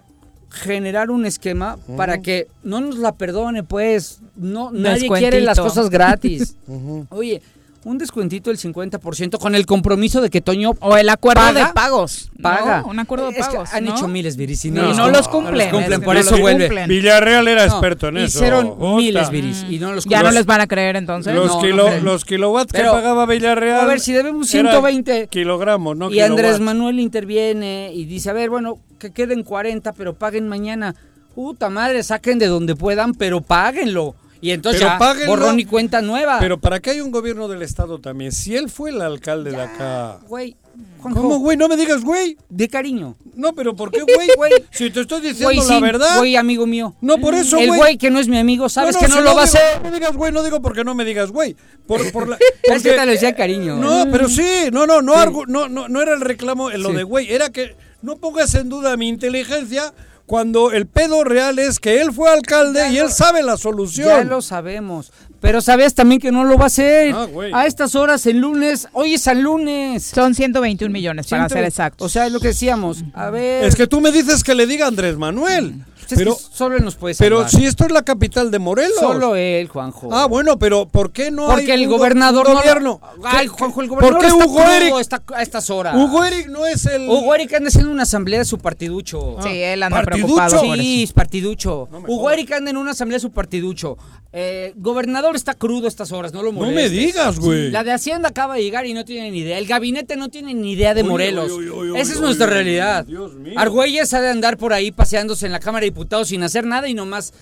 generar 0.50 1.10
un 1.10 1.24
esquema 1.26 1.78
para 1.96 2.20
que 2.22 2.48
no 2.62 2.80
nos 2.80 2.96
la 2.98 3.12
perdone, 3.12 3.62
pues. 3.62 4.20
No, 4.36 4.70
nadie 4.70 5.08
quiere 5.08 5.40
las 5.40 5.58
cosas 5.58 5.88
gratis. 5.90 6.56
Oye, 7.10 7.40
un 7.86 7.98
descuentito 7.98 8.50
del 8.50 8.58
50% 8.58 9.38
con 9.38 9.54
el 9.54 9.64
compromiso 9.64 10.20
de 10.20 10.28
que 10.28 10.40
Toño 10.40 10.72
O 10.80 10.96
el 10.96 11.08
acuerdo 11.08 11.40
paga, 11.42 11.68
de 11.68 11.72
pagos. 11.72 12.30
¿no? 12.36 12.42
Paga. 12.42 12.82
Un 12.84 12.98
acuerdo 12.98 13.30
de 13.30 13.38
Es 13.38 13.46
que 13.46 13.54
pagos. 13.54 13.72
han 13.72 13.84
¿no? 13.84 13.94
hecho 13.94 14.08
miles, 14.08 14.36
Viris, 14.36 14.64
y 14.64 14.72
no, 14.72 14.92
no, 14.92 15.08
los 15.08 15.28
cumplen. 15.28 15.70
cumplen, 15.70 15.92
es 15.92 15.98
que 16.00 16.04
por 16.04 16.16
eso 16.16 16.36
vuelve. 16.36 16.66
cumplen. 16.66 16.88
Villarreal 16.88 17.46
era 17.46 17.64
No, 17.66 17.72
experto 17.72 18.08
en 18.08 18.16
eso. 18.16 18.38
Hicieron 18.38 18.74
Ota. 18.76 18.96
miles, 18.96 19.30
Viris, 19.30 19.64
y 19.70 19.78
no 19.78 19.92
los 19.92 20.04
Ya 20.04 20.22
no 20.24 20.32
les 20.32 20.46
van 20.46 20.60
a 20.62 20.66
creer 20.66 20.96
entonces. 20.96 21.32
Los, 21.32 21.46
No, 21.54 21.60
kilo- 21.60 22.00
los 22.00 22.24
kilowatts 22.24 22.72
Pero- 22.72 22.90
que 22.90 22.96
pagaba 22.96 23.24
Villarreal. 23.24 23.80
A 23.80 23.84
ver, 23.84 24.00
si 24.00 24.12
debemos 24.12 24.52
eran 24.52 24.66
120 24.72 25.28
kilogramos, 25.28 25.96
no 25.96 26.10
y 26.10 26.18
Andrés. 26.18 26.58
Manuel 26.58 26.98
interviene 26.98 27.92
y 27.94 28.04
dice, 28.06 28.30
a 28.30 28.32
ver, 28.32 28.50
bueno, 28.50 28.78
que 28.98 29.12
queden 29.12 29.44
40, 29.44 29.92
pero 29.92 30.14
paguen 30.14 30.48
mañana. 30.48 30.96
Puta 31.36 31.70
madre, 31.70 32.02
saquen 32.02 32.40
de 32.40 32.46
donde 32.46 32.74
puedan, 32.74 33.14
pero 33.14 33.42
páguenlo. 33.42 34.16
Y 34.46 34.52
entonces 34.52 34.80
Pero 34.80 34.92
ya, 34.94 34.98
páguenlo. 34.98 35.30
borrón 35.32 35.58
y 35.58 35.64
cuenta 35.64 36.00
nueva. 36.02 36.38
Pero 36.38 36.60
para 36.60 36.78
qué 36.78 36.90
hay 36.90 37.00
un 37.00 37.10
gobierno 37.10 37.48
del 37.48 37.62
estado 37.62 37.98
también. 37.98 38.30
Si 38.30 38.54
él 38.54 38.70
fue 38.70 38.90
el 38.90 39.00
alcalde 39.00 39.50
de 39.50 39.60
acá. 39.60 40.20
Güey, 40.28 40.54
Juanjo, 41.00 41.22
¿Cómo, 41.22 41.38
güey? 41.38 41.56
No 41.56 41.66
me 41.68 41.76
digas, 41.76 42.02
güey. 42.02 42.36
De 42.48 42.68
cariño. 42.68 43.16
No, 43.34 43.54
pero 43.54 43.74
¿por 43.74 43.90
qué, 43.90 44.02
güey? 44.02 44.28
Güey. 44.36 44.52
Si 44.70 44.90
te 44.90 45.00
estoy 45.00 45.20
diciendo 45.20 45.46
Güey, 45.46 45.56
la 45.56 45.64
sí, 45.64 45.80
verdad. 45.80 46.18
güey, 46.18 46.36
amigo 46.36 46.66
mío. 46.66 46.94
No, 47.00 47.18
por 47.18 47.34
eso, 47.34 47.58
El 47.58 47.68
güey. 47.68 47.80
güey 47.80 47.98
que 47.98 48.10
no 48.10 48.20
es 48.20 48.28
mi 48.28 48.38
amigo, 48.38 48.68
sabes 48.68 48.96
que 48.96 49.08
no 49.08 49.16
si 49.16 49.22
lo 49.22 49.34
va 49.34 49.40
a 49.40 49.44
hacer. 49.44 49.82
No 49.82 49.90
me 49.90 49.96
digas, 49.96 50.14
güey, 50.16 50.30
no 50.32 50.42
digo 50.44 50.62
porque 50.62 50.84
no 50.84 50.94
me 50.94 51.04
digas, 51.04 51.32
güey. 51.32 51.56
Por, 51.86 52.12
por 52.12 52.28
la, 52.28 52.36
Es 52.62 52.82
que 52.82 52.90
porque- 52.90 52.90
te 53.00 53.06
lo 53.06 53.12
decía 53.12 53.34
cariño. 53.34 53.76
No, 53.76 54.06
pero 54.12 54.28
sí, 54.28 54.46
no, 54.72 54.86
no, 54.86 55.02
no, 55.02 55.14
Sí. 55.14 55.18
argu- 55.18 55.46
no, 55.48 55.68
no, 55.68 55.88
no 55.88 56.02
era 56.02 56.14
el 56.14 56.20
reclamo 56.20 56.70
en 56.70 56.82
lo 56.82 56.90
Sí. 56.90 56.96
de 56.96 57.02
güey, 57.02 57.32
era 57.32 57.50
que 57.50 57.74
no 58.02 58.16
pongas 58.18 58.54
en 58.54 58.68
duda 58.68 58.96
mi 58.96 59.08
inteligencia 59.08 59.92
cuando 60.26 60.72
el 60.72 60.86
pedo 60.86 61.24
real 61.24 61.58
es 61.58 61.78
que 61.78 62.00
él 62.00 62.12
fue 62.12 62.28
alcalde 62.30 62.88
y 62.90 62.98
él 62.98 63.10
sabe 63.10 63.42
la 63.42 63.56
solución. 63.56 64.08
Ya 64.08 64.24
lo 64.24 64.42
sabemos. 64.42 65.12
Pero 65.40 65.60
sabes 65.60 65.94
también 65.94 66.20
que 66.20 66.32
no 66.32 66.44
lo 66.44 66.56
va 66.56 66.64
a 66.64 66.66
hacer. 66.66 67.14
Ah, 67.14 67.28
a 67.52 67.66
estas 67.66 67.94
horas, 67.94 68.26
el 68.26 68.38
lunes. 68.38 68.88
Hoy 68.92 69.14
es 69.14 69.28
al 69.28 69.40
lunes. 69.40 70.04
Son 70.14 70.34
121 70.34 70.92
millones, 70.92 71.26
para 71.28 71.42
ser 71.42 71.50
120. 71.50 71.68
exactos. 71.68 72.06
O 72.06 72.08
sea, 72.08 72.26
es 72.26 72.32
lo 72.32 72.40
que 72.40 72.48
decíamos. 72.48 73.04
A 73.14 73.30
ver. 73.30 73.64
Es 73.64 73.76
que 73.76 73.86
tú 73.86 74.00
me 74.00 74.10
dices 74.10 74.42
que 74.42 74.54
le 74.54 74.66
diga 74.66 74.86
Andrés 74.86 75.16
Manuel. 75.16 75.84
Es 76.06 76.10
que 76.10 76.16
Pero, 76.16 76.36
solo 76.36 76.76
él 76.76 76.84
nos 76.84 76.94
puede 76.94 77.14
pero 77.18 77.38
salvar. 77.44 77.50
si 77.50 77.66
esto 77.66 77.84
es 77.84 77.90
la 77.90 78.02
capital 78.02 78.50
de 78.52 78.58
Morelos. 78.60 78.96
Solo 79.00 79.34
él, 79.34 79.66
Juanjo. 79.68 80.08
Ah, 80.12 80.26
bueno, 80.26 80.56
pero 80.58 80.86
¿por 80.86 81.10
qué 81.10 81.30
no 81.32 81.46
Porque 81.48 81.72
hay 81.72 81.82
el 81.82 81.86
un 81.88 81.92
go- 81.92 81.98
gobernador 81.98 82.46
un 82.46 82.52
no- 82.54 82.58
gobierno? 82.60 83.00
Ay, 83.24 83.46
¿Qué- 83.46 83.48
Juanjo, 83.48 83.82
el 83.82 83.88
¿Por 83.88 83.98
gobernador 83.98 84.20
qué 84.20 84.26
está 84.28 84.46
Hugo 84.46 84.62
Eric? 84.62 84.94
esta- 85.00 85.22
a 85.34 85.42
estas 85.42 85.68
horas. 85.70 85.96
Hugo 85.96 86.24
Eric 86.24 86.46
no 86.48 86.64
es 86.64 86.86
el 86.86 87.08
Hugo 87.08 87.34
Eric 87.34 87.54
anda 87.54 87.68
haciendo 87.68 87.90
una 87.90 88.04
asamblea 88.04 88.38
de 88.38 88.44
su 88.44 88.58
partiducho. 88.58 89.36
Sí, 89.42 89.48
él 89.50 89.82
anda 89.82 89.96
¿Partiducho? 90.02 90.34
preocupado 90.36 90.62
por 90.68 90.78
Sí, 90.78 91.02
es 91.02 91.12
partiducho. 91.12 91.88
Hugo 92.06 92.30
Eric 92.30 92.52
anda 92.52 92.70
en 92.70 92.76
una 92.76 92.92
asamblea 92.92 93.16
de 93.16 93.20
su 93.22 93.32
partiducho. 93.32 93.98
Eh, 94.38 94.74
gobernador 94.76 95.34
está 95.34 95.54
crudo 95.54 95.86
a 95.86 95.88
estas 95.88 96.12
horas, 96.12 96.32
no 96.34 96.42
lo 96.42 96.52
No 96.52 96.58
molestes. 96.60 96.90
me 96.92 96.96
digas, 96.98 97.38
güey. 97.40 97.70
La 97.70 97.82
de 97.84 97.92
Hacienda 97.92 98.28
acaba 98.28 98.54
de 98.56 98.62
llegar 98.62 98.84
y 98.84 98.92
no 98.92 99.04
tiene 99.04 99.30
ni 99.30 99.38
idea. 99.38 99.56
El 99.56 99.66
gabinete 99.66 100.14
no 100.16 100.28
tiene 100.28 100.52
ni 100.52 100.72
idea 100.72 100.92
de 100.92 101.04
Morelos. 101.04 101.50
uy, 101.52 101.70
uy, 101.70 101.90
uy, 101.92 101.98
Esa 101.98 102.12
es 102.12 102.18
uy, 102.18 102.24
nuestra 102.24 102.46
uy, 102.46 102.52
realidad. 102.52 103.04
Dios 103.06 103.34
mío. 103.34 103.54
Argüelles 103.56 104.12
ha 104.12 104.20
de 104.20 104.28
andar 104.28 104.58
por 104.58 104.74
ahí 104.74 104.90
paseándose 104.92 105.46
en 105.46 105.52
la 105.52 105.60
Cámara 105.60 105.82
de 105.84 105.86
Diputados 105.96 106.28
sin 106.28 106.42
hacer 106.42 106.66
nada 106.66 106.88
y 106.88 106.94
nomás 106.94 107.32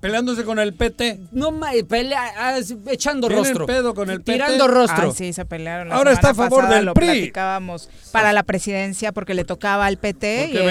Peleándose 0.00 0.42
con 0.42 0.58
el 0.58 0.74
PT. 0.74 1.20
no 1.30 1.52
pelea, 1.88 2.20
ah, 2.36 2.58
echando 2.88 3.28
rostro. 3.28 3.66
pedo 3.66 3.94
con 3.94 4.10
el 4.10 4.18
PT. 4.22 4.32
Tirando 4.32 4.66
rostro. 4.66 5.08
Ay, 5.10 5.12
sí, 5.14 5.32
se 5.32 5.44
pelearon. 5.44 5.90
La 5.90 5.96
Ahora 5.96 6.12
está 6.12 6.30
a 6.30 6.34
favor 6.34 6.60
pasada 6.62 6.76
del 6.76 6.86
lo 6.86 6.94
PRI. 6.94 7.06
platicábamos 7.06 7.88
para 8.10 8.32
la 8.32 8.42
presidencia 8.42 9.12
porque 9.12 9.34
le 9.34 9.44
tocaba 9.44 9.86
al 9.86 9.98
PT 9.98 10.48
Porque 10.50 10.64
y 10.64 10.66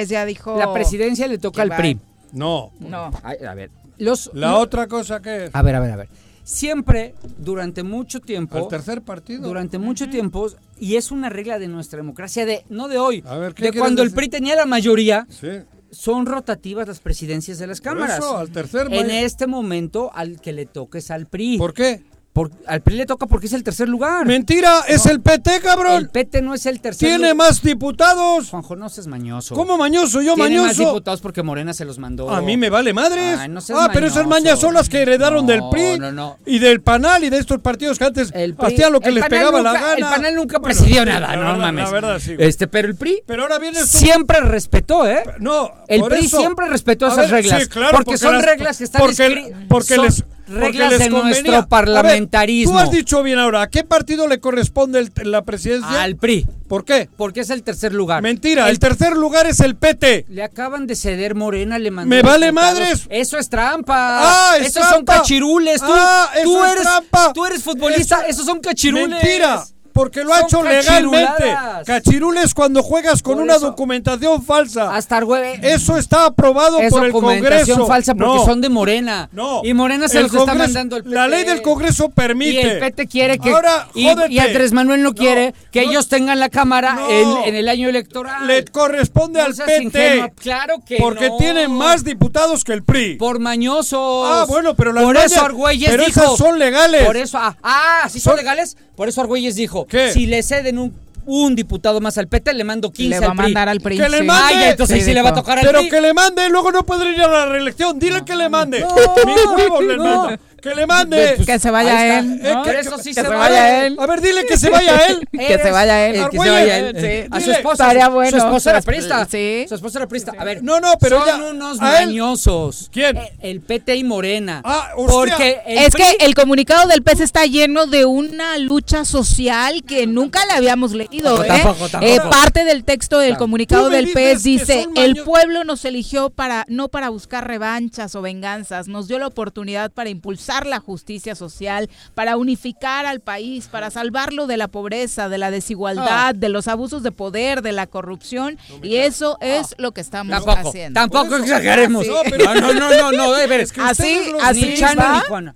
el 0.00 0.06
ya 0.06 0.24
dijo... 0.24 0.56
La 0.58 0.72
presidencia 0.72 1.26
le 1.28 1.36
toca 1.38 1.60
al 1.62 1.72
va- 1.72 1.76
PRI. 1.76 1.98
No. 2.32 2.70
No. 2.80 3.10
Ay, 3.22 3.36
a 3.46 3.52
ver. 3.52 3.70
Los, 3.98 4.30
La 4.32 4.52
no- 4.52 4.58
otra 4.60 4.86
cosa 4.86 5.20
que 5.20 5.46
es. 5.46 5.50
A 5.54 5.60
ver, 5.60 5.74
a 5.74 5.80
ver, 5.80 5.90
a 5.90 5.96
ver. 5.96 6.08
Siempre, 6.44 7.14
durante 7.38 7.82
mucho 7.82 8.20
tiempo. 8.20 8.56
Al 8.56 8.68
tercer 8.68 9.02
partido. 9.02 9.42
Durante 9.46 9.78
mucho 9.78 10.08
tiempo, 10.08 10.48
y 10.80 10.96
es 10.96 11.10
una 11.10 11.28
regla 11.28 11.58
de 11.58 11.68
nuestra 11.68 11.98
democracia, 11.98 12.46
de 12.46 12.64
no 12.70 12.88
de 12.88 12.98
hoy, 12.98 13.22
A 13.26 13.36
ver, 13.36 13.54
¿qué 13.54 13.70
de 13.70 13.78
cuando 13.78 14.02
el? 14.02 14.12
PRI 14.12 14.28
tenía 14.28 14.56
la 14.56 14.66
mayoría, 14.66 15.26
Sí. 15.28 15.48
Son 15.92 16.26
rotativas 16.26 16.88
las 16.88 16.98
presidencias 17.00 17.58
de 17.58 17.66
las 17.68 17.80
Por 17.80 17.92
cámaras. 17.92 18.18
eso, 18.18 18.38
al 18.38 18.50
tercer 18.50 18.92
en 18.92 19.10
este 19.10 19.46
momento, 19.46 20.10
al 20.14 20.40
que 20.40 20.52
le 20.52 20.66
toque 20.66 20.98
es 20.98 21.10
al 21.10 21.26
PRI. 21.26 21.58
¿Por 21.58 21.74
qué? 21.74 22.02
Por- 22.32 22.50
al 22.66 22.80
PRI 22.80 22.96
le 22.96 23.04
toca 23.04 23.26
porque 23.26 23.44
es 23.46 23.52
el 23.52 23.62
tercer 23.62 23.90
lugar. 23.90 24.24
Mentira, 24.24 24.80
es 24.88 25.04
el 25.04 25.20
PT, 25.20 25.60
cabrón. 25.60 25.96
El 25.96 26.08
PT 26.08 26.40
no 26.40 26.54
es 26.54 26.64
el 26.64 26.80
tercer 26.80 27.06
Tiene 27.10 27.18
lugar. 27.32 27.36
más 27.36 27.62
diputados. 27.62 28.48
Juanjo, 28.48 28.74
no 28.74 28.88
seas 28.88 29.06
mañoso. 29.06 29.54
¿Cómo 29.54 29.76
mañoso? 29.76 30.22
Yo 30.22 30.34
Tiene 30.34 30.56
más 30.56 30.62
mañoso. 30.62 30.86
diputados 30.86 31.20
porque 31.20 31.42
Morena 31.42 31.74
se 31.74 31.84
los 31.84 31.98
mandó. 31.98 32.30
A 32.30 32.40
mí 32.40 32.56
me 32.56 32.70
vale 32.70 32.94
madres. 32.94 33.38
Ay, 33.38 33.50
no 33.50 33.60
seas 33.60 33.78
ah, 33.82 33.90
pero 33.92 34.06
esas 34.06 34.26
mañas 34.26 34.58
son 34.58 34.72
las 34.72 34.88
que 34.88 35.02
heredaron 35.02 35.46
del 35.46 35.58
No, 35.60 35.68
PRI 35.70 35.98
no, 35.98 36.10
no. 36.10 36.38
y 36.46 36.58
del 36.58 36.80
PANAL 36.80 37.22
y 37.24 37.28
de 37.28 37.36
estos 37.36 37.60
partidos 37.60 37.98
que 37.98 38.04
antes 38.06 38.30
El 38.32 38.54
PRI- 38.54 38.66
hacían 38.76 38.92
lo 38.92 39.00
que 39.00 39.10
les 39.10 39.24
PANAL 39.24 39.38
pegaba 39.38 39.58
nunca- 39.58 39.72
la 39.74 39.80
gana. 39.80 39.94
El 39.96 40.04
panel 40.14 40.34
nunca 40.34 40.58
Bueno, 40.58 40.64
presidió 40.78 41.00
sí, 41.02 41.06
nada, 41.08 41.36
no 41.36 41.42
verdad, 41.42 41.56
mames. 41.58 41.84
La 41.84 41.90
verdad, 41.90 42.18
sí. 42.18 42.34
güey. 42.34 42.48
Este, 42.48 42.66
pero 42.66 42.88
el 42.88 42.96
PRI 42.96 43.22
Pero 43.26 43.42
ahora 43.42 43.58
siempre 43.84 44.40
respetó, 44.40 45.06
¿eh? 45.06 45.22
No, 45.38 45.70
El 45.86 46.02
PRI 46.04 46.24
eso. 46.24 46.38
siempre 46.38 46.66
respetó 46.68 47.08
esas 47.08 47.30
ver, 47.30 47.30
reglas. 47.30 47.62
sí, 47.64 47.68
claro, 47.68 47.98
porque, 47.98 48.16
son 48.16 48.36
las- 48.36 48.44
reglas 48.46 48.78
que 48.78 48.84
están 48.84 49.02
porque, 49.02 49.54
porque 49.68 49.98
les 49.98 50.24
reglas 50.48 50.98
de 50.98 51.08
nuestro 51.10 51.52
ver, 51.52 51.66
parlamentarismo. 51.68 52.72
tú 52.72 52.78
has 52.78 52.90
dicho 52.90 53.22
bien 53.22 53.38
ahora, 53.38 53.62
¿a 53.62 53.70
qué 53.70 53.84
partido 53.84 54.28
le 54.28 54.40
corresponde 54.40 54.98
el- 54.98 55.12
la 55.30 55.42
presidencia? 55.42 56.02
Al 56.02 56.16
PRI. 56.16 56.46
¿Por 56.68 56.84
qué? 56.84 57.08
Porque 57.16 57.40
es 57.40 57.50
el 57.50 57.62
tercer 57.62 57.92
lugar. 57.92 58.22
Mentira, 58.22 58.64
el, 58.64 58.70
El- 58.72 58.78
tercer 58.78 59.14
lugar 59.16 59.46
es 59.46 59.60
el 59.60 59.76
PT. 59.76 60.24
Le 60.28 60.42
acaban 60.42 60.86
de 60.86 60.96
ceder 60.96 61.34
Morena, 61.34 61.78
le 61.78 61.90
mandó. 61.90 62.08
¡Me 62.14 62.22
vale 62.22 62.50
madres! 62.52 63.06
Eso 63.10 63.38
es 63.38 63.48
trampa. 63.50 64.20
¡Ah, 64.22 64.56
es 64.58 64.68
Esos 64.68 64.82
son 64.84 65.04
trampa! 65.04 65.16
cachirules. 65.18 65.80
Tú, 65.80 65.86
¡Ah, 65.90 66.30
eso 66.34 66.44
tú 66.44 66.64
es 66.64 66.70
eres, 66.72 66.82
trampa! 66.82 67.32
Tú 67.34 67.44
eres 67.46 67.62
futbolista. 67.62 68.20
Eso- 68.20 68.26
esos 68.28 68.46
son 68.46 68.60
cachirules. 68.60 69.08
Mentira. 69.08 69.64
Porque 69.92 70.24
lo 70.24 70.32
ha 70.32 70.40
hecho 70.40 70.62
legalmente. 70.62 71.54
Cachirules 71.86 72.54
cuando 72.54 72.82
juegas 72.82 73.22
con 73.22 73.34
Por 73.34 73.42
una 73.42 73.56
eso- 73.56 73.66
documentación 73.66 74.42
falsa. 74.42 74.94
Hasta 74.94 75.20
güey. 75.22 75.58
Eso 75.62 75.96
está 75.96 76.26
aprobado 76.26 76.78
Es 76.80 76.90
por 76.90 77.04
el 77.04 77.12
documentación 77.12 77.78
Congreso. 77.78 77.86
falsa 77.86 78.14
porque 78.14 78.34
No. 78.38 78.44
son 78.44 78.60
de 78.60 78.68
Morena. 78.68 79.28
No. 79.32 79.60
Y 79.64 79.74
Morena 79.74 80.08
se 80.08 80.18
El 80.18 80.24
los 80.24 80.32
está 80.32 80.52
Congreso- 80.52 80.58
mandando 80.58 80.96
el 80.96 81.02
PT. 81.04 81.14
La 81.14 81.28
ley 81.28 81.44
del 81.44 81.62
Congreso 81.62 82.08
permite. 82.10 82.52
Y 82.52 82.58
el 82.58 82.78
PT 82.78 83.06
quiere 83.06 83.38
que. 83.38 83.50
Ahora, 83.50 83.88
y, 83.94 84.06
y 84.30 84.38
Andrés 84.38 84.72
Manuel 84.72 85.02
no 85.02 85.14
quiere 85.14 85.54
que 85.70 85.82
no. 85.84 85.90
ellos 85.90 86.08
tengan 86.08 86.40
la 86.40 86.48
Cámara 86.48 86.94
No. 86.94 87.10
en, 87.10 87.48
en 87.48 87.54
el 87.54 87.68
año 87.68 87.88
electoral. 87.88 88.46
Le 88.46 88.64
corresponde 88.64 89.40
No 89.40 89.46
al 89.46 89.54
PT. 89.54 89.82
ingenuo. 89.82 90.30
Claro 90.36 90.76
que 90.86 90.96
Porque 90.98 91.28
no. 91.28 91.36
tiene 91.36 91.68
más 91.68 92.04
diputados 92.04 92.64
que 92.64 92.72
el 92.72 92.82
PRI. 92.82 93.16
Por 93.16 93.38
mañosos. 93.38 94.26
Ah, 94.28 94.44
bueno, 94.48 94.74
pero 94.74 94.92
las 94.92 95.04
Por 95.04 95.14
mañas- 95.14 95.32
eso 95.32 95.44
Argüelles 95.44 95.90
pero 95.90 96.04
dijo. 96.06 96.20
esas 96.20 96.36
son 96.38 96.58
legales. 96.58 97.04
Por 97.06 97.16
eso. 97.16 97.38
Ah, 97.38 97.56
ah, 97.62 98.08
¿sí 98.10 98.20
son, 98.20 98.32
Son- 98.32 98.36
legales? 98.38 98.76
Por 98.96 99.08
eso 99.08 99.20
Argüelles 99.20 99.54
dijo. 99.56 99.81
¿Qué? 99.86 100.12
Si 100.12 100.26
le 100.26 100.42
ceden 100.42 100.78
un, 100.78 100.92
un 101.26 101.54
diputado 101.54 102.00
más 102.00 102.18
al 102.18 102.26
PT, 102.28 102.52
le 102.54 102.64
mando 102.64 102.90
15 102.92 103.10
Le 103.10 103.20
va 103.20 103.26
a 103.26 103.30
al 103.30 103.36
PRI. 103.36 103.44
mandar 103.44 103.68
al 103.68 103.80
PRI. 103.80 103.96
Que 103.98 104.08
le 104.08 104.22
mande. 104.22 104.54
Ya, 104.54 104.70
entonces 104.70 104.98
Sí, 104.98 105.04
sí, 105.04 105.14
le 105.14 105.22
va 105.22 105.30
a 105.30 105.34
tocar 105.34 105.58
al 105.58 105.64
Pero 105.66 105.78
PRI. 105.80 105.90
que 105.90 106.00
le 106.00 106.12
mande, 106.14 106.48
luego 106.48 106.72
no 106.72 106.84
podrá 106.84 107.10
ir 107.10 107.20
a 107.22 107.28
la 107.28 107.46
reelección. 107.46 107.98
Dile 107.98 108.24
que 108.24 108.34
le 108.36 108.48
mande. 108.48 108.80
No. 108.80 108.88
Mis 109.26 109.36
huevos 109.56 109.84
le 109.84 109.96
No. 109.96 110.04
manda. 110.04 110.40
Que 110.62 110.74
le 110.76 110.86
mande. 110.86 111.42
Que 111.44 111.58
se 111.58 111.70
vaya 111.72 112.18
él. 112.20 112.40
Eh, 112.42 112.54
¿no? 112.54 112.62
que- 112.62 112.78
eso 112.78 112.96
sí 112.98 113.08
que 113.10 113.14
se 113.14 113.22
se 113.22 113.28
va. 113.28 113.36
vaya 113.36 113.84
él. 113.86 113.96
A 113.98 114.06
ver, 114.06 114.20
dile 114.20 114.46
que 114.46 114.56
se 114.56 114.70
vaya 114.70 114.96
él. 115.08 115.28
Que 115.32 115.58
se 115.58 115.70
vaya 115.72 116.06
él. 116.06 116.28
Que 116.30 116.38
se 116.38 116.50
vaya 116.50 116.78
él. 116.78 116.96
Sí. 117.00 117.28
A 117.32 117.40
su 117.40 117.50
esposa. 117.50 117.82
Estaría 117.84 118.06
su- 118.06 118.12
bueno. 118.12 118.30
Su 118.30 118.36
esposa 118.36 118.70
era 118.70 118.80
prista. 118.82 119.26
sí. 119.28 119.64
Su 119.68 119.74
esposa 119.74 119.98
era 119.98 120.06
prista. 120.08 120.32
A 120.38 120.44
ver. 120.44 120.62
No, 120.62 120.78
no, 120.78 120.92
pero 121.00 121.26
son 121.26 121.42
unos 121.42 121.78
mañosos. 121.80 122.88
¿Quién? 122.92 123.16
Eh, 123.16 123.32
El 123.40 123.60
PT 123.60 123.96
y 123.96 124.04
Morena. 124.04 124.62
Ah, 124.64 124.90
hostia. 124.96 125.12
Porque 125.14 125.60
Es 125.66 125.94
que 125.94 126.16
el 126.20 126.34
comunicado 126.34 126.86
del 126.88 127.02
PES 127.02 127.20
está 127.20 127.44
lleno 127.46 127.86
de 127.86 128.04
una 128.04 128.56
lucha 128.58 129.04
social 129.04 129.82
que 129.82 130.06
nunca 130.06 130.46
la 130.46 130.54
habíamos 130.56 130.92
leído. 130.92 131.42
¿eh? 131.42 131.48
Tampoco, 131.48 131.88
tampoco. 131.88 132.12
Eh, 132.12 132.20
parte 132.30 132.64
del 132.64 132.84
texto 132.84 133.18
del 133.18 133.36
comunicado 133.36 133.90
del 133.90 134.12
PES 134.12 134.44
dice, 134.44 134.86
el 134.94 135.16
pueblo 135.24 135.64
nos 135.64 135.84
eligió 135.84 136.30
para 136.30 136.64
no 136.68 136.86
para 136.88 137.08
buscar 137.08 137.48
revanchas 137.48 138.14
o 138.14 138.22
venganzas, 138.22 138.86
nos 138.86 139.08
dio 139.08 139.18
la 139.18 139.26
oportunidad 139.26 139.90
para 139.90 140.08
impulsar 140.10 140.51
la 140.66 140.78
justicia 140.80 141.34
social, 141.34 141.88
para 142.14 142.36
unificar 142.36 143.06
al 143.06 143.20
país, 143.20 143.68
para 143.70 143.90
salvarlo 143.90 144.46
de 144.46 144.56
la 144.56 144.68
pobreza, 144.68 145.28
de 145.28 145.38
la 145.38 145.50
desigualdad, 145.50 146.28
Ah. 146.28 146.32
de 146.34 146.48
los 146.48 146.68
abusos 146.68 147.02
de 147.02 147.12
poder, 147.12 147.62
de 147.62 147.72
la 147.72 147.86
corrupción, 147.86 148.58
y 148.82 148.96
eso 148.96 149.38
es 149.40 149.74
lo 149.78 149.92
que 149.92 150.00
estamos 150.00 150.30
Tampoco, 150.44 150.68
haciendo. 150.68 151.00
tampoco 151.00 151.36
exageremos. 151.36 152.06
No, 152.06 152.16
pero- 152.28 152.54
No, 152.54 152.72
no, 152.72 152.90
no, 152.90 153.12
no, 153.12 153.30
ver. 153.32 153.66
que 153.70 153.80
Así, 153.80 154.20
los 154.30 154.42
así 154.42 154.62
Ni 154.66 154.74
Chano 154.76 155.14
ni 155.14 155.20
Juana. 155.20 155.54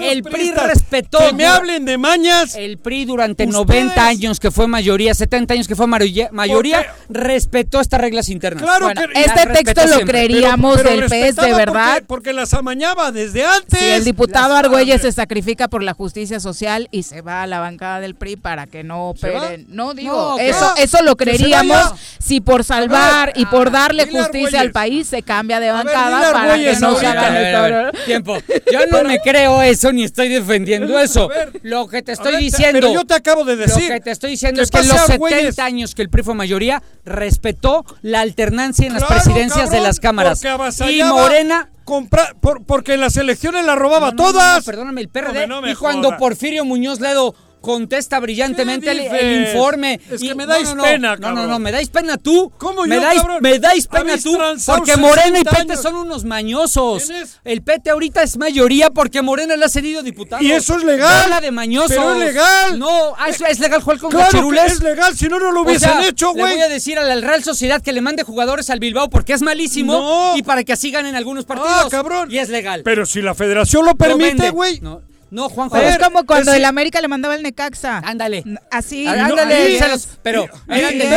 El 0.00 0.22
PRI 0.22 0.52
respetó. 0.52 1.18
Que 1.18 1.32
me 1.32 1.44
hablen 1.46 1.84
de 1.84 1.98
mañas. 1.98 2.54
El 2.54 2.78
PRI 2.78 3.04
durante 3.04 3.44
Ustedes- 3.44 3.54
90 3.66 4.06
años 4.06 4.40
que 4.40 4.50
fue 4.50 4.66
mayoría, 4.66 5.14
70 5.14 5.54
años 5.54 5.68
que 5.68 5.76
fue 5.76 5.86
mayoría, 5.86 6.28
mayoría 6.32 6.86
¿Por 7.06 7.16
respetó 7.16 7.80
estas 7.80 8.00
reglas 8.00 8.28
internas. 8.28 8.62
Claro 8.62 8.86
Bueno, 8.86 9.02
que 9.12 9.20
este 9.20 9.46
texto 9.46 9.82
lo 9.86 9.94
siempre. 9.96 10.26
creeríamos 10.26 10.76
Pero 10.78 10.90
del 10.90 11.08
PES 11.08 11.36
de 11.36 11.54
verdad. 11.54 11.92
Porque, 11.92 12.06
porque 12.06 12.32
las 12.32 12.54
amañaba 12.54 13.12
desde 13.12 13.44
antes. 13.44 13.78
Sí, 13.78 13.84
el 13.84 14.04
diputado 14.04 14.29
diputado 14.30 14.54
Argüelles 14.54 15.02
se 15.02 15.12
sacrifica 15.12 15.68
por 15.68 15.82
la 15.82 15.94
justicia 15.94 16.40
social 16.40 16.88
y 16.90 17.02
se 17.02 17.20
va 17.20 17.42
a 17.42 17.46
la 17.46 17.60
bancada 17.60 18.00
del 18.00 18.14
PRI 18.14 18.36
para 18.36 18.66
que 18.66 18.84
no 18.84 19.10
operen. 19.10 19.66
No 19.68 19.94
digo, 19.94 20.36
eso, 20.38 20.72
eso 20.76 21.02
lo 21.02 21.16
creeríamos 21.16 21.94
si 22.18 22.40
por 22.40 22.64
salvar 22.64 23.32
y 23.34 23.46
por 23.46 23.70
darle 23.70 24.06
justicia 24.06 24.60
al 24.60 24.72
país 24.72 25.08
se 25.08 25.22
cambia 25.22 25.60
de 25.60 25.70
bancada 25.70 26.32
para 26.32 26.56
que 26.56 26.76
no 26.76 26.96
se 26.96 27.06
hagan 27.06 27.92
Tiempo. 28.06 28.38
Yo 28.72 28.86
no 28.86 29.04
me 29.04 29.18
creo 29.20 29.62
eso 29.62 29.92
ni 29.92 30.04
estoy 30.04 30.28
defendiendo 30.28 30.98
eso. 31.00 31.28
Lo 31.62 31.88
que 31.88 32.02
te 32.02 32.12
estoy 32.12 32.36
diciendo. 32.36 32.80
Pero 32.80 32.92
yo 32.92 33.04
te 33.04 33.14
acabo 33.14 33.44
de 33.44 33.56
decir. 33.56 33.88
Lo 33.88 33.94
que 33.94 34.00
te 34.00 34.10
estoy 34.10 34.30
diciendo 34.30 34.62
es 34.62 34.70
que 34.70 34.78
en 34.78 34.88
los 34.88 35.00
70 35.00 35.64
años 35.64 35.94
que 35.94 36.02
el 36.02 36.10
PRI 36.10 36.22
fue 36.22 36.34
mayoría 36.34 36.82
respetó 37.04 37.84
la 38.02 38.20
alternancia 38.20 38.86
en 38.86 38.94
las 38.94 39.04
presidencias 39.04 39.70
de 39.70 39.80
las 39.80 40.00
cámaras. 40.00 40.42
Y 40.88 41.02
Morena 41.02 41.68
comprar 41.90 42.36
porque 42.40 42.94
en 42.94 43.00
las 43.00 43.16
elecciones 43.16 43.66
la 43.66 43.74
robaba 43.74 44.12
todas. 44.12 44.64
perdóname, 44.64 45.00
el 45.00 45.08
PRD. 45.08 45.48
y 45.68 45.74
cuando 45.74 46.16
Porfirio 46.16 46.64
Muñoz 46.64 47.00
Ledo 47.00 47.34
contesta 47.60 48.20
brillantemente 48.20 48.90
el, 48.90 49.48
informe. 49.48 50.00
Es 50.10 50.20
que 50.20 50.34
me 50.34 50.46
dais 50.46 50.68
pena, 50.74 51.16
No, 51.16 51.32
no, 51.32 51.46
no, 51.46 51.58
me 51.58 51.72
dais 51.72 51.88
pena 51.88 52.16
tú. 52.16 52.52
¿Cómo 52.58 52.84
me 52.84 52.96
yo, 52.96 53.00
dais, 53.00 53.20
cabrón? 53.20 53.38
Me 53.40 53.58
dais 53.58 53.86
pena 53.86 54.16
tú 54.16 54.38
porque 54.66 54.96
Morena 54.96 55.40
y 55.40 55.44
Pete 55.44 55.76
son 55.76 55.96
unos 55.96 56.24
mañosos. 56.24 57.10
El 57.44 57.62
Pete 57.62 57.90
ahorita 57.90 58.22
es 58.22 58.36
mayoría 58.36 58.90
porque 58.90 59.22
Morena 59.22 59.56
le 59.56 59.64
ha 59.64 59.68
cedido 59.68 60.02
diputado. 60.02 60.42
Y 60.42 60.52
eso 60.52 60.76
es 60.76 60.84
legal. 60.84 61.24
Habla 61.24 61.40
de 61.40 61.50
mañosos. 61.50 61.90
Pero 61.90 62.12
es 62.12 62.18
legal. 62.18 62.78
No, 62.78 63.14
ah, 63.18 63.28
¿es, 63.28 63.40
es 63.40 63.60
legal 63.60 63.82
jugar 63.82 63.98
con 63.98 64.10
claro? 64.10 64.50
Que 64.50 64.66
es 64.66 64.82
legal, 64.82 65.16
si 65.16 65.28
no, 65.28 65.38
no 65.38 65.52
lo 65.52 65.62
hubiesen 65.62 65.90
o 65.90 66.00
sea, 66.00 66.08
hecho, 66.08 66.32
güey. 66.32 66.44
Le 66.44 66.52
voy 66.54 66.62
a 66.62 66.68
decir 66.68 66.98
a 66.98 67.04
la 67.04 67.20
Real 67.20 67.42
Sociedad 67.42 67.82
que 67.82 67.92
le 67.92 68.00
mande 68.00 68.22
jugadores 68.22 68.70
al 68.70 68.80
Bilbao 68.80 69.10
porque 69.10 69.32
es 69.32 69.42
malísimo 69.42 69.92
No. 69.92 70.36
y 70.36 70.42
para 70.42 70.64
que 70.64 70.72
así 70.72 70.90
ganen 70.90 71.14
algunos 71.14 71.44
partidos. 71.44 71.72
Ah, 71.72 71.88
cabrón. 71.90 72.30
Y 72.30 72.38
es 72.38 72.48
legal. 72.48 72.82
Pero 72.84 73.06
si 73.06 73.22
la 73.22 73.34
federación 73.34 73.84
lo 73.84 73.94
permite, 73.94 74.50
güey. 74.50 74.80
No, 74.80 75.02
no, 75.30 75.48
Juanjo. 75.48 75.74
Pero 75.76 75.88
es 75.88 75.98
como 75.98 76.24
cuando 76.26 76.52
el 76.52 76.64
América 76.64 77.00
le 77.00 77.08
mandaba 77.08 77.34
el 77.34 77.42
Necaxa. 77.42 77.98
Ándale. 77.98 78.44
Así. 78.70 79.06
Ah, 79.06 79.26
Ándale, 79.26 79.78
se 79.78 80.08
pero 80.22 80.46
eran, 80.68 80.98
del, 80.98 81.12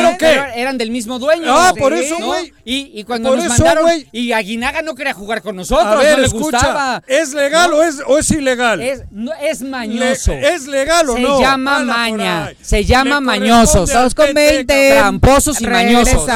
eran- 0.55 0.77
del 0.77 0.91
mismo 0.91 1.19
dueño. 1.19 1.45
Ah, 1.55 1.73
por 1.77 1.93
eso, 1.93 2.17
güey. 2.23 2.53
Y, 2.65 3.03
cuando 3.03 3.29
Por 3.29 3.37
nos 3.39 3.45
eso, 3.47 3.55
mandaron, 3.63 3.83
güey. 3.83 4.07
y 4.11 4.31
Aguinaga 4.31 4.81
no 4.81 4.95
quería 4.95 5.13
jugar 5.13 5.41
con 5.41 5.55
nosotros, 5.55 6.03
no 6.03 6.17
le 6.17 6.27
gustaba. 6.27 7.01
¿Es 7.07 7.33
legal 7.33 7.73
o, 7.73 7.83
es, 7.83 8.01
o 8.07 8.17
es 8.17 8.31
ilegal? 8.31 8.81
Es, 8.81 9.03
no, 9.11 9.31
es 9.33 9.61
mañoso. 9.61 10.31
¿Es 10.33 10.67
legal 10.67 11.09
o 11.09 11.15
se 11.15 11.21
no? 11.21 11.39
llama 11.39 11.77
Hala 11.77 11.85
por 11.93 11.95
maña. 11.97 12.53
Se 12.61 12.85
llama 12.85 13.19
mañosos. 13.19 13.93
al 13.93 14.03
Dos 14.03 14.15
con 14.15 14.27
PT, 14.27 14.33
veinte. 14.33 14.89
cabrón. 14.89 15.19
Tramposos 15.19 15.61
y 15.61 15.67
mañosos. 15.67 16.29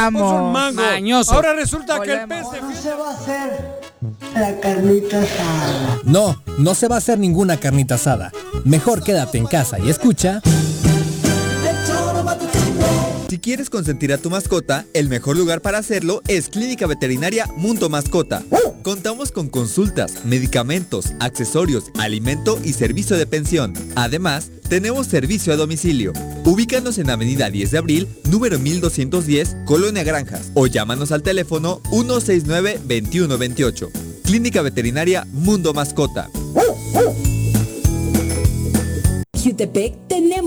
Ahora 1.34 1.54
resulta 1.54 2.00
que 2.02 2.14
el 2.14 2.28
No 2.28 2.76
se 2.76 2.94
va 2.94 3.12
a 3.12 3.14
hacer 3.14 3.77
la 4.40 4.60
carnita 4.60 5.22
asada. 5.22 6.00
No, 6.04 6.42
no 6.58 6.76
se 6.76 6.88
va 6.88 6.96
a 6.96 7.00
hacer 7.00 7.20
ninguna 7.20 7.58
carnita 7.58 7.96
asada. 7.96 8.32
Mejor 8.64 9.04
quédate 9.04 9.38
en 9.38 9.46
casa 9.46 9.80
y 9.80 9.90
escucha. 9.90 10.42
Si 13.30 13.40
quieres 13.40 13.70
consentir 13.70 14.14
a 14.14 14.18
tu 14.18 14.30
mascota, 14.30 14.86
el 14.94 15.10
mejor 15.10 15.38
lugar 15.38 15.62
para 15.62 15.78
hacerlo 15.78 16.22
es 16.28 16.50
Clínica 16.50 16.88
Veterinaria 16.88 17.46
Mundo 17.58 17.90
Mascota. 17.90 18.44
Contamos 18.84 19.34
con 19.34 19.50
consultas, 19.50 20.24
medicamentos, 20.24 21.14
accesorios, 21.20 21.92
alimento 22.00 22.58
y 22.64 22.72
servicio 22.72 23.18
de 23.18 23.28
pensión. 23.28 23.74
Además, 23.96 24.50
tenemos 24.70 25.08
servicio 25.08 25.52
a 25.52 25.58
domicilio. 25.58 26.14
Ubícanos 26.46 26.98
en 26.98 27.10
Avenida 27.10 27.50
10 27.50 27.72
de 27.72 27.78
Abril, 27.78 28.08
número 28.30 28.60
1210, 28.60 29.58
Colonia 29.66 30.04
Granjas, 30.04 30.52
o 30.54 30.68
llámanos 30.68 31.12
al 31.12 31.22
teléfono 31.22 31.82
169-2128. 31.92 34.07
Clínica 34.28 34.62
Veterinaria 34.62 35.26
Mundo 35.32 35.74
Mascota. 35.74 36.30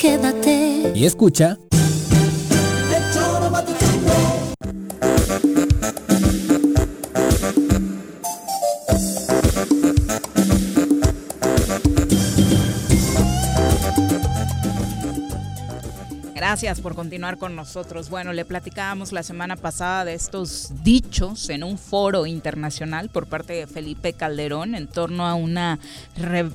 Quédate. 0.00 0.92
Y 0.94 1.04
escucha. 1.04 1.58
Gracias 16.50 16.80
por 16.80 16.96
continuar 16.96 17.38
con 17.38 17.54
nosotros. 17.54 18.10
Bueno, 18.10 18.32
le 18.32 18.44
platicábamos 18.44 19.12
la 19.12 19.22
semana 19.22 19.54
pasada 19.54 20.04
de 20.04 20.14
estos 20.14 20.72
dichos 20.82 21.48
en 21.48 21.62
un 21.62 21.78
foro 21.78 22.26
internacional 22.26 23.08
por 23.08 23.28
parte 23.28 23.52
de 23.52 23.68
Felipe 23.68 24.14
Calderón 24.14 24.74
en 24.74 24.88
torno 24.88 25.28
a 25.28 25.34
una 25.34 25.78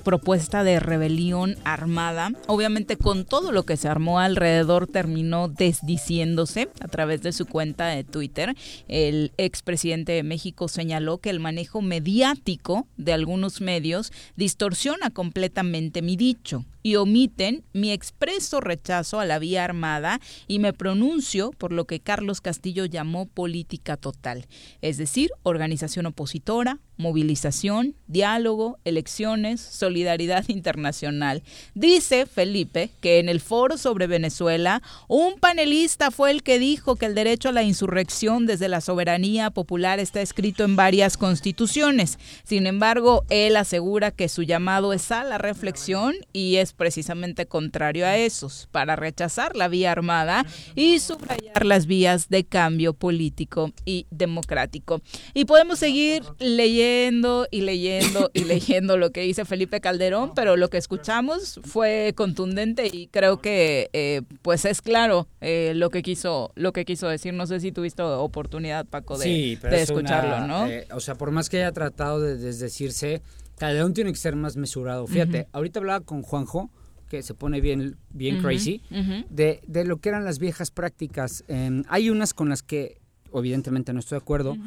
propuesta 0.03 0.65
de 0.65 0.81
rebelión 0.81 1.55
armada. 1.63 2.31
Obviamente 2.47 2.97
con 2.97 3.23
todo 3.23 3.53
lo 3.53 3.63
que 3.63 3.77
se 3.77 3.87
armó 3.87 4.19
alrededor 4.19 4.85
terminó 4.87 5.47
desdiciéndose 5.47 6.67
a 6.81 6.89
través 6.89 7.21
de 7.21 7.31
su 7.31 7.45
cuenta 7.45 7.87
de 7.87 8.03
Twitter. 8.03 8.53
El 8.89 9.31
expresidente 9.37 10.11
de 10.11 10.23
México 10.23 10.67
señaló 10.67 11.19
que 11.19 11.29
el 11.29 11.39
manejo 11.39 11.81
mediático 11.81 12.85
de 12.97 13.13
algunos 13.13 13.61
medios 13.61 14.11
distorsiona 14.35 15.09
completamente 15.11 16.01
mi 16.01 16.17
dicho 16.17 16.65
y 16.85 16.97
omiten 16.97 17.63
mi 17.73 17.91
expreso 17.91 18.61
rechazo 18.61 19.19
a 19.19 19.25
la 19.25 19.39
vía 19.39 19.63
armada 19.63 20.21
y 20.47 20.59
me 20.59 20.71
pronuncio 20.71 21.49
por 21.49 21.71
lo 21.71 21.85
que 21.85 21.99
Carlos 21.99 22.41
Castillo 22.41 22.85
llamó 22.85 23.25
política 23.25 23.97
total, 23.97 24.45
es 24.83 24.97
decir, 24.97 25.31
organización 25.41 26.05
opositora, 26.05 26.79
movilización, 26.97 27.95
diálogo, 28.07 28.77
elecciones, 28.85 29.61
solidaridad 29.61 30.45
internacional. 30.47 31.43
Dice 31.73 32.25
Felipe 32.25 32.91
que 33.01 33.19
en 33.19 33.29
el 33.29 33.41
foro 33.41 33.77
sobre 33.77 34.07
Venezuela, 34.07 34.81
un 35.07 35.39
panelista 35.39 36.11
fue 36.11 36.31
el 36.31 36.43
que 36.43 36.59
dijo 36.59 36.95
que 36.95 37.07
el 37.07 37.15
derecho 37.15 37.49
a 37.49 37.51
la 37.51 37.63
insurrección 37.63 38.45
desde 38.45 38.69
la 38.69 38.81
soberanía 38.81 39.49
popular 39.49 39.99
está 39.99 40.21
escrito 40.21 40.63
en 40.63 40.75
varias 40.75 41.17
constituciones. 41.17 42.19
Sin 42.43 42.67
embargo, 42.67 43.25
él 43.29 43.57
asegura 43.57 44.11
que 44.11 44.29
su 44.29 44.43
llamado 44.43 44.93
es 44.93 45.11
a 45.11 45.23
la 45.23 45.37
reflexión 45.37 46.13
y 46.31 46.57
es 46.57 46.74
precisamente 46.75 47.45
contrario 47.45 48.05
a 48.05 48.17
esos, 48.17 48.67
para 48.71 48.95
rechazar 48.95 49.55
la 49.55 49.67
vía 49.67 49.91
armada 49.91 50.45
y 50.75 50.99
subrayar 50.99 51.65
las 51.65 51.85
vías 51.85 52.29
de 52.29 52.43
cambio 52.43 52.93
político 52.93 53.71
y 53.85 54.07
democrático. 54.11 55.01
Y 55.33 55.45
podemos 55.45 55.79
seguir 55.79 56.23
leyendo 56.39 57.47
y 57.51 57.61
leyendo 57.61 58.31
y 58.33 58.43
leyendo 58.45 58.97
lo 58.97 59.11
que 59.11 59.21
dice 59.21 59.45
Felipe 59.45 59.81
Calderón, 59.81 60.33
pero 60.35 60.57
lo 60.57 60.69
que 60.69 60.77
escuchamos 60.77 61.59
fue 61.63 62.13
contundente 62.15 62.87
y 62.91 63.07
creo 63.07 63.39
que 63.41 63.89
eh, 63.93 64.21
pues 64.41 64.65
es 64.65 64.81
claro 64.81 65.27
eh, 65.41 65.73
lo 65.75 65.89
que 65.89 66.01
quiso 66.01 66.51
lo 66.55 66.73
que 66.73 66.85
quiso 66.85 67.07
decir. 67.07 67.33
No 67.33 67.47
sé 67.47 67.59
si 67.59 67.71
tuviste 67.71 68.01
oportunidad, 68.01 68.85
Paco, 68.85 69.17
de, 69.17 69.57
de 69.61 69.81
escucharlo, 69.81 70.47
¿no? 70.47 70.67
Eh, 70.67 70.87
o 70.91 70.99
sea, 70.99 71.15
por 71.15 71.31
más 71.31 71.49
que 71.49 71.57
haya 71.57 71.71
tratado 71.71 72.21
de 72.21 72.37
desdecirse, 72.37 73.21
Calderón 73.57 73.93
tiene 73.93 74.11
que 74.11 74.17
ser 74.17 74.35
más 74.35 74.57
mesurado. 74.57 75.07
Fíjate, 75.07 75.47
ahorita 75.51 75.79
hablaba 75.79 76.01
con 76.01 76.21
Juanjo 76.21 76.69
que 77.09 77.21
se 77.21 77.33
pone 77.33 77.61
bien, 77.61 77.97
bien 78.09 78.41
crazy, 78.41 78.81
de, 79.29 79.61
de, 79.67 79.85
lo 79.85 79.97
que 79.97 80.09
eran 80.09 80.25
las 80.25 80.39
viejas 80.39 80.71
prácticas. 80.71 81.43
hay 81.87 82.09
unas 82.09 82.33
con 82.33 82.49
las 82.49 82.63
que 82.63 82.99
evidentemente 83.33 83.93
no 83.93 83.99
estoy 83.99 84.17
de 84.17 84.23
acuerdo, 84.23 84.57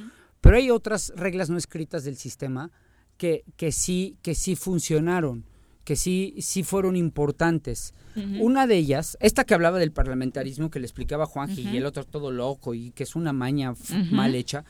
pero 0.40 0.56
hay 0.56 0.70
otras 0.70 1.12
reglas 1.16 1.50
no 1.50 1.58
escritas 1.58 2.04
del 2.04 2.16
sistema 2.16 2.70
que, 3.16 3.44
que, 3.56 3.72
sí, 3.72 4.16
que 4.22 4.34
sí 4.34 4.56
funcionaron, 4.56 5.44
que 5.84 5.96
sí, 5.96 6.36
sí 6.40 6.62
fueron 6.62 6.96
importantes. 6.96 7.94
Una 8.40 8.66
de 8.66 8.76
ellas, 8.76 9.16
esta 9.20 9.44
que 9.44 9.54
hablaba 9.54 9.78
del 9.78 9.92
parlamentarismo 9.92 10.70
que 10.70 10.80
le 10.80 10.86
explicaba 10.86 11.26
Juanji 11.26 11.68
y 11.68 11.76
el 11.76 11.86
otro 11.86 12.04
todo 12.04 12.32
loco 12.32 12.74
y 12.74 12.90
que 12.90 13.04
es 13.04 13.14
una 13.14 13.32
maña 13.32 13.74
mal 14.10 14.34
hecha, 14.34 14.64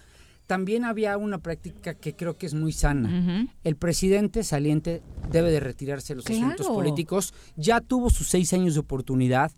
también 0.48 0.86
había 0.86 1.18
una 1.18 1.38
práctica 1.38 1.92
que 1.92 2.16
creo 2.16 2.38
que 2.38 2.46
es 2.46 2.54
muy 2.54 2.72
sana. 2.72 3.46
El 3.64 3.76
presidente 3.76 4.42
saliente 4.42 5.02
debe 5.30 5.50
de 5.50 5.60
retirarse 5.60 6.14
de 6.14 6.16
los 6.16 6.26
asuntos 6.26 6.66
políticos. 6.66 7.34
Ya 7.56 7.82
tuvo 7.82 8.08
sus 8.08 8.28
seis 8.28 8.54
años 8.54 8.72
de 8.72 8.80
oportunidad, 8.80 9.52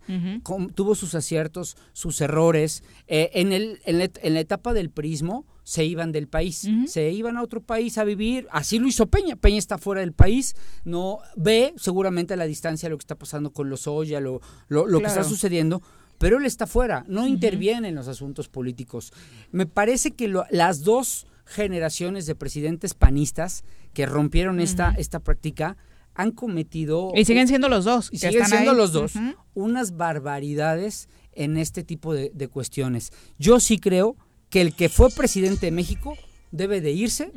tuvo 0.74 0.96
sus 0.96 1.14
aciertos, 1.14 1.76
sus 1.92 2.20
errores. 2.20 2.82
Eh, 3.06 3.30
en, 3.34 3.52
el, 3.52 3.78
en, 3.84 3.98
la, 4.34 4.40
etapa 4.40 4.74
del 4.74 4.90
prismo 4.90 5.46
se 5.62 5.84
iban 5.84 6.10
del 6.10 6.26
país, 6.26 6.68
se 6.86 7.12
iban 7.12 7.36
a 7.36 7.42
otro 7.42 7.60
país 7.60 7.96
a 7.96 8.02
vivir. 8.02 8.48
Así 8.50 8.80
lo 8.80 8.88
hizo 8.88 9.06
Peña. 9.06 9.36
Peña 9.36 9.58
está 9.58 9.78
fuera 9.78 10.00
del 10.00 10.12
país, 10.12 10.56
no 10.84 11.20
ve 11.36 11.72
seguramente 11.76 12.34
a 12.34 12.36
la 12.36 12.46
distancia 12.46 12.88
lo 12.88 12.98
que 12.98 13.04
está 13.04 13.14
pasando 13.14 13.52
con 13.52 13.70
los 13.70 13.86
Oya, 13.86 14.18
lo, 14.18 14.40
lo, 14.66 14.86
lo 14.86 14.98
que 14.98 15.06
está 15.06 15.22
sucediendo 15.22 15.82
pero 16.20 16.36
él 16.36 16.44
está 16.44 16.66
fuera, 16.66 17.06
no 17.08 17.26
interviene 17.26 17.88
en 17.88 17.94
los 17.94 18.06
asuntos 18.06 18.46
políticos. 18.46 19.10
Me 19.52 19.64
parece 19.64 20.10
que 20.10 20.30
las 20.50 20.84
dos 20.84 21.26
generaciones 21.46 22.26
de 22.26 22.34
presidentes 22.34 22.92
panistas 22.92 23.64
que 23.94 24.04
rompieron 24.04 24.60
esta, 24.60 24.94
esta 24.98 25.20
práctica 25.20 25.78
han 26.14 26.32
cometido... 26.32 27.10
Y 27.16 27.24
siguen 27.24 27.48
siendo 27.48 27.70
los 27.70 27.86
dos. 27.86 28.10
Y 28.12 28.18
siguen 28.18 28.44
siendo 28.44 28.74
los 28.74 28.92
dos. 28.92 29.14
Unas 29.54 29.96
barbaridades 29.96 31.08
en 31.32 31.56
este 31.56 31.84
tipo 31.84 32.12
de, 32.12 32.48
cuestiones. 32.48 33.14
Yo 33.38 33.58
sí 33.58 33.78
creo 33.78 34.18
que 34.50 34.60
el 34.60 34.74
que 34.74 34.90
fue 34.90 35.08
presidente 35.08 35.66
de 35.66 35.72
México 35.72 36.18
debe 36.50 36.82
de 36.82 36.90
irse, 36.90 37.32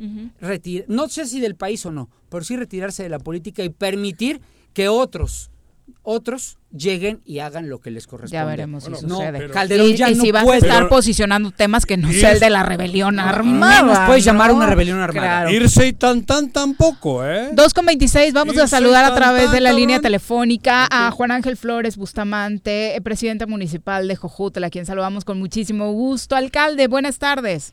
no 0.88 1.08
sé 1.08 1.24
si 1.24 1.40
del 1.40 1.56
país 1.56 1.86
o 1.86 1.90
no, 1.90 2.10
pero 2.28 2.44
sí 2.44 2.54
retirarse 2.54 3.02
de 3.02 3.08
la 3.08 3.18
política 3.18 3.64
y 3.64 3.70
permitir 3.70 4.42
que 4.74 4.90
otros 4.90 5.50
otros 6.02 6.58
lleguen 6.70 7.20
y 7.24 7.38
hagan 7.38 7.68
lo 7.68 7.80
que 7.80 7.90
les 7.90 8.06
corresponde. 8.06 8.32
Ya 8.32 8.44
veremos 8.44 8.84
si 8.84 8.94
sucede. 8.94 9.48
Calderón 9.50 9.88
y, 9.88 9.94
ya 9.94 10.10
y 10.10 10.14
si 10.14 10.32
vas 10.32 10.46
a 10.46 10.56
estar 10.56 10.88
posicionando 10.88 11.50
temas 11.50 11.86
que 11.86 11.96
no 11.96 12.12
sea 12.12 12.32
el 12.32 12.40
de 12.40 12.50
la 12.50 12.62
rebelión 12.62 13.18
armada. 13.18 14.06
puedes 14.06 14.24
llamar 14.24 14.52
una 14.52 14.66
rebelión 14.66 15.00
armada. 15.00 15.50
Irse 15.50 15.86
y 15.86 15.92
tan 15.92 16.24
tan 16.24 16.50
tampoco, 16.50 17.24
¿eh? 17.24 17.50
2 17.52 17.74
con 17.74 17.86
26, 17.86 18.32
vamos 18.34 18.58
a 18.58 18.66
saludar 18.66 19.04
a 19.04 19.14
través 19.14 19.50
de 19.50 19.60
la 19.60 19.72
línea 19.72 20.00
telefónica 20.00 20.86
a 20.90 21.10
Juan 21.10 21.30
Ángel 21.30 21.56
Flores 21.56 21.96
Bustamante, 21.96 23.00
presidente 23.02 23.46
municipal 23.46 24.08
de 24.08 24.16
Jojutla, 24.16 24.66
a 24.66 24.70
quien 24.70 24.86
saludamos 24.86 25.24
con 25.24 25.38
muchísimo 25.38 25.92
gusto. 25.92 26.36
Alcalde, 26.36 26.88
buenas 26.88 27.18
tardes. 27.18 27.72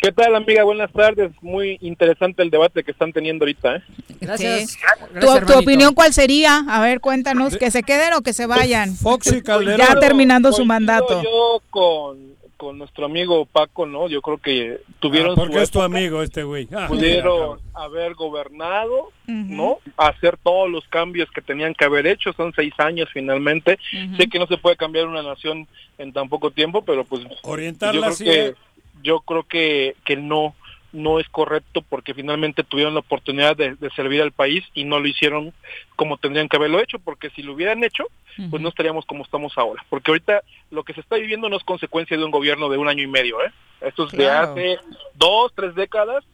¿Qué 0.00 0.12
tal, 0.12 0.34
amiga? 0.34 0.64
Buenas 0.64 0.90
tardes. 0.92 1.30
Muy 1.42 1.76
interesante 1.82 2.42
el 2.42 2.48
debate 2.48 2.82
que 2.82 2.90
están 2.90 3.12
teniendo 3.12 3.44
ahorita. 3.44 3.76
¿eh? 3.76 3.82
Gracias. 4.18 4.78
¿Tu, 5.20 5.58
opinión 5.58 5.92
cuál 5.92 6.14
sería? 6.14 6.64
A 6.68 6.80
ver, 6.80 7.00
cuéntanos, 7.00 7.58
que 7.58 7.70
se 7.70 7.82
queden 7.82 8.14
o 8.14 8.22
que 8.22 8.32
se 8.32 8.46
vayan. 8.46 8.96
Foxy 8.96 9.42
Calderón. 9.42 9.86
Ya 9.86 10.00
terminando 10.00 10.52
su 10.52 10.64
mandato. 10.64 11.22
Yo 11.22 11.62
con, 11.68 12.34
con 12.56 12.78
nuestro 12.78 13.04
amigo 13.04 13.44
Paco, 13.44 13.84
¿no? 13.84 14.08
Yo 14.08 14.22
creo 14.22 14.38
que 14.38 14.80
tuvieron. 15.00 15.32
Ah, 15.32 15.34
porque 15.36 15.60
es 15.60 15.70
tu 15.70 15.82
amigo 15.82 16.22
este 16.22 16.44
güey. 16.44 16.66
Ah, 16.74 16.86
pudieron 16.88 17.58
haber 17.74 18.14
gobernado, 18.14 19.12
¿no? 19.26 19.80
Hacer 19.98 20.38
todos 20.42 20.70
los 20.70 20.86
cambios 20.88 21.30
que 21.30 21.42
tenían 21.42 21.74
que 21.74 21.84
haber 21.84 22.06
hecho. 22.06 22.32
Son 22.32 22.54
seis 22.56 22.72
años 22.78 23.10
finalmente. 23.12 23.78
Sé 24.16 24.28
que 24.28 24.38
no 24.38 24.46
se 24.46 24.56
puede 24.56 24.76
cambiar 24.76 25.06
una 25.06 25.22
nación 25.22 25.68
en 25.98 26.12
tan 26.14 26.30
poco 26.30 26.50
tiempo, 26.50 26.82
pero 26.82 27.04
pues. 27.04 27.22
Orientarla 27.42 28.10
yo 28.10 28.16
creo 28.16 28.54
que, 28.54 28.54
yo 29.02 29.20
creo 29.20 29.44
que, 29.44 29.96
que 30.04 30.16
no 30.16 30.54
no 30.92 31.20
es 31.20 31.28
correcto 31.28 31.82
porque 31.82 32.14
finalmente 32.14 32.64
tuvieron 32.64 32.94
la 32.94 33.00
oportunidad 33.00 33.56
de, 33.56 33.76
servir 33.94 34.22
al 34.22 34.32
país 34.32 34.64
y 34.74 34.84
no 34.84 34.98
lo 34.98 35.06
hicieron 35.06 35.52
como 35.96 36.16
tendrían 36.16 36.48
que 36.48 36.56
haberlo 36.56 36.80
hecho, 36.80 36.98
porque 36.98 37.30
si 37.30 37.42
lo 37.42 37.52
hubieran 37.52 37.84
hecho, 37.84 38.04
pues 38.50 38.62
no 38.62 38.68
estaríamos 38.68 39.04
como 39.04 39.24
estamos 39.24 39.56
ahora. 39.56 39.84
Porque 39.88 40.10
ahorita 40.10 40.42
lo 40.70 40.82
que 40.82 40.94
se 40.94 41.00
está 41.00 41.16
viviendo 41.16 41.48
no 41.48 41.56
es 41.56 41.64
consecuencia 41.64 42.16
de 42.16 42.24
un 42.24 42.30
gobierno 42.30 42.68
de 42.68 42.78
un 42.78 42.88
año 42.88 43.02
y 43.02 43.06
medio, 43.06 43.42
¿eh? 43.42 43.52
Esto 43.80 44.06
es 44.06 44.12
de 44.12 44.28
hace 44.28 44.78
dos, 45.14 45.52
tres 45.54 45.74
décadas 45.74 46.24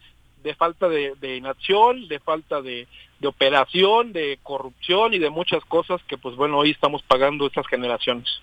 de 0.43 0.55
falta 0.55 0.87
de, 0.87 1.35
inacción, 1.35 2.07
de 2.07 2.19
falta 2.19 2.61
de, 2.61 2.87
de 3.19 3.27
operación, 3.27 4.13
de 4.13 4.39
corrupción 4.43 5.13
y 5.13 5.19
de 5.19 5.29
muchas 5.29 5.63
cosas 5.65 6.01
que 6.03 6.17
pues 6.17 6.35
bueno, 6.35 6.57
hoy 6.57 6.71
estamos 6.71 7.03
pagando 7.03 7.47
estas 7.47 7.67
generaciones. 7.67 8.41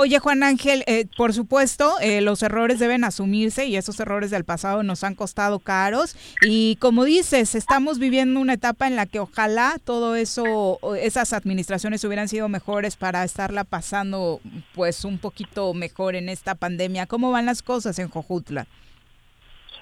Oye, 0.00 0.20
Juan 0.20 0.44
Ángel, 0.44 0.84
eh, 0.86 1.06
por 1.16 1.34
supuesto, 1.34 1.98
eh, 2.00 2.20
los 2.20 2.44
errores 2.44 2.78
deben 2.78 3.02
asumirse 3.02 3.66
y 3.66 3.74
esos 3.74 3.98
errores 3.98 4.30
del 4.30 4.44
pasado 4.44 4.84
nos 4.84 5.02
han 5.02 5.16
costado 5.16 5.58
caros. 5.58 6.14
Y 6.40 6.76
como 6.76 7.02
dices, 7.02 7.56
estamos 7.56 7.98
viviendo 7.98 8.38
una 8.38 8.52
etapa 8.52 8.86
en 8.86 8.94
la 8.94 9.06
que 9.06 9.18
ojalá 9.18 9.76
todo 9.82 10.14
eso, 10.14 10.78
esas 11.00 11.32
administraciones 11.32 12.04
hubieran 12.04 12.28
sido 12.28 12.48
mejores 12.48 12.94
para 12.94 13.24
estarla 13.24 13.64
pasando 13.64 14.40
pues 14.72 15.04
un 15.04 15.18
poquito 15.18 15.74
mejor 15.74 16.14
en 16.14 16.28
esta 16.28 16.54
pandemia. 16.54 17.06
¿Cómo 17.06 17.32
van 17.32 17.46
las 17.46 17.62
cosas 17.62 17.98
en 17.98 18.08
Jojutla? 18.08 18.68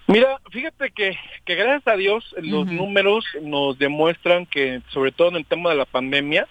Mira, 0.09 0.41
fíjate 0.51 0.91
que, 0.93 1.19
que 1.45 1.55
gracias 1.57 1.87
a 1.87 1.97
Dios 1.97 2.35
los 2.41 2.66
números 2.66 3.24
nos 3.43 3.77
demuestran 3.78 4.47
que, 4.47 4.81
sobre 4.93 5.11
todo 5.11 5.28
en 5.28 5.37
el 5.37 5.45
tema 5.45 5.70
de 5.70 5.77
la 5.77 5.85
pandemia, 5.85 6.47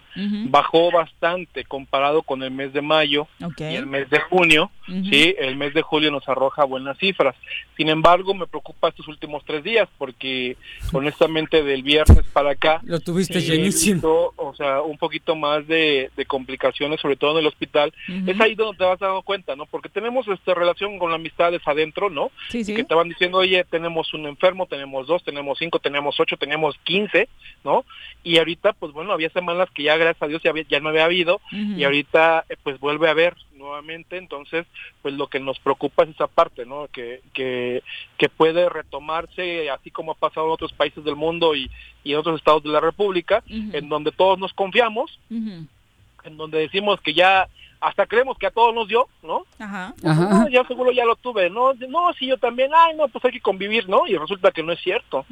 bajó 0.50 0.92
bastante 0.92 1.66
comparado 1.66 2.22
con 2.22 2.44
el 2.44 2.52
mes 2.52 2.74
de 2.74 2.82
mayo 2.82 3.28
y 3.58 3.64
el 3.64 3.86
mes 3.86 4.10
de 4.10 4.20
junio. 4.20 4.72
Sí, 4.86 5.36
el 5.40 5.56
mes 5.56 5.74
de 5.74 5.82
julio 5.82 6.12
nos 6.12 6.28
arroja 6.30 6.64
buenas 6.64 6.98
cifras. 6.98 7.36
Sin 7.76 7.90
embargo, 7.90 8.34
me 8.34 8.46
preocupa 8.46 8.90
estos 8.90 9.08
últimos 9.08 9.44
tres 9.46 9.64
días 9.64 9.90
porque, 9.98 10.58
honestamente, 10.94 11.64
del 11.64 11.82
viernes 11.82 12.24
para 12.34 12.52
acá 12.52 12.82
lo 12.84 13.00
tuviste 13.00 13.42
llenísimo. 13.42 14.34
o 14.36 14.54
sea, 14.56 14.82
un 14.82 14.98
poquito 14.98 15.36
más 15.36 15.68
de, 15.68 16.12
complicaciones, 16.28 17.00
sobre 17.00 17.16
todo 17.16 17.32
en 17.32 17.38
el 17.40 17.48
hospital. 17.48 17.94
Es 18.28 18.40
ahí 18.40 18.56
donde 18.56 18.78
te 18.78 18.84
vas 18.84 19.00
dando 19.00 19.22
cuenta, 19.22 19.56
¿no? 19.56 19.66
Porque 19.66 19.90
tenemos 19.90 20.28
esta 20.28 20.54
relación 20.54 21.00
con 21.00 21.14
amistades 21.14 21.62
adentro, 21.66 22.10
¿no? 22.10 22.32
Sí, 22.50 22.64
sí. 22.64 22.76
que 22.76 22.84
te 22.84 22.94
van 22.94 23.10
diciendo 23.10 23.45
oye, 23.46 23.64
tenemos 23.64 24.14
un 24.14 24.26
enfermo, 24.26 24.66
tenemos 24.66 25.08
dos, 25.08 25.24
tenemos 25.24 25.58
cinco, 25.58 25.80
tenemos 25.80 26.20
ocho, 26.20 26.38
tenemos 26.38 26.76
quince, 26.84 27.30
¿no? 27.64 27.86
Y 28.24 28.38
ahorita, 28.38 28.74
pues 28.74 28.92
bueno, 28.92 29.14
había 29.14 29.30
semanas 29.30 29.70
que 29.74 29.84
ya, 29.84 29.98
gracias 29.98 30.22
a 30.24 30.28
Dios, 30.28 30.42
ya, 30.44 30.52
ya 30.70 30.80
no 30.80 30.90
había 30.90 31.06
habido, 31.06 31.40
y 31.52 31.84
ahorita, 31.84 32.46
eh, 32.50 32.58
pues 32.62 32.80
vuelve 32.80 33.08
a 33.08 33.12
haber 33.12 33.36
nuevamente, 33.56 34.18
entonces, 34.18 34.66
pues 35.02 35.14
lo 35.14 35.28
que 35.28 35.40
nos 35.40 35.60
preocupa 35.60 36.04
es 36.04 36.10
esa 36.10 36.28
parte, 36.28 36.66
¿no? 36.66 36.88
Que, 36.92 37.22
que, 37.34 37.84
que 38.18 38.30
puede 38.30 38.70
retomarse, 38.70 39.70
así 39.70 39.92
como 39.92 40.12
ha 40.12 40.16
pasado 40.16 40.48
en 40.48 40.54
otros 40.54 40.74
países 40.74 41.04
del 41.04 41.16
mundo 41.16 41.56
y, 41.56 41.70
y 42.04 42.14
en 42.14 42.20
otros 42.20 42.38
estados 42.38 42.64
de 42.64 42.70
la 42.70 42.80
República, 42.80 43.44
en 43.50 43.90
donde 43.90 44.12
todos 44.12 44.38
nos 44.38 44.54
confiamos, 44.54 45.20
en 45.30 46.38
donde 46.38 46.60
decimos 46.60 47.00
que 47.02 47.14
ya 47.14 47.48
hasta 47.86 48.08
creemos 48.08 48.38
que 48.38 48.48
a 48.48 48.52
todos 48.52 48.74
nos 48.74 48.88
dio, 48.88 49.08
¿no? 49.22 49.46
Ajá. 49.60 49.94
Pues, 50.02 50.52
ya 50.52 50.66
seguro 50.66 50.92
ya 50.92 51.06
lo 51.06 51.16
tuve, 51.16 51.50
¿no? 51.50 51.74
No, 51.88 52.12
sí, 52.14 52.28
yo 52.28 52.38
también, 52.38 52.72
ay, 52.76 52.96
no, 52.96 53.08
pues 53.08 53.24
hay 53.26 53.32
que 53.32 53.42
convivir, 53.42 53.88
¿no? 53.88 54.08
Y 54.08 54.18
resulta 54.18 54.52
que 54.52 54.64
no 54.64 54.72
es 54.72 54.80
cierto. 54.80 55.26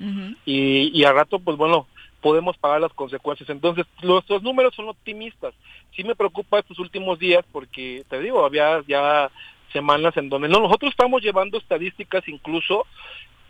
y, 0.46 0.92
y 0.94 1.04
al 1.04 1.16
rato, 1.16 1.40
pues 1.40 1.58
bueno, 1.58 1.88
podemos 2.22 2.56
pagar 2.58 2.82
las 2.82 2.94
consecuencias. 2.94 3.50
Entonces, 3.50 3.86
nuestros 4.04 4.44
números 4.44 4.76
son 4.76 4.88
optimistas. 4.88 5.54
Sí 5.96 6.04
me 6.04 6.16
preocupa 6.16 6.60
estos 6.60 6.80
últimos 6.80 7.18
días 7.18 7.44
porque, 7.52 8.04
te 8.08 8.20
digo, 8.20 8.46
había 8.46 8.82
ya 8.88 9.32
semanas 9.72 10.16
en 10.18 10.30
donde 10.30 10.48
no, 10.48 10.60
nosotros 10.60 10.92
estamos 10.92 11.24
llevando 11.24 11.58
estadísticas 11.58 12.28
incluso 12.28 12.86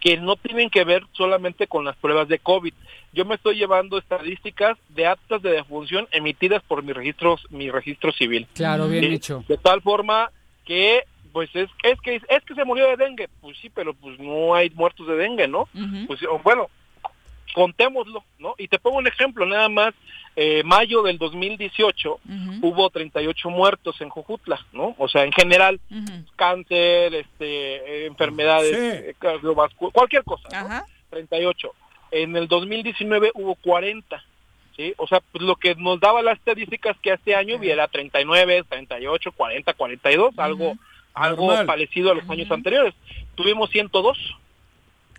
que 0.04 0.18
no 0.18 0.36
tienen 0.36 0.70
que 0.70 0.84
ver 0.84 1.06
solamente 1.14 1.66
con 1.66 1.86
las 1.86 1.96
pruebas 1.96 2.28
de 2.28 2.38
COVID. 2.38 2.74
Yo 3.14 3.24
me 3.24 3.36
estoy 3.36 3.56
llevando 3.56 3.98
estadísticas 3.98 4.78
de 4.90 5.08
actas 5.08 5.42
de 5.42 5.52
defunción 5.52 6.10
emitidas 6.12 6.62
por 6.62 6.84
mi 6.84 6.92
registro, 6.92 7.38
mi 7.52 7.72
registro 7.72 8.12
civil. 8.12 8.46
Claro, 8.54 8.90
bien 8.90 9.06
Sí, 9.06 9.14
hecho. 9.14 9.46
De 9.48 9.58
tal 9.58 9.82
forma 9.82 10.30
que 10.66 11.04
pues 11.32 11.50
es, 11.54 11.70
es 11.84 12.02
que 12.02 12.16
es 12.16 12.44
que 12.46 12.54
se 12.54 12.66
murió 12.66 12.86
de 12.90 12.98
dengue, 12.98 13.30
pues 13.40 13.58
sí, 13.62 13.70
pero 13.74 13.94
pues 13.94 14.20
no 14.20 14.54
hay 14.54 14.70
muertos 14.72 15.08
de 15.08 15.16
dengue, 15.16 15.48
¿no? 15.48 15.70
Pues 16.06 16.22
o 16.24 16.38
bueno, 16.44 16.68
contémoslo, 17.54 18.24
¿no? 18.40 18.56
Y 18.58 18.68
te 18.68 18.80
pongo 18.80 18.98
un 18.98 19.08
ejemplo, 19.08 19.46
nada 19.46 19.70
más, 19.70 19.94
eh, 20.36 20.64
mayo 20.64 21.04
del 21.04 21.18
2018 21.20 22.20
hubo 22.62 22.90
38 22.90 23.50
muertos 23.50 24.02
en 24.02 24.10
Jojutla, 24.10 24.60
¿no? 24.74 24.96
O 24.98 25.08
sea, 25.08 25.24
en 25.24 25.32
general, 25.32 25.80
cáncer, 26.36 27.14
este, 27.14 27.76
eh, 28.04 28.06
enfermedades 28.08 28.76
eh, 28.76 29.16
cardiovascu- 29.20 29.92
cualquier 29.92 30.24
cosa, 30.24 30.50
¿no? 30.64 30.84
38. 31.12 31.74
En 32.12 32.36
el 32.36 32.48
2019 32.48 33.32
hubo 33.36 33.56
40. 33.56 34.24
¿Sí? 34.76 34.92
O 34.98 35.06
sea, 35.06 35.20
pues 35.32 35.44
lo 35.44 35.56
que 35.56 35.76
nos 35.76 36.00
daba 36.00 36.24
las 36.24 36.40
estadísticas 36.40 36.98
que 37.00 37.12
este 37.14 37.36
año 37.36 37.62
era 37.62 37.88
39, 37.88 38.64
38, 38.68 39.32
40, 39.32 39.72
42, 39.76 40.34
algo 40.40 40.76
algo 41.14 41.46
Normal. 41.46 41.68
parecido 41.68 42.12
a 42.12 42.16
los 42.16 42.28
años 42.28 42.50
anteriores. 42.50 42.96
Tuvimos 43.36 43.70
102. 43.70 44.18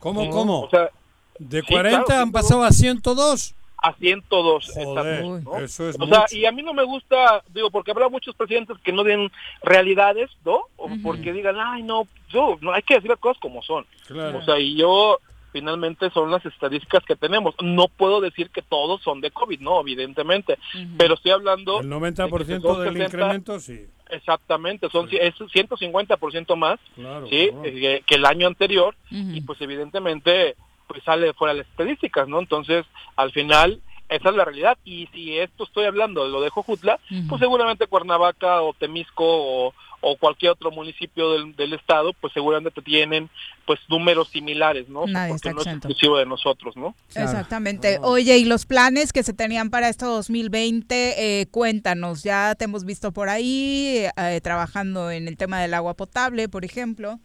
¿Cómo, 0.00 0.24
¿no? 0.24 0.30
cómo? 0.30 0.60
O 0.62 0.70
sea, 0.70 0.90
De 1.38 1.60
sí, 1.60 1.66
40 1.66 2.04
claro, 2.04 2.22
han 2.22 2.32
pasado 2.32 2.62
a 2.62 2.70
102. 2.70 3.54
a 3.78 3.92
102. 3.92 4.70
Joder, 4.72 4.88
exacto, 4.88 5.40
¿no? 5.40 5.58
eso 5.58 5.88
es 5.88 5.96
o 5.98 6.06
sea, 6.06 6.24
y 6.30 6.44
a 6.46 6.52
mí 6.52 6.62
no 6.62 6.72
me 6.72 6.84
gusta, 6.84 7.42
digo, 7.52 7.70
porque 7.70 7.90
habrá 7.90 8.08
muchos 8.08 8.34
presidentes 8.34 8.76
que 8.82 8.92
no 8.92 9.04
den 9.04 9.30
realidades, 9.62 10.30
¿no? 10.44 10.62
O 10.76 10.88
porque 11.02 11.32
digan, 11.32 11.56
ay, 11.58 11.82
no, 11.82 12.06
yo, 12.30 12.56
no, 12.60 12.72
hay 12.72 12.82
que 12.82 12.94
decir 12.94 13.10
las 13.10 13.18
cosas 13.18 13.40
como 13.40 13.62
son. 13.62 13.84
Claro. 14.06 14.38
O 14.38 14.42
sea, 14.42 14.58
y 14.58 14.76
yo, 14.76 15.18
finalmente, 15.52 16.10
son 16.10 16.30
las 16.30 16.44
estadísticas 16.46 17.04
que 17.04 17.16
tenemos. 17.16 17.54
No 17.62 17.88
puedo 17.88 18.20
decir 18.20 18.50
que 18.50 18.62
todos 18.62 19.02
son 19.02 19.20
de 19.20 19.30
COVID, 19.30 19.60
no, 19.60 19.80
evidentemente. 19.80 20.58
Pero 20.96 21.14
estoy 21.14 21.32
hablando... 21.32 21.80
El 21.80 21.90
de 21.90 21.96
90% 21.96 22.38
que 22.38 22.60
son 22.60 22.84
del 22.84 22.92
60 22.94 23.04
incremento, 23.04 23.60
sí. 23.60 23.86
Exactamente, 24.10 24.88
son 24.90 25.08
es 25.10 25.34
150% 25.34 26.56
más 26.56 26.78
Claro, 26.94 27.26
¿sí? 27.28 27.48
claro. 27.50 27.64
Eh, 27.64 28.02
que 28.06 28.14
el 28.14 28.26
año 28.26 28.46
anterior 28.46 28.94
y 29.10 29.40
pues 29.40 29.60
evidentemente 29.60 30.56
pues 30.94 31.04
sale 31.04 31.32
fuera 31.34 31.54
las 31.54 31.66
estadísticas, 31.66 32.28
¿no? 32.28 32.38
Entonces, 32.38 32.86
al 33.16 33.32
final 33.32 33.80
esa 34.08 34.28
es 34.28 34.36
la 34.36 34.44
realidad 34.44 34.78
y 34.84 35.08
si 35.12 35.36
esto 35.38 35.64
estoy 35.64 35.86
hablando 35.86 36.24
de 36.24 36.30
lo 36.30 36.40
de 36.40 36.50
Jojutla, 36.50 37.00
pues 37.28 37.40
seguramente 37.40 37.86
Cuernavaca 37.88 38.60
o 38.62 38.72
Temisco 38.74 39.24
o, 39.24 39.74
o 40.02 40.16
cualquier 40.18 40.52
otro 40.52 40.70
municipio 40.70 41.32
del, 41.32 41.56
del 41.56 41.72
estado, 41.72 42.12
pues 42.20 42.32
seguramente 42.34 42.80
tienen 42.82 43.28
pues 43.66 43.80
números 43.88 44.28
similares, 44.28 44.88
¿no? 44.90 45.06
Nadie 45.06 45.30
Porque 45.30 45.48
está 45.48 45.52
no 45.52 45.60
es 45.62 45.66
exento. 45.66 45.88
exclusivo 45.88 46.18
de 46.18 46.26
nosotros, 46.26 46.76
¿no? 46.76 46.94
Exactamente. 47.14 47.98
Oye, 48.02 48.36
y 48.36 48.44
los 48.44 48.66
planes 48.66 49.12
que 49.12 49.22
se 49.22 49.32
tenían 49.32 49.70
para 49.70 49.88
este 49.88 50.04
2020, 50.04 51.40
eh, 51.40 51.46
cuéntanos, 51.50 52.22
ya 52.22 52.54
te 52.54 52.66
hemos 52.66 52.84
visto 52.84 53.10
por 53.10 53.30
ahí 53.30 54.04
eh, 54.18 54.40
trabajando 54.42 55.10
en 55.10 55.26
el 55.26 55.36
tema 55.38 55.60
del 55.60 55.72
agua 55.74 55.94
potable, 55.94 56.48
por 56.48 56.64
ejemplo. 56.64 57.18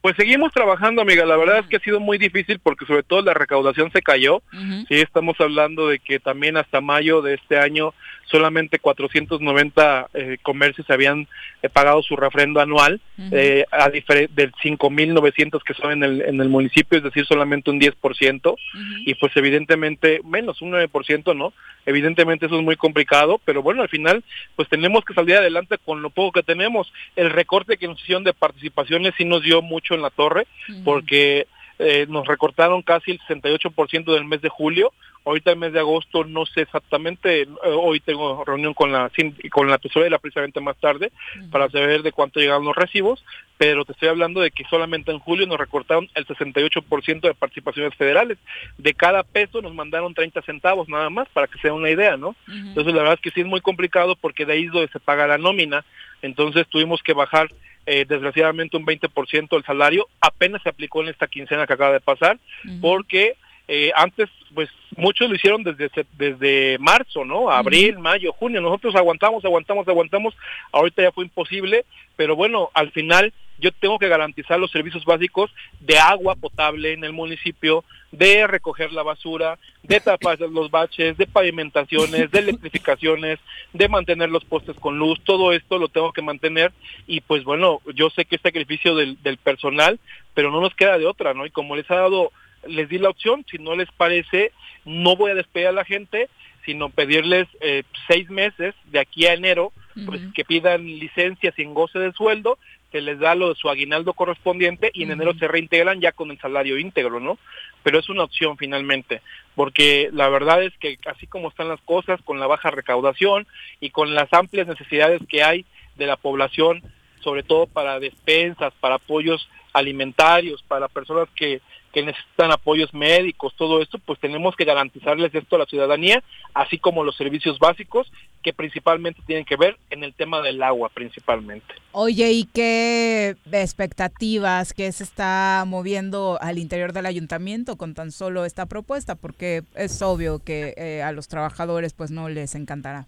Pues 0.00 0.16
seguimos 0.16 0.50
trabajando, 0.52 1.02
amiga. 1.02 1.26
La 1.26 1.36
verdad 1.36 1.58
es 1.58 1.66
que 1.66 1.76
ha 1.76 1.80
sido 1.80 2.00
muy 2.00 2.16
difícil 2.16 2.58
porque 2.58 2.86
sobre 2.86 3.02
todo 3.02 3.20
la 3.20 3.34
recaudación 3.34 3.92
se 3.92 4.00
cayó. 4.00 4.42
Sí, 4.88 4.94
estamos 4.94 5.38
hablando 5.40 5.88
de 5.88 5.98
que 5.98 6.18
también 6.18 6.56
hasta 6.56 6.80
mayo 6.80 7.20
de 7.20 7.34
este 7.34 7.58
año 7.58 7.92
solamente 8.30 8.78
490 8.78 10.08
eh, 10.14 10.38
comercios 10.42 10.88
habían 10.88 11.26
eh, 11.62 11.68
pagado 11.68 12.02
su 12.02 12.16
refrendo 12.16 12.60
anual, 12.60 13.00
eh, 13.32 13.64
a 13.70 13.90
del 13.90 14.52
5.900 14.52 15.62
que 15.62 15.74
son 15.74 15.92
en 15.92 16.04
el, 16.04 16.22
en 16.22 16.40
el 16.40 16.48
municipio, 16.48 16.98
es 16.98 17.04
decir, 17.04 17.26
solamente 17.26 17.70
un 17.70 17.80
10%, 17.80 18.56
y 19.04 19.14
pues 19.14 19.36
evidentemente 19.36 20.20
menos, 20.24 20.62
un 20.62 20.70
9%, 20.72 21.36
¿no? 21.36 21.52
Evidentemente 21.86 22.46
eso 22.46 22.56
es 22.56 22.64
muy 22.64 22.76
complicado, 22.76 23.40
pero 23.44 23.62
bueno, 23.62 23.82
al 23.82 23.88
final 23.88 24.22
pues 24.54 24.68
tenemos 24.68 25.04
que 25.04 25.14
salir 25.14 25.36
adelante 25.36 25.76
con 25.84 26.02
lo 26.02 26.10
poco 26.10 26.32
que 26.32 26.42
tenemos. 26.42 26.92
El 27.16 27.30
recorte 27.30 27.78
que 27.78 27.88
nos 27.88 28.00
hicieron 28.00 28.22
de 28.22 28.32
participaciones 28.32 29.14
sí 29.16 29.24
nos 29.24 29.42
dio 29.42 29.60
mucho 29.62 29.89
en 29.94 30.02
la 30.02 30.10
torre, 30.10 30.46
porque 30.84 31.46
eh, 31.82 32.04
nos 32.10 32.26
recortaron 32.26 32.82
casi 32.82 33.12
el 33.12 33.20
68% 33.20 34.12
del 34.12 34.26
mes 34.26 34.42
de 34.42 34.50
julio. 34.50 34.92
Ahorita 35.24 35.50
el 35.50 35.58
mes 35.58 35.72
de 35.72 35.78
agosto 35.78 36.24
no 36.24 36.44
sé 36.44 36.62
exactamente, 36.62 37.42
eh, 37.42 37.48
hoy 37.64 38.00
tengo 38.00 38.44
reunión 38.44 38.74
con 38.74 38.92
la 38.92 39.10
con 39.50 39.68
la 39.68 39.78
tesorera 39.78 40.18
precisamente 40.18 40.60
más 40.60 40.76
tarde 40.76 41.10
para 41.50 41.70
saber 41.70 42.02
de 42.02 42.12
cuánto 42.12 42.38
llegaron 42.38 42.66
los 42.66 42.76
recibos, 42.76 43.24
pero 43.56 43.86
te 43.86 43.92
estoy 43.92 44.08
hablando 44.08 44.40
de 44.42 44.50
que 44.50 44.64
solamente 44.64 45.10
en 45.10 45.20
julio 45.20 45.46
nos 45.46 45.58
recortaron 45.58 46.08
el 46.14 46.26
68% 46.26 47.20
de 47.20 47.34
participaciones 47.34 47.94
federales. 47.94 48.36
De 48.76 48.92
cada 48.92 49.22
peso 49.22 49.62
nos 49.62 49.74
mandaron 49.74 50.12
30 50.12 50.42
centavos 50.42 50.86
nada 50.88 51.08
más 51.08 51.28
para 51.30 51.46
que 51.46 51.58
sea 51.60 51.72
una 51.72 51.90
idea, 51.90 52.18
¿no? 52.18 52.36
Entonces 52.46 52.92
la 52.92 53.00
verdad 53.00 53.14
es 53.14 53.20
que 53.20 53.30
sí 53.30 53.40
es 53.40 53.46
muy 53.46 53.62
complicado 53.62 54.16
porque 54.16 54.44
de 54.44 54.52
ahí 54.52 54.64
es 54.64 54.72
donde 54.72 54.92
se 54.92 55.00
paga 55.00 55.26
la 55.26 55.38
nómina. 55.38 55.84
Entonces 56.22 56.66
tuvimos 56.68 57.02
que 57.02 57.12
bajar 57.12 57.48
eh, 57.86 58.04
desgraciadamente 58.08 58.76
un 58.76 58.86
20% 58.86 59.56
el 59.56 59.64
salario. 59.64 60.08
Apenas 60.20 60.62
se 60.62 60.68
aplicó 60.68 61.02
en 61.02 61.08
esta 61.08 61.26
quincena 61.26 61.66
que 61.66 61.72
acaba 61.72 61.92
de 61.92 62.00
pasar 62.00 62.38
porque 62.80 63.36
eh, 63.68 63.92
antes 63.94 64.28
pues 64.52 64.68
muchos 64.96 65.28
lo 65.28 65.36
hicieron 65.36 65.62
desde 65.62 65.88
desde 66.18 66.76
marzo, 66.78 67.24
¿no? 67.24 67.50
Abril, 67.50 67.98
mayo, 67.98 68.32
junio. 68.32 68.60
Nosotros 68.60 68.96
aguantamos, 68.96 69.44
aguantamos, 69.44 69.86
aguantamos. 69.86 70.34
Ahorita 70.72 71.02
ya 71.02 71.12
fue 71.12 71.24
imposible, 71.24 71.84
pero 72.16 72.34
bueno, 72.36 72.70
al 72.74 72.90
final 72.90 73.32
yo 73.60 73.70
tengo 73.72 73.98
que 73.98 74.08
garantizar 74.08 74.58
los 74.58 74.70
servicios 74.70 75.04
básicos 75.04 75.52
de 75.80 75.98
agua 75.98 76.34
potable 76.34 76.92
en 76.92 77.04
el 77.04 77.12
municipio, 77.12 77.84
de 78.12 78.46
recoger 78.46 78.92
la 78.92 79.02
basura, 79.02 79.58
de 79.82 80.00
tapar 80.00 80.38
los 80.40 80.70
baches, 80.70 81.16
de 81.16 81.26
pavimentaciones, 81.26 82.30
de 82.30 82.38
electrificaciones, 82.38 83.38
de 83.72 83.88
mantener 83.88 84.30
los 84.30 84.44
postes 84.44 84.76
con 84.76 84.98
luz, 84.98 85.20
todo 85.24 85.52
esto 85.52 85.78
lo 85.78 85.88
tengo 85.88 86.12
que 86.12 86.22
mantener 86.22 86.72
y 87.06 87.20
pues 87.20 87.44
bueno, 87.44 87.80
yo 87.94 88.10
sé 88.10 88.24
que 88.24 88.36
es 88.36 88.42
sacrificio 88.42 88.94
del, 88.94 89.22
del 89.22 89.36
personal, 89.36 90.00
pero 90.34 90.50
no 90.50 90.60
nos 90.60 90.74
queda 90.74 90.98
de 90.98 91.06
otra, 91.06 91.34
¿no? 91.34 91.46
Y 91.46 91.50
como 91.50 91.76
les 91.76 91.90
ha 91.90 91.96
dado, 91.96 92.32
les 92.66 92.88
di 92.88 92.98
la 92.98 93.10
opción, 93.10 93.44
si 93.50 93.58
no 93.58 93.76
les 93.76 93.90
parece, 93.92 94.52
no 94.84 95.16
voy 95.16 95.30
a 95.30 95.34
despedir 95.34 95.68
a 95.68 95.72
la 95.72 95.84
gente, 95.84 96.28
sino 96.64 96.90
pedirles 96.90 97.48
eh, 97.60 97.84
seis 98.06 98.28
meses 98.30 98.74
de 98.86 99.00
aquí 99.00 99.26
a 99.26 99.34
enero, 99.34 99.72
pues 100.06 100.20
que 100.34 100.44
pidan 100.44 100.86
licencia 100.86 101.52
sin 101.56 101.74
goce 101.74 101.98
de 101.98 102.12
sueldo, 102.12 102.58
se 102.90 103.00
les 103.00 103.18
da 103.18 103.34
lo 103.34 103.50
de 103.50 103.54
su 103.54 103.68
aguinaldo 103.68 104.12
correspondiente 104.14 104.90
y 104.92 105.04
en 105.04 105.12
enero 105.12 105.34
se 105.34 105.48
reintegran 105.48 106.00
ya 106.00 106.12
con 106.12 106.30
el 106.30 106.38
salario 106.38 106.78
íntegro, 106.78 107.20
¿no? 107.20 107.38
Pero 107.82 107.98
es 107.98 108.08
una 108.08 108.24
opción 108.24 108.56
finalmente, 108.56 109.22
porque 109.54 110.10
la 110.12 110.28
verdad 110.28 110.62
es 110.62 110.76
que 110.78 110.98
así 111.06 111.26
como 111.26 111.48
están 111.48 111.68
las 111.68 111.80
cosas, 111.82 112.20
con 112.22 112.40
la 112.40 112.46
baja 112.46 112.70
recaudación 112.70 113.46
y 113.80 113.90
con 113.90 114.14
las 114.14 114.32
amplias 114.32 114.66
necesidades 114.66 115.20
que 115.28 115.42
hay 115.42 115.64
de 115.96 116.06
la 116.06 116.16
población, 116.16 116.82
sobre 117.20 117.42
todo 117.42 117.66
para 117.66 118.00
despensas, 118.00 118.72
para 118.80 118.96
apoyos 118.96 119.48
alimentarios, 119.72 120.62
para 120.62 120.88
personas 120.88 121.28
que, 121.36 121.60
que 121.92 122.02
necesitan 122.02 122.50
apoyos 122.50 122.92
médicos, 122.92 123.54
todo 123.56 123.80
esto, 123.80 123.98
pues 123.98 124.18
tenemos 124.18 124.56
que 124.56 124.64
garantizarles 124.64 125.34
esto 125.34 125.56
a 125.56 125.60
la 125.60 125.66
ciudadanía, 125.66 126.22
así 126.54 126.78
como 126.78 127.04
los 127.04 127.16
servicios 127.16 127.58
básicos 127.58 128.10
que 128.42 128.52
principalmente 128.52 129.20
tienen 129.26 129.44
que 129.44 129.56
ver 129.56 129.76
en 129.90 130.02
el 130.04 130.14
tema 130.14 130.40
del 130.40 130.62
agua 130.62 130.88
principalmente. 130.88 131.74
Oye, 131.92 132.32
¿y 132.32 132.44
qué 132.44 133.36
expectativas 133.52 134.72
que 134.72 134.90
se 134.92 135.04
está 135.04 135.64
moviendo 135.66 136.38
al 136.40 136.58
interior 136.58 136.92
del 136.92 137.06
ayuntamiento 137.06 137.76
con 137.76 137.94
tan 137.94 138.12
solo 138.12 138.44
esta 138.44 138.66
propuesta? 138.66 139.14
Porque 139.14 139.62
es 139.74 140.00
obvio 140.02 140.38
que 140.38 140.74
eh, 140.76 141.02
a 141.02 141.12
los 141.12 141.28
trabajadores 141.28 141.92
pues 141.92 142.10
no 142.10 142.28
les 142.28 142.54
encantará. 142.54 143.06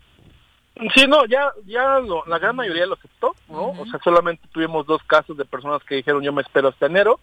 Sí, 0.95 1.07
no, 1.07 1.27
ya, 1.27 1.51
ya 1.67 1.99
lo- 2.01 2.25
la 2.27 2.39
gran 2.39 2.57
mayoría 2.57 2.87
lo 2.87 2.95
aceptó, 2.95 3.35
¿no? 3.49 3.71
O 3.73 3.87
sea, 3.87 4.01
solamente 4.03 4.49
tuvimos 4.53 4.87
dos 4.87 5.03
casos 5.05 5.37
de 5.37 5.45
personas 5.45 5.83
que 5.85 5.97
dijeron 5.97 6.23
yo 6.23 6.33
me 6.33 6.41
espero 6.43 6.69
hasta 6.69 6.87
enero, 6.87 7.21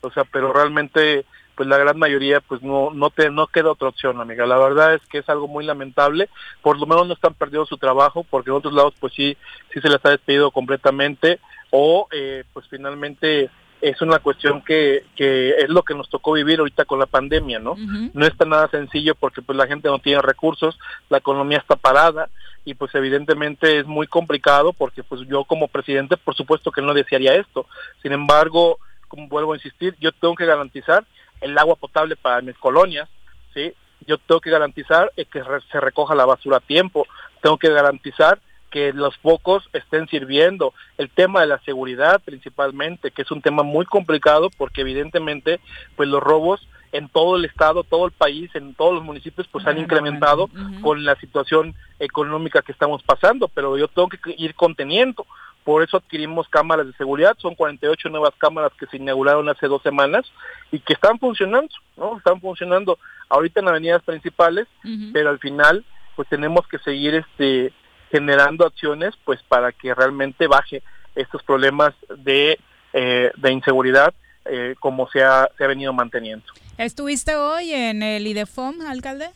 o 0.00 0.10
sea, 0.12 0.22
pero 0.24 0.52
realmente, 0.52 1.24
pues 1.54 1.68
la 1.68 1.78
gran 1.78 1.98
mayoría, 1.98 2.40
pues 2.40 2.62
no, 2.62 2.90
no 2.92 3.10
te, 3.10 3.30
no 3.30 3.46
queda 3.46 3.70
otra 3.70 3.88
opción, 3.88 4.20
amiga. 4.20 4.46
La 4.46 4.58
verdad 4.58 4.94
es 4.94 5.02
que 5.08 5.18
es 5.18 5.28
algo 5.28 5.48
muy 5.48 5.64
lamentable. 5.64 6.28
Por 6.62 6.78
lo 6.78 6.86
menos 6.86 7.06
no 7.06 7.14
están 7.14 7.34
perdiendo 7.34 7.66
su 7.66 7.78
trabajo, 7.78 8.24
porque 8.28 8.50
en 8.50 8.56
otros 8.56 8.74
lados, 8.74 8.94
pues 8.98 9.12
sí, 9.14 9.36
sí 9.72 9.80
se 9.80 9.88
les 9.88 10.04
ha 10.04 10.10
despedido 10.10 10.50
completamente, 10.50 11.40
o 11.70 12.08
eh, 12.12 12.44
pues 12.52 12.66
finalmente 12.68 13.50
es 13.82 14.00
una 14.00 14.20
cuestión 14.20 14.62
que, 14.62 15.04
que 15.16 15.56
es 15.58 15.68
lo 15.68 15.82
que 15.82 15.94
nos 15.94 16.08
tocó 16.08 16.32
vivir 16.32 16.60
ahorita 16.60 16.84
con 16.84 17.00
la 17.00 17.06
pandemia, 17.06 17.58
¿no? 17.58 17.74
No 18.14 18.26
está 18.26 18.44
nada 18.44 18.68
sencillo 18.68 19.16
porque 19.16 19.42
pues 19.42 19.58
la 19.58 19.66
gente 19.66 19.88
no 19.88 19.98
tiene 19.98 20.22
recursos, 20.22 20.78
la 21.10 21.18
economía 21.18 21.58
está 21.58 21.74
parada 21.74 22.28
y 22.64 22.74
pues 22.74 22.94
evidentemente 22.94 23.80
es 23.80 23.86
muy 23.86 24.06
complicado 24.06 24.72
porque 24.72 25.02
pues 25.02 25.22
yo 25.22 25.42
como 25.42 25.66
presidente 25.66 26.16
por 26.16 26.36
supuesto 26.36 26.70
que 26.70 26.80
no 26.80 26.94
desearía 26.94 27.34
esto. 27.34 27.66
Sin 28.02 28.12
embargo, 28.12 28.78
como 29.08 29.26
vuelvo 29.26 29.52
a 29.52 29.56
insistir, 29.56 29.96
yo 29.98 30.12
tengo 30.12 30.36
que 30.36 30.46
garantizar 30.46 31.04
el 31.42 31.58
agua 31.58 31.76
potable 31.76 32.16
para 32.16 32.40
mis 32.40 32.56
colonias, 32.56 33.08
¿sí? 33.52 33.74
yo 34.06 34.18
tengo 34.18 34.40
que 34.40 34.50
garantizar 34.50 35.12
eh, 35.16 35.24
que 35.24 35.42
se 35.70 35.80
recoja 35.80 36.14
la 36.14 36.24
basura 36.24 36.58
a 36.58 36.60
tiempo, 36.60 37.06
tengo 37.40 37.58
que 37.58 37.70
garantizar 37.70 38.40
que 38.70 38.92
los 38.92 39.16
focos 39.18 39.68
estén 39.74 40.08
sirviendo, 40.08 40.72
el 40.96 41.10
tema 41.10 41.42
de 41.42 41.46
la 41.46 41.58
seguridad 41.60 42.22
principalmente, 42.24 43.10
que 43.10 43.22
es 43.22 43.30
un 43.30 43.42
tema 43.42 43.62
muy 43.62 43.84
complicado 43.84 44.48
porque 44.56 44.80
evidentemente 44.80 45.60
pues 45.94 46.08
los 46.08 46.22
robos 46.22 46.66
en 46.92 47.08
todo 47.08 47.36
el 47.36 47.44
estado, 47.44 47.84
todo 47.84 48.06
el 48.06 48.12
país, 48.12 48.50
en 48.54 48.74
todos 48.74 48.94
los 48.94 49.04
municipios 49.04 49.46
pues 49.48 49.66
han 49.66 49.78
incrementado 49.78 50.48
con 50.82 51.04
la 51.04 51.16
situación 51.16 51.74
económica 51.98 52.62
que 52.62 52.72
estamos 52.72 53.02
pasando, 53.02 53.48
pero 53.48 53.76
yo 53.78 53.88
tengo 53.88 54.08
que 54.08 54.18
ir 54.36 54.54
conteniendo. 54.54 55.26
Por 55.64 55.82
eso 55.82 55.96
adquirimos 55.96 56.48
cámaras 56.48 56.86
de 56.86 56.92
seguridad, 56.94 57.36
son 57.38 57.54
48 57.54 58.08
nuevas 58.08 58.32
cámaras 58.38 58.72
que 58.78 58.86
se 58.86 58.96
inauguraron 58.96 59.48
hace 59.48 59.66
dos 59.68 59.82
semanas 59.82 60.24
y 60.72 60.80
que 60.80 60.94
están 60.94 61.18
funcionando, 61.18 61.72
¿no? 61.96 62.16
Están 62.18 62.40
funcionando 62.40 62.98
ahorita 63.28 63.60
en 63.60 63.68
avenidas 63.68 64.02
principales, 64.02 64.66
pero 65.12 65.30
al 65.30 65.38
final 65.38 65.84
pues 66.16 66.28
tenemos 66.28 66.66
que 66.68 66.78
seguir 66.78 67.14
este 67.14 67.72
generando 68.10 68.66
acciones 68.66 69.14
pues 69.24 69.42
para 69.44 69.72
que 69.72 69.94
realmente 69.94 70.46
baje 70.46 70.82
estos 71.14 71.42
problemas 71.42 71.94
de, 72.18 72.58
eh, 72.92 73.30
de 73.36 73.52
inseguridad 73.52 74.12
eh, 74.44 74.74
como 74.80 75.08
se 75.08 75.22
ha, 75.22 75.48
se 75.56 75.64
ha 75.64 75.66
venido 75.66 75.92
manteniendo. 75.92 76.44
¿Estuviste 76.76 77.36
hoy 77.36 77.72
en 77.72 78.02
el 78.02 78.26
IDEFOM, 78.26 78.80
alcalde? 78.82 79.30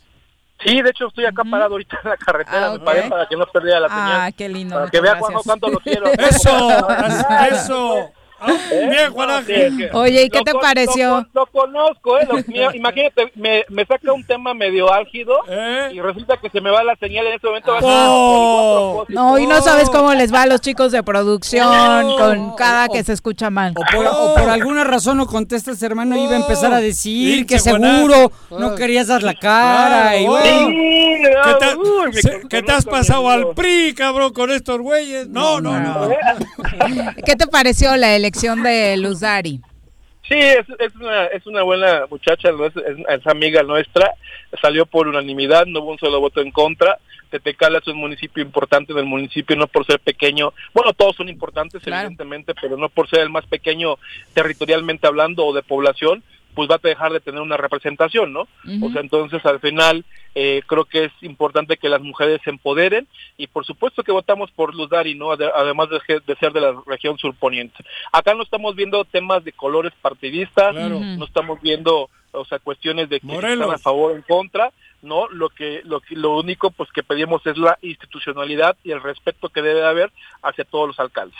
Sí, 0.64 0.80
de 0.80 0.90
hecho 0.90 1.08
estoy 1.08 1.26
acá 1.26 1.44
parado 1.44 1.72
ahorita 1.72 1.98
en 2.02 2.10
la 2.10 2.16
carretera, 2.16 2.66
Ah, 2.66 2.72
me 2.72 2.78
paré 2.80 3.08
para 3.10 3.26
que 3.26 3.36
no 3.36 3.46
perdiera 3.46 3.80
la 3.80 3.88
señal. 3.88 4.20
Ah, 4.22 4.32
qué 4.32 4.48
lindo. 4.48 4.74
Para 4.74 4.90
que 4.90 5.00
vea 5.00 5.18
cuánto, 5.18 5.40
cuánto 5.44 5.68
lo 5.68 5.78
quiero. 5.80 6.06
Eso, 6.06 6.88
eso. 7.50 8.10
Bien, 8.90 9.12
Juan 9.12 9.30
Ángel. 9.30 9.90
Oye, 9.92 10.24
¿y 10.24 10.28
qué 10.30 10.40
te 10.42 10.52
con- 10.52 10.60
pareció? 10.60 11.08
Lo, 11.08 11.14
con- 11.14 11.30
lo 11.34 11.46
conozco, 11.46 12.18
¿eh? 12.18 12.26
Lo- 12.28 12.36
mira, 12.46 12.74
imagínate, 12.76 13.32
me, 13.34 13.64
me 13.68 13.84
saca 13.86 14.12
un 14.12 14.24
tema 14.24 14.52
medio 14.54 14.92
álgido 14.92 15.34
y 15.92 16.00
resulta 16.00 16.36
que 16.36 16.50
se 16.50 16.60
me 16.60 16.70
va 16.70 16.84
la 16.84 16.96
señal 16.96 17.26
en 17.26 17.34
este 17.34 17.46
momento. 17.46 17.72
va 17.72 17.78
a 17.78 17.80
ser 17.80 17.90
Oh. 17.92 19.04
No, 19.08 19.38
y 19.38 19.46
no 19.46 19.60
sabes 19.62 19.88
cómo 19.90 20.12
les 20.14 20.32
va 20.32 20.42
a 20.42 20.46
los 20.46 20.60
chicos 20.60 20.92
de 20.92 21.02
producción 21.02 22.16
con 22.18 22.54
cada 22.56 22.88
que 22.88 23.02
se 23.04 23.12
escucha 23.12 23.50
mal. 23.50 23.72
O 23.76 23.82
por, 23.94 24.06
o 24.06 24.34
por 24.34 24.48
alguna 24.50 24.84
razón 24.84 25.16
no 25.16 25.26
contestas, 25.26 25.82
hermano, 25.82 26.16
iba 26.16 26.32
a 26.32 26.36
empezar 26.40 26.72
a 26.72 26.80
decir 26.80 27.46
que 27.46 27.58
seguro 27.58 28.30
no 28.50 28.74
querías 28.74 29.06
dar 29.08 29.22
la 29.22 29.34
cara. 29.34 30.16
y 30.16 30.26
bueno. 30.26 30.68
¿Qué 31.44 31.54
te, 31.60 32.20
se- 32.20 32.40
¿qué 32.48 32.62
te 32.62 32.72
has 32.72 32.84
pasado 32.84 33.28
al 33.30 33.48
PRI, 33.54 33.94
cabrón, 33.94 34.32
con 34.32 34.50
estos 34.50 34.80
güeyes? 34.80 35.28
No, 35.28 35.60
no, 35.60 35.78
no. 35.80 36.08
¿Qué 37.24 37.36
te 37.36 37.46
pareció 37.46 37.96
la 37.96 38.14
elección 38.26 38.62
de 38.62 38.96
Luzari? 38.96 39.60
Sí, 40.28 40.34
es, 40.34 40.66
es, 40.80 40.94
una, 40.96 41.26
es 41.26 41.46
una 41.46 41.62
buena 41.62 42.06
muchacha, 42.10 42.50
¿no? 42.50 42.66
es, 42.66 42.74
es- 42.76 42.98
es 43.08 43.26
amiga 43.28 43.62
nuestra, 43.62 44.12
salió 44.60 44.84
por 44.84 45.06
unanimidad, 45.06 45.66
no 45.66 45.80
hubo 45.80 45.92
un 45.92 45.98
solo 45.98 46.18
voto 46.20 46.40
en 46.40 46.50
contra. 46.50 46.98
Tetecala 47.30 47.78
es 47.78 47.86
un 47.88 47.96
municipio 47.98 48.42
importante 48.42 48.92
del 48.94 49.04
municipio, 49.04 49.56
no 49.56 49.66
por 49.66 49.84
ser 49.84 49.98
pequeño, 50.00 50.52
bueno, 50.72 50.92
todos 50.92 51.16
son 51.16 51.28
importantes 51.28 51.82
evidentemente, 51.84 52.54
pero 52.60 52.76
no 52.76 52.88
por 52.88 53.08
ser 53.10 53.20
el 53.20 53.30
más 53.30 53.44
pequeño 53.46 53.96
territorialmente 54.32 55.06
hablando 55.08 55.44
o 55.44 55.52
de 55.52 55.62
población, 55.62 56.22
pues 56.56 56.68
va 56.68 56.74
a 56.76 56.80
dejar 56.82 57.12
de 57.12 57.20
tener 57.20 57.40
una 57.40 57.56
representación, 57.56 58.32
¿no? 58.32 58.48
O 58.82 58.90
sea, 58.90 59.00
entonces 59.02 59.44
al 59.46 59.60
final 59.60 60.04
eh, 60.34 60.62
creo 60.66 60.84
que 60.86 61.04
es 61.04 61.12
importante 61.20 61.76
que 61.76 61.88
las 61.88 62.00
mujeres 62.00 62.40
se 62.42 62.50
empoderen 62.50 63.06
y 63.36 63.46
por 63.46 63.64
supuesto 63.64 64.02
que 64.02 64.10
votamos 64.10 64.50
por 64.50 64.74
Luz 64.74 64.88
Dari, 64.90 65.14
¿no? 65.14 65.30
Ade- 65.32 65.52
Además 65.54 65.88
de, 65.90 66.00
ser 66.40 66.52
de 66.52 66.60
la 66.60 66.74
región 66.86 67.16
surponiente. 67.18 67.84
Acá 68.10 68.34
no 68.34 68.42
estamos 68.42 68.74
viendo 68.74 69.04
temas 69.04 69.44
de 69.44 69.52
colores 69.52 69.92
partidistas, 70.02 70.72
Claro. 70.72 70.98
no 71.00 71.24
estamos 71.24 71.60
viendo, 71.60 72.10
o 72.32 72.44
sea, 72.46 72.58
cuestiones 72.58 73.08
de 73.10 73.20
que 73.20 73.26
están 73.52 73.70
a 73.74 73.78
favor 73.82 74.12
o 74.12 74.16
en 74.16 74.22
contra, 74.22 74.72
¿no? 75.02 75.28
Lo 75.28 75.50
que, 75.50 75.82
lo 75.84 76.00
que, 76.00 76.16
lo 76.16 76.36
único 76.38 76.70
pues 76.70 76.90
que 76.90 77.02
pedimos 77.02 77.46
es 77.46 77.56
la 77.58 77.78
institucionalidad 77.82 78.76
y 78.82 78.92
el 78.92 79.02
respeto 79.02 79.50
que 79.50 79.60
debe 79.62 79.84
haber 79.84 80.10
hacia 80.42 80.64
todos 80.64 80.88
los 80.88 80.98
alcaldes. 80.98 81.38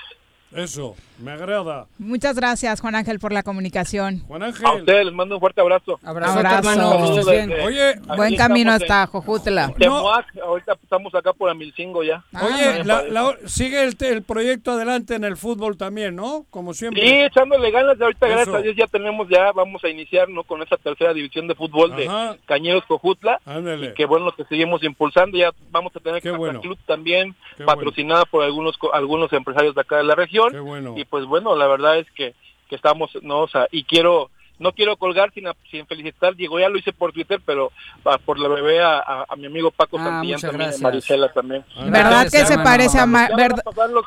Eso, 0.55 0.95
me 1.19 1.33
agrada. 1.33 1.87
Muchas 1.99 2.37
gracias, 2.37 2.81
Juan 2.81 2.95
Ángel, 2.95 3.19
por 3.19 3.33
la 3.33 3.43
comunicación. 3.43 4.21
Juan 4.27 4.43
Ángel. 4.45 4.65
A 4.65 4.73
ustedes 4.75 5.05
les 5.07 5.15
mando 5.15 5.35
un 5.35 5.41
fuerte 5.41 5.61
abrazo. 5.61 5.99
Abrazo, 6.05 6.39
hermano, 6.41 6.97
que 7.05 7.13
desde- 7.21 7.65
Oye, 7.65 7.95
Buen 8.17 8.37
camino 8.37 8.71
hasta 8.73 9.03
en 9.03 9.07
Jojutla. 9.09 9.75
Temuac, 9.77 10.27
ahorita 10.43 10.79
estamos 10.83 11.15
acá 11.15 11.33
por 11.33 11.51
Amilcingo 11.51 12.03
ya. 12.05 12.23
Oye, 12.41 12.85
la- 12.85 13.03
la- 13.03 13.37
sigue 13.47 13.83
el, 13.83 13.97
el 14.01 14.23
proyecto 14.23 14.71
adelante 14.73 15.15
en 15.17 15.25
el 15.25 15.37
fútbol 15.37 15.77
también, 15.77 16.15
¿no? 16.17 16.47
Como 16.51 16.73
siempre. 16.75 17.03
Sí, 17.03 17.09
echándole 17.13 17.71
ganas, 17.73 18.01
ahorita 18.01 18.27
Eso. 18.27 18.37
gracias 18.37 18.55
a 18.57 18.61
Dios 18.61 18.77
ya 18.77 18.87
tenemos, 18.87 19.29
ya 19.29 19.53
vamos 19.53 19.83
a 19.85 19.89
iniciar, 19.89 20.29
¿no? 20.29 20.45
Con 20.45 20.63
esa 20.63 20.77
tercera 20.77 21.13
división 21.13 21.49
de 21.49 21.55
fútbol 21.57 21.93
Ajá. 21.93 22.33
de 22.33 22.39
Cañeros 22.47 22.85
Cojutla. 22.87 23.41
Ándale. 23.45 23.89
Y 23.89 23.95
que 23.95 24.07
bueno, 24.07 24.33
que 24.33 24.45
seguimos 24.45 24.83
impulsando, 24.85 25.37
ya 25.37 25.51
vamos 25.71 25.95
a 25.97 26.01
tener 26.01 26.23
Casa 26.23 26.37
bueno. 26.39 26.61
Club 26.61 26.79
también, 26.87 27.35
Qué 27.59 27.65
patrocinada 27.65 28.25
por 28.27 28.45
algunos 28.45 28.77
co- 28.79 28.95
algunos 28.95 29.33
empresarios 29.33 29.75
de 29.75 29.81
acá 29.81 29.97
de 29.97 30.05
la 30.05 30.15
región. 30.15 30.36
Qué 30.53 30.61
bueno. 30.61 30.95
Y 30.97 31.05
pues 31.05 31.25
bueno, 31.27 31.55
la 31.57 31.67
verdad 31.67 31.99
es 31.99 32.11
que, 32.13 32.35
que 32.69 32.77
estamos, 32.77 33.11
no, 33.23 33.41
o 33.41 33.49
sea, 33.49 33.67
y 33.71 33.85
quiero 33.85 34.31
no 34.59 34.73
quiero 34.73 34.97
colgar 34.97 35.31
sin, 35.35 35.45
sin 35.71 35.87
felicitar, 35.87 36.35
Diego, 36.35 36.59
ya 36.59 36.71
lo 36.71 36.79
hice 36.79 36.91
por 36.91 37.13
Twitter, 37.13 37.39
pero 37.45 37.73
ah, 38.07 38.17
por 38.25 38.39
la 38.39 38.49
bebé 38.49 38.81
a, 38.81 38.99
a- 39.01 39.27
a 39.29 39.37
mi 39.37 39.45
amigo 39.47 39.71
Paco 39.71 39.99
Ah, 40.01 40.05
Santillán 40.05 40.41
también, 40.41 40.61
a 40.63 40.65
gracias. 40.65 40.81
Marisela 40.83 41.33
también. 41.33 41.65
¿Verdad 41.91 42.23
que 42.31 42.47
se 42.47 42.57
parece 42.59 42.99
a 42.99 43.05
Ma- 43.05 43.29
Ya 43.29 43.37
van 43.37 43.41
a 43.41 43.49
verd- 43.49 43.63
pasar 43.63 43.91
los, 43.91 44.05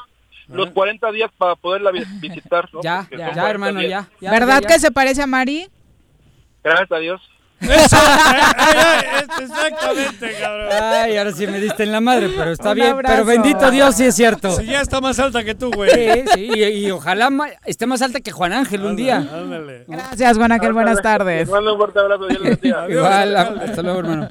los 0.47 0.71
40 0.71 1.11
días 1.11 1.29
para 1.37 1.55
poderla 1.55 1.91
vi- 1.91 2.03
visitar, 2.19 2.67
¿no? 2.73 2.81
Ya, 2.81 3.01
Porque 3.01 3.17
ya, 3.19 3.27
son 3.27 3.35
ya, 3.35 3.41
40 3.41 3.49
hermano, 3.51 3.79
días. 3.87 4.07
ya. 4.09 4.17
ya, 4.21 4.31
¿Verdad 4.31 4.61
ya, 4.63 4.67
que 4.69 4.79
se 4.79 4.91
parece 4.91 5.21
a 5.21 5.27
Mari? 5.27 5.67
Gracias 6.63 6.91
a 6.91 6.97
Dios. 6.97 7.21
Exactamente, 9.41 10.33
cabrón. 10.39 10.67
Ay, 10.71 11.17
ahora 11.17 11.31
sí 11.33 11.47
me 11.47 11.59
diste 11.59 11.83
en 11.83 11.91
la 11.91 12.01
madre, 12.01 12.29
pero 12.35 12.51
está 12.51 12.69
Un 12.69 12.75
bien. 12.75 12.87
abrazo. 12.89 13.13
Pero 13.13 13.25
bendito 13.25 13.71
Dios, 13.71 13.95
sí 13.95 14.05
es 14.05 14.15
cierto. 14.15 14.51
Si 14.51 14.65
ya 14.65 14.81
está 14.81 15.01
más 15.01 15.19
alta 15.19 15.43
que 15.43 15.55
tú, 15.55 15.71
güey. 15.71 15.89
Sí, 15.91 16.23
sí, 16.33 16.49
y, 16.55 16.63
y 16.87 16.91
ojalá 16.91 17.29
ma- 17.29 17.49
esté 17.65 17.85
más 17.85 18.01
alta 18.01 18.19
que 18.21 18.31
Juan 18.31 18.53
Ángel 18.53 18.85
un 18.85 18.95
día. 18.95 19.17
Ándale. 19.17 19.83
Gracias, 19.87 20.37
Juan 20.37 20.51
Ángel, 20.51 20.73
buenas 20.73 21.01
tardes. 21.01 21.39
Les 21.41 21.49
mando 21.49 21.73
un 21.73 21.79
fuerte 21.79 21.99
abrazo. 21.99 22.27
Dios 22.27 22.41
les 22.41 22.59
bendiga. 22.61 22.89
Igual, 22.89 23.35
hasta 23.35 23.81
luego, 23.81 23.99
hermano. 23.99 24.29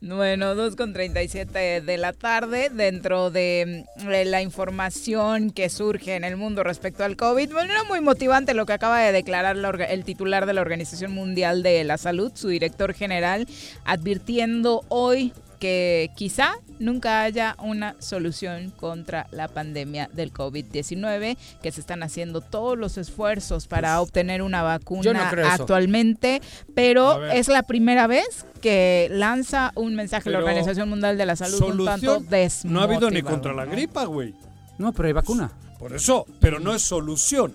Bueno, 0.00 0.54
2 0.54 0.76
con 0.76 0.92
37 0.92 1.80
de 1.80 1.96
la 1.98 2.12
tarde, 2.12 2.70
dentro 2.72 3.30
de 3.30 3.84
mm, 3.98 4.06
la 4.26 4.42
información 4.42 5.50
que 5.50 5.68
surge 5.68 6.14
en 6.14 6.22
el 6.24 6.36
mundo 6.36 6.62
respecto 6.62 7.02
al 7.04 7.16
COVID, 7.16 7.52
bueno, 7.52 7.72
era 7.72 7.82
muy 7.84 8.00
motivante 8.00 8.54
lo 8.54 8.64
que 8.64 8.72
acaba 8.74 9.00
de 9.00 9.10
declarar 9.12 9.56
la 9.56 9.68
orga- 9.70 9.88
el 9.90 10.04
titular 10.04 10.46
de 10.46 10.52
la 10.54 10.60
Organización 10.60 11.10
Mundial 11.12 11.62
de 11.64 11.82
la 11.84 11.98
Salud, 11.98 12.30
su 12.38 12.48
director 12.48 12.94
general, 12.94 13.46
advirtiendo 13.84 14.84
hoy 14.88 15.32
que 15.58 16.10
quizá 16.16 16.54
nunca 16.78 17.22
haya 17.22 17.56
una 17.60 17.96
solución 17.98 18.70
contra 18.70 19.26
la 19.32 19.48
pandemia 19.48 20.08
del 20.12 20.32
COVID-19, 20.32 21.36
que 21.62 21.72
se 21.72 21.80
están 21.80 22.02
haciendo 22.02 22.40
todos 22.40 22.78
los 22.78 22.96
esfuerzos 22.96 23.66
para 23.66 24.00
obtener 24.00 24.42
una 24.42 24.62
vacuna 24.62 25.12
no 25.12 25.48
actualmente, 25.48 26.40
pero 26.74 27.26
es 27.26 27.48
la 27.48 27.64
primera 27.64 28.06
vez 28.06 28.46
que 28.60 29.08
lanza 29.10 29.72
un 29.74 29.94
mensaje 29.94 30.30
la 30.30 30.38
Pero, 30.38 30.46
Organización 30.46 30.88
Mundial 30.88 31.18
de 31.18 31.26
la 31.26 31.36
Salud 31.36 31.62
un 31.62 31.84
tanto 31.84 32.20
desmotivado. 32.20 32.74
no 32.74 32.80
ha 32.80 32.84
habido 32.84 33.10
ni 33.10 33.22
contra 33.22 33.52
la 33.52 33.64
gripa, 33.64 34.04
güey. 34.04 34.34
No, 34.78 34.92
pero 34.92 35.08
hay 35.08 35.12
vacuna. 35.12 35.50
Por 35.78 35.92
eso, 35.92 36.26
pero 36.40 36.58
no 36.60 36.74
es 36.74 36.82
solución. 36.82 37.54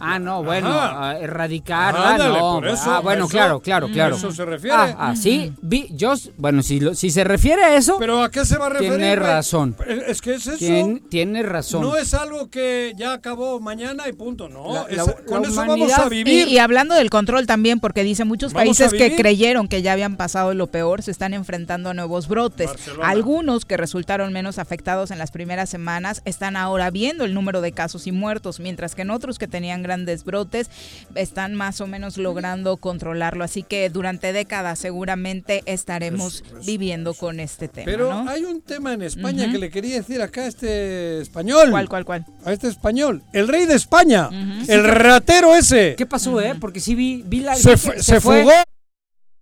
Ah, 0.00 0.18
no, 0.18 0.42
bueno, 0.42 0.68
Ajá. 0.70 1.10
a 1.10 1.18
erradicarla, 1.20 2.10
Ándale, 2.12 2.38
no. 2.38 2.54
por 2.54 2.68
eso, 2.68 2.90
ah, 2.90 3.00
bueno, 3.00 3.24
eso- 3.24 3.30
claro, 3.32 3.60
claro, 3.60 3.88
Mm, 3.88 3.92
claro. 3.92 4.16
eso 4.16 4.32
se 4.32 4.44
refiere. 4.44 4.76
Ah, 4.76 4.96
ah, 4.98 5.16
sí, 5.16 5.52
vi, 5.60 5.88
yo, 5.90 6.14
bueno, 6.38 6.62
si, 6.62 6.80
lo- 6.80 6.94
si 6.94 7.10
se 7.10 7.24
refiere 7.24 7.62
a 7.64 7.76
eso, 7.76 7.96
¿Pero 7.98 8.22
a 8.22 8.30
qué 8.30 8.44
se 8.44 8.56
va 8.58 8.66
a 8.66 8.70
referir? 8.70 8.92
tiene 8.96 9.16
razón. 9.16 9.76
Es 10.06 10.20
que 10.20 10.34
es 10.34 10.46
eso. 10.46 10.58
Tien- 10.58 11.02
tiene 11.08 11.42
razón. 11.42 11.82
No 11.82 11.96
es 11.96 12.14
algo 12.14 12.48
que 12.50 12.92
ya 12.96 13.12
acabó 13.12 13.60
mañana 13.60 14.08
y 14.08 14.12
punto, 14.12 14.48
no. 14.48 14.72
La- 14.74 14.82
Es- 14.88 14.96
la- 14.96 15.14
con 15.26 15.44
eso 15.44 15.54
vamos 15.66 15.92
a 15.92 16.08
vivir. 16.08 16.48
Y, 16.48 16.52
y 16.54 16.58
hablando 16.58 16.94
del 16.94 17.10
control 17.10 17.46
también, 17.46 17.80
porque 17.80 18.02
dice 18.02 18.24
muchos 18.24 18.52
Vamos 18.52 18.78
países 18.78 18.94
a 18.94 18.96
que 18.96 19.16
creyeron 19.16 19.68
que 19.68 19.82
ya 19.82 19.92
habían 19.92 20.16
pasado 20.16 20.54
lo 20.54 20.66
peor, 20.68 21.02
se 21.02 21.10
están 21.10 21.34
enfrentando 21.34 21.90
a 21.90 21.94
nuevos 21.94 22.28
brotes. 22.28 22.68
Barcelona. 22.68 23.08
Algunos 23.08 23.64
que 23.64 23.76
resultaron 23.76 24.32
menos 24.32 24.58
afectados 24.58 25.10
en 25.10 25.18
las 25.18 25.30
primeras 25.30 25.68
semanas 25.68 26.22
están 26.24 26.56
ahora 26.56 26.90
viendo 26.90 27.24
el 27.24 27.34
número 27.34 27.60
de 27.60 27.72
casos 27.72 28.06
y 28.06 28.12
muertos, 28.12 28.60
mientras 28.60 28.94
que 28.94 29.02
en 29.02 29.10
otros 29.10 29.38
que 29.38 29.48
tenían 29.48 29.82
grandes 29.90 30.22
brotes 30.22 30.70
están 31.16 31.56
más 31.56 31.80
o 31.80 31.88
menos 31.88 32.16
logrando 32.16 32.76
controlarlo. 32.76 33.42
Así 33.42 33.64
que 33.64 33.90
durante 33.90 34.32
décadas 34.32 34.78
seguramente 34.78 35.62
estaremos 35.66 36.44
viviendo 36.64 37.12
con 37.14 37.40
este 37.40 37.66
tema. 37.66 37.86
Pero 37.86 38.12
¿no? 38.12 38.30
hay 38.30 38.44
un 38.44 38.62
tema 38.62 38.92
en 38.92 39.02
España 39.02 39.50
que 39.50 39.58
le 39.58 39.68
quería 39.70 39.96
decir 39.96 40.22
acá 40.22 40.42
a 40.42 40.46
este 40.46 41.20
español. 41.20 41.70
¿Cuál, 41.70 41.88
cuál, 41.88 42.04
cuál? 42.04 42.26
A 42.44 42.52
este 42.52 42.68
español. 42.68 43.22
El 43.32 43.48
rey 43.48 43.66
de 43.66 43.74
España. 43.74 44.30
El 44.68 44.84
ratero 44.84 45.56
ese. 45.56 45.96
¿Qué 45.96 46.06
pasó, 46.06 46.40
eh? 46.40 46.54
Porque 46.60 46.78
sí 46.78 46.94
vi, 46.94 47.24
vi 47.26 47.40
la... 47.40 47.56
Se, 47.56 47.70
que 47.70 48.02
se 48.02 48.20
fugó. 48.20 48.50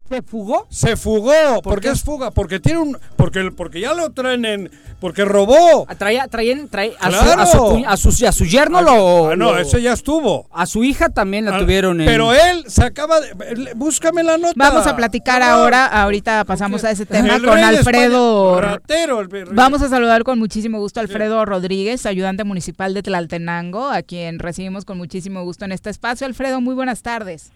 ¿Se 0.08 0.22
fugó? 0.22 0.66
Se 0.70 0.96
fugó. 0.96 1.60
¿Por, 1.62 1.80
qué 1.80 1.90
es 1.90 2.02
fuga? 2.02 2.30
Porque 2.30 2.60
tiene 2.60 2.78
un. 2.80 2.98
Porque, 3.16 3.50
porque 3.54 3.80
ya 3.80 3.92
lo 3.94 4.10
traen 4.10 4.44
en. 4.44 4.70
Porque 5.00 5.24
robó. 5.24 5.86
Ah, 5.88 5.94
Traía, 5.94 6.26
traían, 6.28 6.66
traía, 6.68 6.94
a, 6.98 7.10
su, 7.10 7.18
Claro. 7.22 7.42
a, 7.42 7.46
su, 7.46 7.84
a 7.86 7.96
su- 7.96 8.26
a 8.26 8.32
su 8.32 8.44
yerno 8.46 8.80
lo. 8.82 9.30
Ah, 9.30 9.36
no, 9.36 9.52
lo- 9.52 9.58
ese 9.58 9.80
ya 9.82 9.92
estuvo. 9.92 10.48
A 10.52 10.66
su 10.66 10.82
hija 10.82 11.08
también 11.10 11.44
la 11.44 11.56
Ah, 11.56 11.58
tuvieron 11.58 12.00
en. 12.00 12.06
Pero 12.06 12.32
él 12.32 12.64
se 12.68 12.84
acaba 12.84 13.20
de. 13.20 13.74
Búscame 13.76 14.22
la 14.24 14.38
nota. 14.38 14.54
Vamos 14.56 14.86
a 14.86 14.96
platicar 14.96 15.42
ahora, 15.42 15.86
ahorita 15.86 16.44
pasamos 16.44 16.82
a 16.84 16.90
ese 16.90 17.04
tema 17.06 17.36
El 17.36 17.44
con 17.44 17.58
Alfredo. 17.58 18.60
Ratero, 18.60 19.20
el. 19.20 19.28
Vamos 19.52 19.82
a 19.82 19.88
saludar 19.88 20.24
con 20.24 20.38
muchísimo 20.38 20.78
gusto 20.80 21.00
a 21.00 21.02
Alfredo 21.02 21.44
Rodríguez, 21.44 22.06
ayudante 22.06 22.44
municipal 22.44 22.94
de 22.94 23.02
Tlaltenango, 23.02 23.88
a 23.90 24.02
quien 24.02 24.38
recibimos 24.38 24.84
con 24.84 24.96
muchísimo 24.98 25.44
gusto 25.44 25.64
en 25.66 25.72
este 25.72 25.90
espacio. 25.90 26.26
Alfredo, 26.26 26.60
muy 26.60 26.74
buenas 26.74 27.02
tardes. 27.02 27.50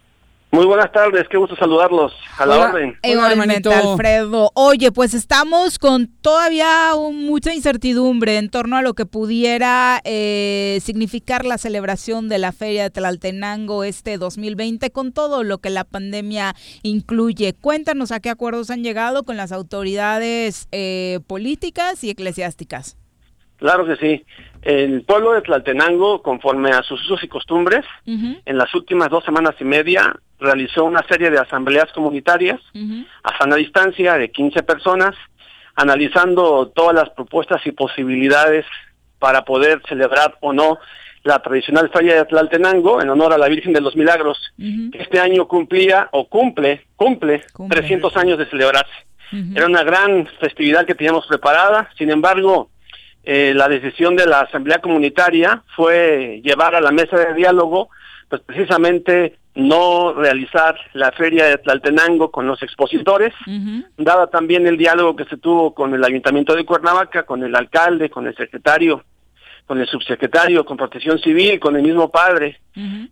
Muy 0.54 0.66
buenas 0.66 0.92
tardes, 0.92 1.26
qué 1.30 1.38
gusto 1.38 1.56
saludarlos. 1.56 2.12
A 2.36 2.44
la 2.44 2.56
Hola. 2.56 2.66
orden. 2.72 2.98
Igualmente, 3.02 3.72
Alfredo. 3.72 4.50
Oye, 4.54 4.92
pues 4.92 5.14
estamos 5.14 5.78
con 5.78 6.08
todavía 6.20 6.94
un- 6.94 7.24
mucha 7.24 7.54
incertidumbre 7.54 8.36
en 8.36 8.50
torno 8.50 8.76
a 8.76 8.82
lo 8.82 8.92
que 8.92 9.06
pudiera 9.06 10.02
eh, 10.04 10.78
significar 10.82 11.46
la 11.46 11.56
celebración 11.56 12.28
de 12.28 12.36
la 12.36 12.52
Feria 12.52 12.82
de 12.82 12.90
Tlaltenango 12.90 13.82
este 13.82 14.18
2020 14.18 14.90
con 14.90 15.12
todo 15.14 15.42
lo 15.42 15.56
que 15.56 15.70
la 15.70 15.84
pandemia 15.84 16.54
incluye. 16.82 17.54
Cuéntanos 17.58 18.12
a 18.12 18.20
qué 18.20 18.28
acuerdos 18.28 18.68
han 18.68 18.82
llegado 18.84 19.22
con 19.22 19.38
las 19.38 19.52
autoridades 19.52 20.68
eh, 20.70 21.20
políticas 21.26 22.04
y 22.04 22.10
eclesiásticas. 22.10 22.98
Claro 23.56 23.86
que 23.86 23.96
sí. 23.96 24.24
El 24.60 25.02
pueblo 25.04 25.32
de 25.32 25.40
Tlaltenango, 25.40 26.20
conforme 26.22 26.72
a 26.72 26.82
sus 26.82 27.00
usos 27.04 27.22
y 27.24 27.28
costumbres, 27.28 27.84
en 28.04 28.58
las 28.58 28.74
últimas 28.74 29.08
dos 29.08 29.24
semanas 29.24 29.54
y 29.60 29.64
media 29.64 30.14
realizó 30.43 30.85
una 30.85 31.02
serie 31.09 31.31
de 31.31 31.39
asambleas 31.39 31.90
comunitarias 31.93 32.60
a 33.23 33.39
sana 33.39 33.56
distancia 33.56 34.14
de 34.14 34.31
15 34.31 34.62
personas, 34.62 35.14
analizando 35.74 36.69
todas 36.69 36.94
las 36.94 37.10
propuestas 37.10 37.66
y 37.66 37.73
posibilidades 37.73 38.66
para 39.19 39.44
poder 39.44 39.81
celebrar 39.89 40.36
o 40.40 40.52
no 40.52 40.78
la 41.24 41.39
tradicional 41.40 41.89
feria 41.90 42.16
de 42.16 42.24
Tlaltenango 42.24 43.01
en 43.01 43.09
honor 43.09 43.32
a 43.32 43.39
la 43.39 43.48
Virgen 43.48 43.73
de 43.73 43.81
los 43.81 43.94
Milagros, 43.94 44.52
que 44.56 44.98
este 44.98 45.20
año 45.20 45.47
cumplía 45.47 46.09
o 46.10 46.28
cumple, 46.28 46.85
cumple, 46.97 47.44
300 47.70 48.16
años 48.16 48.39
de 48.39 48.47
celebrarse. 48.47 48.93
Era 49.55 49.66
una 49.66 49.82
gran 49.82 50.27
festividad 50.40 50.85
que 50.85 50.94
teníamos 50.94 51.27
preparada, 51.27 51.89
sin 51.97 52.10
embargo, 52.10 52.69
eh, 53.24 53.52
la 53.55 53.69
decisión 53.69 54.16
de 54.16 54.27
la 54.27 54.40
Asamblea 54.40 54.81
Comunitaria 54.81 55.62
fue 55.77 56.40
llevar 56.44 56.74
a 56.74 56.81
la 56.81 56.90
mesa 56.90 57.16
de 57.16 57.35
diálogo, 57.35 57.89
pues 58.32 58.40
precisamente 58.46 59.36
no 59.54 60.14
realizar 60.14 60.74
la 60.94 61.12
feria 61.12 61.44
de 61.44 61.59
Tlaltenango 61.59 62.30
con 62.30 62.46
los 62.46 62.62
expositores, 62.62 63.34
dada 63.98 64.28
también 64.28 64.66
el 64.66 64.78
diálogo 64.78 65.14
que 65.14 65.26
se 65.26 65.36
tuvo 65.36 65.74
con 65.74 65.92
el 65.92 66.02
Ayuntamiento 66.02 66.54
de 66.54 66.64
Cuernavaca, 66.64 67.24
con 67.24 67.42
el 67.42 67.54
alcalde, 67.54 68.09
con 68.09 68.26
el 68.26 68.34
secretario, 68.34 69.04
con 69.66 69.78
el 69.78 69.86
subsecretario, 69.86 70.64
con 70.64 70.78
Protección 70.78 71.18
Civil, 71.18 71.60
con 71.60 71.76
el 71.76 71.82
mismo 71.82 72.10
padre. 72.10 72.59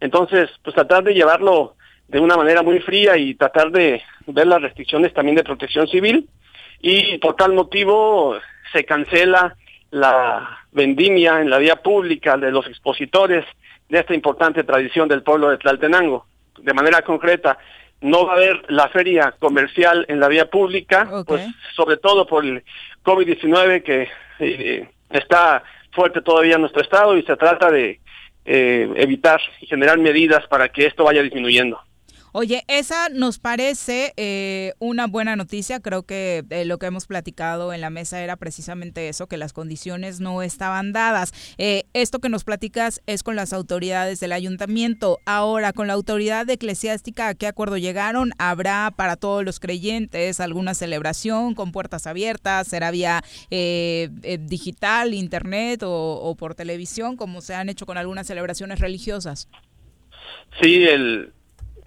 Entonces, 0.00 0.48
pues 0.64 0.74
tratar 0.74 1.04
de 1.04 1.12
llevarlo 1.12 1.74
de 2.08 2.18
una 2.18 2.38
manera 2.38 2.62
muy 2.62 2.80
fría 2.80 3.18
y 3.18 3.34
tratar 3.34 3.70
de 3.72 4.00
ver 4.26 4.46
las 4.46 4.62
restricciones 4.62 5.12
también 5.12 5.36
de 5.36 5.44
Protección 5.44 5.86
Civil. 5.86 6.30
Y 6.80 7.18
por 7.18 7.36
tal 7.36 7.52
motivo 7.52 8.38
se 8.72 8.86
cancela 8.86 9.54
la 9.90 10.60
vendimia 10.72 11.42
en 11.42 11.50
la 11.50 11.58
vía 11.58 11.76
pública 11.76 12.38
de 12.38 12.50
los 12.50 12.66
expositores 12.66 13.44
de 13.90 13.98
esta 13.98 14.14
importante 14.14 14.64
tradición 14.64 15.08
del 15.08 15.22
pueblo 15.22 15.50
de 15.50 15.58
Tlaltenango. 15.58 16.26
De 16.58 16.72
manera 16.72 17.02
concreta, 17.02 17.58
no 18.00 18.26
va 18.26 18.32
a 18.32 18.36
haber 18.36 18.70
la 18.70 18.88
feria 18.88 19.34
comercial 19.38 20.06
en 20.08 20.20
la 20.20 20.28
vía 20.28 20.46
pública, 20.48 21.08
pues 21.26 21.46
sobre 21.74 21.96
todo 21.98 22.26
por 22.26 22.44
el 22.44 22.62
COVID-19 23.04 23.82
que 23.82 24.08
eh, 24.38 24.88
está 25.10 25.62
fuerte 25.92 26.22
todavía 26.22 26.54
en 26.54 26.62
nuestro 26.62 26.82
estado 26.82 27.16
y 27.16 27.22
se 27.22 27.36
trata 27.36 27.70
de 27.70 28.00
eh, 28.44 28.90
evitar 28.96 29.40
y 29.60 29.66
generar 29.66 29.98
medidas 29.98 30.46
para 30.46 30.68
que 30.68 30.86
esto 30.86 31.04
vaya 31.04 31.22
disminuyendo. 31.22 31.80
Oye, 32.32 32.64
esa 32.68 33.08
nos 33.08 33.38
parece 33.38 34.12
eh, 34.16 34.74
una 34.78 35.06
buena 35.06 35.36
noticia. 35.36 35.80
Creo 35.80 36.04
que 36.04 36.44
eh, 36.50 36.64
lo 36.64 36.78
que 36.78 36.86
hemos 36.86 37.06
platicado 37.06 37.72
en 37.72 37.80
la 37.80 37.90
mesa 37.90 38.22
era 38.22 38.36
precisamente 38.36 39.08
eso, 39.08 39.26
que 39.26 39.36
las 39.36 39.52
condiciones 39.52 40.20
no 40.20 40.42
estaban 40.42 40.92
dadas. 40.92 41.32
Eh, 41.58 41.84
esto 41.92 42.20
que 42.20 42.28
nos 42.28 42.44
platicas 42.44 43.02
es 43.06 43.22
con 43.22 43.36
las 43.36 43.52
autoridades 43.52 44.20
del 44.20 44.32
ayuntamiento. 44.32 45.18
Ahora, 45.26 45.72
con 45.72 45.86
la 45.86 45.94
autoridad 45.94 46.48
eclesiástica, 46.48 47.28
¿a 47.28 47.34
qué 47.34 47.46
acuerdo 47.46 47.76
llegaron? 47.78 48.32
¿Habrá 48.38 48.92
para 48.94 49.16
todos 49.16 49.44
los 49.44 49.58
creyentes 49.58 50.40
alguna 50.40 50.74
celebración 50.74 51.54
con 51.54 51.72
puertas 51.72 52.06
abiertas? 52.06 52.68
¿Será 52.68 52.90
vía 52.90 53.24
eh, 53.50 54.08
eh, 54.22 54.38
digital, 54.40 55.14
internet 55.14 55.82
o, 55.82 56.14
o 56.14 56.34
por 56.36 56.54
televisión, 56.54 57.16
como 57.16 57.40
se 57.40 57.54
han 57.54 57.68
hecho 57.68 57.86
con 57.86 57.98
algunas 57.98 58.26
celebraciones 58.26 58.78
religiosas? 58.78 59.48
Sí, 60.60 60.84
el, 60.84 61.32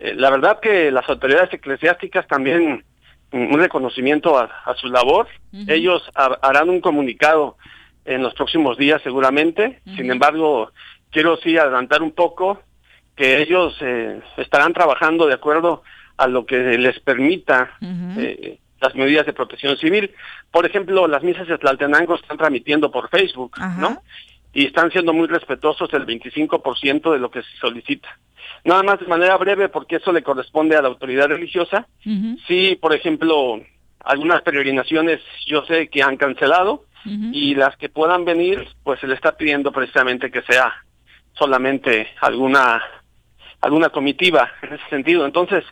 eh, 0.03 0.13
la 0.15 0.29
verdad 0.29 0.59
que 0.59 0.91
las 0.91 1.07
autoridades 1.09 1.53
eclesiásticas 1.53 2.27
también 2.27 2.83
mm, 3.31 3.53
un 3.53 3.59
reconocimiento 3.59 4.37
a, 4.37 4.43
a 4.65 4.75
su 4.75 4.87
labor. 4.87 5.27
Ellos 5.67 6.03
ha- 6.15 6.37
harán 6.41 6.69
un 6.69 6.81
comunicado 6.81 7.57
en 8.05 8.21
los 8.21 8.33
próximos 8.33 8.77
días 8.77 9.01
seguramente. 9.01 9.79
Sin 9.95 10.11
embargo, 10.11 10.71
quiero 11.11 11.37
sí 11.37 11.57
adelantar 11.57 12.01
un 12.03 12.11
poco 12.11 12.61
que 13.15 13.41
ellos 13.41 13.75
eh, 13.81 14.19
estarán 14.37 14.73
trabajando 14.73 15.25
de 15.27 15.35
acuerdo 15.35 15.83
a 16.17 16.27
lo 16.27 16.45
que 16.45 16.57
les 16.77 16.99
permita 16.99 17.71
eh, 18.19 18.59
las 18.81 18.95
medidas 18.95 19.25
de 19.25 19.33
protección 19.33 19.77
civil. 19.77 20.11
Por 20.51 20.65
ejemplo, 20.65 21.07
las 21.07 21.23
misas 21.23 21.47
de 21.47 21.57
Tlaltenango 21.57 22.15
están 22.15 22.37
transmitiendo 22.37 22.91
por 22.91 23.09
Facebook, 23.09 23.53
¿no? 23.79 24.01
Y 24.53 24.65
están 24.65 24.91
siendo 24.91 25.13
muy 25.13 25.27
respetuosos 25.27 25.89
del 25.89 26.05
25% 26.05 27.11
de 27.13 27.19
lo 27.19 27.31
que 27.31 27.41
se 27.41 27.57
solicita. 27.61 28.09
Nada 28.65 28.83
más 28.83 28.99
de 28.99 29.07
manera 29.07 29.37
breve, 29.37 29.69
porque 29.69 29.97
eso 29.97 30.11
le 30.11 30.23
corresponde 30.23 30.75
a 30.75 30.81
la 30.81 30.87
autoridad 30.87 31.27
religiosa. 31.27 31.87
Sí, 32.47 32.77
por 32.79 32.93
ejemplo, 32.93 33.61
algunas 33.99 34.41
peregrinaciones 34.41 35.21
yo 35.45 35.65
sé 35.65 35.89
que 35.89 36.01
han 36.01 36.17
cancelado 36.17 36.85
y 37.05 37.55
las 37.55 37.75
que 37.75 37.89
puedan 37.89 38.23
venir, 38.23 38.65
pues 38.83 38.99
se 39.01 39.07
le 39.07 39.15
está 39.15 39.35
pidiendo 39.35 39.73
precisamente 39.73 40.31
que 40.31 40.41
sea 40.43 40.73
solamente 41.33 42.07
alguna 42.21 42.81
alguna 43.63 43.89
comitiva 43.89 44.51
en 44.61 44.73
ese 44.73 44.89
sentido. 44.89 45.25
Entonces, 45.25 45.63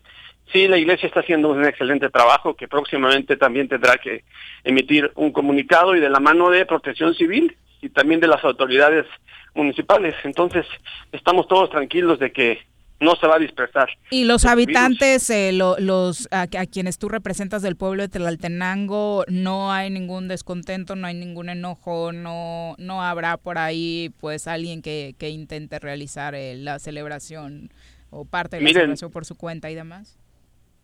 sí, 0.52 0.68
la 0.68 0.78
iglesia 0.78 1.08
está 1.08 1.20
haciendo 1.20 1.50
un 1.50 1.66
excelente 1.66 2.10
trabajo 2.10 2.56
que 2.56 2.68
próximamente 2.68 3.36
también 3.36 3.68
tendrá 3.68 3.98
que 3.98 4.24
emitir 4.64 5.12
un 5.16 5.32
comunicado 5.32 5.96
y 5.96 6.00
de 6.00 6.10
la 6.10 6.20
mano 6.20 6.50
de 6.50 6.66
Protección 6.66 7.14
Civil 7.14 7.56
y 7.82 7.90
también 7.90 8.22
de 8.22 8.28
las 8.28 8.44
autoridades 8.46 9.06
municipales. 9.54 10.16
Entonces, 10.24 10.66
estamos 11.12 11.48
todos 11.48 11.70
tranquilos 11.70 12.18
de 12.20 12.32
que 12.32 12.60
no 13.02 13.16
se 13.18 13.28
va 13.28 13.36
a 13.36 13.40
dispersar. 13.40 13.90
Y 14.12 14.24
los 14.24 14.46
el 14.46 14.52
habitantes, 14.52 15.30
eh, 15.30 15.52
lo- 15.52 15.78
los 15.80 16.28
a, 16.32 16.44
a 16.44 16.66
quienes 16.66 16.98
tú 16.98 17.10
representas 17.10 17.62
del 17.62 17.76
pueblo 17.76 18.04
de 18.04 18.08
Tlaltenango, 18.10 19.26
no 19.28 19.72
hay 19.74 19.90
ningún 19.90 20.28
descontento, 20.28 20.96
no 20.96 21.08
hay 21.08 21.16
ningún 21.16 21.50
enojo, 21.50 22.12
no 22.14 22.76
no 22.78 23.02
habrá 23.04 23.36
por 23.38 23.58
ahí 23.58 24.12
pues 24.20 24.48
alguien 24.48 24.82
que, 24.82 25.16
que 25.18 25.30
intente 25.30 25.80
realizar 25.80 26.36
eh, 26.36 26.56
la 26.56 26.80
celebración 26.80 27.70
o 28.12 28.24
parte 28.26 28.56
de 28.58 28.62
la 28.62 28.66
Miren. 28.66 28.82
celebración 28.82 29.12
por 29.12 29.26
su 29.26 29.36
cuenta 29.36 29.70
y 29.70 29.76
demás. 29.76 30.18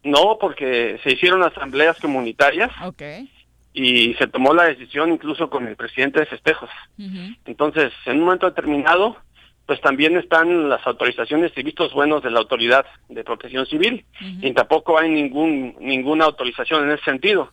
No, 0.03 0.37
porque 0.39 0.99
se 1.03 1.11
hicieron 1.13 1.43
asambleas 1.43 1.97
comunitarias 1.99 2.71
Ok. 2.83 3.01
y 3.73 4.13
se 4.13 4.27
tomó 4.27 4.53
la 4.53 4.63
decisión 4.63 5.11
incluso 5.11 5.49
con 5.49 5.67
el 5.67 5.75
presidente 5.75 6.19
de 6.21 6.25
festejos. 6.25 6.69
Entonces, 7.45 7.91
en 8.05 8.17
un 8.19 8.25
momento 8.25 8.45
determinado, 8.47 9.17
pues 9.67 9.81
también 9.81 10.15
están 10.15 10.69
las 10.69 10.87
autorizaciones 10.87 11.51
y 11.55 11.61
vistos 11.61 11.93
buenos 11.93 12.23
de 12.23 12.31
la 12.31 12.39
autoridad 12.39 12.85
de 13.09 13.23
protección 13.25 13.65
civil 13.65 14.05
y 14.41 14.53
tampoco 14.53 14.97
hay 14.97 15.09
ningún 15.09 15.75
ninguna 15.81 16.23
autorización 16.23 16.85
en 16.85 16.91
ese 16.91 17.03
sentido. 17.03 17.51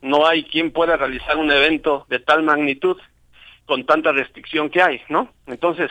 No 0.00 0.28
hay 0.28 0.44
quien 0.44 0.70
pueda 0.70 0.96
realizar 0.96 1.36
un 1.36 1.50
evento 1.50 2.06
de 2.08 2.20
tal 2.20 2.44
magnitud 2.44 2.96
con 3.64 3.84
tanta 3.84 4.12
restricción 4.12 4.70
que 4.70 4.80
hay, 4.80 5.00
¿no? 5.08 5.32
Entonces, 5.48 5.90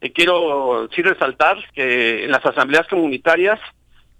eh, 0.00 0.10
quiero 0.10 0.88
sí 0.92 1.00
resaltar 1.00 1.58
que 1.72 2.24
en 2.24 2.32
las 2.32 2.44
asambleas 2.44 2.88
comunitarias, 2.88 3.60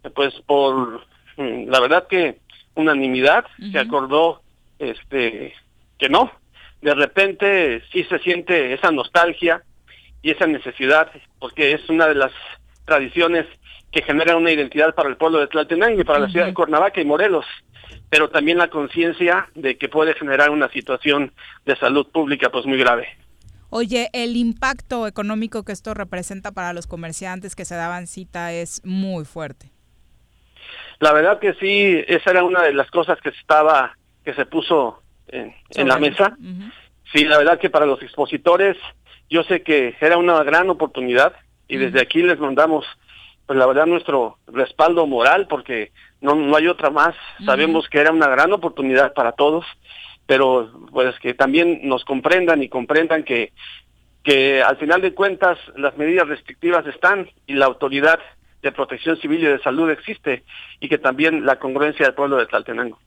eh, 0.05 0.11
pues 0.11 0.33
por 0.47 1.05
mm, 1.37 1.71
la 1.71 1.81
verdad 1.81 2.07
que 2.07 2.39
unanimidad 2.77 3.47
se 3.73 3.81
acordó 3.81 4.43
este 4.79 5.55
que 5.99 6.09
no. 6.09 6.31
De 6.81 6.95
repente 6.95 7.83
sí 7.91 8.05
se 8.05 8.21
siente 8.21 8.75
esa 8.75 8.93
nostalgia 8.93 9.65
y 10.25 10.31
esa 10.31 10.47
necesidad, 10.47 11.11
porque 11.39 11.73
es 11.73 11.89
una 11.91 12.09
de 12.09 12.15
las 12.15 12.33
tradiciones 12.87 13.47
que 13.93 14.03
genera 14.03 14.37
una 14.37 14.51
identidad 14.51 14.95
para 14.95 15.11
el 15.11 15.19
pueblo 15.19 15.39
de 15.39 15.49
Tlaltenango 15.49 16.01
y 16.01 16.05
para 16.05 16.19
la 16.19 16.29
ciudad 16.31 16.47
de 16.47 16.55
Cuernavaca 16.55 16.99
y 16.99 17.05
Morelos, 17.05 17.45
pero 18.09 18.31
también 18.31 18.57
la 18.57 18.71
conciencia 18.71 19.51
de 19.55 19.77
que 19.77 19.91
puede 19.91 20.15
generar 20.15 20.49
una 20.49 20.71
situación 20.71 21.31
de 21.67 21.77
salud 21.77 22.11
pública 22.11 22.51
pues 22.51 22.65
muy 22.65 22.79
grave. 22.79 23.07
Oye, 23.69 24.09
el 24.15 24.37
impacto 24.37 25.07
económico 25.07 25.63
que 25.63 25.73
esto 25.73 25.93
representa 25.93 26.53
para 26.53 26.73
los 26.73 26.87
comerciantes 26.87 27.55
que 27.55 27.67
se 27.67 27.75
daban 27.75 28.07
cita 28.07 28.51
es 28.53 28.81
muy 28.83 29.27
fuerte. 29.27 29.73
La 31.01 31.13
verdad 31.13 31.39
que 31.39 31.53
sí, 31.55 32.03
esa 32.09 32.31
era 32.31 32.45
una 32.45 32.63
de 32.63 32.73
las 32.73 32.91
cosas 32.91 33.21
que 33.21 33.29
estaba, 33.29 33.95
que 34.25 34.33
se 34.33 34.47
puso 34.47 35.03
en, 35.29 35.55
en 35.71 35.89
la 35.89 35.99
mesa. 35.99 36.35
Sí, 37.13 37.27
la 37.27 37.37
verdad 37.37 37.59
que 37.59 37.69
para 37.69 37.85
los 37.85 38.03
expositores, 38.03 38.79
yo 39.31 39.43
sé 39.45 39.63
que 39.63 39.95
era 40.01 40.17
una 40.17 40.43
gran 40.43 40.71
oportunidad 40.71 41.35
y 41.69 41.77
desde 41.77 42.01
aquí 42.01 42.23
les 42.23 42.39
mandamos, 42.39 42.85
pues 43.47 43.59
la 43.59 43.67
verdad, 43.67 43.87
nuestro 43.87 44.39
respaldo 44.47 45.07
moral 45.07 45.47
porque 45.49 45.93
no, 46.21 46.35
no 46.35 46.57
hay 46.57 46.69
otra 46.69 46.91
más. 46.91 47.15
Sabemos 47.45 47.89
que 47.89 47.99
era 47.99 48.13
una 48.13 48.29
gran 48.29 48.53
oportunidad 48.53 49.15
para 49.15 49.33
todos, 49.33 49.65
pero 50.27 50.71
pues 50.91 51.19
que 51.21 51.35
también 51.35 51.81
nos 51.83 52.05
comprendan 52.05 52.63
y 52.63 52.69
comprendan 52.69 53.25
que 53.25 53.53
que 54.25 54.63
al 54.63 54.79
final 54.79 55.03
de 55.03 55.15
cuentas 55.15 55.59
las 55.77 55.97
medidas 55.99 56.27
restrictivas 56.27 56.87
están 56.87 57.29
y 57.47 57.53
la 57.53 57.67
autoridad 57.67 58.19
de 58.63 58.73
protección 58.73 59.19
civil 59.19 59.43
y 59.43 59.47
de 59.47 59.59
salud 59.61 59.91
existe 59.91 60.43
y 60.81 60.89
que 60.89 60.97
también 60.97 61.45
la 61.45 61.59
congruencia 61.59 62.07
del 62.07 62.15
pueblo 62.15 62.39
de 62.39 62.47
Tlaltenango. 62.47 62.99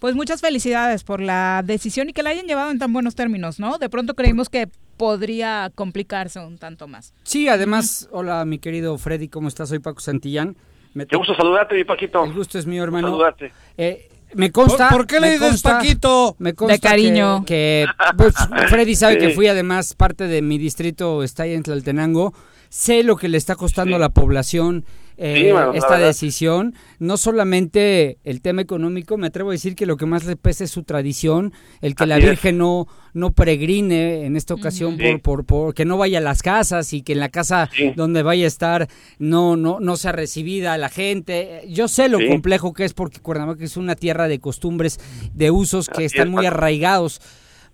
Pues 0.00 0.14
muchas 0.14 0.40
felicidades 0.40 1.04
por 1.04 1.20
la 1.20 1.62
decisión 1.64 2.08
y 2.08 2.12
que 2.12 2.22
la 2.22 2.30
hayan 2.30 2.46
llevado 2.46 2.70
en 2.70 2.78
tan 2.78 2.92
buenos 2.92 3.14
términos, 3.14 3.60
¿no? 3.60 3.78
De 3.78 3.88
pronto 3.88 4.14
creímos 4.14 4.48
que 4.48 4.68
podría 4.96 5.70
complicarse 5.74 6.40
un 6.40 6.58
tanto 6.58 6.88
más. 6.88 7.14
Sí, 7.22 7.48
además, 7.48 8.08
hola 8.10 8.44
mi 8.44 8.58
querido 8.58 8.96
Freddy, 8.98 9.28
¿cómo 9.28 9.48
estás? 9.48 9.68
Soy 9.68 9.78
Paco 9.78 10.00
Santillán. 10.00 10.56
Me 10.94 11.06
Qué 11.06 11.16
gusto 11.16 11.34
saludarte, 11.34 11.74
mi 11.74 11.84
Paquito. 11.84 12.24
El 12.24 12.32
gusto 12.32 12.58
es 12.58 12.66
mío, 12.66 12.82
hermano. 12.82 13.08
Saludarte. 13.08 13.52
Eh, 13.76 14.08
me 14.34 14.50
consta. 14.50 14.88
¿Por, 14.88 14.98
por 14.98 15.06
qué 15.06 15.20
le 15.20 15.32
dices 15.32 15.48
consta- 15.62 15.78
Paquito? 15.78 16.36
Me 16.38 16.54
consta 16.54 16.74
De 16.74 16.80
cariño. 16.80 17.44
Que, 17.44 17.86
que, 17.86 18.14
pues, 18.16 18.34
Freddy 18.68 18.96
sabe 18.96 19.18
que 19.18 19.30
fui 19.30 19.46
además 19.46 19.94
parte 19.94 20.24
de 20.26 20.42
mi 20.42 20.58
distrito, 20.58 21.22
está 21.22 21.44
ahí 21.44 21.54
en 21.54 21.62
Tlaltenango. 21.62 22.34
Sé 22.70 23.02
lo 23.02 23.16
que 23.16 23.28
le 23.28 23.36
está 23.36 23.56
costando 23.56 23.96
a 23.96 23.98
la 23.98 24.10
población 24.10 24.84
eh, 25.16 25.34
Sí, 25.36 25.52
bueno, 25.52 25.72
la 25.72 25.78
esta 25.78 25.98
decisión. 25.98 26.74
No 26.98 27.16
solamente 27.18 28.18
el 28.24 28.40
tema 28.40 28.62
económico, 28.62 29.18
me 29.18 29.26
atrevo 29.26 29.50
a 29.50 29.52
decir 29.52 29.74
que 29.74 29.84
lo 29.84 29.96
que 29.98 30.06
más 30.06 30.24
le 30.24 30.36
pesa 30.36 30.64
es 30.64 30.70
su 30.70 30.82
tradición, 30.84 31.52
el 31.82 31.94
que 31.94 32.06
la 32.06 32.16
es. 32.18 32.24
Virgen 32.24 32.56
no, 32.58 32.86
no 33.12 33.32
peregrine 33.32 34.24
en 34.24 34.36
esta 34.36 34.54
ocasión 34.54 34.96
Sí. 34.96 35.02
por, 35.02 35.20
por, 35.20 35.44
por 35.44 35.74
que 35.74 35.84
no 35.84 35.98
vaya 35.98 36.18
a 36.18 36.22
las 36.22 36.42
casas 36.42 36.92
y 36.94 37.02
que 37.02 37.12
en 37.12 37.18
la 37.20 37.28
casa 37.28 37.68
donde 37.96 38.22
vaya 38.22 38.44
a 38.44 38.48
estar 38.48 38.88
no, 39.18 39.56
no, 39.56 39.78
no 39.80 39.96
sea 39.96 40.12
recibida 40.12 40.78
la 40.78 40.88
gente. 40.88 41.64
Yo 41.68 41.88
sé 41.88 42.08
lo 42.08 42.18
complejo 42.26 42.72
que 42.72 42.84
es 42.84 42.94
porque 42.94 43.20
Cuernavaca 43.20 43.64
es 43.64 43.76
una 43.76 43.96
tierra 43.96 44.26
de 44.28 44.38
costumbres, 44.38 45.00
de 45.34 45.50
usos 45.50 45.88
que 45.88 46.04
Así 46.04 46.04
están 46.04 46.28
es, 46.28 46.32
muy 46.32 46.46
arraigados. 46.46 47.20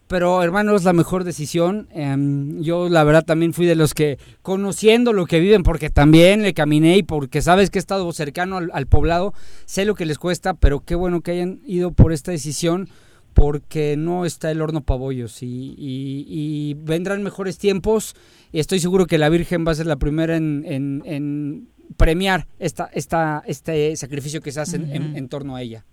Pero 0.09 0.41
hermano, 0.43 0.77
es 0.77 0.85
la 0.85 0.93
mejor 0.93 1.25
decisión. 1.25 1.89
Em, 1.91 2.61
yo 2.63 2.89
la 2.89 3.03
verdad 3.03 3.25
también 3.25 3.53
fui 3.53 3.67
de 3.67 3.75
los 3.75 3.93
que, 3.93 4.19
conociendo 4.43 5.13
lo 5.13 5.27
que 5.27 5.41
viven, 5.41 5.63
porque 5.65 5.91
también 5.91 6.43
le 6.43 6.55
caminé 6.55 6.97
y 6.99 7.03
porque 7.03 7.43
sabes 7.43 7.71
que 7.71 7.79
he 7.79 7.81
estado 7.81 8.13
cercano 8.13 8.59
al, 8.59 8.71
al 8.73 8.87
poblado, 8.87 9.35
sé 9.65 9.85
lo 9.85 9.95
que 9.97 10.07
les 10.07 10.19
cuesta, 10.19 10.55
pero 10.55 10.81
qué 10.81 10.95
bueno 10.95 11.23
que 11.23 11.33
hayan 11.33 11.61
ido 11.67 11.91
por 11.91 12.13
esta 12.13 12.31
decisión 12.31 12.89
porque 13.35 13.97
no 13.99 14.25
está 14.25 14.51
el 14.51 14.63
horno 14.63 14.81
pabollos 14.81 15.43
y, 15.43 15.75
y- 15.77 16.25
y 16.29 16.75
vendrán 16.75 17.23
mejores 17.23 17.59
tiempos 17.59 18.15
y 18.53 18.61
estoy 18.61 18.79
seguro 18.81 19.07
que 19.07 19.19
la 19.19 19.29
Virgen 19.29 19.67
va 19.67 19.73
a 19.73 19.75
ser 19.75 19.87
la 19.87 19.97
primera 19.97 20.37
en, 20.37 20.65
en- 20.67 21.03
en 21.05 21.69
premiar 21.99 22.47
esta, 22.59 22.89
esta, 22.95 23.43
este 23.47 23.95
sacrificio 23.97 24.41
que 24.41 24.53
se 24.53 24.61
hace 24.61 24.77
en 24.77 25.29
torno 25.29 25.55
a 25.57 25.63
ella. 25.63 25.85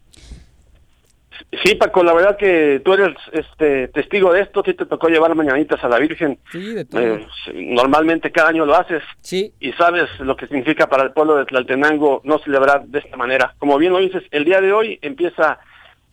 Sí, 1.63 1.75
Paco, 1.75 2.03
la 2.03 2.13
verdad 2.13 2.37
que 2.37 2.81
tú 2.83 2.93
eres 2.93 3.15
este 3.31 3.87
testigo 3.89 4.33
de 4.33 4.41
esto, 4.41 4.63
sí 4.65 4.73
te 4.73 4.85
tocó 4.85 5.07
llevar 5.07 5.35
mañanitas 5.35 5.83
a 5.83 5.89
la 5.89 5.99
Virgen. 5.99 6.39
Sí, 6.51 6.73
de 6.73 6.85
todo. 6.85 7.01
Eh, 7.01 7.27
normalmente 7.53 8.31
cada 8.31 8.49
año 8.49 8.65
lo 8.65 8.75
haces. 8.75 9.03
Sí. 9.21 9.53
Y 9.59 9.71
sabes 9.73 10.09
lo 10.19 10.35
que 10.35 10.47
significa 10.47 10.87
para 10.87 11.03
el 11.03 11.11
pueblo 11.11 11.35
de 11.35 11.45
Tlaltenango 11.45 12.21
no 12.23 12.39
celebrar 12.39 12.85
de 12.85 12.99
esta 12.99 13.17
manera. 13.17 13.53
Como 13.59 13.77
bien 13.77 13.93
lo 13.93 13.99
dices, 13.99 14.23
el 14.31 14.45
día 14.45 14.61
de 14.61 14.73
hoy 14.73 14.99
empieza 15.01 15.59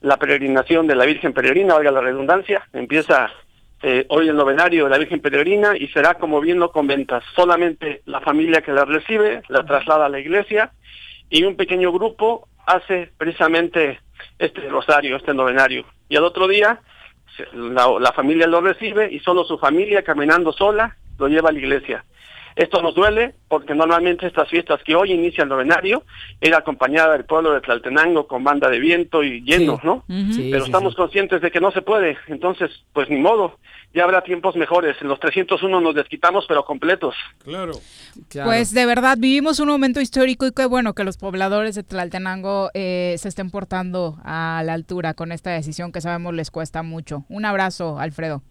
la 0.01 0.17
peregrinación 0.17 0.87
de 0.87 0.95
la 0.95 1.07
Virgen 1.07 1.33
Peregrina, 1.33 1.75
valga 1.75 1.91
la 1.91 2.01
redundancia, 2.01 2.67
empieza 2.73 3.31
eh, 3.83 4.07
hoy 4.09 4.29
el 4.29 4.37
novenario 4.37 4.85
de 4.85 4.91
la 4.91 4.99
Virgen 4.99 5.21
Peregrina 5.21 5.77
y 5.77 5.89
será 5.89 6.15
como 6.15 6.41
bien 6.41 6.59
lo 6.59 6.71
comentas, 6.71 7.23
solamente 7.35 8.03
la 8.07 8.21
familia 8.21 8.63
que 8.63 8.73
la 8.73 8.85
recibe 8.85 9.43
la 9.49 9.65
traslada 9.65 10.07
a 10.07 10.11
la 10.11 10.21
iglesia 10.21 10.73
y 11.29 11.45
un 11.45 11.57
pequeño 11.57 11.93
grupo 11.93 12.49
hace 12.67 13.11
precisamente 13.17 14.01
este 14.39 14.69
rosario, 14.69 15.17
este 15.17 15.35
novenario. 15.35 15.85
Y 16.09 16.17
al 16.17 16.25
otro 16.25 16.49
día 16.49 16.81
la, 17.53 17.89
la 17.99 18.13
familia 18.13 18.47
lo 18.47 18.61
recibe 18.61 19.11
y 19.11 19.21
solo 19.21 19.45
su 19.45 19.59
familia 19.59 20.03
caminando 20.03 20.53
sola 20.53 20.97
lo 21.19 21.29
lleva 21.29 21.51
a 21.51 21.53
la 21.53 21.59
iglesia. 21.59 22.05
Esto 22.57 22.83
nos 22.83 22.95
duele 22.95 23.35
porque 23.49 23.75
normalmente 23.75 24.27
estas 24.27 24.49
fiestas 24.49 24.81
que 24.85 24.95
hoy 24.95 25.13
inicia 25.13 25.43
el 25.45 25.49
novenario 25.49 26.05
era 26.41 26.59
acompañada 26.59 27.13
del 27.13 27.25
pueblo 27.25 27.53
de 27.53 27.61
Tlaltenango 27.61 28.27
con 28.27 28.45
banda 28.45 28.69
de 28.69 28.79
viento 28.79 29.23
y 29.23 29.41
lleno, 29.43 29.77
Sí. 29.81 29.87
¿no? 29.87 30.05
Sí, 30.09 30.49
Pero 30.51 30.65
sí, 30.65 30.71
estamos 30.71 30.93
sí. 30.93 30.97
conscientes 30.97 31.41
de 31.41 31.51
que 31.51 31.61
no 31.61 31.71
se 31.71 31.83
puede, 31.83 32.17
entonces 32.29 32.71
pues 32.93 33.09
ni 33.09 33.17
modo, 33.19 33.59
ya 33.95 34.05
habrá 34.05 34.23
tiempos 34.23 34.55
mejores. 34.57 34.97
En 35.01 35.09
los 35.09 35.19
301 35.21 35.81
nos 35.81 35.95
desquitamos 35.95 36.45
pero 36.49 36.65
completos. 36.65 37.15
Claro. 37.45 37.73
Pues 38.45 38.73
de 38.73 38.87
verdad 38.87 39.17
vivimos 39.19 39.59
un 39.61 39.69
momento 39.69 40.01
histórico 40.01 40.47
y 40.47 40.53
qué 40.53 40.67
bueno 40.67 40.95
que 40.95 41.05
los 41.05 41.17
pobladores 41.17 41.75
de 41.75 41.83
Tlaltenango 41.83 42.71
eh, 42.75 43.17
se 43.19 43.29
estén 43.29 43.51
portando 43.51 44.19
a 44.25 44.63
la 44.65 44.75
altura 44.75 45.15
con 45.15 45.33
esta 45.33 45.51
decisión 45.51 45.91
que 45.93 46.01
sabemos 46.01 46.35
les 46.35 46.51
cuesta 46.51 46.83
mucho. 46.83 47.25
Un 47.29 47.45
abrazo, 47.45 47.99
Alfredo. 47.99 48.43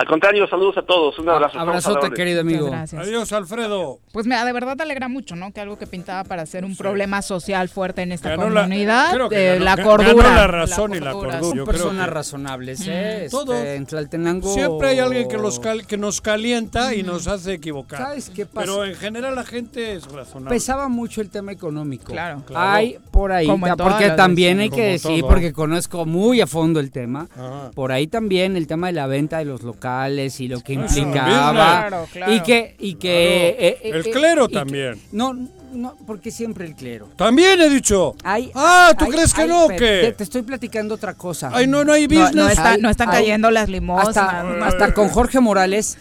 Al 0.00 0.06
contrario, 0.06 0.48
saludos 0.48 0.78
a 0.78 0.82
todos, 0.82 1.18
un 1.18 1.28
abrazo. 1.28 1.56
la 1.56 1.60
Abrazote, 1.62 2.10
querido 2.12 2.40
amigo. 2.40 2.68
Muchas 2.68 2.90
gracias. 2.90 3.02
Adiós, 3.06 3.32
Alfredo. 3.34 3.98
Pues 4.14 4.26
me, 4.26 4.34
de 4.42 4.50
verdad 4.54 4.74
te 4.74 4.82
alegra 4.84 5.08
mucho, 5.08 5.36
¿no? 5.36 5.52
Que 5.52 5.60
algo 5.60 5.76
que 5.76 5.86
pintaba 5.86 6.24
para 6.24 6.46
ser 6.46 6.64
un 6.64 6.74
problema 6.74 7.20
social 7.20 7.68
fuerte 7.68 8.00
en 8.00 8.12
esta 8.12 8.30
Ganó 8.30 8.48
la- 8.48 8.62
comunidad, 8.62 9.12
creo 9.12 9.28
que 9.28 9.36
eh, 9.36 9.52
ganó- 9.58 9.64
la 9.66 9.76
ga- 9.76 9.84
cordura. 9.84 10.12
ganó 10.24 10.34
la 10.36 10.46
razón 10.46 10.94
y 10.94 11.00
la 11.00 11.12
cordura, 11.12 11.40
Son 11.40 11.64
personas 11.66 12.06
que- 12.06 12.14
razonables, 12.14 12.80
¿eh? 12.88 13.24
Este, 13.26 13.30
Todos. 13.30 13.56
en 13.62 13.84
Tlaltenango. 13.84 14.54
Siempre 14.54 14.88
hay 14.88 14.98
alguien 15.00 15.28
que, 15.28 15.36
los 15.36 15.60
cal- 15.60 15.86
que 15.86 15.98
nos 15.98 16.22
calienta 16.22 16.94
y 16.94 17.02
nos 17.02 17.26
hace 17.26 17.52
equivocar. 17.52 17.98
¿Sabes 18.00 18.30
qué 18.30 18.46
pasa? 18.46 18.64
Pero 18.68 18.86
en 18.86 18.94
general 18.94 19.34
la 19.34 19.44
gente 19.44 19.92
es 19.96 20.10
razonable. 20.10 20.48
Pesaba 20.56 20.88
mucho 20.88 21.20
el 21.20 21.28
tema 21.28 21.52
económico. 21.52 22.10
Claro. 22.12 22.42
Claro. 22.46 22.70
Hay 22.72 22.96
por 23.10 23.32
ahí, 23.32 23.46
ta- 23.46 23.76
porque 23.76 24.08
también 24.16 24.60
hay 24.60 24.70
que 24.70 24.92
decir, 24.92 25.20
todo. 25.20 25.28
porque 25.28 25.52
conozco 25.52 26.06
muy 26.06 26.40
a 26.40 26.46
fondo 26.46 26.80
el 26.80 26.90
tema. 26.90 27.28
Ajá. 27.36 27.70
Por 27.74 27.92
ahí 27.92 28.06
también 28.06 28.56
el 28.56 28.66
tema 28.66 28.86
de 28.86 28.94
la 28.94 29.06
venta 29.06 29.36
de 29.36 29.44
los 29.44 29.62
locales 29.62 29.89
y 30.38 30.48
lo 30.48 30.60
que 30.60 30.74
implicaba. 30.74 31.52
Claro, 31.88 32.08
claro. 32.12 32.32
Y 32.34 32.40
que. 32.42 32.76
Y 32.78 32.94
que 32.94 33.54
Claro. 33.56 33.68
eh, 33.68 33.78
eh, 33.82 33.90
El 34.00 34.06
eh, 34.06 34.10
clero 34.10 34.44
y 34.44 34.48
que- 34.48 34.54
también. 34.54 35.00
no, 35.12 35.34
no, 35.72 35.96
porque 36.06 36.30
siempre 36.30 36.66
el 36.66 36.74
clero. 36.74 37.08
También 37.16 37.60
he 37.60 37.68
dicho. 37.68 38.14
Hay- 38.24 38.50
ah, 38.54 38.92
¿tú 38.98 39.04
hay- 39.06 39.10
crees 39.12 39.32
que 39.34 39.42
hay- 39.42 39.48
no? 39.48 39.68
¿Qué? 39.68 39.76
Te, 39.78 40.12
te 40.12 40.24
estoy 40.24 40.42
platicando 40.42 40.94
otra 40.94 41.14
cosa. 41.14 41.50
Ay, 41.52 41.66
no, 41.66 41.84
no 41.84 41.92
hay 41.92 42.06
business. 42.06 42.34
no, 42.34 42.48
está- 42.48 42.70
Hay- 42.72 42.80
no 42.82 42.90
están 42.90 43.08
hay- 43.10 43.16
cayendo 43.22 43.50
las 43.50 43.68
limosnas. 43.68 44.16
Hasta, 44.16 44.66
hasta 44.66 44.94
con 44.94 45.08
Jorge 45.08 45.40
Morales 45.40 45.98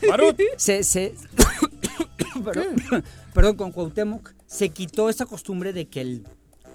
se, 0.58 0.84
se 0.84 1.14
perdón, 2.44 3.04
perdón, 3.34 3.56
con 3.56 3.72
Cuauhtémoc 3.72 4.32
se 4.48 4.70
quitó 4.70 5.10
esa 5.10 5.26
costumbre 5.26 5.74
de 5.74 5.88
que 5.88 6.02
el 6.02 6.24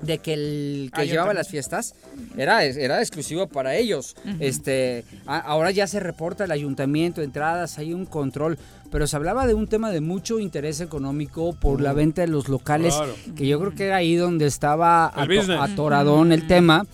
de 0.06 0.18
que 0.18 0.34
el 0.34 0.90
que 0.94 1.02
Ah, 1.02 1.04
llevaba 1.04 1.34
las 1.34 1.48
fiestas 1.48 1.94
era, 2.36 2.64
era 2.64 3.00
exclusivo 3.00 3.46
para 3.48 3.74
ellos. 3.76 4.16
Este, 4.40 5.04
a- 5.26 5.38
ahora 5.38 5.70
ya 5.70 5.86
se 5.86 6.00
reporta 6.00 6.44
el 6.44 6.50
ayuntamiento, 6.52 7.22
entradas, 7.22 7.78
hay 7.78 7.92
un 7.92 8.06
control, 8.06 8.58
pero 8.90 9.06
se 9.06 9.16
hablaba 9.16 9.46
de 9.46 9.54
un 9.54 9.66
tema 9.66 9.90
de 9.90 10.00
mucho 10.00 10.38
interés 10.38 10.80
económico 10.80 11.54
por 11.54 11.80
la 11.80 11.92
venta 11.92 12.22
de 12.22 12.28
los 12.28 12.48
locales, 12.48 12.94
Claro. 12.94 13.14
que 13.36 13.46
yo 13.46 13.58
creo 13.58 13.74
que 13.74 13.86
era 13.86 13.96
ahí 13.96 14.14
donde 14.16 14.46
estaba 14.46 15.06
ato- 15.06 15.60
atoradón 15.60 16.32
el 16.32 16.46
tema. 16.46 16.86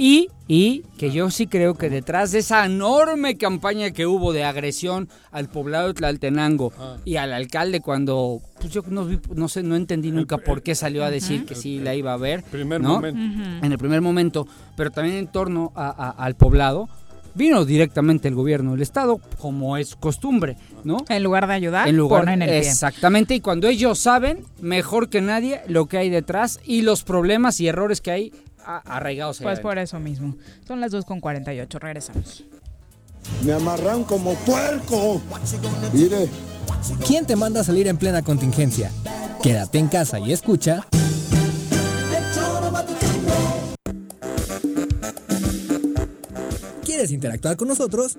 Y, 0.00 0.28
y 0.46 0.84
que 0.96 1.10
yo 1.10 1.28
sí 1.28 1.48
creo 1.48 1.74
que 1.74 1.90
detrás 1.90 2.30
de 2.30 2.38
esa 2.38 2.64
enorme 2.64 3.36
campaña 3.36 3.90
que 3.90 4.06
hubo 4.06 4.32
de 4.32 4.44
agresión 4.44 5.08
al 5.32 5.48
poblado 5.48 5.88
de 5.88 5.94
Tlaltenango 5.94 6.72
Ah. 6.78 6.96
y 7.04 7.16
al 7.16 7.32
alcalde 7.32 7.80
cuando, 7.80 8.40
pues 8.60 8.72
yo 8.72 8.82
no, 8.88 9.04
vi- 9.06 9.18
no 9.34 9.48
sé, 9.48 9.64
no 9.64 9.74
entendí 9.74 10.12
nunca 10.12 10.38
por 10.38 10.62
qué 10.62 10.76
salió 10.76 11.04
a 11.04 11.10
decir 11.10 11.44
que 11.46 11.56
sí 11.56 11.80
la 11.80 11.96
iba 11.96 12.12
a 12.12 12.16
ver. 12.16 12.44
Primer 12.44 12.80
¿no? 12.80 12.90
momento. 12.94 13.20
En 13.66 13.72
el 13.72 13.78
primer 13.78 14.00
momento, 14.00 14.46
pero 14.76 14.92
también 14.92 15.16
en 15.16 15.26
torno 15.26 15.72
a- 15.74 15.88
a- 15.88 16.10
al 16.24 16.36
poblado, 16.36 16.88
vino 17.34 17.64
directamente 17.64 18.28
el 18.28 18.34
gobierno 18.36 18.72
del 18.72 18.82
estado, 18.82 19.20
como 19.38 19.76
es 19.76 19.96
costumbre, 19.96 20.56
¿no? 20.84 20.98
En 21.08 21.22
lugar 21.24 21.46
de 21.48 21.54
ayudar, 21.54 21.88
En 21.88 21.96
lugar, 21.96 22.22
ponen 22.22 22.42
el 22.42 22.48
pie. 22.50 22.58
exactamente, 22.60 23.34
y 23.34 23.40
cuando 23.40 23.66
ellos 23.68 23.98
saben 23.98 24.44
mejor 24.60 25.08
que 25.08 25.20
nadie 25.20 25.60
lo 25.68 25.86
que 25.86 25.98
hay 25.98 26.08
detrás 26.10 26.60
y 26.64 26.82
los 26.82 27.02
problemas 27.04 27.60
y 27.60 27.66
errores 27.68 28.00
que 28.00 28.10
hay 28.12 28.32
arraigados 28.76 29.40
Pues 29.40 29.60
por 29.60 29.78
eso 29.78 29.98
mismo. 29.98 30.36
Son 30.66 30.80
las 30.80 30.92
2.48, 30.92 31.78
regresamos. 31.80 32.44
Me 33.44 33.52
amarran 33.52 34.04
como 34.04 34.34
puerco. 34.34 35.20
Mire, 35.92 36.28
¿Quién 37.06 37.26
te 37.26 37.36
manda 37.36 37.60
a 37.60 37.64
salir 37.64 37.88
en 37.88 37.96
plena 37.96 38.22
contingencia? 38.22 38.90
Quédate 39.42 39.78
en 39.78 39.88
casa 39.88 40.18
y 40.18 40.32
escucha. 40.32 40.86
¿Quieres 46.84 47.12
interactuar 47.12 47.56
con 47.56 47.68
nosotros? 47.68 48.18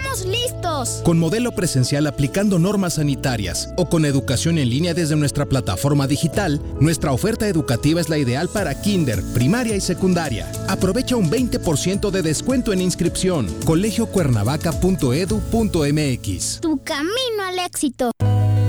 listos. 0.25 1.01
Con 1.03 1.17
modelo 1.17 1.53
presencial 1.53 2.05
aplicando 2.07 2.59
normas 2.59 2.95
sanitarias 2.95 3.69
o 3.77 3.87
con 3.89 4.03
educación 4.05 4.57
en 4.57 4.69
línea 4.69 4.93
desde 4.93 5.15
nuestra 5.15 5.45
plataforma 5.45 6.07
digital, 6.07 6.61
nuestra 6.79 7.13
oferta 7.13 7.47
educativa 7.47 8.01
es 8.01 8.09
la 8.09 8.17
ideal 8.17 8.49
para 8.49 8.81
kinder, 8.81 9.23
primaria 9.33 9.75
y 9.75 9.81
secundaria. 9.81 10.51
Aprovecha 10.67 11.15
un 11.15 11.31
20% 11.31 12.11
de 12.11 12.21
descuento 12.21 12.73
en 12.73 12.81
inscripción. 12.81 13.47
colegiocuernavaca.edu.mx. 13.65 16.59
Tu 16.61 16.83
camino 16.83 17.43
al 17.47 17.59
éxito. 17.59 18.11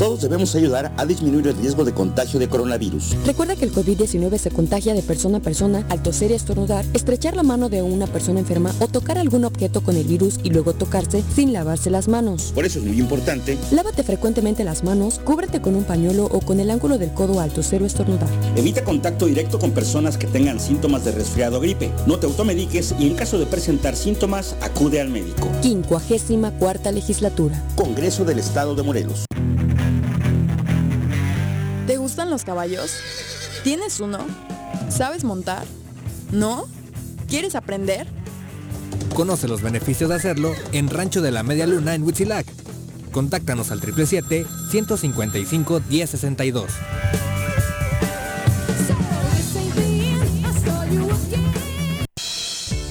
Todos 0.03 0.23
debemos 0.23 0.53
ayudar 0.57 0.93
a 0.97 1.07
disminuir 1.07 1.47
el 1.47 1.57
riesgo 1.57 1.85
de 1.85 1.93
contagio 1.93 2.41
de 2.41 2.49
coronavirus. 2.49 3.15
Recuerda 3.25 3.55
que 3.55 3.65
el 3.65 3.73
COVID-19 3.73 4.37
se 4.37 4.51
contagia 4.51 4.95
de 4.95 5.03
persona 5.03 5.39
a 5.39 5.41
persona 5.41 5.87
al 5.91 6.03
toser 6.03 6.33
y 6.33 6.35
estornudar, 6.35 6.85
estrechar 6.93 7.37
la 7.37 7.45
mano 7.45 7.69
de 7.69 7.83
una 7.83 8.09
persona 8.09 8.41
enferma 8.41 8.75
o 8.81 8.89
tocar 8.89 9.17
algún 9.17 9.45
objeto 9.45 9.81
con 9.81 9.97
el 9.97 10.03
virus 10.03 10.41
y 10.43 10.51
luego 10.51 10.73
tocarse 10.73 11.23
sin 11.35 11.53
lavarse 11.53 11.91
las 11.91 12.09
manos. 12.09 12.53
Por 12.55 12.65
eso 12.65 12.79
es 12.79 12.85
muy 12.85 12.99
importante. 12.99 13.59
Lávate 13.71 14.03
frecuentemente 14.03 14.65
las 14.65 14.85
manos, 14.85 15.21
cúbrete 15.25 15.61
con 15.61 15.75
un 15.75 15.85
pañuelo 15.85 16.27
o 16.27 16.41
con 16.41 16.61
el 16.61 16.71
ángulo 16.71 16.99
del 16.99 17.13
codo 17.13 17.41
al 17.41 17.51
toser 17.51 17.83
o 17.83 17.87
estornudar. 17.87 18.29
Evita 18.57 18.85
contacto 18.85 19.27
directo 19.27 19.59
con 19.59 19.73
personas 19.73 20.17
que 20.19 20.27
tengan 20.27 20.61
síntomas 20.61 21.05
de 21.05 21.13
resfriado 21.13 21.59
o 21.59 21.61
gripe. 21.61 21.91
No 22.07 22.19
te 22.19 22.27
automediques 22.27 22.95
y 22.99 23.07
en 23.07 23.15
caso 23.15 23.39
de 23.39 23.47
presentar 23.47 23.97
síntomas, 23.97 24.57
acude 24.61 25.01
al 25.01 25.09
médico. 25.09 25.49
54 25.63 26.93
legislatura. 26.93 27.63
Congreso 27.77 28.25
del 28.25 28.39
Estado 28.39 28.75
de 28.75 28.83
Morelos. 28.83 29.25
¿Te 31.87 31.97
gustan 31.97 32.31
los 32.31 32.45
caballos? 32.45 32.93
¿Tienes 33.65 34.01
uno? 34.01 34.19
¿Sabes 34.89 35.25
montar? 35.25 35.65
¿No? 36.31 36.67
¿Quieres 37.29 37.55
aprender? 37.55 38.07
Conoce 39.15 39.47
los 39.47 39.63
beneficios 39.63 40.09
de 40.09 40.17
hacerlo 40.17 40.55
en 40.73 40.89
Rancho 40.89 41.21
de 41.21 41.31
la 41.31 41.43
Media 41.43 41.67
Luna 41.67 41.95
en 41.95 42.03
Huitzilac. 42.03 42.47
Contáctanos 43.11 43.71
al 43.71 43.83
777-155-1062. 43.83 46.65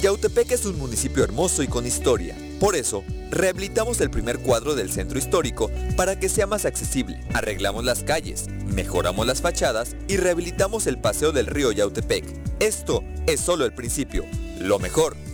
Yautepec 0.04 0.52
es 0.52 0.66
un 0.66 0.78
municipio 0.78 1.24
hermoso 1.24 1.64
y 1.64 1.68
con 1.68 1.88
historia. 1.88 2.36
Por 2.60 2.76
eso, 2.76 3.04
rehabilitamos 3.32 4.00
el 4.02 4.12
primer 4.12 4.40
cuadro 4.40 4.76
del 4.76 4.92
centro 4.92 5.18
histórico 5.18 5.72
para 5.96 6.20
que 6.20 6.28
sea 6.30 6.46
más 6.48 6.66
accesible. 6.66 7.20
Arreglamos 7.34 7.84
las 7.84 8.04
calles, 8.04 8.46
mejoramos 8.66 9.26
las 9.26 9.42
fachadas 9.42 9.96
y 10.08 10.18
rehabilitamos 10.18 10.86
el 10.86 11.00
paseo 11.00 11.32
del 11.32 11.48
río 11.48 11.72
Yautepec. 11.72 12.26
Esto 12.60 13.04
es 13.28 13.40
solo 13.40 13.66
el 13.66 13.74
principio. 13.74 14.24
Lo 14.60 14.78
mejor 14.78 15.18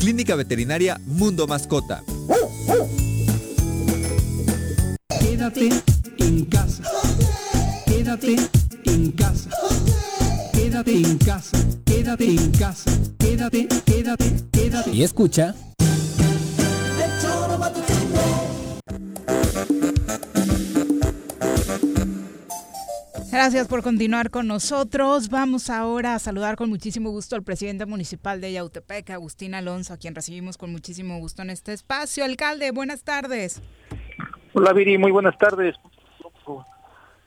Clínica 0.00 0.34
Veterinaria 0.34 0.98
Mundo 1.04 1.46
Mascota. 1.46 2.02
Quédate 5.20 5.68
en 6.16 6.44
casa. 6.46 6.82
Quédate 7.84 8.36
en 8.86 9.12
casa. 9.12 9.50
Quédate 10.54 10.92
en 10.92 11.18
casa. 11.18 11.58
Quédate 11.84 12.24
en 12.24 12.50
casa. 12.52 12.90
Quédate, 13.18 13.68
quédate, 13.84 14.24
quédate. 14.50 14.90
Y 14.90 15.02
escucha. 15.02 15.54
Gracias 23.32 23.68
por 23.68 23.82
continuar 23.82 24.30
con 24.30 24.48
nosotros. 24.48 25.28
Vamos 25.28 25.70
ahora 25.70 26.14
a 26.16 26.18
saludar 26.18 26.56
con 26.56 26.68
muchísimo 26.68 27.10
gusto 27.10 27.36
al 27.36 27.44
presidente 27.44 27.86
municipal 27.86 28.40
de 28.40 28.52
Yautepec, 28.52 29.10
Agustín 29.10 29.54
Alonso, 29.54 29.94
a 29.94 29.98
quien 29.98 30.16
recibimos 30.16 30.58
con 30.58 30.72
muchísimo 30.72 31.18
gusto 31.18 31.42
en 31.42 31.50
este 31.50 31.72
espacio. 31.72 32.24
Alcalde, 32.24 32.72
buenas 32.72 33.04
tardes. 33.04 33.62
Hola 34.52 34.72
Viri, 34.72 34.98
muy 34.98 35.12
buenas 35.12 35.38
tardes. 35.38 35.76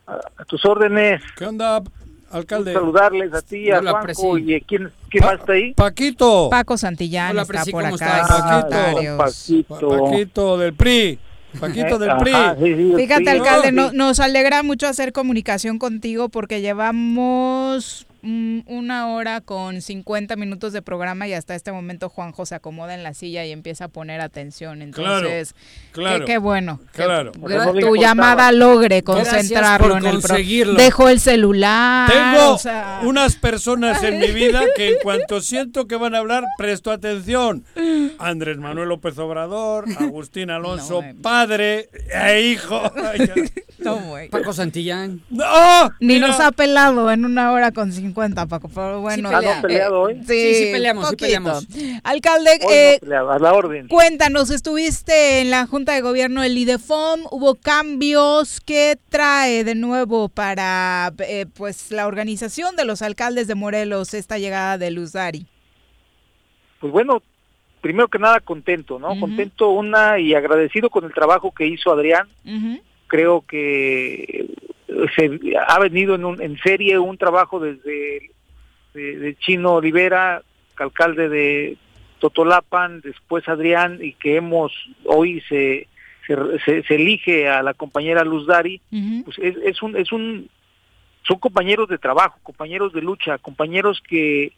A, 0.06 0.44
tus 0.46 0.66
órdenes. 0.66 1.22
¿Qué 1.38 1.46
onda, 1.46 1.82
alcalde? 2.30 2.74
saludarles 2.74 3.34
a 3.34 3.42
ti, 3.42 3.72
a 3.72 3.80
Hola, 3.80 4.02
presi. 4.02 4.28
y 4.46 4.56
a 4.56 4.60
quién, 4.60 4.92
quién 5.10 5.24
más 5.24 5.40
está 5.40 5.54
ahí. 5.54 5.74
Paquito. 5.74 6.50
Paco 6.50 6.78
Santillán 6.78 7.32
Hola, 7.32 7.44
está 7.44 7.54
presi, 7.54 7.72
por 7.72 7.84
¿cómo 7.84 7.96
acá. 7.96 8.26
secretarios. 8.26 9.18
Paquito. 9.18 10.04
Paquito 10.04 10.58
del 10.58 10.74
PRI. 10.74 11.20
Paquito 11.60 12.00
del 12.00 12.10
Ajá, 12.12 12.20
PRI. 12.20 12.34
sí, 12.58 12.76
sí, 12.76 12.84
del 12.90 12.96
Fíjate, 12.98 13.24
PRI. 13.24 13.30
alcalde, 13.40 13.72
No, 13.72 13.84
no- 13.84 13.90
sí. 13.92 13.98
nos 13.98 14.20
alegra 14.20 14.64
mucho 14.64 14.88
hacer 14.88 15.12
comunicación 15.14 15.80
contigo 15.80 16.30
porque 16.30 16.62
llevamos 16.62 18.06
una 18.24 19.08
hora 19.10 19.42
con 19.42 19.82
50 19.82 20.36
minutos 20.36 20.74
de 20.74 20.82
programa 20.82 21.28
y 21.28 21.34
hasta 21.34 21.56
este 21.56 21.72
momento 21.72 22.10
Juanjo 22.10 22.46
se 22.46 22.56
acomoda 22.56 22.94
en 22.94 23.04
la 23.04 23.14
silla 23.14 23.46
y 23.46 23.52
empieza 23.52 23.86
a 23.86 23.88
poner 23.90 24.22
atención. 24.22 24.82
Entonces, 24.82 25.56
claro, 25.92 26.26
qué, 26.26 26.34
qué 26.34 26.38
bueno. 26.38 26.80
claro. 26.94 27.32
tu- 27.34 27.40
no 27.48 27.96
llamada 27.96 28.52
logre 28.52 29.04
concentrarlo 29.04 29.98
en 29.98 30.06
el 30.06 30.22
programa. 30.22 30.78
Dejó 30.78 31.10
el 31.10 31.20
celular. 31.20 32.10
Tengo 32.12 32.54
o 32.54 32.58
sea, 32.58 33.02
unas 33.04 33.36
personas 33.36 34.02
en 34.04 34.20
mi 34.20 34.28
vida 34.32 34.62
que 34.76 34.90
en 34.90 34.96
cuanto 35.04 35.42
siento 35.42 35.88
que 35.88 35.96
van 35.96 36.16
a 36.16 36.20
hablar, 36.20 36.44
presto 36.58 36.92
atención. 36.92 37.66
Andrés 38.20 38.58
Manuel 38.58 38.90
López 38.90 39.18
Obrador, 39.18 39.86
Agustín 40.00 40.50
Alonso, 40.50 41.02
padre 41.22 41.90
e 42.14 42.42
hijo. 42.42 42.82
No. 43.80 44.00
Paco 44.32 44.54
Santillán. 44.54 45.22
¡No! 45.30 45.90
Ni 46.00 46.14
Mira. 46.16 46.28
nos 46.28 46.40
ha 46.40 46.54
pelado 46.54 47.12
en 47.12 47.26
una 47.26 47.52
hora 47.52 47.74
con 47.74 47.92
50, 47.92 48.13
Paco, 48.14 48.70
pero 48.74 49.02
bueno. 49.02 49.30
pelea. 49.30 49.42
ya, 49.42 49.52
¿Ah, 49.52 49.56
no 49.56 49.62
peleado 49.62 50.02
hoy? 50.02 50.16
Sí, 50.26 50.34
Sí, 50.34 50.56
sí 50.56 50.72
peleamos, 50.72 51.10
sí 51.10 51.16
peleamos. 51.16 51.68
Alcalde, 52.04 52.52
eh, 52.70 52.94
no 53.02 53.08
peleaba, 53.08 53.36
a 53.36 53.40
la 53.40 53.54
orden. 53.54 53.88
cuéntanos, 53.88 54.50
estuviste 54.50 55.42
en 55.42 55.50
la 55.50 55.66
Junta 55.68 55.94
de 55.94 56.02
Gobierno 56.02 56.42
del 56.42 56.58
IDEFOM, 56.58 57.22
hubo 57.32 57.56
cambios, 57.56 58.62
¿qué 58.62 58.98
trae 59.10 59.64
de 59.64 59.76
nuevo 59.76 60.30
para 60.30 61.14
eh, 61.20 61.46
pues 61.54 61.92
la 61.92 62.08
organización 62.08 62.76
de 62.76 62.86
los 62.86 63.02
alcaldes 63.02 63.48
de 63.48 63.56
Morelos 63.56 64.14
esta 64.14 64.38
llegada 64.38 64.78
de 64.78 64.92
Luz 64.92 65.14
Dari? 65.14 65.46
Pues 66.80 66.92
bueno, 66.92 67.22
primero 67.82 68.08
que 68.08 68.20
nada 68.20 68.40
contento, 68.40 69.00
¿no? 69.00 69.20
Contento 69.20 69.70
una 69.70 70.20
y 70.20 70.34
agradecido 70.34 70.90
con 70.90 71.04
el 71.06 71.14
trabajo 71.14 71.52
que 71.52 71.68
hizo 71.68 71.92
Adrián. 71.92 72.28
Creo 73.08 73.44
que 73.48 74.48
se 75.16 75.40
ha 75.68 75.80
venido 75.80 76.16
en, 76.16 76.26
un- 76.26 76.42
en 76.42 76.58
serie 76.60 77.00
un 77.00 77.18
trabajo 77.18 77.60
desde 77.60 78.30
de, 78.94 79.18
de 79.18 79.36
Chino 79.38 79.74
Olivera, 79.76 80.44
alcalde 80.78 81.30
de 81.30 81.78
Totolapan, 82.20 83.02
después 83.02 83.48
Adrián, 83.50 84.00
y 84.02 84.14
que 84.14 84.36
hemos, 84.38 84.72
hoy 85.06 85.42
se, 85.50 85.88
se, 86.28 86.36
se- 86.64 86.84
se 86.84 86.96
elige 86.96 87.50
a 87.50 87.64
la 87.64 87.74
compañera 87.74 88.24
Luz 88.24 88.46
Dari, 88.48 88.80
pues 89.26 89.38
es, 89.40 89.58
es 89.64 89.82
un, 89.82 89.96
es 89.98 90.12
un, 90.12 90.48
son 91.28 91.40
compañeros 91.40 91.88
de 91.90 91.98
trabajo, 91.98 92.40
compañeros 92.44 92.94
de 92.94 93.02
lucha, 93.02 93.38
compañeros 93.40 94.02
que, 94.08 94.54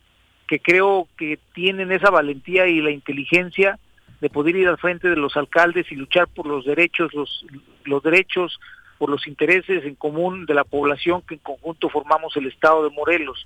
que 0.47 0.59
creo 0.59 1.07
que 1.17 1.39
tienen 1.53 1.91
esa 1.91 2.09
valentía 2.09 2.67
y 2.67 2.81
la 2.81 2.91
inteligencia 2.91 3.79
de 4.21 4.29
poder 4.29 4.55
ir 4.55 4.67
al 4.67 4.77
frente 4.77 5.09
de 5.09 5.15
los 5.15 5.35
alcaldes 5.37 5.91
y 5.91 5.95
luchar 5.95 6.27
por 6.27 6.45
los 6.45 6.65
derechos, 6.65 7.13
los, 7.13 7.45
los 7.85 8.01
derechos, 8.03 8.59
por 8.97 9.09
los 9.09 9.27
intereses 9.27 9.83
en 9.85 9.95
común 9.95 10.45
de 10.45 10.53
la 10.53 10.63
población 10.63 11.21
que 11.21 11.35
en 11.35 11.39
conjunto 11.41 11.89
formamos 11.89 12.35
el 12.37 12.47
estado 12.47 12.87
de 12.87 12.95
Morelos. 12.95 13.45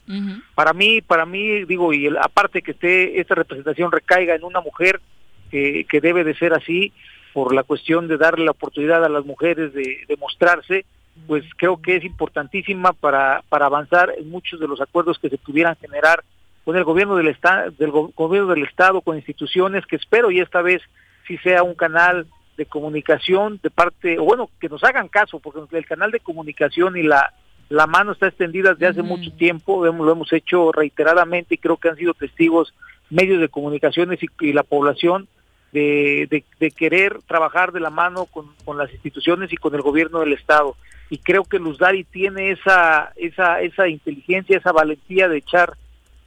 Para 0.56 0.74
mí, 0.74 1.02
para 1.02 1.26
mí, 1.26 1.66
digo, 1.66 1.92
y 1.94 2.06
el- 2.06 2.18
aparte 2.18 2.62
que 2.62 2.72
esté 2.72 3.20
esta 3.20 3.36
representación 3.36 3.92
recaiga 3.92 4.36
en 4.36 4.44
una 4.44 4.62
mujer 4.62 5.02
que, 5.50 5.86
que 5.90 6.02
debe 6.02 6.24
de 6.24 6.36
ser 6.36 6.54
así, 6.54 6.94
por 7.34 7.54
la 7.54 7.64
cuestión 7.64 8.08
de 8.08 8.18
darle 8.18 8.46
la 8.46 8.52
oportunidad 8.52 9.04
a 9.06 9.10
las 9.10 9.26
mujeres 9.26 9.74
de, 9.74 10.04
de 10.08 10.18
mostrarse, 10.18 10.86
pues 11.28 11.44
creo 11.58 11.82
que 11.82 11.96
es 11.98 12.04
importantísima 12.04 12.94
para, 12.94 13.44
para 13.50 13.66
avanzar 13.66 14.14
en 14.18 14.30
muchos 14.30 14.60
de 14.60 14.68
los 14.68 14.80
acuerdos 14.82 15.20
que 15.20 15.30
se 15.30 15.38
pudieran 15.38 15.76
generar 15.76 16.24
con 16.66 16.76
el 16.78 16.84
gobierno 16.84 17.16
del 17.16 17.28
estado, 17.28 17.72
del 17.72 17.92
go- 17.92 18.12
gobierno 18.16 18.50
del 18.54 18.64
estado, 18.64 19.02
con 19.02 19.16
instituciones 19.16 19.86
que 19.86 19.96
espero 19.96 20.32
y 20.32 20.40
esta 20.40 20.62
vez 20.62 20.82
sí 21.28 21.38
sea 21.40 21.64
un 21.64 21.74
canal 21.76 22.26
de 22.60 22.66
comunicación 22.68 23.60
de 23.64 23.70
parte, 23.72 24.20
o 24.20 24.26
bueno, 24.26 24.50
que 24.60 24.68
nos 24.70 24.84
hagan 24.84 25.08
caso, 25.08 25.40
porque 25.40 25.62
el 25.78 25.86
canal 25.86 26.12
de 26.12 26.20
comunicación 26.20 26.98
y 26.98 27.04
la, 27.04 27.34
la 27.70 27.88
mano 27.88 28.12
está 28.12 28.28
extendida 28.28 28.74
desde 28.74 28.88
hace 28.88 29.02
mucho 29.02 29.32
tiempo, 29.38 29.86
hemos- 29.88 30.06
lo 30.06 30.12
hemos 30.12 30.34
hecho 30.34 30.72
reiteradamente 30.74 31.56
y 31.56 31.58
creo 31.58 31.78
que 31.78 31.88
han 31.90 31.96
sido 31.96 32.14
testigos 32.14 32.74
medios 33.10 33.40
de 33.40 33.48
comunicaciones 33.48 34.20
y, 34.22 34.28
y 34.42 34.52
la 34.54 34.64
población 34.64 35.28
de, 35.72 36.28
de- 36.30 36.44
de 36.60 36.72
querer 36.72 37.20
trabajar 37.28 37.72
de 37.72 37.80
la 37.80 37.90
mano 37.90 38.26
con, 38.26 38.48
con 38.66 38.78
las 38.78 38.92
instituciones 38.92 39.54
y 39.54 39.58
con 39.58 39.74
el 39.74 39.82
gobierno 39.82 40.20
del 40.20 40.34
estado. 40.34 40.76
Y 41.10 41.20
creo 41.20 41.44
que 41.46 41.60
Luz 41.60 41.78
Dari 41.80 42.04
tiene 42.04 42.52
esa, 42.52 43.14
esa, 43.16 43.62
esa 43.62 43.88
inteligencia, 43.88 44.58
esa 44.58 44.72
valentía 44.74 45.28
de 45.30 45.38
echar 45.38 45.74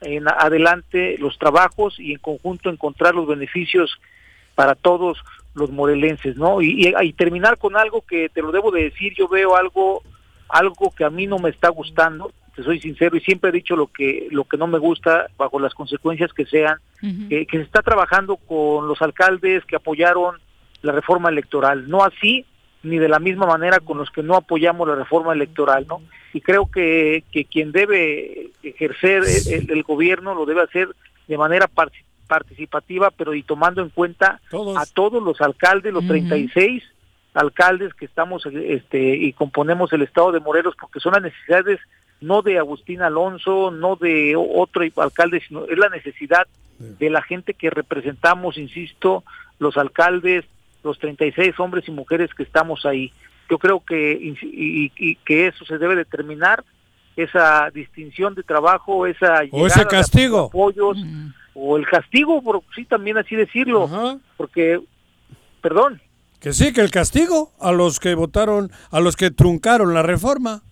en 0.01 0.27
adelante 0.29 1.17
los 1.19 1.39
trabajos 1.39 2.01
y 2.01 2.13
en 2.13 2.19
conjunto 2.19 2.71
encontrar 2.71 3.15
los 3.15 3.27
beneficios 3.29 4.01
para 4.55 4.75
todos 4.75 5.19
los 5.55 5.71
morelenses, 5.71 6.37
¿no? 6.37 6.63
Y, 6.63 6.89
y- 6.89 6.95
y 7.03 7.13
terminar 7.13 7.59
con 7.59 7.77
algo 7.77 8.03
que 8.03 8.29
te 8.29 8.43
lo 8.43 8.53
debo 8.53 8.71
de 8.71 8.85
decir, 8.85 9.13
yo 9.17 9.29
veo 9.29 9.57
algo 9.57 10.03
algo 10.49 10.93
que 10.97 11.05
a 11.05 11.11
mí 11.11 11.27
no 11.27 11.39
me 11.39 11.49
está 11.49 11.71
gustando, 11.71 12.31
te 12.55 12.63
soy 12.63 12.79
sincero 12.81 13.17
y 13.17 13.21
siempre 13.21 13.49
he 13.49 13.53
dicho 13.55 13.75
lo 13.75 13.87
que 13.87 14.29
lo 14.31 14.45
que 14.45 14.59
no 14.59 14.67
me 14.67 14.79
gusta 14.79 15.29
bajo 15.39 15.59
las 15.59 15.73
consecuencias 15.75 16.33
que 16.35 16.45
sean, 16.45 16.77
que, 17.29 17.47
que 17.47 17.57
se 17.59 17.63
está 17.65 17.81
trabajando 17.83 18.37
con 18.37 18.87
los 18.87 19.01
alcaldes 19.01 19.65
que 19.65 19.77
apoyaron 19.77 20.37
la 20.83 20.93
reforma 20.93 21.31
electoral, 21.31 21.89
no 21.89 22.05
así 22.05 22.45
ni 22.83 22.99
de 22.99 23.09
la 23.09 23.19
misma 23.21 23.47
manera 23.47 23.79
con 23.81 23.97
los 23.97 24.11
que 24.11 24.23
no 24.23 24.35
apoyamos 24.35 24.87
la 24.89 24.97
reforma 24.97 25.33
electoral, 25.33 25.87
¿no? 25.89 26.03
Y 26.35 26.41
creo 26.41 26.67
que, 26.71 27.23
que 27.31 27.45
quien 27.45 27.71
debe 27.73 28.51
ejercer 28.63 29.23
el, 29.51 29.71
el- 29.71 29.83
gobierno 29.85 30.35
lo 30.35 30.45
debe 30.47 30.63
hacer 30.63 30.89
de 31.29 31.39
manera 31.39 31.69
participativa, 32.33 33.11
pero 33.11 33.35
y 33.35 33.43
tomando 33.43 33.83
en 33.83 33.91
cuenta 33.91 34.41
a 34.79 34.87
todos 34.87 35.23
los 35.23 35.43
alcaldes, 35.43 35.93
los 35.93 36.07
36 36.07 36.83
alcaldes 37.35 37.93
que 37.93 38.07
estamos 38.07 38.47
este 38.47 39.17
y 39.17 39.35
componemos 39.35 39.93
el 39.93 40.01
estado 40.01 40.33
de 40.33 40.41
Morelos 40.41 40.75
porque 40.81 40.99
son 40.99 41.13
las 41.13 41.21
necesidades 41.21 41.79
no 42.23 42.41
de 42.41 42.57
Agustín 42.57 43.03
Alonso, 43.03 43.71
no 43.71 43.97
de 43.97 44.35
otro 44.35 44.83
alcalde, 44.97 45.43
sino 45.47 45.67
es 45.67 45.77
la 45.77 45.91
necesidad 45.91 46.47
de 46.79 47.11
la 47.11 47.21
gente 47.21 47.53
que 47.53 47.69
representamos, 47.69 48.57
insisto, 48.57 49.25
los 49.59 49.77
alcaldes, 49.77 50.47
los 50.83 50.99
36 50.99 51.61
hombres 51.61 51.87
y 51.87 51.91
mujeres 51.91 52.33
que 52.33 52.45
estamos 52.45 52.87
ahí. 52.87 53.13
Yo 53.51 53.59
creo 53.59 53.85
que 53.85 54.13
y, 54.23 54.91
y 54.97 55.17
que 55.17 55.49
eso 55.49 55.67
se 55.67 55.77
debe 55.77 55.97
determinar 55.97 56.65
esa 57.15 57.71
distinción 57.71 58.35
de 58.35 58.43
trabajo, 58.43 59.07
esa 59.07 59.43
O 59.51 59.67
ese 59.67 59.85
castigo. 59.87 60.47
apoyos 60.47 60.97
o 61.55 61.77
el 61.77 61.87
castigo, 61.87 62.43
por 62.43 62.63
sí 62.75 62.85
también 62.85 63.19
así 63.19 63.37
decirlo, 63.37 63.89
porque 64.37 64.81
perdón, 65.61 66.01
Que 66.41 66.53
sí, 66.53 66.73
que 66.73 66.81
el 66.81 66.91
castigo 66.91 67.53
a 67.61 67.73
los 67.73 68.01
que 68.01 68.15
votaron, 68.15 68.71
a 68.91 69.01
los 69.01 69.17
que 69.17 69.31
truncaron 69.31 69.95
la 69.95 70.03
reforma. 70.03 70.63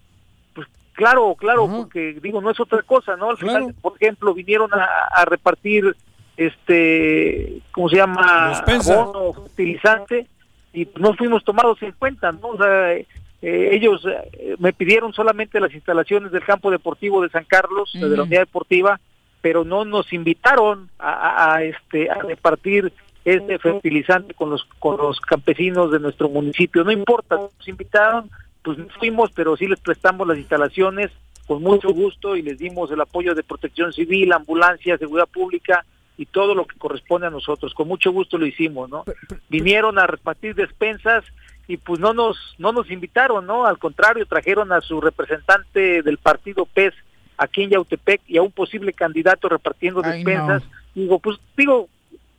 Claro, 0.94 1.34
claro, 1.34 1.66
porque 1.66 2.18
digo, 2.22 2.42
no 2.42 2.50
es 2.50 2.60
otra 2.60 2.82
cosa, 2.82 3.16
¿no? 3.16 3.30
Al 3.30 3.38
final, 3.38 3.74
por 3.80 3.94
ejemplo, 3.98 4.34
vinieron 4.34 4.70
a, 4.74 4.84
a 5.10 5.24
repartir, 5.24 5.96
este, 6.36 7.62
¿cómo 7.72 7.88
se 7.88 7.96
llama? 7.96 8.58
Abono 8.58 9.32
fertilizante 9.32 10.26
y 10.74 10.86
no 10.98 11.14
fuimos 11.14 11.42
tomados 11.44 11.80
en 11.82 11.92
cuenta, 11.92 12.32
¿no? 12.32 12.48
O 12.48 12.56
sea, 12.58 12.92
eh, 12.92 13.06
ellos 13.42 14.06
eh, 14.06 14.56
me 14.58 14.72
pidieron 14.72 15.12
solamente 15.14 15.58
las 15.58 15.72
instalaciones 15.72 16.32
del 16.32 16.44
campo 16.44 16.70
deportivo 16.70 17.22
de 17.22 17.30
San 17.30 17.44
Carlos, 17.44 17.90
de 17.94 18.08
la 18.16 18.24
unidad 18.24 18.42
deportiva, 18.42 19.00
pero 19.40 19.64
no 19.64 19.84
nos 19.84 20.12
invitaron 20.12 20.90
a, 20.98 21.10
a- 21.12 21.54
a, 21.56 21.62
este, 21.64 22.10
a 22.10 22.16
repartir 22.16 22.92
este 23.24 23.58
fertilizante 23.58 24.32
con 24.34 24.50
los 24.50 24.64
con 24.78 24.96
los 24.96 25.20
campesinos 25.20 25.90
de 25.92 26.00
nuestro 26.00 26.28
municipio. 26.28 26.84
No 26.84 26.90
importa, 26.92 27.36
nos 27.36 27.68
invitaron, 27.68 28.30
pues 28.62 28.78
no 28.78 28.86
fuimos, 28.98 29.30
pero 29.32 29.56
sí 29.56 29.66
les 29.66 29.80
prestamos 29.80 30.26
las 30.26 30.38
instalaciones 30.38 31.10
con 31.46 31.62
mucho 31.62 31.90
gusto 31.90 32.36
y 32.36 32.42
les 32.42 32.58
dimos 32.58 32.90
el 32.90 33.00
apoyo 33.00 33.34
de 33.34 33.42
protección 33.42 33.92
civil, 33.92 34.32
ambulancia, 34.32 34.96
seguridad 34.96 35.26
pública 35.28 35.84
y 36.16 36.26
todo 36.26 36.54
lo 36.54 36.64
que 36.66 36.78
corresponde 36.78 37.26
a 37.26 37.30
nosotros. 37.30 37.74
Con 37.74 37.88
mucho 37.88 38.12
gusto 38.12 38.38
lo 38.38 38.46
hicimos, 38.46 38.88
¿no? 38.88 39.04
Vinieron 39.48 39.98
a 39.98 40.06
repartir 40.06 40.54
despensas 40.54 41.24
y 41.68 41.76
pues 41.76 41.98
no 42.00 42.12
nos 42.14 42.36
no 42.58 42.72
nos 42.72 42.90
invitaron, 42.90 43.46
¿no? 43.46 43.66
Al 43.66 43.78
contrario, 43.78 44.24
trajeron 44.26 44.72
a 44.72 44.80
su 44.80 45.00
representante 45.00 46.02
del 46.02 46.18
partido 46.18 46.66
PES 46.66 46.94
aquí 47.40 47.62
en 47.62 47.70
Yautepec 47.70 48.20
y 48.26 48.36
a 48.36 48.42
un 48.42 48.52
posible 48.52 48.92
candidato 48.92 49.48
repartiendo 49.48 50.02
Ay, 50.04 50.22
despensas. 50.22 50.62
Digo, 50.94 51.18
pues 51.18 51.38
digo, 51.56 51.88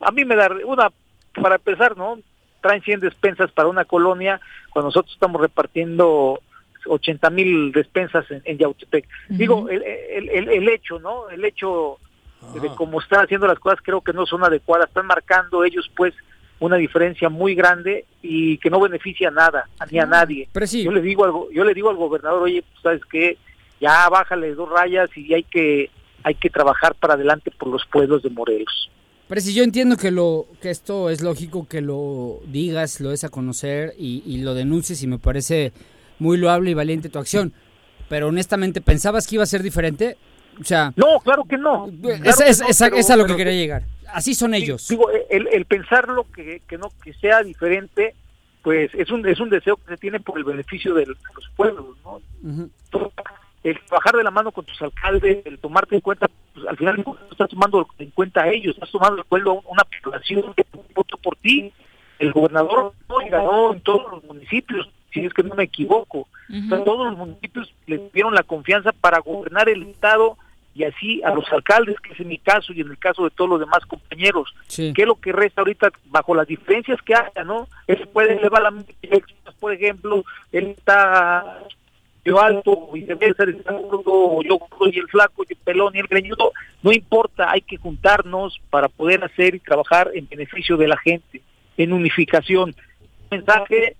a 0.00 0.12
mí 0.12 0.24
me 0.24 0.36
da 0.36 0.48
una 0.64 0.92
para 1.40 1.56
empezar, 1.56 1.96
¿no? 1.96 2.18
Traen 2.60 2.82
100 2.82 3.00
despensas 3.00 3.50
para 3.50 3.68
una 3.68 3.84
colonia 3.84 4.40
cuando 4.70 4.88
nosotros 4.88 5.12
estamos 5.12 5.40
repartiendo 5.40 6.40
80 6.86 7.30
mil 7.30 7.72
despensas 7.72 8.30
en, 8.30 8.42
en 8.44 8.58
Yautepec. 8.58 9.08
Digo, 9.28 9.68
el, 9.68 9.82
el, 9.82 10.28
el, 10.28 10.48
el 10.48 10.68
hecho, 10.68 11.00
¿no? 11.00 11.28
El 11.30 11.44
hecho 11.44 11.98
de 12.54 12.68
cómo 12.76 13.00
están 13.00 13.24
haciendo 13.24 13.48
las 13.48 13.58
cosas 13.58 13.80
creo 13.82 14.02
que 14.02 14.12
no 14.12 14.24
son 14.24 14.44
adecuadas. 14.44 14.88
Están 14.88 15.06
marcando 15.06 15.64
ellos, 15.64 15.90
pues, 15.96 16.14
una 16.60 16.76
diferencia 16.76 17.28
muy 17.28 17.56
grande 17.56 18.04
y 18.22 18.58
que 18.58 18.70
no 18.70 18.78
beneficia 18.78 19.28
a 19.28 19.32
nada, 19.32 19.68
ni 19.90 19.98
a 19.98 20.06
nadie. 20.06 20.48
Yo 20.84 20.92
le 20.92 21.00
digo 21.00 21.24
al, 21.24 21.32
yo 21.52 21.64
le 21.64 21.74
digo 21.74 21.90
al 21.90 21.96
gobernador, 21.96 22.42
oye, 22.42 22.62
pues, 22.62 22.82
¿sabes 22.82 23.04
qué? 23.10 23.36
Ya 23.82 24.08
bájale 24.08 24.54
dos 24.54 24.68
rayas 24.70 25.10
y 25.16 25.34
hay 25.34 25.42
que 25.42 25.90
hay 26.24 26.36
que 26.36 26.48
trabajar 26.50 26.94
para 26.94 27.14
adelante 27.14 27.50
por 27.50 27.68
los 27.68 27.84
pueblos 27.84 28.22
de 28.22 28.30
Morelos. 28.30 28.88
Pero 29.28 29.40
si 29.40 29.52
yo 29.54 29.64
entiendo 29.64 29.96
que 29.96 30.10
lo 30.12 30.46
que 30.60 30.70
esto 30.70 31.10
es 31.10 31.20
lógico 31.20 31.66
que 31.68 31.80
lo 31.80 32.38
digas, 32.46 33.00
lo 33.00 33.10
des 33.10 33.24
a 33.24 33.28
conocer 33.28 33.92
y, 33.98 34.22
y 34.24 34.38
lo 34.42 34.54
denuncies 34.54 35.02
y 35.02 35.06
me 35.08 35.18
parece 35.18 35.72
muy 36.20 36.36
loable 36.36 36.70
y 36.70 36.74
valiente 36.74 37.08
tu 37.08 37.18
acción. 37.18 37.52
Pero 38.08 38.28
honestamente, 38.28 38.80
¿pensabas 38.80 39.26
que 39.26 39.34
iba 39.34 39.42
a 39.42 39.46
ser 39.46 39.62
diferente? 39.64 40.16
O 40.60 40.64
sea... 40.64 40.92
No, 40.96 41.18
claro 41.24 41.44
que 41.44 41.56
no. 41.56 41.86
Es, 41.88 41.92
Claro 41.98 42.20
que 42.22 42.50
es- 42.50 42.60
no, 42.60 42.66
es- 42.68 42.78
pero- 42.78 42.96
es 42.96 43.10
a 43.10 43.16
lo 43.16 43.24
que 43.26 43.36
quería 43.36 43.54
llegar. 43.54 43.82
Así 44.12 44.34
son 44.34 44.54
ellos. 44.54 44.86
Digo, 44.88 45.08
el, 45.30 45.48
el 45.48 45.64
pensarlo 45.64 46.26
que, 46.32 46.60
que 46.68 46.76
no 46.78 46.90
que 47.02 47.14
sea 47.14 47.42
diferente, 47.42 48.14
pues 48.62 48.90
es 48.94 49.10
un 49.10 49.26
es 49.26 49.40
un 49.40 49.48
deseo 49.48 49.76
que 49.78 49.88
se 49.88 49.96
tiene 49.96 50.20
por 50.20 50.36
el 50.38 50.44
beneficio 50.44 50.92
de 50.94 51.06
los 51.06 51.16
pueblos, 51.56 51.96
¿no? 52.04 52.20
El 53.62 53.78
trabajar 53.86 54.16
de 54.16 54.24
la 54.24 54.30
mano 54.30 54.50
con 54.50 54.64
tus 54.64 54.80
alcaldes, 54.82 55.44
el 55.46 55.58
tomarte 55.58 55.94
en 55.94 56.00
cuenta, 56.00 56.28
pues, 56.54 56.66
al 56.66 56.76
final 56.76 57.02
no 57.06 57.16
estás 57.30 57.48
tomando 57.48 57.86
en 57.98 58.10
cuenta 58.10 58.42
a 58.42 58.48
ellos, 58.48 58.74
estás 58.74 58.90
tomando 58.90 59.18
en 59.18 59.28
cuenta 59.28 59.50
a 59.50 59.52
una 59.52 59.86
población 60.02 60.54
que 60.54 60.64
votó 60.94 61.16
por 61.18 61.36
ti. 61.36 61.72
El 62.18 62.32
gobernador 62.32 62.92
no 63.08 63.16
ganó 63.30 63.72
en 63.72 63.80
todos 63.80 64.10
los 64.10 64.24
municipios, 64.24 64.88
si 65.12 65.24
es 65.24 65.32
que 65.32 65.42
no 65.42 65.54
me 65.54 65.64
equivoco. 65.64 66.28
O 66.48 66.68
sea, 66.68 66.84
todos 66.84 67.06
los 67.08 67.18
municipios 67.18 67.72
le 67.86 68.10
dieron 68.12 68.34
la 68.34 68.42
confianza 68.42 68.92
para 68.92 69.20
gobernar 69.20 69.68
el 69.68 69.82
estado 69.84 70.36
y 70.74 70.84
así 70.84 71.22
a 71.22 71.34
los 71.34 71.50
alcaldes, 71.52 72.00
que 72.00 72.12
es 72.12 72.20
en 72.20 72.28
mi 72.28 72.38
caso 72.38 72.72
y 72.72 72.80
en 72.80 72.90
el 72.90 72.98
caso 72.98 73.24
de 73.24 73.30
todos 73.30 73.50
los 73.50 73.60
demás 73.60 73.84
compañeros. 73.86 74.54
Sí. 74.68 74.92
¿Qué 74.94 75.02
es 75.02 75.08
lo 75.08 75.16
que 75.16 75.32
resta 75.32 75.60
ahorita 75.60 75.90
bajo 76.06 76.34
las 76.34 76.46
diferencias 76.46 77.00
que 77.02 77.14
haya, 77.14 77.44
no? 77.44 77.68
Él 77.86 78.08
puede 78.12 78.38
elevar 78.38 78.62
la 78.62 78.72
por 79.60 79.72
ejemplo, 79.72 80.24
él 80.50 80.74
está 80.76 81.60
yo 82.24 82.40
alto, 82.40 82.88
viceversa, 82.92 83.44
está 83.44 83.72
gordo, 83.72 84.42
yo 84.42 84.58
soy 84.78 84.96
el 84.96 85.08
flaco, 85.08 85.44
y 85.48 85.52
el 85.52 85.58
pelón 85.58 85.94
y 85.96 85.98
el 85.98 86.06
greñudo, 86.06 86.52
no 86.82 86.92
importa, 86.92 87.50
hay 87.50 87.62
que 87.62 87.76
juntarnos 87.76 88.60
para 88.70 88.88
poder 88.88 89.24
hacer 89.24 89.54
y 89.54 89.60
trabajar 89.60 90.10
en 90.14 90.28
beneficio 90.28 90.76
de 90.76 90.88
la 90.88 90.96
gente, 90.96 91.42
en 91.76 91.92
unificación. 91.92 92.74
Mensaje 93.30 93.96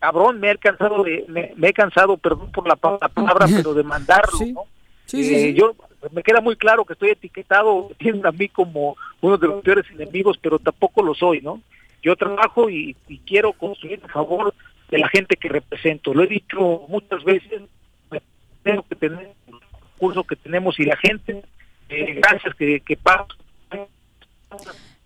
cabrón, 0.00 0.40
me 0.40 0.50
he 0.50 0.56
cansado 0.56 1.04
de, 1.04 1.24
me, 1.28 1.52
me 1.56 1.68
he 1.68 1.72
cansado, 1.72 2.16
perdón 2.16 2.50
por 2.50 2.66
la, 2.66 2.78
la 3.00 3.08
palabra, 3.08 3.46
pero 3.54 3.74
de 3.74 3.82
mandarlo, 3.84 4.38
¿no? 4.54 4.62
Sí, 5.04 5.22
sí, 5.24 5.34
Eh, 5.34 5.40
sí. 5.40 5.54
Yo 5.54 5.74
me 6.12 6.22
queda 6.22 6.40
muy 6.40 6.56
claro 6.56 6.84
que 6.84 6.94
estoy 6.94 7.10
etiquetado, 7.10 7.90
tienen 7.98 8.26
a 8.26 8.32
mí 8.32 8.48
como 8.48 8.96
uno 9.20 9.36
de 9.36 9.46
los 9.46 9.62
peores 9.62 9.84
enemigos, 9.90 10.38
pero 10.40 10.58
tampoco 10.58 11.02
lo 11.02 11.14
soy, 11.14 11.42
¿no? 11.42 11.60
Yo 12.02 12.16
trabajo 12.16 12.70
y, 12.70 12.96
y 13.08 13.18
quiero 13.18 13.52
construir 13.52 14.00
a 14.02 14.08
favor 14.08 14.54
de 14.90 14.98
la 14.98 15.08
gente 15.08 15.36
que 15.36 15.48
represento. 15.48 16.12
Lo 16.14 16.24
he 16.24 16.26
dicho 16.26 16.86
muchas 16.88 17.22
veces, 17.24 17.62
tengo 18.62 18.82
que 18.82 18.96
tener 18.96 19.34
el 19.46 19.54
curso 19.98 20.24
que 20.24 20.36
tenemos 20.36 20.78
y 20.78 20.84
la 20.84 20.96
gente, 20.96 21.42
eh, 21.88 22.14
gracias 22.14 22.54
que, 22.56 22.80
que 22.80 22.96
paso. 22.96 23.28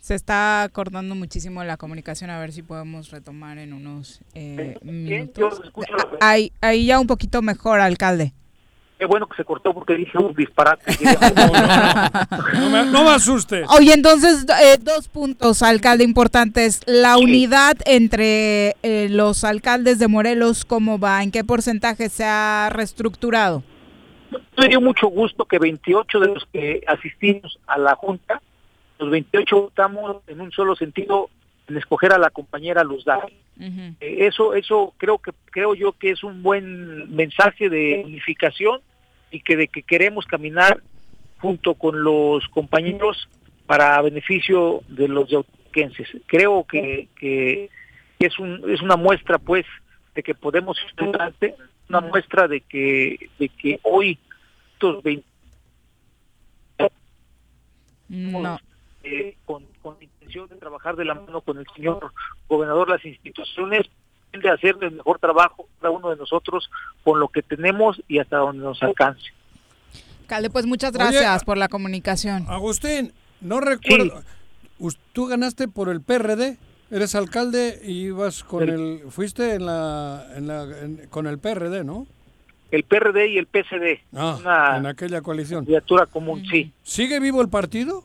Se 0.01 0.15
está 0.15 0.69
cortando 0.73 1.15
muchísimo 1.15 1.65
la 1.65 1.77
comunicación, 1.77 2.31
a 2.31 2.39
ver 2.39 2.53
si 2.53 2.63
podemos 2.63 3.11
retomar 3.11 3.59
en 3.59 3.73
unos 3.73 4.21
eh, 4.35 4.77
minutos. 4.83 5.63
Ahí, 6.21 6.53
ahí 6.61 6.87
ya 6.87 7.01
un 7.01 7.07
poquito 7.07 7.41
mejor, 7.41 7.81
alcalde. 7.81 8.33
Qué 9.05 9.09
bueno 9.09 9.27
que 9.27 9.37
se 9.37 9.45
cortó 9.45 9.75
porque 9.75 9.97
dije 9.97 10.17
un 10.17 10.33
disparate. 10.33 10.91
No 12.55 12.71
me, 12.71 12.87
no 12.87 13.05
me 13.05 13.11
asustes. 13.11 13.67
Oye, 13.79 13.93
entonces, 13.93 14.47
eh, 14.63 14.79
dos 14.81 15.09
puntos, 15.09 15.63
alcalde, 15.63 16.05
importantes. 16.05 16.81
La 16.87 17.19
unidad 17.19 17.77
entre 17.85 18.77
eh, 18.83 19.09
los 19.11 19.45
alcaldes 19.45 19.99
de 19.99 20.09
Morelos, 20.09 20.65
¿cómo 20.65 20.99
va? 20.99 21.23
¿En 21.23 21.33
qué 21.33 21.45
porcentaje 21.45 22.09
se 22.09 22.25
ha 22.25 22.71
reestructurado? 22.73 23.63
Me 24.57 24.69
dio 24.69 24.81
mucho 24.81 25.09
gusto 25.09 25.45
que 25.45 25.59
28 25.59 26.21
de 26.21 26.29
los 26.29 26.47
que 26.51 26.83
asistimos 26.87 27.59
a 27.67 27.77
la 27.77 27.95
Junta, 27.97 28.41
los 28.99 29.11
28 29.11 29.61
votamos 29.61 30.17
en 30.29 30.41
un 30.41 30.51
solo 30.51 30.77
sentido 30.77 31.29
en 31.69 31.77
escoger 31.77 32.15
a 32.15 32.19
la 32.19 32.31
compañera 32.31 32.83
Luz 32.83 33.05
Dari. 33.05 33.37
Eh, 33.61 34.27
eso 34.27 34.55
eso 34.55 34.95
creo 34.97 35.19
que 35.19 35.33
creo 35.51 35.75
yo 35.75 35.93
que 35.93 36.11
es 36.11 36.25
un 36.25 36.43
buen 36.43 37.15
mensaje 37.15 37.69
de 37.69 38.03
unificación 38.07 38.81
y 39.35 39.41
que 39.41 39.57
de 39.57 39.67
que 39.69 39.83
queremos 39.83 40.27
caminar 40.27 40.81
junto 41.41 41.75
con 41.75 42.05
los 42.05 42.47
compañeros 42.49 43.29
para 43.67 44.01
beneficio 44.01 44.83
de 44.89 45.09
los 45.09 45.29
yauquenses. 45.29 46.09
Creo 46.27 46.65
que, 46.65 47.09
que 47.17 47.69
es 48.21 48.39
un 48.39 48.63
es 48.71 48.81
una 48.81 48.97
muestra 48.97 49.39
pues 49.39 49.67
de 50.15 50.23
que 50.23 50.35
podemos 50.35 50.79
ir 50.79 51.05
adelante, 51.09 51.57
una 51.89 52.01
muestra 52.01 52.47
de 52.47 52.61
que 52.61 53.29
de 53.39 53.49
que 53.49 53.81
hoy 53.83 54.19
estos 54.75 55.03
20 55.03 55.27
No. 58.09 58.59
eh, 59.03 59.37
con, 59.45 59.65
con 59.83 59.97
la 59.99 60.05
intención 60.05 60.49
de 60.49 60.57
trabajar 60.57 60.95
de 60.95 61.05
la 61.05 61.15
mano 61.15 61.41
con 61.41 61.59
el 61.59 61.67
señor 61.75 62.13
gobernador 62.49 62.89
las 62.89 63.05
instituciones 63.05 63.91
de 64.41 64.51
hacer 64.51 64.77
el 64.81 64.93
mejor 64.93 65.19
trabajo 65.19 65.67
cada 65.81 65.91
uno 65.93 66.11
de 66.11 66.17
nosotros 66.17 66.71
con 67.03 67.21
lo 67.21 67.29
que 67.29 67.43
tenemos 67.43 68.01
y 68.09 68.19
hasta 68.19 68.39
donde 68.39 68.63
nos 68.63 68.83
alcance. 68.83 69.23
Alcalde, 70.23 70.51
pues 70.51 70.67
muchas 70.67 70.91
Oye, 70.95 70.99
gracias 71.05 71.45
por 71.45 71.59
la 71.59 71.69
comunicación. 71.69 72.47
Agustín, 72.49 73.13
no 73.41 73.61
recuerdo. 73.61 74.23
Us- 74.79 74.99
Tú 75.13 75.27
ganaste 75.27 75.69
por 75.69 75.89
el 75.89 76.01
PRD. 76.01 76.57
Eres 76.91 77.15
alcalde 77.15 77.81
y 77.85 78.07
ibas 78.07 78.45
con 78.45 78.69
el. 78.69 79.01
Fuiste 79.11 79.55
en 79.55 79.67
la, 79.67 80.27
en 80.37 80.47
la, 80.47 80.63
en- 80.65 81.07
con 81.11 81.27
el 81.27 81.39
PRD, 81.39 81.83
¿no? 81.85 82.07
El 82.71 82.85
PRD 82.85 83.29
y 83.29 83.39
el 83.39 83.47
PCD, 83.47 84.01
Ah, 84.17 84.37
una 84.41 84.77
en 84.79 84.87
aquella 84.87 85.21
coalición. 85.21 85.61
candidatura 85.65 86.07
común, 86.07 86.45
sí. 86.51 86.73
¿Sigue 86.83 87.21
vivo 87.21 87.41
el 87.41 87.49
partido? 87.49 88.03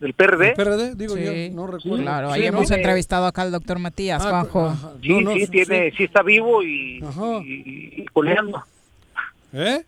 ¿Del 0.00 0.14
PRD? 0.14 0.48
¿El 0.50 0.54
PRD? 0.54 0.94
Digo 0.94 1.16
Sí, 1.16 1.24
yo, 1.24 1.56
no 1.56 1.66
recuerdo. 1.66 2.02
Claro, 2.02 2.28
Sí, 2.28 2.34
ahí 2.34 2.40
¿no? 2.42 2.58
hemos 2.58 2.70
entrevistado 2.70 3.26
acá 3.26 3.42
al 3.42 3.50
doctor 3.50 3.78
Matías, 3.80 4.22
Ah, 4.24 4.30
Juanjo. 4.30 4.66
ajá. 4.66 4.92
Sí, 5.02 5.08
No, 5.08 5.20
no, 5.22 5.32
sí, 5.34 5.40
sí, 5.40 5.46
tiene, 5.48 5.90
sí. 5.90 5.96
sí 5.98 6.04
está 6.04 6.22
vivo 6.22 6.62
y, 6.62 6.98
y, 7.44 8.02
y 8.02 8.04
coleando. 8.12 8.62
¿Eh? 9.52 9.82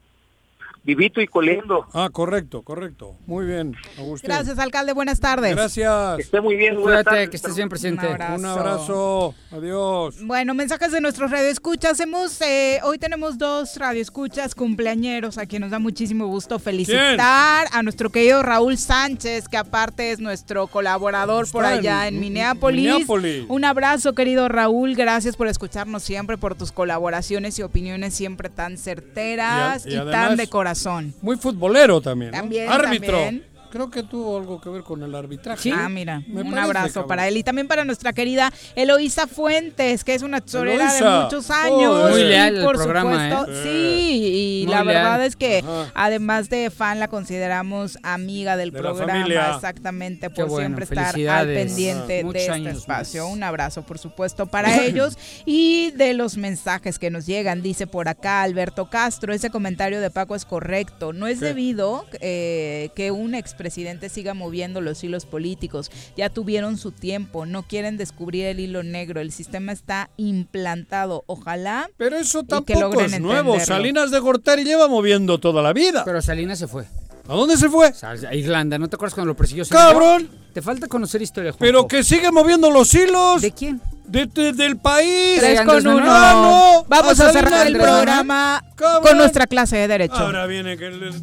Vivito 0.83 1.21
y 1.21 1.27
coleando. 1.27 1.87
Ah, 1.93 2.09
correcto, 2.11 2.63
correcto. 2.63 3.17
Muy 3.27 3.45
bien, 3.45 3.77
Agustín. 3.99 4.29
Gracias, 4.29 4.59
alcalde. 4.59 4.93
Buenas 4.95 5.21
tardes. 5.21 5.55
Gracias. 5.55 6.17
Que 6.17 6.23
esté 6.23 6.41
muy 6.41 6.57
bien. 6.57 6.75
buenas 6.75 6.85
Cuídate, 7.03 7.05
tardes. 7.05 7.29
que 7.31 7.37
estés 7.37 7.55
bien 7.55 7.69
presente. 7.69 8.07
Un 8.07 8.13
abrazo. 8.15 8.35
Un 8.35 8.45
abrazo. 8.47 9.35
Adiós. 9.53 10.17
Bueno, 10.25 10.55
mensajes 10.55 10.91
de 10.91 11.01
nuestros 11.03 11.31
radioescuchas. 11.31 12.01
Hemos, 12.01 12.41
eh, 12.41 12.81
hoy 12.83 12.99
tenemos 12.99 13.37
dos 13.37 13.77
radioescuchas 13.77 14.55
cumpleañeros 14.55 15.37
a 15.37 15.45
quien 15.47 15.61
nos 15.63 15.71
da 15.71 15.79
muchísimo 15.79 16.27
gusto 16.29 16.59
felicitar 16.59 17.67
a 17.73 17.83
nuestro 17.83 18.11
querido 18.11 18.43
Raúl 18.43 18.79
Sánchez, 18.79 19.49
que 19.49 19.59
aparte 19.59 20.13
es 20.13 20.21
nuestro 20.21 20.67
colaborador 20.67 21.51
por 21.51 21.65
Está 21.65 21.75
allá 21.77 22.09
en 22.09 22.21
Minneapolis. 22.21 22.87
Minneapolis. 22.91 23.45
Un 23.49 23.65
abrazo, 23.67 24.15
querido 24.15 24.49
Raúl. 24.49 24.95
Gracias 24.95 25.37
por 25.37 25.47
escucharnos 25.47 26.03
siempre, 26.03 26.39
por 26.39 26.55
tus 26.55 26.73
colaboraciones 26.73 27.59
y 27.59 27.63
opiniones 27.63 28.15
siempre 28.15 28.49
tan 28.49 28.79
certeras 28.79 29.85
Y 29.87 29.91
y, 29.91 29.97
a- 29.97 30.03
y 30.05 30.07
tan 30.07 30.15
además- 30.15 30.37
de 30.39 30.49
corazón. 30.71 31.15
Muy 31.23 31.37
futbolero 31.37 32.01
también. 32.01 32.31
¿no? 32.31 32.39
También, 32.39 32.71
Árbitro. 32.71 33.19
también. 33.19 33.45
Creo 33.71 33.91
que 33.91 34.03
tuvo 34.03 34.39
algo 34.39 34.61
que 34.61 34.69
ver 34.69 34.83
con 34.83 35.03
el 35.03 35.15
arbitraje. 35.15 35.71
Ah, 35.73 35.89
mira, 35.89 36.23
Me 36.27 36.43
un 36.43 36.59
abrazo 36.59 36.95
cabrón. 36.95 37.09
para 37.09 37.29
él 37.29 37.37
y 37.37 37.43
también 37.43 37.69
para 37.69 37.85
nuestra 37.85 38.13
querida 38.13 38.53
Eloísa 38.75 39.27
Fuentes, 39.27 40.03
que 40.05 40.15
es 40.15 40.23
una 40.23 40.41
tesorera 40.41 40.93
de 40.93 41.23
muchos 41.25 41.51
años. 41.51 42.05
Oh, 42.07 42.09
muy 42.11 42.21
y 42.21 42.25
leal 42.25 42.59
al 42.59 42.65
por 42.65 42.77
programa, 42.77 43.31
supuesto, 43.31 43.53
¿eh? 43.53 43.63
sí, 43.63 44.61
y 44.63 44.67
Muy 44.67 44.75
la 44.75 44.85
leal. 44.85 44.95
verdad 44.97 45.25
es 45.25 45.37
que 45.37 45.59
Ajá. 45.59 45.91
además 45.95 46.49
de 46.51 46.71
fan 46.71 46.99
la 47.01 47.09
consideramos 47.09 47.99
amiga 48.03 48.57
del 48.57 48.73
De 48.73 48.79
programa, 48.79 49.55
exactamente, 49.55 50.31
por 50.31 50.49
bueno, 50.49 50.67
siempre 50.77 50.85
estar 50.85 51.15
al 51.31 51.47
pendiente 51.47 52.19
Ajá. 52.19 52.27
Muchos 52.27 52.43
de 52.47 52.57
este 52.57 52.71
espacio. 52.71 53.25
más. 53.25 53.33
Un 53.35 53.43
abrazo, 53.43 53.83
por 53.83 53.99
supuesto, 53.99 54.47
para 54.47 54.83
ellos 54.85 55.17
y 55.47 55.93
de 55.93 56.15
los 56.15 56.37
mensajes 56.37 56.99
que 56.99 57.11
nos 57.11 57.27
llegan. 57.27 57.63
Dice 57.63 57.87
por 57.87 58.09
acá 58.09 58.43
Alberto 58.43 58.91
Castro, 58.91 59.33
ese 59.33 59.51
comentario 59.51 60.01
de 60.01 60.11
Paco 60.11 60.35
es 60.35 60.45
correcto. 60.45 61.13
No 61.13 61.27
es 61.27 61.39
¿Qué? 61.39 61.47
debido 61.47 62.05
eh, 62.21 62.91
que 62.95 63.11
un 63.11 63.35
expresidente 63.61 64.09
siga 64.09 64.33
moviendo 64.33 64.81
los 64.81 65.05
hilos 65.05 65.27
políticos. 65.27 65.91
Ya 66.17 66.31
tuvieron 66.31 66.79
su 66.79 66.93
tiempo, 66.93 67.45
no 67.45 67.63
quieren 67.63 67.99
descubrir 67.99 68.47
el 68.47 68.59
hilo 68.59 68.83
negro. 68.83 69.21
El 69.21 69.33
sistema 69.33 69.73
está 69.73 70.09
implantado. 70.17 71.25
Ojalá. 71.27 71.91
Pero 71.99 72.17
eso 72.17 72.43
que 72.43 72.49
tampoco 72.49 72.81
logren 72.81 73.13
es 73.15 73.21
nuevo. 73.21 73.53
entenderlo. 73.55 73.67
Salinas 73.67 74.11
de 74.11 74.19
Gortari 74.19 74.65
lleva 74.65 74.89
moviendo 74.89 75.39
toda 75.39 75.63
la 75.63 75.73
vida. 75.75 76.05
Pero 76.07 76.23
Salinas 76.23 76.59
se 76.59 76.67
fue. 76.69 76.85
¿A 77.29 77.35
dónde 77.35 77.57
se 77.59 77.69
fue? 77.69 77.93
A 78.29 78.35
Irlanda, 78.35 78.79
¿no 78.79 78.89
te 78.89 78.97
acuerdas 78.97 79.15
cuando 79.15 79.29
lo 79.33 79.37
persiguió? 79.37 79.65
Salinas? 79.65 79.93
¡Cabrón! 79.93 80.29
Te 80.55 80.63
falta 80.63 80.89
conocer 80.89 81.21
historia, 81.23 81.53
Juanjo. 81.53 81.61
Pero 81.65 81.87
que 81.87 82.03
sigue 82.03 82.33
moviendo 82.33 82.71
los 82.71 82.93
hilos. 82.95 83.41
¿De 83.43 83.53
quién? 83.53 83.81
De- 84.07 84.27
de- 84.27 84.53
del 84.53 84.79
país. 84.79 85.39
Tres 85.39 85.61
con 85.61 85.87
uno. 85.87 86.01
No. 86.01 86.85
Vamos 86.89 87.21
A 87.21 87.29
a 87.29 87.33
cerrar 87.33 87.67
el 87.69 87.75
programa 87.77 88.65
Cabrón. 88.75 89.03
con 89.03 89.19
nuestra 89.19 89.47
clase 89.47 89.77
de 89.77 89.87
Derecho. 89.87 90.15
Ahora 90.17 90.47
viene 90.47 90.77
que... 90.77 90.91
les- 90.91 91.21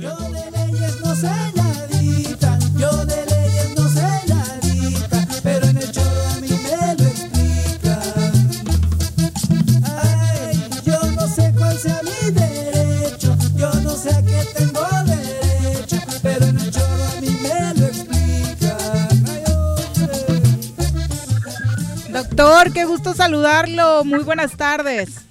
Doctor, 22.38 22.72
qué 22.72 22.85
gusto 22.85 23.15
saludarlo. 23.15 24.03
Muy 24.05 24.19
buenas 24.19 24.55
tardes. 24.55 25.27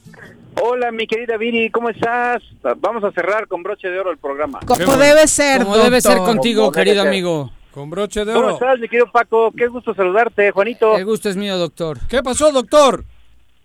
Hola, 0.60 0.90
mi 0.90 1.06
querida 1.06 1.36
Viri, 1.36 1.70
¿cómo 1.70 1.88
estás? 1.88 2.42
Vamos 2.78 3.04
a 3.04 3.12
cerrar 3.12 3.46
con 3.46 3.62
broche 3.62 3.88
de 3.88 4.00
oro 4.00 4.10
el 4.10 4.18
programa. 4.18 4.58
Como 4.66 4.96
debe 4.96 5.28
ser, 5.28 5.62
Como 5.62 5.76
debe 5.78 6.00
ser 6.00 6.18
contigo, 6.18 6.72
querido 6.72 7.02
ser. 7.02 7.06
amigo. 7.08 7.52
Con 7.70 7.90
broche 7.90 8.24
de 8.24 8.32
¿Cómo 8.32 8.46
oro. 8.46 8.54
estás, 8.54 8.80
mi 8.80 8.88
querido 8.88 9.08
Paco? 9.12 9.52
Qué 9.56 9.68
gusto 9.68 9.94
saludarte, 9.94 10.50
Juanito. 10.50 10.96
El 10.96 11.04
gusto 11.04 11.28
es 11.28 11.36
mío, 11.36 11.56
doctor. 11.58 11.98
¿Qué 12.08 12.24
pasó, 12.24 12.50
doctor? 12.50 13.04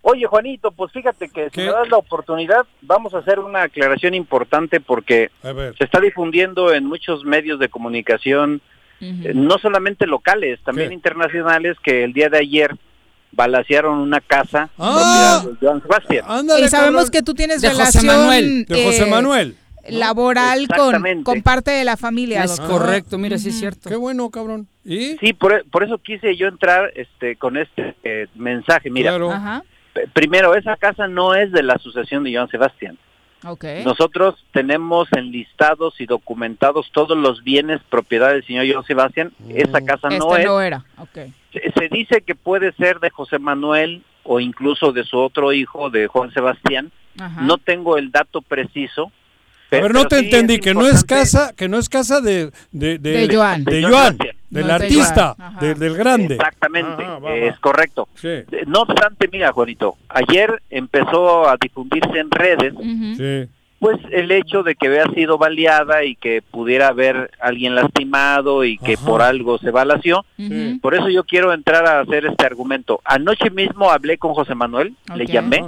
Oye, 0.03 0.27
Juanito, 0.27 0.69
pues 0.69 0.91
fíjate 0.91 1.27
que 1.29 1.49
si 1.49 1.61
me 1.61 1.71
das 1.71 1.89
la 1.89 1.97
oportunidad, 1.97 2.67
vamos 2.83 3.15
a 3.15 3.19
hacer 3.19 3.39
una 3.39 3.63
aclaración 3.63 4.13
importante 4.13 4.79
porque 4.79 5.31
se 5.41 5.83
está 5.83 5.99
difundiendo 5.99 6.71
en 6.73 6.85
muchos 6.85 7.25
medios 7.25 7.57
de 7.57 7.69
comunicación, 7.69 8.61
eh, 8.99 9.31
no 9.33 9.57
solamente 9.57 10.05
locales, 10.05 10.59
también 10.63 10.89
¿Qué? 10.89 10.93
internacionales, 10.93 11.77
que 11.81 12.03
el 12.03 12.13
día 12.13 12.29
de 12.29 12.37
ayer 12.37 12.77
balacearon 13.31 13.97
una 13.99 14.19
casa 14.21 14.69
Ah. 14.77 15.41
propiedad 15.43 15.59
de 15.59 15.65
Joan 15.67 15.81
Sebastián. 15.81 16.25
Ándale, 16.27 16.65
Y 16.65 16.69
sabemos 16.69 17.05
cabrón. 17.05 17.11
que 17.11 17.21
tú 17.23 17.33
tienes 17.33 17.61
De 17.61 17.69
José 17.69 17.79
relación 17.79 18.05
Manuel. 18.07 18.65
De 18.65 18.83
José 18.83 19.03
eh, 19.03 19.09
Manuel. 19.09 19.55
laboral 19.89 20.67
con, 21.23 21.41
parte 21.41 21.71
de 21.71 21.83
la 21.83 21.97
familia. 21.97 22.43
Es 22.43 22.57
doctor. 22.57 22.79
correcto, 22.81 23.17
mira, 23.17 23.37
sí 23.37 23.49
es 23.49 23.59
cierto. 23.59 23.89
Qué 23.89 23.95
bueno, 23.95 24.29
cabrón. 24.29 24.67
¿Y? 24.85 25.17
Sí, 25.17 25.33
por, 25.33 25.65
por 25.69 25.83
eso 25.83 25.97
quise 25.97 26.35
yo 26.35 26.47
entrar 26.47 26.91
este, 26.95 27.35
con 27.35 27.57
este 27.57 27.95
eh, 28.03 28.27
mensaje. 28.35 28.89
Mira, 28.89 29.11
Claro. 29.11 29.31
Ajá. 29.31 29.63
primero, 30.13 30.55
esa 30.55 30.75
casa 30.77 31.07
no 31.07 31.33
es 31.35 31.51
de 31.51 31.63
la 31.63 31.73
asociación 31.73 32.23
de 32.23 32.33
Joan 32.35 32.47
Sebastián. 32.49 32.97
Ok. 33.43 33.65
Nosotros 33.83 34.35
tenemos 34.53 35.07
enlistados 35.13 35.99
y 35.99 36.05
documentados 36.05 36.91
todos 36.93 37.17
los 37.17 37.43
bienes 37.43 37.81
propiedad 37.89 38.29
del 38.29 38.45
señor 38.45 38.71
Joan 38.71 38.85
Sebastián. 38.85 39.31
Esa 39.49 39.81
casa 39.81 40.09
no 40.09 40.15
Esta 40.35 40.39
es. 40.41 40.45
no 40.45 40.61
era. 40.61 40.85
Ok. 40.99 41.17
Se, 41.53 41.71
se 41.71 41.87
dice 41.89 42.21
que 42.21 42.35
puede 42.35 42.71
ser 42.73 42.99
de 42.99 43.09
José 43.09 43.39
Manuel 43.39 44.03
o 44.23 44.39
incluso 44.39 44.91
de 44.91 45.03
su 45.03 45.17
otro 45.17 45.51
hijo, 45.53 45.89
de 45.89 46.07
Juan 46.07 46.31
Sebastián. 46.31 46.91
Ajá. 47.19 47.41
No 47.41 47.57
tengo 47.57 47.97
el 47.97 48.11
dato 48.11 48.41
preciso. 48.41 49.11
A 49.73 49.75
ver, 49.79 49.93
no 49.93 50.05
te 50.05 50.19
entendí, 50.19 50.59
que 50.59 50.73
no 50.73 50.85
es 50.85 51.03
casa, 51.05 51.53
que 51.55 51.69
no 51.69 51.77
es 51.77 51.87
casa 51.87 52.19
de 52.19 52.51
de 52.71 52.97
de, 52.97 53.25
De 53.27 53.33
Joan. 53.35 53.63
de 53.63 53.81
Joan, 53.83 54.17
del 54.17 54.35
No 54.49 54.59
es 54.59 54.67
de 54.67 54.73
artista, 54.73 55.35
Joan. 55.37 55.47
Ajá. 55.55 55.59
de- 55.65 55.75
del 55.75 55.95
grande. 55.95 56.35
Exactamente, 56.35 57.03
Ah, 57.05 57.19
va, 57.19 57.19
va. 57.19 57.35
es 57.35 57.57
correcto. 57.59 58.09
Sí, 58.15 58.27
Eh, 58.27 58.45
No 58.67 58.81
obstante, 58.81 59.29
mira, 59.31 59.51
Juanito, 59.53 59.95
ayer 60.09 60.61
empezó 60.69 61.47
a 61.49 61.55
difundirse 61.61 62.19
en 62.19 62.29
redes 62.31 62.73
sí. 63.17 63.49
Pues 63.81 63.97
el 64.11 64.29
hecho 64.31 64.61
de 64.61 64.75
que 64.75 64.85
había 64.87 65.05
sido 65.15 65.39
baleada 65.39 66.03
y 66.05 66.15
que 66.15 66.43
pudiera 66.43 66.89
haber 66.89 67.31
alguien 67.41 67.73
lastimado 67.73 68.63
y 68.63 68.77
que 68.77 68.93
Ajá. 68.93 69.05
por 69.07 69.23
algo 69.23 69.57
se 69.57 69.71
balació. 69.71 70.23
Ujú. 70.37 70.79
Por 70.79 70.93
eso 70.93 71.09
yo 71.09 71.23
quiero 71.23 71.51
entrar 71.51 71.87
a 71.87 71.99
hacer 72.01 72.27
este 72.27 72.45
argumento. 72.45 73.01
Anoche 73.03 73.49
mismo 73.49 73.89
hablé 73.89 74.19
con 74.19 74.35
José 74.35 74.53
Manuel, 74.53 74.95
le 75.15 75.25
llamé, 75.25 75.65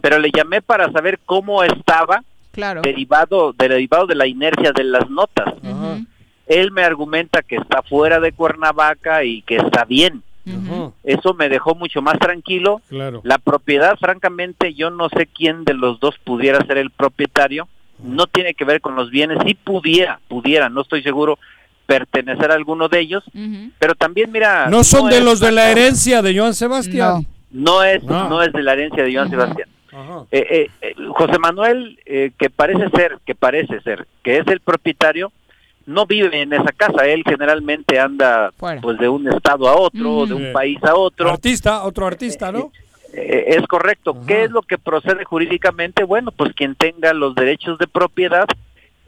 pero 0.00 0.20
le 0.20 0.30
llamé 0.30 0.62
para 0.62 0.92
saber 0.92 1.18
cómo 1.26 1.64
estaba 1.64 2.22
Claro. 2.52 2.82
derivado, 2.82 3.52
derivado 3.52 4.06
de 4.06 4.14
la 4.14 4.28
inercia 4.28 4.70
de 4.70 4.84
las 4.84 5.10
notas. 5.10 5.52
Él 6.46 6.70
me 6.70 6.82
argumenta 6.84 7.42
que 7.42 7.56
está 7.56 7.82
fuera 7.82 8.20
de 8.20 8.30
Cuernavaca 8.30 9.24
y 9.24 9.42
que 9.42 9.56
está 9.56 9.84
bien. 9.84 10.22
Eso 11.04 11.34
me 11.34 11.48
dejó 11.48 11.74
mucho 11.74 12.02
más 12.02 12.18
tranquilo. 12.18 12.80
Claro. 12.88 13.20
La 13.24 13.38
propiedad, 13.38 13.96
francamente, 13.98 14.74
yo 14.74 14.90
no 14.90 15.08
sé 15.08 15.26
quién 15.26 15.64
de 15.64 15.74
los 15.74 16.00
dos 16.00 16.16
pudiera 16.22 16.64
ser 16.66 16.78
el 16.78 16.90
propietario. 16.90 17.68
No 18.02 18.26
tiene 18.26 18.54
que 18.54 18.64
ver 18.64 18.80
con 18.80 18.96
los 18.96 19.10
bienes. 19.10 19.38
Si 19.46 19.54
pudiera, 19.54 20.20
pudiera, 20.28 20.68
no 20.68 20.80
estoy 20.80 21.02
seguro, 21.02 21.38
pertenecer 21.86 22.50
a 22.50 22.54
alguno 22.54 22.88
de 22.88 23.00
ellos. 23.00 23.24
Pero 23.78 23.94
también, 23.94 24.30
mira... 24.32 24.68
No 24.68 24.84
son 24.84 25.10
de 25.10 25.18
es 25.18 25.24
los 25.24 25.40
de 25.40 25.52
la 25.52 25.70
herencia 25.70 26.22
de 26.22 26.36
Joan 26.38 26.54
Sebastián. 26.54 27.26
No 27.50 27.82
es, 27.82 28.02
No. 28.04 28.28
no 28.28 28.42
es 28.42 28.52
de 28.52 28.62
la 28.62 28.72
herencia 28.74 29.02
de 29.02 29.14
Joan. 29.14 29.28
Sebastián. 29.28 29.68
Ajá. 29.92 30.24
Eh, 30.30 30.46
eh, 30.50 30.70
eh, 30.82 30.94
José 31.16 31.38
Manuel, 31.40 31.98
eh, 32.06 32.30
que 32.38 32.48
parece 32.48 32.88
ser, 32.90 33.18
que 33.26 33.34
parece 33.34 33.80
ser, 33.80 34.06
que 34.22 34.38
es 34.38 34.46
el 34.46 34.60
propietario, 34.60 35.32
no 35.86 36.06
vive 36.06 36.42
en 36.42 36.52
esa 36.52 36.72
casa. 36.76 37.06
Él 37.06 37.22
generalmente 37.26 37.98
anda 37.98 38.52
pues 38.58 38.98
de 38.98 39.08
un 39.08 39.28
estado 39.28 39.68
a 39.68 39.76
otro, 39.76 40.26
de 40.26 40.34
un 40.34 40.46
Sí. 40.46 40.52
país 40.52 40.78
a 40.84 40.94
otro. 40.94 41.30
Artista, 41.30 41.82
otro 41.84 42.06
artista, 42.06 42.52
¿no? 42.52 42.70
Eh, 43.12 43.56
es 43.58 43.66
correcto. 43.66 44.16
¿Qué 44.26 44.44
es 44.44 44.50
lo 44.50 44.62
que 44.62 44.78
procede 44.78 45.24
jurídicamente? 45.24 46.04
Bueno, 46.04 46.30
pues 46.30 46.52
quien 46.54 46.74
tenga 46.76 47.12
los 47.12 47.34
derechos 47.34 47.76
de 47.78 47.88
propiedad, 47.88 48.46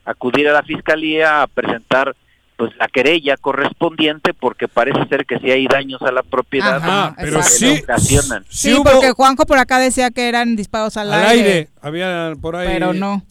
acudir 0.05 0.49
a 0.49 0.53
la 0.53 0.62
fiscalía 0.65 1.43
a 1.43 1.47
presentar 1.47 2.16
pues 2.57 2.77
la 2.77 2.86
querella 2.86 3.36
correspondiente 3.36 4.35
porque 4.35 4.69
parece 4.69 5.05
ser 5.09 5.24
que 5.24 5.39
si 5.39 5.51
hay 5.51 5.66
daños 5.66 6.01
a 6.03 6.12
la 6.12 6.23
propiedad 6.23 6.77
Ajá, 6.77 7.15
que 7.16 7.24
pero 7.24 7.43
sí- 7.43 7.81
ocasionan. 7.82 8.44
Sí, 8.49 8.77
porque 8.85 9.11
Juanjo 9.12 9.47
por 9.47 9.59
acá 9.59 9.78
decía 9.78 10.11
que 10.11 10.28
eran 10.28 10.55
disparos 10.55 10.97
al, 10.97 11.12
Al 11.12 11.24
aire, 11.27 11.69
había 11.81 12.35
por 12.40 12.57
ahí. 12.57 12.69
Pero 12.69 12.93
no. 12.93 13.23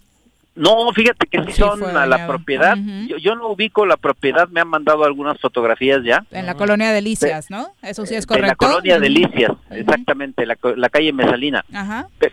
No, 0.62 0.92
fíjate 0.94 1.26
que 1.26 1.40
sí, 1.46 1.54
Sí 1.54 1.62
son 1.62 1.98
a 1.98 2.06
la 2.06 2.28
propiedad. 2.28 2.78
yo, 3.08 3.18
yo 3.18 3.36
no 3.36 3.48
ubico 3.50 3.86
la 3.86 3.98
propiedad, 3.98 4.48
me 4.50 4.62
han 4.62 4.68
mandado 4.68 5.04
algunas 5.04 5.40
fotografías 5.40 6.04
ya. 6.04 6.24
En 6.30 6.46
la 6.46 6.54
colonia 6.54 6.92
Delicias, 6.92 7.50
¿no? 7.50 7.70
Eso 7.82 8.06
sí 8.06 8.14
es 8.14 8.26
En 8.26 8.28
correcto. 8.28 8.48
la 8.48 8.56
colonia. 8.56 9.00
Delicias, 9.00 9.52
exactamente, 9.72 10.46
la, 10.46 10.58
la 10.76 10.90
calle 10.90 11.12
Mesalina. 11.14 11.66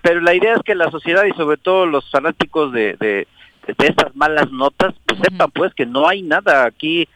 Pero 0.03 0.21
la 0.21 0.35
idea 0.35 0.55
es 0.55 0.61
que 0.63 0.75
la 0.75 0.91
sociedad 0.91 1.25
y 1.25 1.33
sobre 1.33 1.57
todo 1.57 1.87
los 1.87 2.11
fanáticos 2.11 2.71
de, 2.73 2.97
de, 3.01 3.27
de 3.67 3.87
estas 3.87 4.15
malas 4.15 4.51
notas, 4.53 4.95
pues 5.07 5.21
sepan 5.21 5.51
pues 5.51 5.73
que 5.73 5.87
no 5.87 6.07
hay 6.07 6.21
nada 6.23 6.67
aquí 6.67 7.09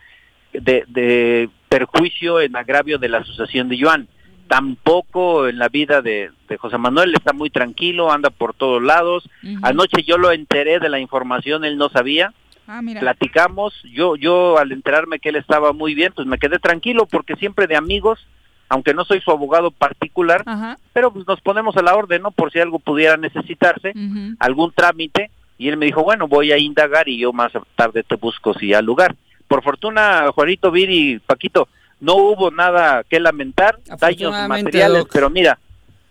de, 0.54 0.84
de 0.88 1.50
perjuicio 1.68 2.40
en 2.40 2.56
agravio 2.56 2.98
de 2.98 3.08
la 3.10 3.18
asociación 3.18 3.68
de 3.68 3.78
Joan. 3.80 4.08
Tampoco 4.52 5.48
en 5.48 5.58
la 5.58 5.70
vida 5.70 6.02
de, 6.02 6.30
de 6.46 6.58
José 6.58 6.76
Manuel 6.76 7.14
está 7.14 7.32
muy 7.32 7.48
tranquilo, 7.48 8.12
anda 8.12 8.28
por 8.28 8.52
todos 8.52 8.82
lados. 8.82 9.26
Anoche 9.62 10.02
yo 10.02 10.18
lo 10.18 10.30
enteré 10.30 10.78
de 10.78 10.90
la 10.90 11.00
información, 11.00 11.64
él 11.64 11.78
no 11.78 11.88
sabía. 11.88 12.34
Ah, 12.66 12.82
mira. 12.82 13.00
Platicamos, 13.00 13.72
yo 13.84 14.14
yo 14.14 14.58
al 14.58 14.72
enterarme 14.72 15.20
que 15.20 15.30
él 15.30 15.36
estaba 15.36 15.72
muy 15.72 15.94
bien, 15.94 16.12
pues 16.14 16.26
me 16.26 16.36
quedé 16.36 16.58
tranquilo 16.58 17.06
porque 17.06 17.34
siempre 17.36 17.66
de 17.66 17.76
amigos, 17.76 18.26
aunque 18.68 18.92
no 18.92 19.06
soy 19.06 19.22
su 19.22 19.30
abogado 19.30 19.70
particular, 19.70 20.44
pero 20.92 21.10
pues 21.10 21.26
nos 21.26 21.40
ponemos 21.40 21.74
a 21.78 21.82
la 21.82 21.94
orden, 21.94 22.20
¿no? 22.20 22.30
Por 22.30 22.52
si 22.52 22.58
algo 22.58 22.78
pudiera 22.78 23.16
necesitarse, 23.16 23.94
algún 24.38 24.70
trámite, 24.72 25.30
y 25.56 25.70
él 25.70 25.78
me 25.78 25.86
dijo, 25.86 26.04
bueno, 26.04 26.28
voy 26.28 26.52
a 26.52 26.58
indagar 26.58 27.08
y 27.08 27.16
yo 27.16 27.32
más 27.32 27.52
tarde 27.74 28.02
te 28.02 28.16
busco 28.16 28.52
si 28.52 28.74
al 28.74 28.84
lugar. 28.84 29.16
Por 29.48 29.62
fortuna, 29.62 30.30
Juanito, 30.34 30.70
Viri, 30.70 31.20
Paquito, 31.24 31.68
no 32.02 32.16
hubo 32.16 32.50
nada 32.50 33.04
que 33.08 33.20
lamentar, 33.20 33.78
daños 33.98 34.32
materiales, 34.48 35.04
Doc. 35.04 35.10
pero 35.12 35.30
mira, 35.30 35.58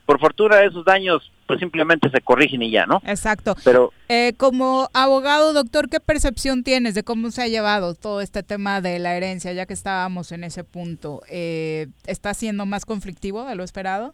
por 0.05 0.19
fortuna 0.19 0.63
esos 0.63 0.85
daños 0.85 1.31
pues 1.47 1.59
simplemente 1.59 2.09
se 2.09 2.21
corrigen 2.21 2.61
y 2.61 2.71
ya, 2.71 2.85
¿no? 2.85 3.01
Exacto. 3.05 3.57
Pero 3.65 3.91
Eh, 4.07 4.33
como 4.37 4.87
abogado, 4.93 5.51
doctor, 5.51 5.89
¿qué 5.89 5.99
percepción 5.99 6.63
tienes 6.63 6.95
de 6.95 7.03
cómo 7.03 7.29
se 7.29 7.41
ha 7.41 7.47
llevado 7.49 7.93
todo 7.93 8.21
este 8.21 8.41
tema 8.41 8.79
de 8.79 8.99
la 8.99 9.17
herencia, 9.17 9.51
ya 9.51 9.65
que 9.65 9.73
estábamos 9.73 10.31
en 10.31 10.45
ese 10.45 10.63
punto? 10.63 11.21
Eh, 11.29 11.87
¿Está 12.07 12.33
siendo 12.33 12.65
más 12.65 12.85
conflictivo 12.85 13.43
de 13.43 13.55
lo 13.55 13.65
esperado? 13.65 14.13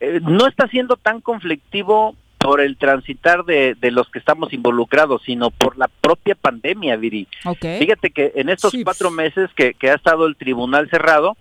eh, 0.00 0.20
no 0.22 0.46
está 0.48 0.66
siendo 0.68 0.96
tan 0.96 1.20
conflictivo 1.20 2.16
por 2.42 2.60
el 2.60 2.76
transitar 2.76 3.44
de, 3.44 3.76
de 3.80 3.90
los 3.90 4.08
que 4.10 4.18
estamos 4.18 4.52
involucrados, 4.52 5.22
sino 5.24 5.50
por 5.50 5.78
la 5.78 5.88
propia 5.88 6.34
pandemia, 6.34 6.96
Viri. 6.96 7.28
Ok. 7.44 7.64
Fíjate 7.78 8.10
que 8.10 8.32
en 8.34 8.48
estos 8.48 8.74
cuatro 8.84 9.10
meses 9.10 9.48
que, 9.56 9.74
que 9.74 9.90
ha 9.90 9.94
estado 9.94 10.26
el 10.26 10.36
tribunal 10.36 10.90
cerrado, 10.90 11.36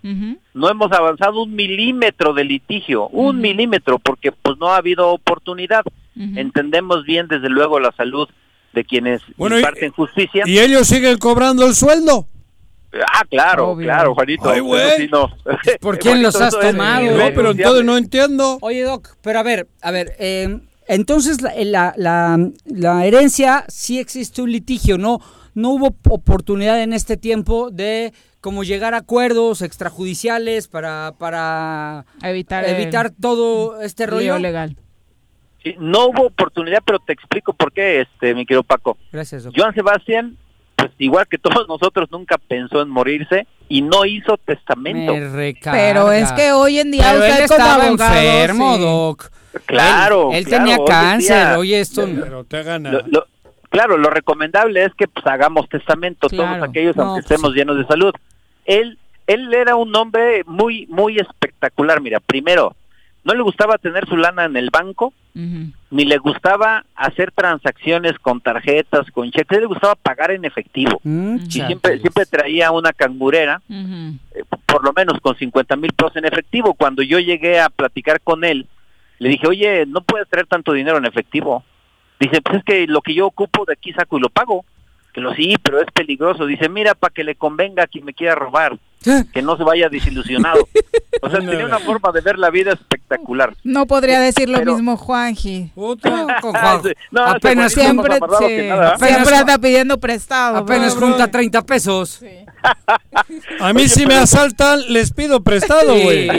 no 0.53 0.69
hemos 0.69 0.91
avanzado 0.91 1.41
un 1.43 1.55
milímetro 1.55 2.33
de 2.33 2.43
litigio, 2.43 3.07
un 3.09 3.39
milímetro, 3.41 3.99
porque 3.99 4.31
pues 4.31 4.57
no 4.59 4.67
ha 4.69 4.77
habido 4.77 5.09
oportunidad. 5.09 5.83
Entendemos 6.15 7.03
bien, 7.05 7.27
desde 7.27 7.49
luego, 7.49 7.79
la 7.79 7.91
salud 7.93 8.29
de 8.73 8.83
quienes 8.85 9.21
Bueno, 9.37 9.55
y- 9.55 9.59
imparten 9.59 9.91
justicia. 9.91 10.43
¿Y 10.45 10.59
ellos 10.59 10.87
siguen 10.87 11.17
cobrando 11.17 11.65
el 11.65 11.73
sueldo? 11.73 12.27
Ah, 12.93 13.23
claro, 13.29 13.75
claro, 13.77 14.13
Juanito. 14.13 14.49
Ay, 14.49 14.61
sí 14.97 15.07
no. 15.11 15.29
¿Por 15.79 15.97
quién 15.97 16.21
los 16.23 16.35
has 16.35 16.53
es 16.53 16.59
tomado? 16.71 17.05
No, 17.17 17.25
pero 17.33 17.51
entonces 17.51 17.85
no 17.85 17.97
entiendo. 17.97 18.57
Oye, 18.61 18.83
Doc, 18.83 19.15
pero 19.21 19.39
a 19.39 19.43
ver, 19.43 19.67
a 19.81 19.91
ver, 19.91 20.11
eh, 20.19 20.59
entonces 20.87 21.41
la, 21.41 21.53
la, 21.63 21.93
la- 21.97 22.49
la 22.65 23.05
herencia 23.05 23.65
sí 23.67 23.99
existe 23.99 24.41
un 24.41 24.51
litigio, 24.51 24.97
¿no? 24.97 25.19
No 25.53 25.71
hubo 25.71 25.95
oportunidad 26.09 26.81
en 26.81 26.93
este 26.93 27.17
tiempo 27.17 27.69
de 27.71 28.13
como 28.39 28.63
llegar 28.63 28.93
a 28.93 28.97
acuerdos 28.97 29.61
extrajudiciales 29.61 30.67
para, 30.67 31.13
para 31.17 32.05
evitar, 32.23 32.65
el 32.65 32.75
evitar 32.75 33.11
todo 33.11 33.81
este 33.81 34.07
rollo. 34.07 34.39
legal. 34.39 34.75
Sí, 35.63 35.75
no 35.79 36.07
hubo 36.07 36.25
oportunidad, 36.27 36.79
pero 36.83 36.97
te 36.99 37.13
explico 37.13 37.53
por 37.53 37.71
qué, 37.71 38.01
este, 38.01 38.33
mi 38.33 38.45
querido 38.47 38.63
Paco. 38.63 38.97
Gracias, 39.11 39.43
Doc. 39.43 39.53
Joan 39.55 39.75
Sebastián, 39.75 40.37
pues 40.75 40.89
igual 40.97 41.27
que 41.27 41.37
todos 41.37 41.67
nosotros, 41.67 42.09
nunca 42.11 42.39
pensó 42.39 42.81
en 42.81 42.89
morirse 42.89 43.45
y 43.69 43.83
no 43.83 44.05
hizo 44.05 44.37
testamento. 44.37 45.13
Me. 45.13 45.53
Pero 45.63 46.11
es 46.11 46.31
que 46.31 46.51
hoy 46.51 46.79
en 46.79 46.89
día 46.91 47.11
Pero 47.11 47.25
él 47.25 47.31
usted 47.31 47.47
como 47.47 47.59
estaba 47.59 47.85
abogado, 47.85 48.15
enfermo, 48.15 48.75
sí. 48.75 48.81
Doc. 48.81 49.31
Claro, 49.65 50.29
Él, 50.31 50.37
él 50.39 50.45
claro, 50.45 50.63
tenía 50.63 50.77
hoy 50.79 50.87
cáncer, 50.87 51.35
día- 51.47 51.59
oye, 51.59 51.79
esto... 51.79 52.05
Pero 52.05 52.43
te 52.45 52.63
gana. 52.63 52.91
Lo- 52.91 53.03
lo- 53.07 53.27
claro, 53.69 53.97
lo 53.97 54.09
recomendable 54.09 54.83
es 54.85 54.93
que 54.95 55.07
pues 55.07 55.25
hagamos 55.27 55.67
testamento 55.69 56.27
Claro. 56.29 56.55
todos 56.57 56.69
aquellos, 56.69 56.95
No, 56.95 57.03
aunque 57.03 57.21
pues, 57.21 57.31
estemos 57.31 57.53
llenos 57.55 57.77
de 57.77 57.85
salud. 57.85 58.13
Él, 58.65 58.97
él 59.27 59.53
era 59.53 59.75
un 59.75 59.95
hombre 59.95 60.43
muy, 60.45 60.85
muy 60.87 61.17
espectacular. 61.19 62.01
Mira, 62.01 62.19
primero, 62.19 62.75
no 63.23 63.33
le 63.33 63.41
gustaba 63.41 63.77
tener 63.77 64.07
su 64.07 64.17
lana 64.17 64.45
en 64.45 64.55
el 64.57 64.69
banco, 64.71 65.13
ni 65.33 66.03
le 66.05 66.17
gustaba 66.17 66.83
hacer 66.95 67.31
transacciones 67.31 68.19
con 68.19 68.41
tarjetas, 68.41 69.09
con 69.11 69.31
cheques, 69.31 69.59
le 69.61 69.65
gustaba 69.65 69.95
pagar 69.95 70.31
en 70.31 70.43
efectivo. 70.43 70.99
Mm, 71.03 71.37
Y 71.47 71.51
siempre, 71.51 71.99
siempre 71.99 72.25
traía 72.25 72.71
una 72.71 72.91
cangurera, 72.91 73.61
eh, 73.69 74.43
por 74.65 74.83
lo 74.83 74.91
menos 74.91 75.21
con 75.21 75.35
50 75.37 75.75
mil 75.77 75.93
pesos 75.93 76.17
en 76.17 76.25
efectivo. 76.25 76.73
Cuando 76.73 77.01
yo 77.01 77.19
llegué 77.19 77.61
a 77.61 77.69
platicar 77.69 78.19
con 78.21 78.43
él, 78.43 78.67
le 79.21 79.29
dije, 79.29 79.47
oye, 79.47 79.85
no 79.85 80.01
puedes 80.01 80.27
traer 80.27 80.47
tanto 80.47 80.73
dinero 80.73 80.97
en 80.97 81.05
efectivo. 81.05 81.63
Dice, 82.19 82.41
pues 82.41 82.57
es 82.57 82.63
que 82.63 82.87
lo 82.87 83.01
que 83.01 83.13
yo 83.13 83.27
ocupo 83.27 83.65
de 83.65 83.73
aquí 83.73 83.93
saco 83.93 84.17
y 84.17 84.21
lo 84.21 84.29
pago. 84.29 84.65
Que 85.13 85.21
lo 85.21 85.33
sí, 85.35 85.55
pero 85.61 85.79
es 85.79 85.87
peligroso. 85.93 86.45
Dice, 86.45 86.69
mira, 86.69 86.95
para 86.95 87.13
que 87.13 87.23
le 87.23 87.35
convenga 87.35 87.83
a 87.83 87.87
quien 87.87 88.05
me 88.05 88.13
quiera 88.13 88.33
robar, 88.33 88.77
que 89.33 89.41
no 89.41 89.57
se 89.57 89.63
vaya 89.63 89.89
desilusionado. 89.89 90.67
O 91.21 91.29
sea, 91.29 91.39
tenía 91.39 91.65
una 91.65 91.79
forma 91.79 92.11
de 92.13 92.21
ver 92.21 92.39
la 92.39 92.49
vida 92.49 92.71
espectacular. 92.71 93.53
No 93.63 93.85
podría 93.85 94.19
decir 94.21 94.49
lo 94.49 94.57
Pero- 94.59 94.73
mismo 94.73 94.95
Juanji. 94.97 95.71
No, 95.75 95.93
ese 95.93 96.95
apenas 97.13 97.73
Juanito 97.75 98.13
es 98.13 98.21
más 98.21 98.37
siempre, 98.37 98.37
sí, 98.39 98.47
que 98.47 98.69
nada. 98.69 98.97
siempre 98.97 99.35
anda 99.35 99.57
pidiendo 99.57 99.99
prestado. 99.99 100.57
Apenas 100.57 100.95
bro. 100.95 101.07
junta 101.09 101.29
30 101.29 101.61
pesos. 101.63 102.23
A 103.59 103.73
mí 103.73 103.87
si 103.87 104.05
me 104.05 104.15
asaltan, 104.15 104.81
les 104.89 105.11
pido 105.13 105.41
prestado, 105.41 105.93
güey. 105.97 106.29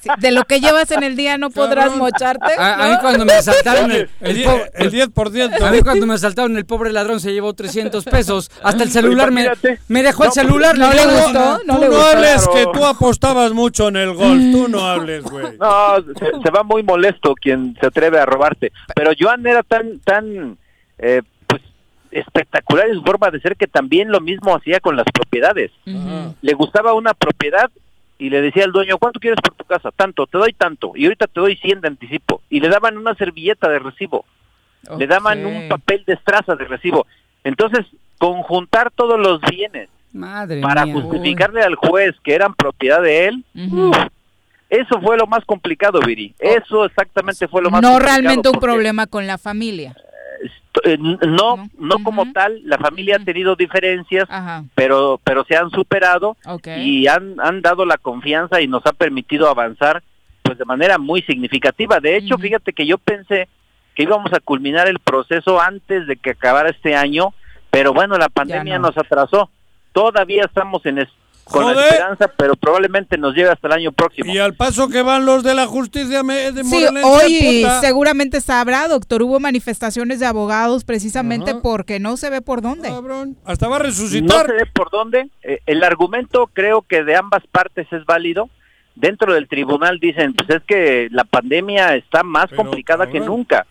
Sí, 0.00 0.10
De 0.18 0.32
lo 0.32 0.44
que 0.44 0.60
llevas 0.60 0.90
en 0.90 1.02
el 1.02 1.16
día 1.16 1.38
no 1.38 1.50
podrás 1.50 1.94
mocharte. 1.96 2.52
A, 2.58 2.84
a 2.86 2.88
mí 2.90 2.96
cuando 3.00 3.24
me 3.24 3.34
asaltaron 3.34 3.90
el, 3.92 4.08
El, 4.20 4.36
el 4.74 4.92
10%. 4.92 5.62
a 5.62 5.70
mí 5.70 5.80
cuando 5.82 6.06
me 6.06 6.14
asaltaron 6.14 6.56
el 6.56 6.64
pobre 6.66 6.92
ladrón 6.92 7.20
se 7.20 7.32
llevó 7.32 7.52
300 7.54 8.04
pesos. 8.04 8.50
Hasta 8.62 8.82
el 8.82 8.90
celular 8.90 9.30
me, 9.30 10.02
dejó 10.02 10.24
el 10.24 10.28
No, 10.28 10.32
celular. 10.34 10.78
no 10.78 10.92
le 10.92 11.04
gustó, 11.06 11.60
no 11.66 11.74
tú 11.76 11.80
no 11.82 11.86
gustó. 11.88 12.02
hables 12.06 12.48
que 12.48 12.66
tú 12.72 12.84
apostabas 12.84 13.52
mucho 13.52 13.88
en 13.88 13.96
el 13.96 14.12
golf. 14.14 14.42
Tú 14.52 14.68
no 14.68 14.86
hables, 14.88 15.22
güey. 15.24 15.56
No, 15.58 15.96
se, 16.18 16.26
se 16.42 16.50
va 16.50 16.62
muy 16.64 16.82
molesto 16.82 17.34
quien 17.34 17.76
se 17.80 17.86
atreve 17.86 18.18
a 18.18 18.26
robarte. 18.26 18.72
Pero 18.96 19.12
Joan 19.18 19.46
era 19.46 19.62
tan, 19.62 20.00
tan, 20.00 20.58
eh, 20.98 21.22
espectacular 22.12 22.88
en 22.88 22.94
su 22.94 23.02
forma 23.02 23.30
de 23.30 23.40
ser 23.40 23.56
que 23.56 23.66
también 23.66 24.10
lo 24.10 24.20
mismo 24.20 24.54
hacía 24.54 24.80
con 24.80 24.96
las 24.96 25.06
propiedades. 25.12 25.70
Le 25.84 26.52
gustaba 26.54 26.92
una 26.94 27.14
propiedad 27.14 27.70
y 28.18 28.30
le 28.30 28.40
decía 28.40 28.64
al 28.64 28.72
dueño, 28.72 28.98
¿cuánto 28.98 29.18
quieres 29.18 29.40
por 29.42 29.54
tu 29.54 29.64
casa? 29.64 29.90
Tanto, 29.90 30.26
te 30.26 30.38
doy 30.38 30.52
tanto. 30.52 30.92
Y 30.94 31.04
ahorita 31.04 31.26
te 31.26 31.40
doy 31.40 31.56
100 31.56 31.80
de 31.80 31.88
anticipo. 31.88 32.40
Y 32.48 32.60
le 32.60 32.68
daban 32.68 32.96
una 32.96 33.14
servilleta 33.14 33.68
de 33.68 33.78
recibo. 33.80 34.24
Le 34.98 35.06
daban 35.06 35.44
un 35.44 35.68
papel 35.68 36.04
de 36.06 36.12
estraza 36.14 36.54
de 36.54 36.64
recibo. 36.64 37.06
Entonces, 37.44 37.84
conjuntar 38.18 38.90
todos 38.94 39.18
los 39.18 39.40
bienes 39.40 39.88
Madre 40.12 40.60
para 40.60 40.84
mía. 40.84 40.94
justificarle 40.94 41.62
al 41.62 41.74
juez 41.74 42.14
que 42.22 42.34
eran 42.34 42.54
propiedad 42.54 43.00
de 43.02 43.26
él, 43.26 43.44
uf, 43.54 43.96
eso 44.68 45.00
fue 45.00 45.16
lo 45.16 45.26
más 45.26 45.44
complicado, 45.44 46.00
Viri. 46.00 46.34
Eso 46.38 46.84
exactamente 46.84 47.48
fue 47.48 47.62
lo 47.62 47.70
más 47.70 47.82
no 47.82 47.88
complicado. 47.92 48.20
realmente 48.22 48.48
un 48.48 48.60
problema 48.60 49.06
con 49.06 49.26
la 49.26 49.38
familia. 49.38 49.96
Eh, 50.84 50.98
no, 50.98 51.68
no 51.78 51.98
como 52.02 52.32
tal, 52.32 52.60
la 52.64 52.78
familia 52.78 53.16
ha 53.16 53.24
tenido 53.24 53.56
diferencias, 53.56 54.28
pero, 54.74 55.20
pero 55.22 55.44
se 55.44 55.56
han 55.56 55.70
superado 55.70 56.36
y 56.76 57.06
han, 57.06 57.36
han 57.40 57.62
dado 57.62 57.84
la 57.84 57.98
confianza 57.98 58.60
y 58.60 58.68
nos 58.68 58.84
ha 58.86 58.92
permitido 58.92 59.48
avanzar 59.48 60.02
pues 60.42 60.58
de 60.58 60.64
manera 60.64 60.98
muy 60.98 61.22
significativa. 61.22 62.00
De 62.00 62.16
hecho, 62.16 62.36
fíjate 62.38 62.72
que 62.72 62.86
yo 62.86 62.98
pensé 62.98 63.48
que 63.94 64.02
íbamos 64.02 64.32
a 64.32 64.40
culminar 64.40 64.88
el 64.88 64.98
proceso 64.98 65.60
antes 65.60 66.06
de 66.06 66.16
que 66.16 66.30
acabara 66.30 66.70
este 66.70 66.96
año, 66.96 67.32
pero 67.70 67.92
bueno, 67.92 68.16
la 68.16 68.28
pandemia 68.28 68.78
no. 68.78 68.88
nos 68.88 68.98
atrasó. 68.98 69.50
Todavía 69.92 70.44
estamos 70.44 70.84
en 70.86 70.98
con 71.52 71.66
la 71.66 71.74
Joder. 71.74 71.86
esperanza, 71.92 72.28
pero 72.36 72.56
probablemente 72.56 73.16
nos 73.18 73.34
lleve 73.34 73.50
hasta 73.50 73.68
el 73.68 73.74
año 73.74 73.92
próximo. 73.92 74.32
Y 74.32 74.38
al 74.38 74.54
paso 74.54 74.88
que 74.88 75.02
van 75.02 75.24
los 75.26 75.44
de 75.44 75.54
la 75.54 75.66
justicia 75.66 76.22
me- 76.22 76.50
de 76.52 76.64
Sí, 76.64 76.84
hoy 77.04 77.60
puta. 77.62 77.80
seguramente 77.80 78.40
sabrá, 78.40 78.88
doctor, 78.88 79.22
hubo 79.22 79.38
manifestaciones 79.38 80.18
de 80.20 80.26
abogados 80.26 80.84
precisamente 80.84 81.54
porque 81.54 82.00
no 82.00 82.16
se 82.16 82.30
ve 82.30 82.40
por 82.42 82.62
dónde. 82.62 82.88
Hasta 83.44 83.68
va 83.68 83.76
a 83.76 83.78
No 83.80 83.84
resucitar. 83.84 84.46
se 84.46 84.52
ve 84.52 84.66
por 84.72 84.90
dónde. 84.90 85.28
Eh, 85.42 85.60
el 85.66 85.84
argumento 85.84 86.48
creo 86.52 86.82
que 86.82 87.04
de 87.04 87.14
ambas 87.16 87.42
partes 87.52 87.86
es 87.92 88.04
válido. 88.04 88.48
Dentro 88.94 89.32
del 89.32 89.48
tribunal 89.48 89.98
dicen, 90.00 90.34
pues 90.34 90.50
es 90.50 90.62
que 90.64 91.08
la 91.10 91.24
pandemia 91.24 91.94
está 91.96 92.22
más 92.22 92.50
complicada 92.52 93.06
que 93.08 93.20
nunca. 93.20 93.66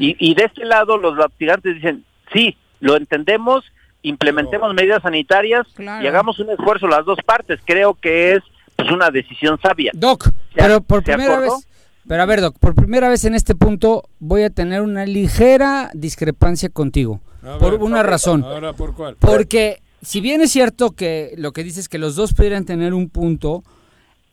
y, 0.00 0.16
y 0.18 0.34
de 0.34 0.44
este 0.44 0.64
lado 0.64 0.96
los 0.98 1.16
litigantes 1.16 1.76
dicen, 1.76 2.04
sí, 2.32 2.56
lo 2.80 2.96
entendemos, 2.96 3.64
implementemos 4.04 4.72
medidas 4.74 5.02
sanitarias 5.02 5.66
y 5.78 6.06
hagamos 6.06 6.38
un 6.38 6.50
esfuerzo 6.50 6.86
las 6.86 7.04
dos 7.04 7.18
partes. 7.26 7.58
Creo 7.64 7.94
que 7.94 8.34
es 8.36 8.42
pues 8.76 8.90
una 8.90 9.10
decisión 9.10 9.58
sabia. 9.60 9.90
Doc, 9.94 10.28
pero 10.54 10.80
por 10.80 11.00
¿se 11.00 11.12
primera 11.12 11.34
acordó? 11.38 11.56
vez, 11.56 11.68
pero 12.06 12.22
a 12.22 12.26
ver, 12.26 12.40
Doc, 12.40 12.56
por 12.58 12.74
primera 12.74 13.08
vez 13.08 13.24
en 13.24 13.34
este 13.34 13.54
punto 13.54 14.04
voy 14.20 14.42
a 14.42 14.50
tener 14.50 14.82
una 14.82 15.06
ligera 15.06 15.90
discrepancia 15.94 16.68
contigo. 16.68 17.20
A 17.42 17.58
por 17.58 17.72
ver, 17.72 17.80
una 17.82 18.02
razón. 18.02 18.42
Ahora, 18.44 18.72
¿por 18.72 18.94
cuál? 18.94 19.16
Porque 19.18 19.80
si 20.02 20.20
bien 20.20 20.40
es 20.40 20.50
cierto 20.52 20.90
que 20.92 21.34
lo 21.36 21.52
que 21.52 21.62
dices 21.64 21.80
es 21.80 21.88
que 21.88 21.98
los 21.98 22.14
dos 22.16 22.34
pudieran 22.34 22.64
tener 22.64 22.94
un 22.94 23.08
punto, 23.08 23.62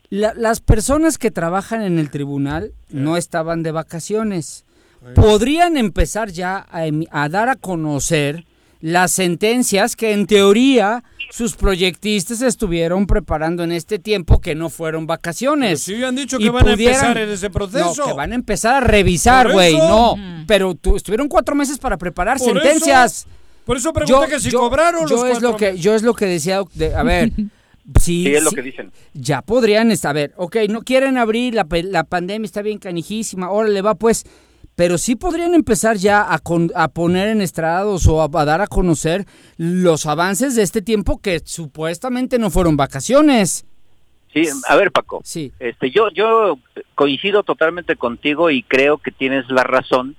la- 0.10 0.34
las 0.34 0.60
personas 0.60 1.18
que 1.18 1.32
trabajan 1.32 1.82
en 1.82 1.98
el 2.00 2.10
tribunal 2.10 2.72
no 2.90 3.16
estaban 3.18 3.64
de 3.64 3.72
vacaciones. 3.72 4.66
Podrían 5.16 5.78
empezar 5.78 6.30
ya 6.32 6.58
a, 6.72 6.84
a 7.12 7.30
dar 7.30 7.50
a 7.50 7.56
conocer 7.56 8.46
las 8.82 9.12
sentencias 9.12 9.96
que 9.96 10.12
en 10.12 10.26
teoría 10.28 11.04
sus 11.30 11.56
proyectistas 11.56 12.42
estuvieron 12.42 13.08
preparando 13.08 13.64
en 13.64 13.72
este 13.72 14.00
tiempo 14.00 14.42
que 14.42 14.54
no 14.56 14.70
fueron 14.70 15.08
vacaciones. 15.08 15.82
Si 15.84 16.04
han 16.04 16.16
dicho 16.16 16.38
que 16.38 16.46
Y 16.46 16.50
van 16.50 16.68
a 16.68 16.74
empezar 16.74 17.18
en 17.18 17.30
ese 17.30 17.50
proceso. 17.50 17.94
No, 17.98 18.06
que 18.08 18.14
van 18.14 18.32
a 18.32 18.36
empezar 18.36 18.84
a 18.84 18.88
revisar, 18.88 19.52
güey. 19.52 19.78
No, 19.78 20.16
pero 20.48 20.76
tu- 20.76 20.96
estuvieron 20.98 21.28
cuatro 21.30 21.56
meses 21.56 21.78
para 21.78 21.98
preparar 21.98 22.38
Por 22.38 22.48
sentencias. 22.54 23.20
eso- 23.22 23.28
por 23.66 23.78
eso 23.78 23.94
pregunté 23.94 24.28
que 24.28 24.40
si 24.40 24.52
cobraron 24.52 25.08
yo 25.08 25.26
los 25.28 25.38
es 25.38 25.42
lo 25.42 25.56
que 25.56 25.78
Yo 25.78 25.94
es 25.96 26.02
lo 26.04 26.14
que 26.16 26.26
decía, 26.26 26.62
de- 26.74 26.96
a 26.96 27.04
ver, 27.04 27.32
sí, 28.02 28.24
Sí, 28.26 28.28
es 28.36 28.44
lo 28.44 28.50
sí, 28.50 28.56
que 28.58 28.62
dicen. 28.64 28.92
ya 29.14 29.42
podrían 29.42 29.92
estar, 29.92 30.10
a 30.10 30.14
ver, 30.14 30.34
ok, 30.36 30.58
no 30.70 30.82
quieren 30.82 31.18
abrir, 31.18 31.54
la, 31.54 31.66
la 31.84 32.04
pandemia 32.04 32.46
está 32.46 32.62
bien 32.62 32.80
canijísima, 32.80 33.50
órale, 33.52 33.82
va 33.82 33.96
pues, 33.96 34.26
pero 34.76 34.98
sí 34.98 35.16
podrían 35.16 35.54
empezar 35.54 35.98
ya 35.98 36.34
a, 36.34 36.40
con- 36.40 36.72
a 36.76 36.88
poner 36.88 37.28
en 37.28 37.42
estrados 37.42 38.08
o 38.08 38.22
a, 38.22 38.30
a 38.32 38.46
dar 38.46 38.62
a 38.62 38.68
conocer 38.68 39.26
los 39.58 40.06
avances 40.06 40.56
de 40.56 40.64
este 40.64 40.82
tiempo 40.82 41.20
que 41.22 41.42
supuestamente 41.44 42.40
no 42.40 42.50
fueron 42.50 42.78
vacaciones. 42.78 43.66
Sí, 44.34 44.48
a 44.68 44.76
ver 44.78 44.92
Paco. 44.92 45.22
Sí. 45.26 45.52
Este, 45.60 45.92
yo, 45.92 46.10
yo 46.14 46.58
coincido 46.96 47.44
totalmente 47.44 47.96
contigo 47.98 48.50
y 48.50 48.64
creo 48.64 48.98
que 48.98 49.12
tienes 49.12 49.50
la 49.50 49.64
razón, 49.64 50.16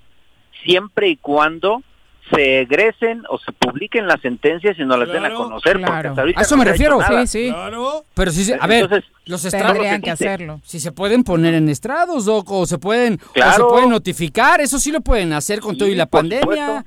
siempre 0.64 1.08
y 1.08 1.16
cuando 1.16 1.82
se 2.30 2.60
egresen 2.60 3.24
o 3.28 3.38
se 3.38 3.52
publiquen 3.52 4.06
las 4.06 4.20
sentencias 4.20 4.78
y 4.78 4.84
no 4.84 4.96
las 4.96 5.08
den 5.08 5.24
a 5.24 5.34
conocer. 5.34 5.80
Porque 5.80 6.08
hasta 6.08 6.20
ahorita 6.22 6.40
A 6.40 6.42
eso 6.42 6.56
no 6.56 6.64
me 6.64 6.70
refiero. 6.70 7.00
hecho 7.00 7.10
nada. 7.10 8.02
Pero 8.14 8.30
sí, 8.30 8.44
se- 8.44 8.54
a 8.58 8.66
ver, 8.66 8.84
Entonces, 8.84 9.10
los 9.26 9.44
estrados 9.44 9.72
tendrían 9.72 10.00
que 10.00 10.10
hacerlo. 10.10 10.60
Si 10.64 10.80
se 10.80 10.92
pueden 10.92 11.24
poner 11.24 11.54
en 11.54 11.68
estrados, 11.68 12.24
Doc, 12.24 12.50
o 12.50 12.64
se 12.66 12.78
pueden, 12.78 13.14
o 13.14 13.26
se 13.26 13.32
Claro. 13.32 13.68
pueden 13.68 13.90
notificar, 13.90 14.60
eso 14.60 14.78
sí 14.78 14.90
lo 14.92 15.00
pueden 15.00 15.32
hacer 15.32 15.60
con 15.60 15.76
todo 15.76 15.88
y 15.88 15.94
la 15.94 16.06
pandemia. 16.06 16.84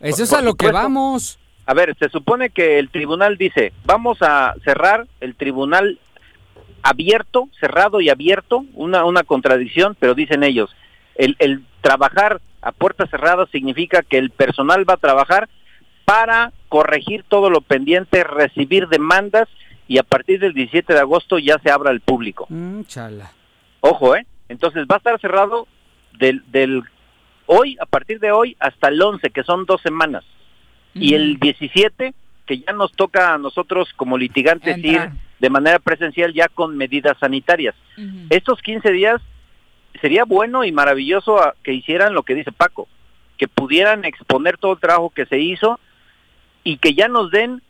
Eso 0.00 0.22
es 0.24 0.30
Por 0.30 0.38
a 0.38 0.42
lo 0.42 0.54
que 0.54 0.70
vamos. 0.70 1.38
A 1.66 1.74
ver, 1.74 1.96
se 1.98 2.08
supone 2.08 2.50
que 2.50 2.78
el 2.78 2.90
tribunal 2.90 3.36
dice, 3.36 3.72
vamos 3.84 4.18
a 4.22 4.54
cerrar 4.64 5.06
el 5.20 5.34
tribunal 5.34 5.98
abierto, 6.82 7.48
cerrado 7.58 8.00
y 8.00 8.08
abierto, 8.08 8.64
una, 8.74 9.04
una 9.04 9.24
contradicción, 9.24 9.96
pero 9.98 10.14
dicen 10.14 10.44
ellos, 10.44 10.74
el, 11.16 11.34
el 11.40 11.64
trabajar 11.80 12.40
a 12.66 12.72
puertas 12.72 13.08
cerradas 13.10 13.48
significa 13.50 14.02
que 14.02 14.18
el 14.18 14.30
personal 14.30 14.88
va 14.88 14.94
a 14.94 14.96
trabajar 14.96 15.48
para 16.04 16.52
corregir 16.68 17.24
todo 17.28 17.48
lo 17.48 17.60
pendiente, 17.60 18.24
recibir 18.24 18.88
demandas 18.88 19.48
y 19.86 19.98
a 19.98 20.02
partir 20.02 20.40
del 20.40 20.52
17 20.52 20.92
de 20.92 20.98
agosto 20.98 21.38
ya 21.38 21.60
se 21.60 21.70
abra 21.70 21.90
al 21.90 22.00
público. 22.00 22.46
Mm, 22.48 22.82
chala. 22.82 23.30
Ojo, 23.80 24.16
¿eh? 24.16 24.26
Entonces 24.48 24.84
va 24.90 24.96
a 24.96 24.98
estar 24.98 25.20
cerrado 25.20 25.68
del, 26.18 26.42
del 26.50 26.82
hoy, 27.46 27.76
a 27.80 27.86
partir 27.86 28.18
de 28.18 28.32
hoy, 28.32 28.56
hasta 28.58 28.88
el 28.88 29.00
11, 29.00 29.30
que 29.30 29.44
son 29.44 29.64
dos 29.64 29.80
semanas. 29.80 30.24
Y 30.92 31.14
el 31.14 31.38
17, 31.38 32.14
que 32.46 32.58
ya 32.58 32.72
nos 32.72 32.90
toca 32.92 33.34
a 33.34 33.38
nosotros 33.38 33.92
como 33.96 34.18
litigantes 34.18 34.76
Entrar. 34.76 35.12
ir 35.12 35.20
de 35.38 35.50
manera 35.50 35.78
presencial 35.78 36.32
ya 36.32 36.48
con 36.48 36.76
medidas 36.76 37.16
sanitarias. 37.20 37.76
Estos 38.30 38.60
15 38.62 38.90
días 38.90 39.22
sería 39.98 40.24
bueno 40.24 40.64
y 40.64 40.72
maravilloso 40.72 41.42
a- 41.42 41.54
que 41.62 41.72
hicieran 41.72 42.14
lo 42.14 42.22
que 42.22 42.34
dice 42.34 42.52
Paco, 42.52 42.88
que 43.38 43.48
pudieran 43.48 44.04
exponer 44.04 44.58
todo 44.58 44.72
el 44.74 44.80
trabajo 44.80 45.10
que 45.10 45.26
se 45.26 45.38
hizo 45.38 45.78
y 46.64 46.78
que 46.78 46.94
ya 46.94 47.08
nos 47.08 47.30
den 47.30 47.62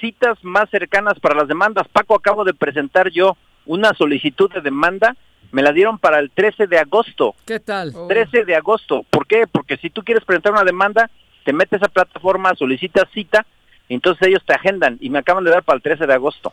citas 0.00 0.36
más 0.42 0.68
cercanas 0.70 1.18
para 1.20 1.34
las 1.36 1.48
demandas. 1.48 1.86
Paco, 1.88 2.14
acabo 2.14 2.44
de 2.44 2.54
presentar 2.54 3.10
yo 3.10 3.36
una 3.66 3.94
solicitud 3.94 4.52
de 4.52 4.60
demanda, 4.60 5.16
me 5.52 5.62
la 5.62 5.72
dieron 5.72 5.98
para 5.98 6.18
el 6.18 6.30
13 6.30 6.66
de 6.66 6.78
agosto. 6.78 7.34
¿Qué 7.46 7.60
tal? 7.60 7.94
13 8.08 8.44
de 8.44 8.56
agosto. 8.56 9.04
¿Por 9.08 9.26
qué? 9.26 9.46
Porque 9.50 9.76
si 9.76 9.88
tú 9.88 10.02
quieres 10.02 10.24
presentar 10.24 10.52
una 10.52 10.64
demanda, 10.64 11.10
te 11.44 11.52
metes 11.52 11.82
a 11.82 11.88
plataforma, 11.88 12.54
solicitas 12.56 13.04
cita, 13.14 13.46
y 13.88 13.94
entonces 13.94 14.26
ellos 14.28 14.42
te 14.44 14.54
agendan 14.54 14.98
y 15.00 15.10
me 15.10 15.18
acaban 15.20 15.44
de 15.44 15.50
dar 15.50 15.62
para 15.62 15.76
el 15.76 15.82
13 15.82 16.06
de 16.06 16.14
agosto. 16.14 16.52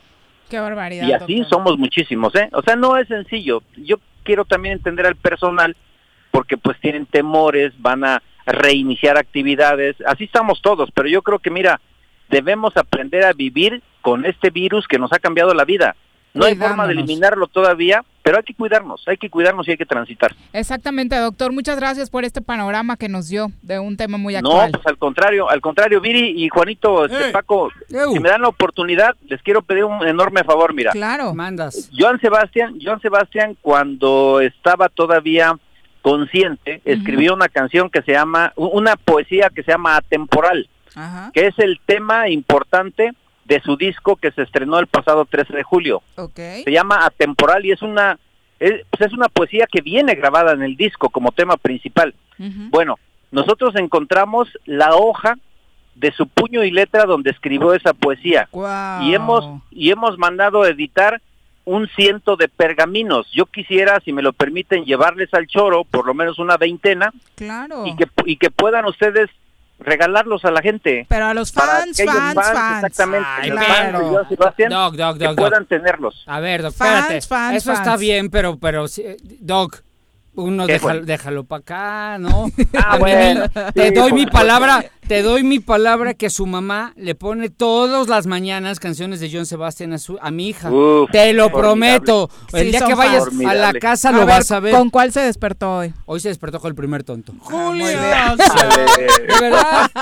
Qué 0.50 0.60
barbaridad. 0.60 1.08
Y 1.08 1.14
así 1.14 1.40
doctor. 1.40 1.50
somos 1.60 1.78
muchísimos, 1.78 2.36
¿eh? 2.36 2.50
O 2.54 2.62
sea, 2.62 2.76
no 2.76 2.98
es 2.98 3.08
sencillo. 3.08 3.64
Yo 3.78 3.98
quiero 4.24 4.46
también 4.46 4.74
entender 4.74 5.06
al 5.06 5.16
personal 5.16 5.76
porque 6.32 6.58
pues 6.58 6.80
tienen 6.80 7.06
temores, 7.06 7.74
van 7.80 8.04
a 8.04 8.22
reiniciar 8.46 9.18
actividades. 9.18 9.96
Así 10.06 10.24
estamos 10.24 10.62
todos, 10.62 10.90
pero 10.92 11.08
yo 11.08 11.22
creo 11.22 11.40
que 11.40 11.50
mira, 11.50 11.80
debemos 12.30 12.76
aprender 12.78 13.24
a 13.26 13.34
vivir 13.34 13.82
con 14.02 14.26
este 14.26 14.50
virus 14.50 14.88
que 14.88 14.98
nos 14.98 15.12
ha 15.14 15.20
cambiado 15.20 15.54
la 15.54 15.66
vida. 15.66 15.96
No 16.34 16.46
hay 16.46 16.56
forma 16.56 16.88
de 16.88 16.94
eliminarlo 16.94 17.48
todavía, 17.48 18.04
pero 18.24 18.38
hay 18.38 18.44
que 18.44 18.54
cuidarnos, 18.54 19.04
hay 19.08 19.18
que 19.18 19.30
cuidarnos 19.30 19.68
y 19.68 19.72
hay 19.72 19.78
que 19.78 19.86
transitar. 19.86 20.34
Exactamente, 20.54 21.16
doctor. 21.18 21.52
Muchas 21.52 21.78
gracias 21.78 22.10
por 22.10 22.24
este 22.24 22.42
panorama 22.42 22.96
que 22.96 23.10
nos 23.10 23.28
dio 23.28 23.52
de 23.62 23.80
un 23.80 23.98
tema 23.98 24.18
muy 24.18 24.34
No, 24.36 24.40
actual. 24.52 24.72
pues 24.72 24.88
al 24.88 24.98
contrario, 24.98 25.50
al 25.50 25.60
contrario, 25.60 26.00
Viri 26.00 26.42
y 26.44 26.48
Juanito, 26.50 27.06
este, 27.06 27.32
Paco, 27.32 27.70
si 27.88 28.20
me 28.20 28.30
dan 28.30 28.42
la 28.44 28.48
oportunidad, 28.48 29.16
les 29.28 29.42
quiero 29.42 29.62
pedir 29.62 29.84
un 29.84 30.08
enorme 30.08 30.44
favor, 30.44 30.74
mira. 30.74 30.92
Claro. 30.92 31.34
Mandas. 31.34 31.90
Joan 31.98 32.20
Sebastián, 32.22 32.76
Joan 32.82 33.02
Sebastián 33.02 33.58
cuando 33.62 34.40
estaba 34.40 34.88
todavía 34.90 35.58
consciente, 36.02 36.82
escribió 36.86 37.34
una 37.34 37.48
canción 37.50 37.90
que 37.90 38.02
se 38.02 38.14
llama, 38.14 38.54
una 38.56 38.96
poesía 38.96 39.50
que 39.54 39.64
se 39.64 39.72
llama 39.72 39.98
Atemporal, 39.98 40.68
Ajá. 40.96 41.32
que 41.34 41.48
es 41.48 41.60
el 41.60 41.80
tema 41.86 42.28
importante 42.30 43.12
de 43.52 43.60
su 43.60 43.76
disco 43.76 44.16
que 44.16 44.32
se 44.32 44.44
estrenó 44.44 44.80
el 44.80 44.88
pasado 44.88 45.26
13 45.26 45.54
de 45.58 45.64
julio. 45.64 46.02
Ok. 46.16 46.40
Se 46.64 46.72
llama 46.72 47.06
Atemporal 47.06 47.66
y 47.66 47.72
es 47.74 47.82
una 47.82 48.18
es, 48.62 48.86
pues 48.90 49.02
es 49.10 49.12
una 49.14 49.28
poesía 49.28 49.68
que 49.70 49.82
viene 49.82 50.16
grabada 50.16 50.54
en 50.54 50.62
el 50.64 50.78
disco 50.78 51.10
como 51.10 51.34
tema 51.34 51.58
principal. 51.58 52.14
Bueno, 52.70 52.98
nosotros 53.32 53.76
encontramos 53.76 54.48
la 54.66 54.96
hoja 54.96 55.38
de 55.96 56.14
su 56.14 56.28
puño 56.28 56.64
y 56.64 56.72
letra 56.72 57.04
donde 57.06 57.30
escribió 57.32 57.74
esa 57.74 57.94
poesía 57.94 58.48
y 59.04 59.14
hemos 59.14 59.44
y 59.70 59.92
hemos 59.92 60.18
mandado 60.18 60.64
a 60.64 60.70
editar 60.70 61.22
un 61.66 61.88
ciento 61.90 62.38
de 62.38 62.48
pergaminos. 62.48 63.30
Yo 63.34 63.46
quisiera, 63.48 64.00
si 64.06 64.14
me 64.14 64.22
lo 64.22 64.32
permiten, 64.32 64.86
llevarles 64.86 65.34
al 65.34 65.46
choro 65.48 65.84
por 65.84 66.08
lo 66.08 66.14
menos 66.14 66.40
una 66.40 66.56
veintena 66.56 67.12
Claro. 67.36 67.86
y 67.86 67.96
que 67.98 68.08
y 68.26 68.38
que 68.38 68.50
puedan 68.50 68.86
ustedes 68.86 69.30
regalarlos 69.82 70.46
a 70.46 70.52
la 70.52 70.62
gente. 70.62 71.06
Pero 71.10 71.26
a 71.26 71.34
los 71.34 71.52
Para 71.52 71.68
fans, 71.82 72.02
fans, 72.04 72.34
fans. 72.36 72.84
Exactamente. 72.84 73.28
Ay, 73.42 73.50
los 73.50 73.60
pero- 73.60 73.74
fans 73.74 74.00
Joan 74.02 74.30
Sebastián, 74.30 74.70
Doc, 74.70 74.96
Doc, 74.96 75.18
que 75.18 75.24
Doc, 75.26 75.36
puedan 75.38 75.60
Doc. 75.64 75.70
tenerlos. 75.70 76.24
A 76.28 76.40
ver, 76.40 76.62
Doc, 76.62 76.74
Fans, 76.74 77.00
espérate. 77.00 77.28
fans, 77.28 77.58
Eso 77.58 77.72
está 77.74 77.84
fans. 77.86 78.00
bien, 78.02 78.30
pero, 78.30 78.58
pero, 78.58 78.86
Doc, 79.40 79.82
uno 80.34 80.66
¿Qué 80.66 80.74
déjalo, 80.74 81.02
déjalo 81.06 81.44
para 81.44 81.60
acá, 81.60 82.18
¿no? 82.20 82.50
Ah, 82.84 82.98
bueno, 82.98 83.50
te 83.74 83.90
sí, 83.90 83.94
doy 83.94 84.10
por 84.12 84.14
mi 84.14 84.26
palabra, 84.28 84.86
te 85.12 85.24
doy 85.24 85.44
mi 85.44 85.60
palabra 85.60 86.14
que 86.14 86.30
su 86.30 86.46
mamá 86.46 86.94
le 86.96 87.16
pone 87.16 87.50
todas 87.50 88.08
las 88.08 88.28
mañanas 88.28 88.80
canciones 88.80 89.20
de 89.20 89.30
John 89.30 89.46
Sebastian 89.46 89.92
a, 89.92 89.98
su, 89.98 90.18
a 90.22 90.32
mi 90.32 90.48
hija. 90.48 90.72
Uf, 90.72 91.12
te 91.12 91.34
lo 91.34 91.50
formidable. 91.50 92.00
prometo. 92.00 92.30
El 92.54 92.62
Sí, 92.64 92.70
día 92.70 92.80
que 92.88 92.96
vayas 92.96 93.24
a 93.46 93.54
la 93.56 93.74
casa 93.74 94.08
A 94.08 94.12
lo 94.14 94.20
ver, 94.20 94.28
vas 94.28 94.50
a 94.52 94.62
ver. 94.62 94.74
¿Con 94.74 94.90
cuál 94.90 95.12
se 95.12 95.20
despertó 95.20 95.80
hoy? 95.80 95.94
Hoy 96.06 96.22
se 96.22 96.30
despertó 96.30 96.62
con 96.62 96.70
el 96.70 96.76
primer 96.76 97.04
tonto. 97.04 97.34
Julia. 97.42 98.36
De 98.38 99.40
verdad. 99.42 99.92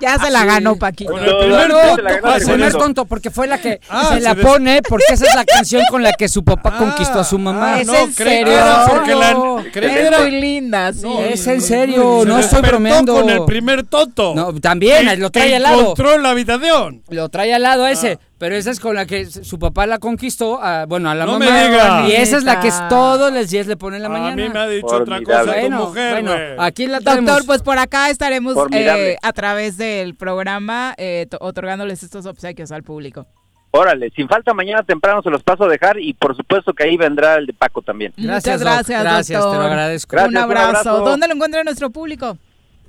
Ya 0.00 0.18
se 0.18 0.30
la 0.30 0.44
ganó 0.44 0.76
Paquito. 0.76 1.12
Con 1.12 1.22
el 1.24 1.36
primer 1.38 1.68
No, 1.68 1.78
tonto. 1.80 2.02
ganó 2.02 2.34
el 2.36 2.42
primer 2.44 2.72
tonto, 2.72 3.04
porque 3.04 3.30
fue 3.30 3.46
la 3.46 3.60
que 3.60 3.80
Ah, 3.88 4.08
se 4.10 4.14
se 4.16 4.20
la 4.22 4.34
des- 4.34 4.44
pone, 4.44 4.82
porque 4.82 5.04
esa 5.12 5.24
es 5.26 5.34
la 5.34 5.44
canción 5.44 5.82
con 5.90 6.02
la 6.02 6.12
que 6.12 6.28
su 6.28 6.44
papá 6.44 6.76
conquistó 6.78 7.20
a 7.20 7.24
su 7.24 7.38
mamá. 7.38 7.74
Ah, 7.74 7.80
¿Es 7.80 7.86
no, 7.86 7.94
en 7.94 8.12
serio? 8.12 8.52
porque 8.90 9.14
la- 9.14 10.20
linda, 10.30 10.92
sí. 10.92 11.06
es 11.30 11.46
en 11.46 11.60
serio, 11.62 12.20
Se 12.22 12.26
no 12.28 12.38
estoy 12.38 12.62
bromeando. 12.62 13.14
con 13.14 13.28
el 13.30 13.44
primer 13.44 13.84
tonto. 13.84 14.15
No, 14.34 14.52
también, 14.60 15.20
lo 15.20 15.30
trae 15.30 15.54
al 15.56 15.62
lado. 15.62 15.80
encontró 15.80 16.14
en 16.14 16.22
la 16.22 16.30
habitación. 16.30 17.02
Lo 17.08 17.28
trae 17.28 17.52
al 17.54 17.62
lado 17.62 17.86
ese, 17.86 18.18
Ah. 18.20 18.26
pero 18.38 18.54
esa 18.56 18.70
es 18.70 18.80
con 18.80 18.94
la 18.94 19.06
que 19.06 19.26
su 19.26 19.58
papá 19.58 19.86
la 19.86 19.98
conquistó, 19.98 20.62
a- 20.62 20.86
bueno, 20.86 21.10
a 21.10 21.14
la 21.14 21.26
No 21.26 21.38
mamá. 21.38 22.02
me. 22.02 22.08
Y 22.08 22.12
esa 22.12 22.36
es 22.38 22.44
la 22.44 22.60
que 22.60 22.70
todos 22.88 23.32
los 23.32 23.50
días 23.50 23.66
le 23.66 23.76
pone 23.76 23.96
en 23.96 24.02
la 24.02 24.08
A 24.08 24.12
mañana. 24.12 24.36
mí 24.36 24.48
me 24.48 24.58
ha 24.58 24.66
dicho 24.68 24.86
otra 24.86 25.20
cosa 25.22 25.38
Formidable. 25.44 25.52
tu 25.52 25.60
bueno, 25.60 25.86
mujer, 25.86 26.22
bueno, 26.22 26.62
aquí 26.62 26.86
la 26.86 27.00
tenemos. 27.00 27.24
Doctor, 27.26 27.46
pues 27.46 27.62
por 27.62 27.78
acá 27.78 28.10
estaremos 28.10 28.56
eh, 28.72 29.16
a 29.22 29.32
través 29.32 29.76
del 29.76 30.14
programa 30.14 30.94
eh, 30.96 31.26
to- 31.30 31.38
otorgándoles 31.40 32.02
estos 32.02 32.26
obsequios 32.26 32.72
al 32.72 32.82
público. 32.82 33.26
Órale, 33.72 34.10
sin 34.16 34.26
falta 34.26 34.54
mañana 34.54 34.82
temprano 34.84 35.20
se 35.22 35.28
los 35.28 35.42
paso 35.42 35.64
a 35.64 35.68
dejar 35.68 36.00
y 36.00 36.14
por 36.14 36.34
supuesto 36.34 36.72
que 36.72 36.84
ahí 36.84 36.96
vendrá 36.96 37.34
el 37.36 37.44
de 37.46 37.52
Paco 37.52 37.82
también. 37.82 38.10
Gracias, 38.16 38.60
Muchas 38.60 38.60
gracias, 38.60 39.02
Gracias, 39.02 39.40
te 39.42 39.56
lo 39.56 39.62
agradezco. 39.62 40.12
Gracias, 40.12 40.30
un 40.30 40.36
abrazo. 40.38 41.00
¿Dónde 41.04 41.28
lo 41.28 41.34
encuentra 41.34 41.62
nuestro 41.62 41.90
público? 41.90 42.38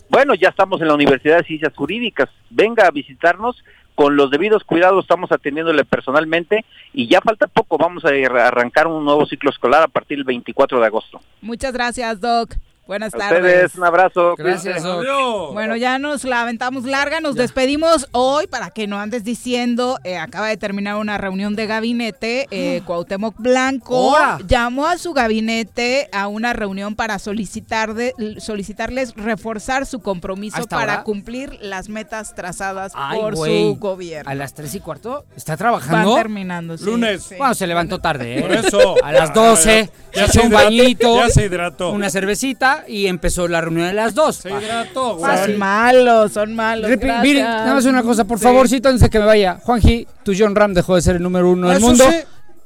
Bueno, 0.10 0.34
ya 0.36 0.50
estamos 0.50 0.82
en 0.82 0.88
la 0.88 0.94
Universidad 0.94 1.38
de 1.38 1.44
Ciencias 1.44 1.74
Jurídicas. 1.76 2.30
Venga 2.50 2.88
a 2.88 2.92
visitarnos. 2.92 3.64
Con 3.96 4.16
los 4.16 4.30
debidos 4.30 4.64
cuidados 4.64 5.04
estamos 5.04 5.32
atendiéndole 5.32 5.84
personalmente 5.84 6.64
y 6.94 7.08
ya 7.08 7.20
falta 7.20 7.48
poco. 7.48 7.80
Vamos 7.80 8.06
a 8.06 8.10
arrancar 8.46 8.86
un 8.86 9.04
nuevo 9.04 9.26
ciclo 9.26 9.50
escolar 9.50 9.82
a 9.82 9.88
partir 9.88 10.18
del 10.18 10.24
24 10.24 10.80
de 10.80 10.86
agosto. 10.86 11.20
Muchas 11.42 11.74
gracias, 11.74 12.22
Doc. 12.22 12.54
Buenas 12.88 13.14
A 13.14 13.18
tardes. 13.18 13.42
ustedes, 13.44 13.76
un 13.76 13.84
abrazo. 13.84 14.36
Gracias. 14.38 14.84
Adiós. 14.86 15.54
Bueno, 15.54 15.76
ya 15.76 16.00
nos 16.00 16.24
la 16.24 16.42
aventamos 16.44 16.86
larga, 16.86 17.20
nos 17.20 17.36
despedimos 17.36 18.08
hoy 18.14 18.48
para 18.48 18.70
que 18.70 18.88
no 18.88 18.98
andes 19.00 19.24
diciendo, 19.26 20.00
eh, 20.06 20.18
acaba 20.18 20.48
de 20.48 20.56
terminar 20.58 20.96
una 20.96 21.18
reunión 21.18 21.56
de 21.56 21.68
gabinete, 21.68 22.48
eh, 22.50 22.82
Cuauhtémoc 22.86 23.36
Blanco 23.38 24.16
llamó 24.48 24.88
a 24.88 24.98
su 24.98 25.14
gabinete 25.14 26.08
a 26.14 26.28
una 26.28 26.54
reunión 26.54 26.96
para 26.96 27.20
solicitar 27.20 27.94
de- 27.94 28.14
solicitarles 28.40 29.14
reforzar 29.16 29.86
su 29.86 30.00
compromiso 30.00 30.58
¿Hasta 30.58 30.76
para 30.78 30.94
ahora? 30.94 31.04
cumplir 31.04 31.58
las 31.62 31.90
metas 31.90 32.36
trazadas 32.36 32.94
Ay, 32.96 33.20
por 33.20 33.36
su 33.36 33.76
gobierno. 33.80 34.32
A 34.32 34.36
las 34.36 34.54
tres 34.54 34.74
y 34.76 34.80
cuarto, 34.80 35.26
¿está 35.36 35.54
Van 35.54 35.58
trabajando? 35.58 36.16
terminando, 36.16 36.78
sí, 36.78 36.86
Lunes. 36.86 37.24
sí. 37.24 37.36
Bueno, 37.38 37.54
se 37.54 37.68
levantó 37.68 38.00
tarde, 38.00 38.38
¿eh? 38.40 38.42
Por 38.42 38.52
eso. 38.54 38.96
A 39.04 39.12
las 39.12 39.34
12, 39.34 39.90
Ya 40.14 40.28
se 40.28 40.40
un 40.40 40.48
hidrató, 40.48 40.64
bañito, 40.66 41.16
ya 41.18 41.30
se 41.30 41.46
hidrató. 41.46 41.92
una 41.92 42.10
cervecita 42.10 42.77
y 42.88 43.08
empezó 43.08 43.48
la 43.48 43.62
reunión 43.62 43.88
a 43.88 43.94
las 43.94 44.14
2. 44.16 44.36
Se 44.36 44.50
hidrató, 44.50 45.16
güey. 45.18 45.38
Son 45.38 45.58
malos, 45.58 46.32
son 46.34 46.56
malos. 46.56 46.90
Repi- 46.90 47.00
gracias. 47.02 47.24
Miren, 47.24 47.44
nada 47.46 47.74
más 47.76 47.86
una 47.86 48.04
cosa, 48.04 48.26
por 48.26 48.38
Sí. 48.40 48.44
favorcito, 48.44 48.90
antes 48.90 49.02
de 49.02 49.10
que 49.10 49.20
me 49.20 49.26
vaya. 49.26 49.60
Juanji, 49.64 50.08
tu 50.24 50.34
John 50.38 50.56
Ram 50.56 50.74
dejó 50.74 50.96
de 50.96 51.02
ser 51.02 51.16
el 51.18 51.24
número 51.24 51.50
uno 51.50 51.70
del 51.70 51.80
mundo. 51.80 52.04
sí. 52.10 52.18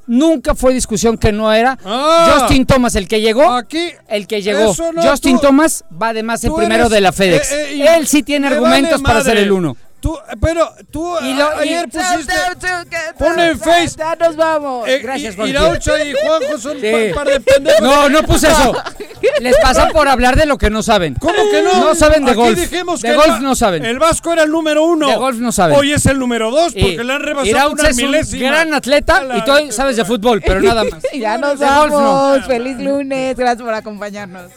Nunca 0.04 0.56
fue 0.56 0.74
discusión 0.74 1.16
que 1.16 1.30
no 1.30 1.52
era. 1.52 1.78
Ah. 1.84 2.36
Justin 2.40 2.66
Thomas, 2.66 2.96
el 2.96 3.06
que 3.06 3.20
llegó. 3.20 3.48
Aquí. 3.52 3.90
El 4.08 4.26
que 4.26 4.42
llegó. 4.42 4.74
No, 4.94 5.02
Justin 5.02 5.36
tú- 5.36 5.42
Thomas 5.46 5.84
va 6.00 6.08
además 6.08 6.42
el 6.42 6.52
primero 6.52 6.82
eres- 6.84 6.90
de 6.90 7.00
la 7.00 7.12
FedEx. 7.12 7.52
eh, 7.52 7.66
eh, 7.70 7.74
y- 7.76 7.82
Él 7.82 8.06
sí 8.08 8.24
tiene 8.24 8.48
argumentos 8.48 9.00
vale 9.00 9.02
para 9.14 9.24
ser 9.24 9.36
el 9.38 9.52
uno. 9.52 9.76
Tú, 10.02 10.18
pero 10.40 10.68
tú 10.90 11.14
Y 11.22 11.32
lo- 11.34 11.48
ayer 11.58 11.86
y- 11.86 11.90
pusiste. 11.96 12.34
Pon 13.18 13.38
en 13.38 13.56
Face. 13.58 13.94
Ya 13.96 14.16
nos 14.16 14.34
vamos. 14.34 14.88
eh, 14.88 14.98
Gracias, 14.98 15.34
y, 15.34 15.36
Jorge. 15.36 15.50
Iraucha 15.52 16.04
y 16.04 16.12
Juanjo 16.12 16.58
son 16.58 16.80
Sí. 16.80 16.86
un 16.92 17.14
par 17.14 17.28
de 17.28 17.38
pendejos. 17.40 17.80
No, 17.82 18.08
no 18.08 18.22
puse 18.24 18.48
eso. 18.48 18.74
Les 19.40 19.56
pasa 19.58 19.88
por 19.90 20.08
hablar 20.08 20.34
de 20.34 20.46
lo 20.46 20.58
que 20.58 20.70
no 20.70 20.82
saben. 20.82 21.14
¿Cómo 21.14 21.34
que 21.52 21.62
no? 21.62 21.78
No 21.78 21.94
saben 21.94 22.24
de 22.24 22.32
Aquí 22.32 22.40
golf. 22.40 22.58
dijimos 22.58 23.00
de 23.00 23.08
que 23.08 23.14
el 23.14 23.20
golf 23.20 23.38
no 23.40 23.54
saben. 23.54 23.84
El 23.84 24.00
Vasco 24.00 24.32
era 24.32 24.42
el 24.42 24.50
número 24.50 24.82
uno. 24.84 25.06
De 25.06 25.14
golf 25.14 25.38
no 25.38 25.52
saben. 25.52 25.76
Hoy 25.78 25.92
es 25.92 26.04
el 26.06 26.18
número 26.18 26.50
dos 26.50 26.72
porque 26.74 26.80
Y 26.80 26.96
le 26.96 27.12
han 27.12 27.22
rebasado 27.22 27.46
Iraucha 27.48 27.82
una 27.82 27.88
es 27.90 27.96
un 27.98 28.02
milésima. 28.02 28.48
gran 28.50 28.74
atleta 28.74 29.22
y 29.36 29.44
tú 29.44 29.52
sabes 29.72 29.96
de 29.96 30.04
fútbol, 30.04 30.42
pero 30.44 30.60
nada 30.60 30.82
más. 30.82 31.00
Ya 31.12 31.38
nos 31.38 31.60
De 31.60 31.66
golf 31.66 31.92
no. 31.92 31.98
vamos. 32.00 32.46
Feliz 32.48 32.76
lunes. 32.78 33.36
Gracias 33.36 33.62
por 33.62 33.72
acompañarnos. 33.72 34.50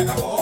Acabó. 0.00 0.41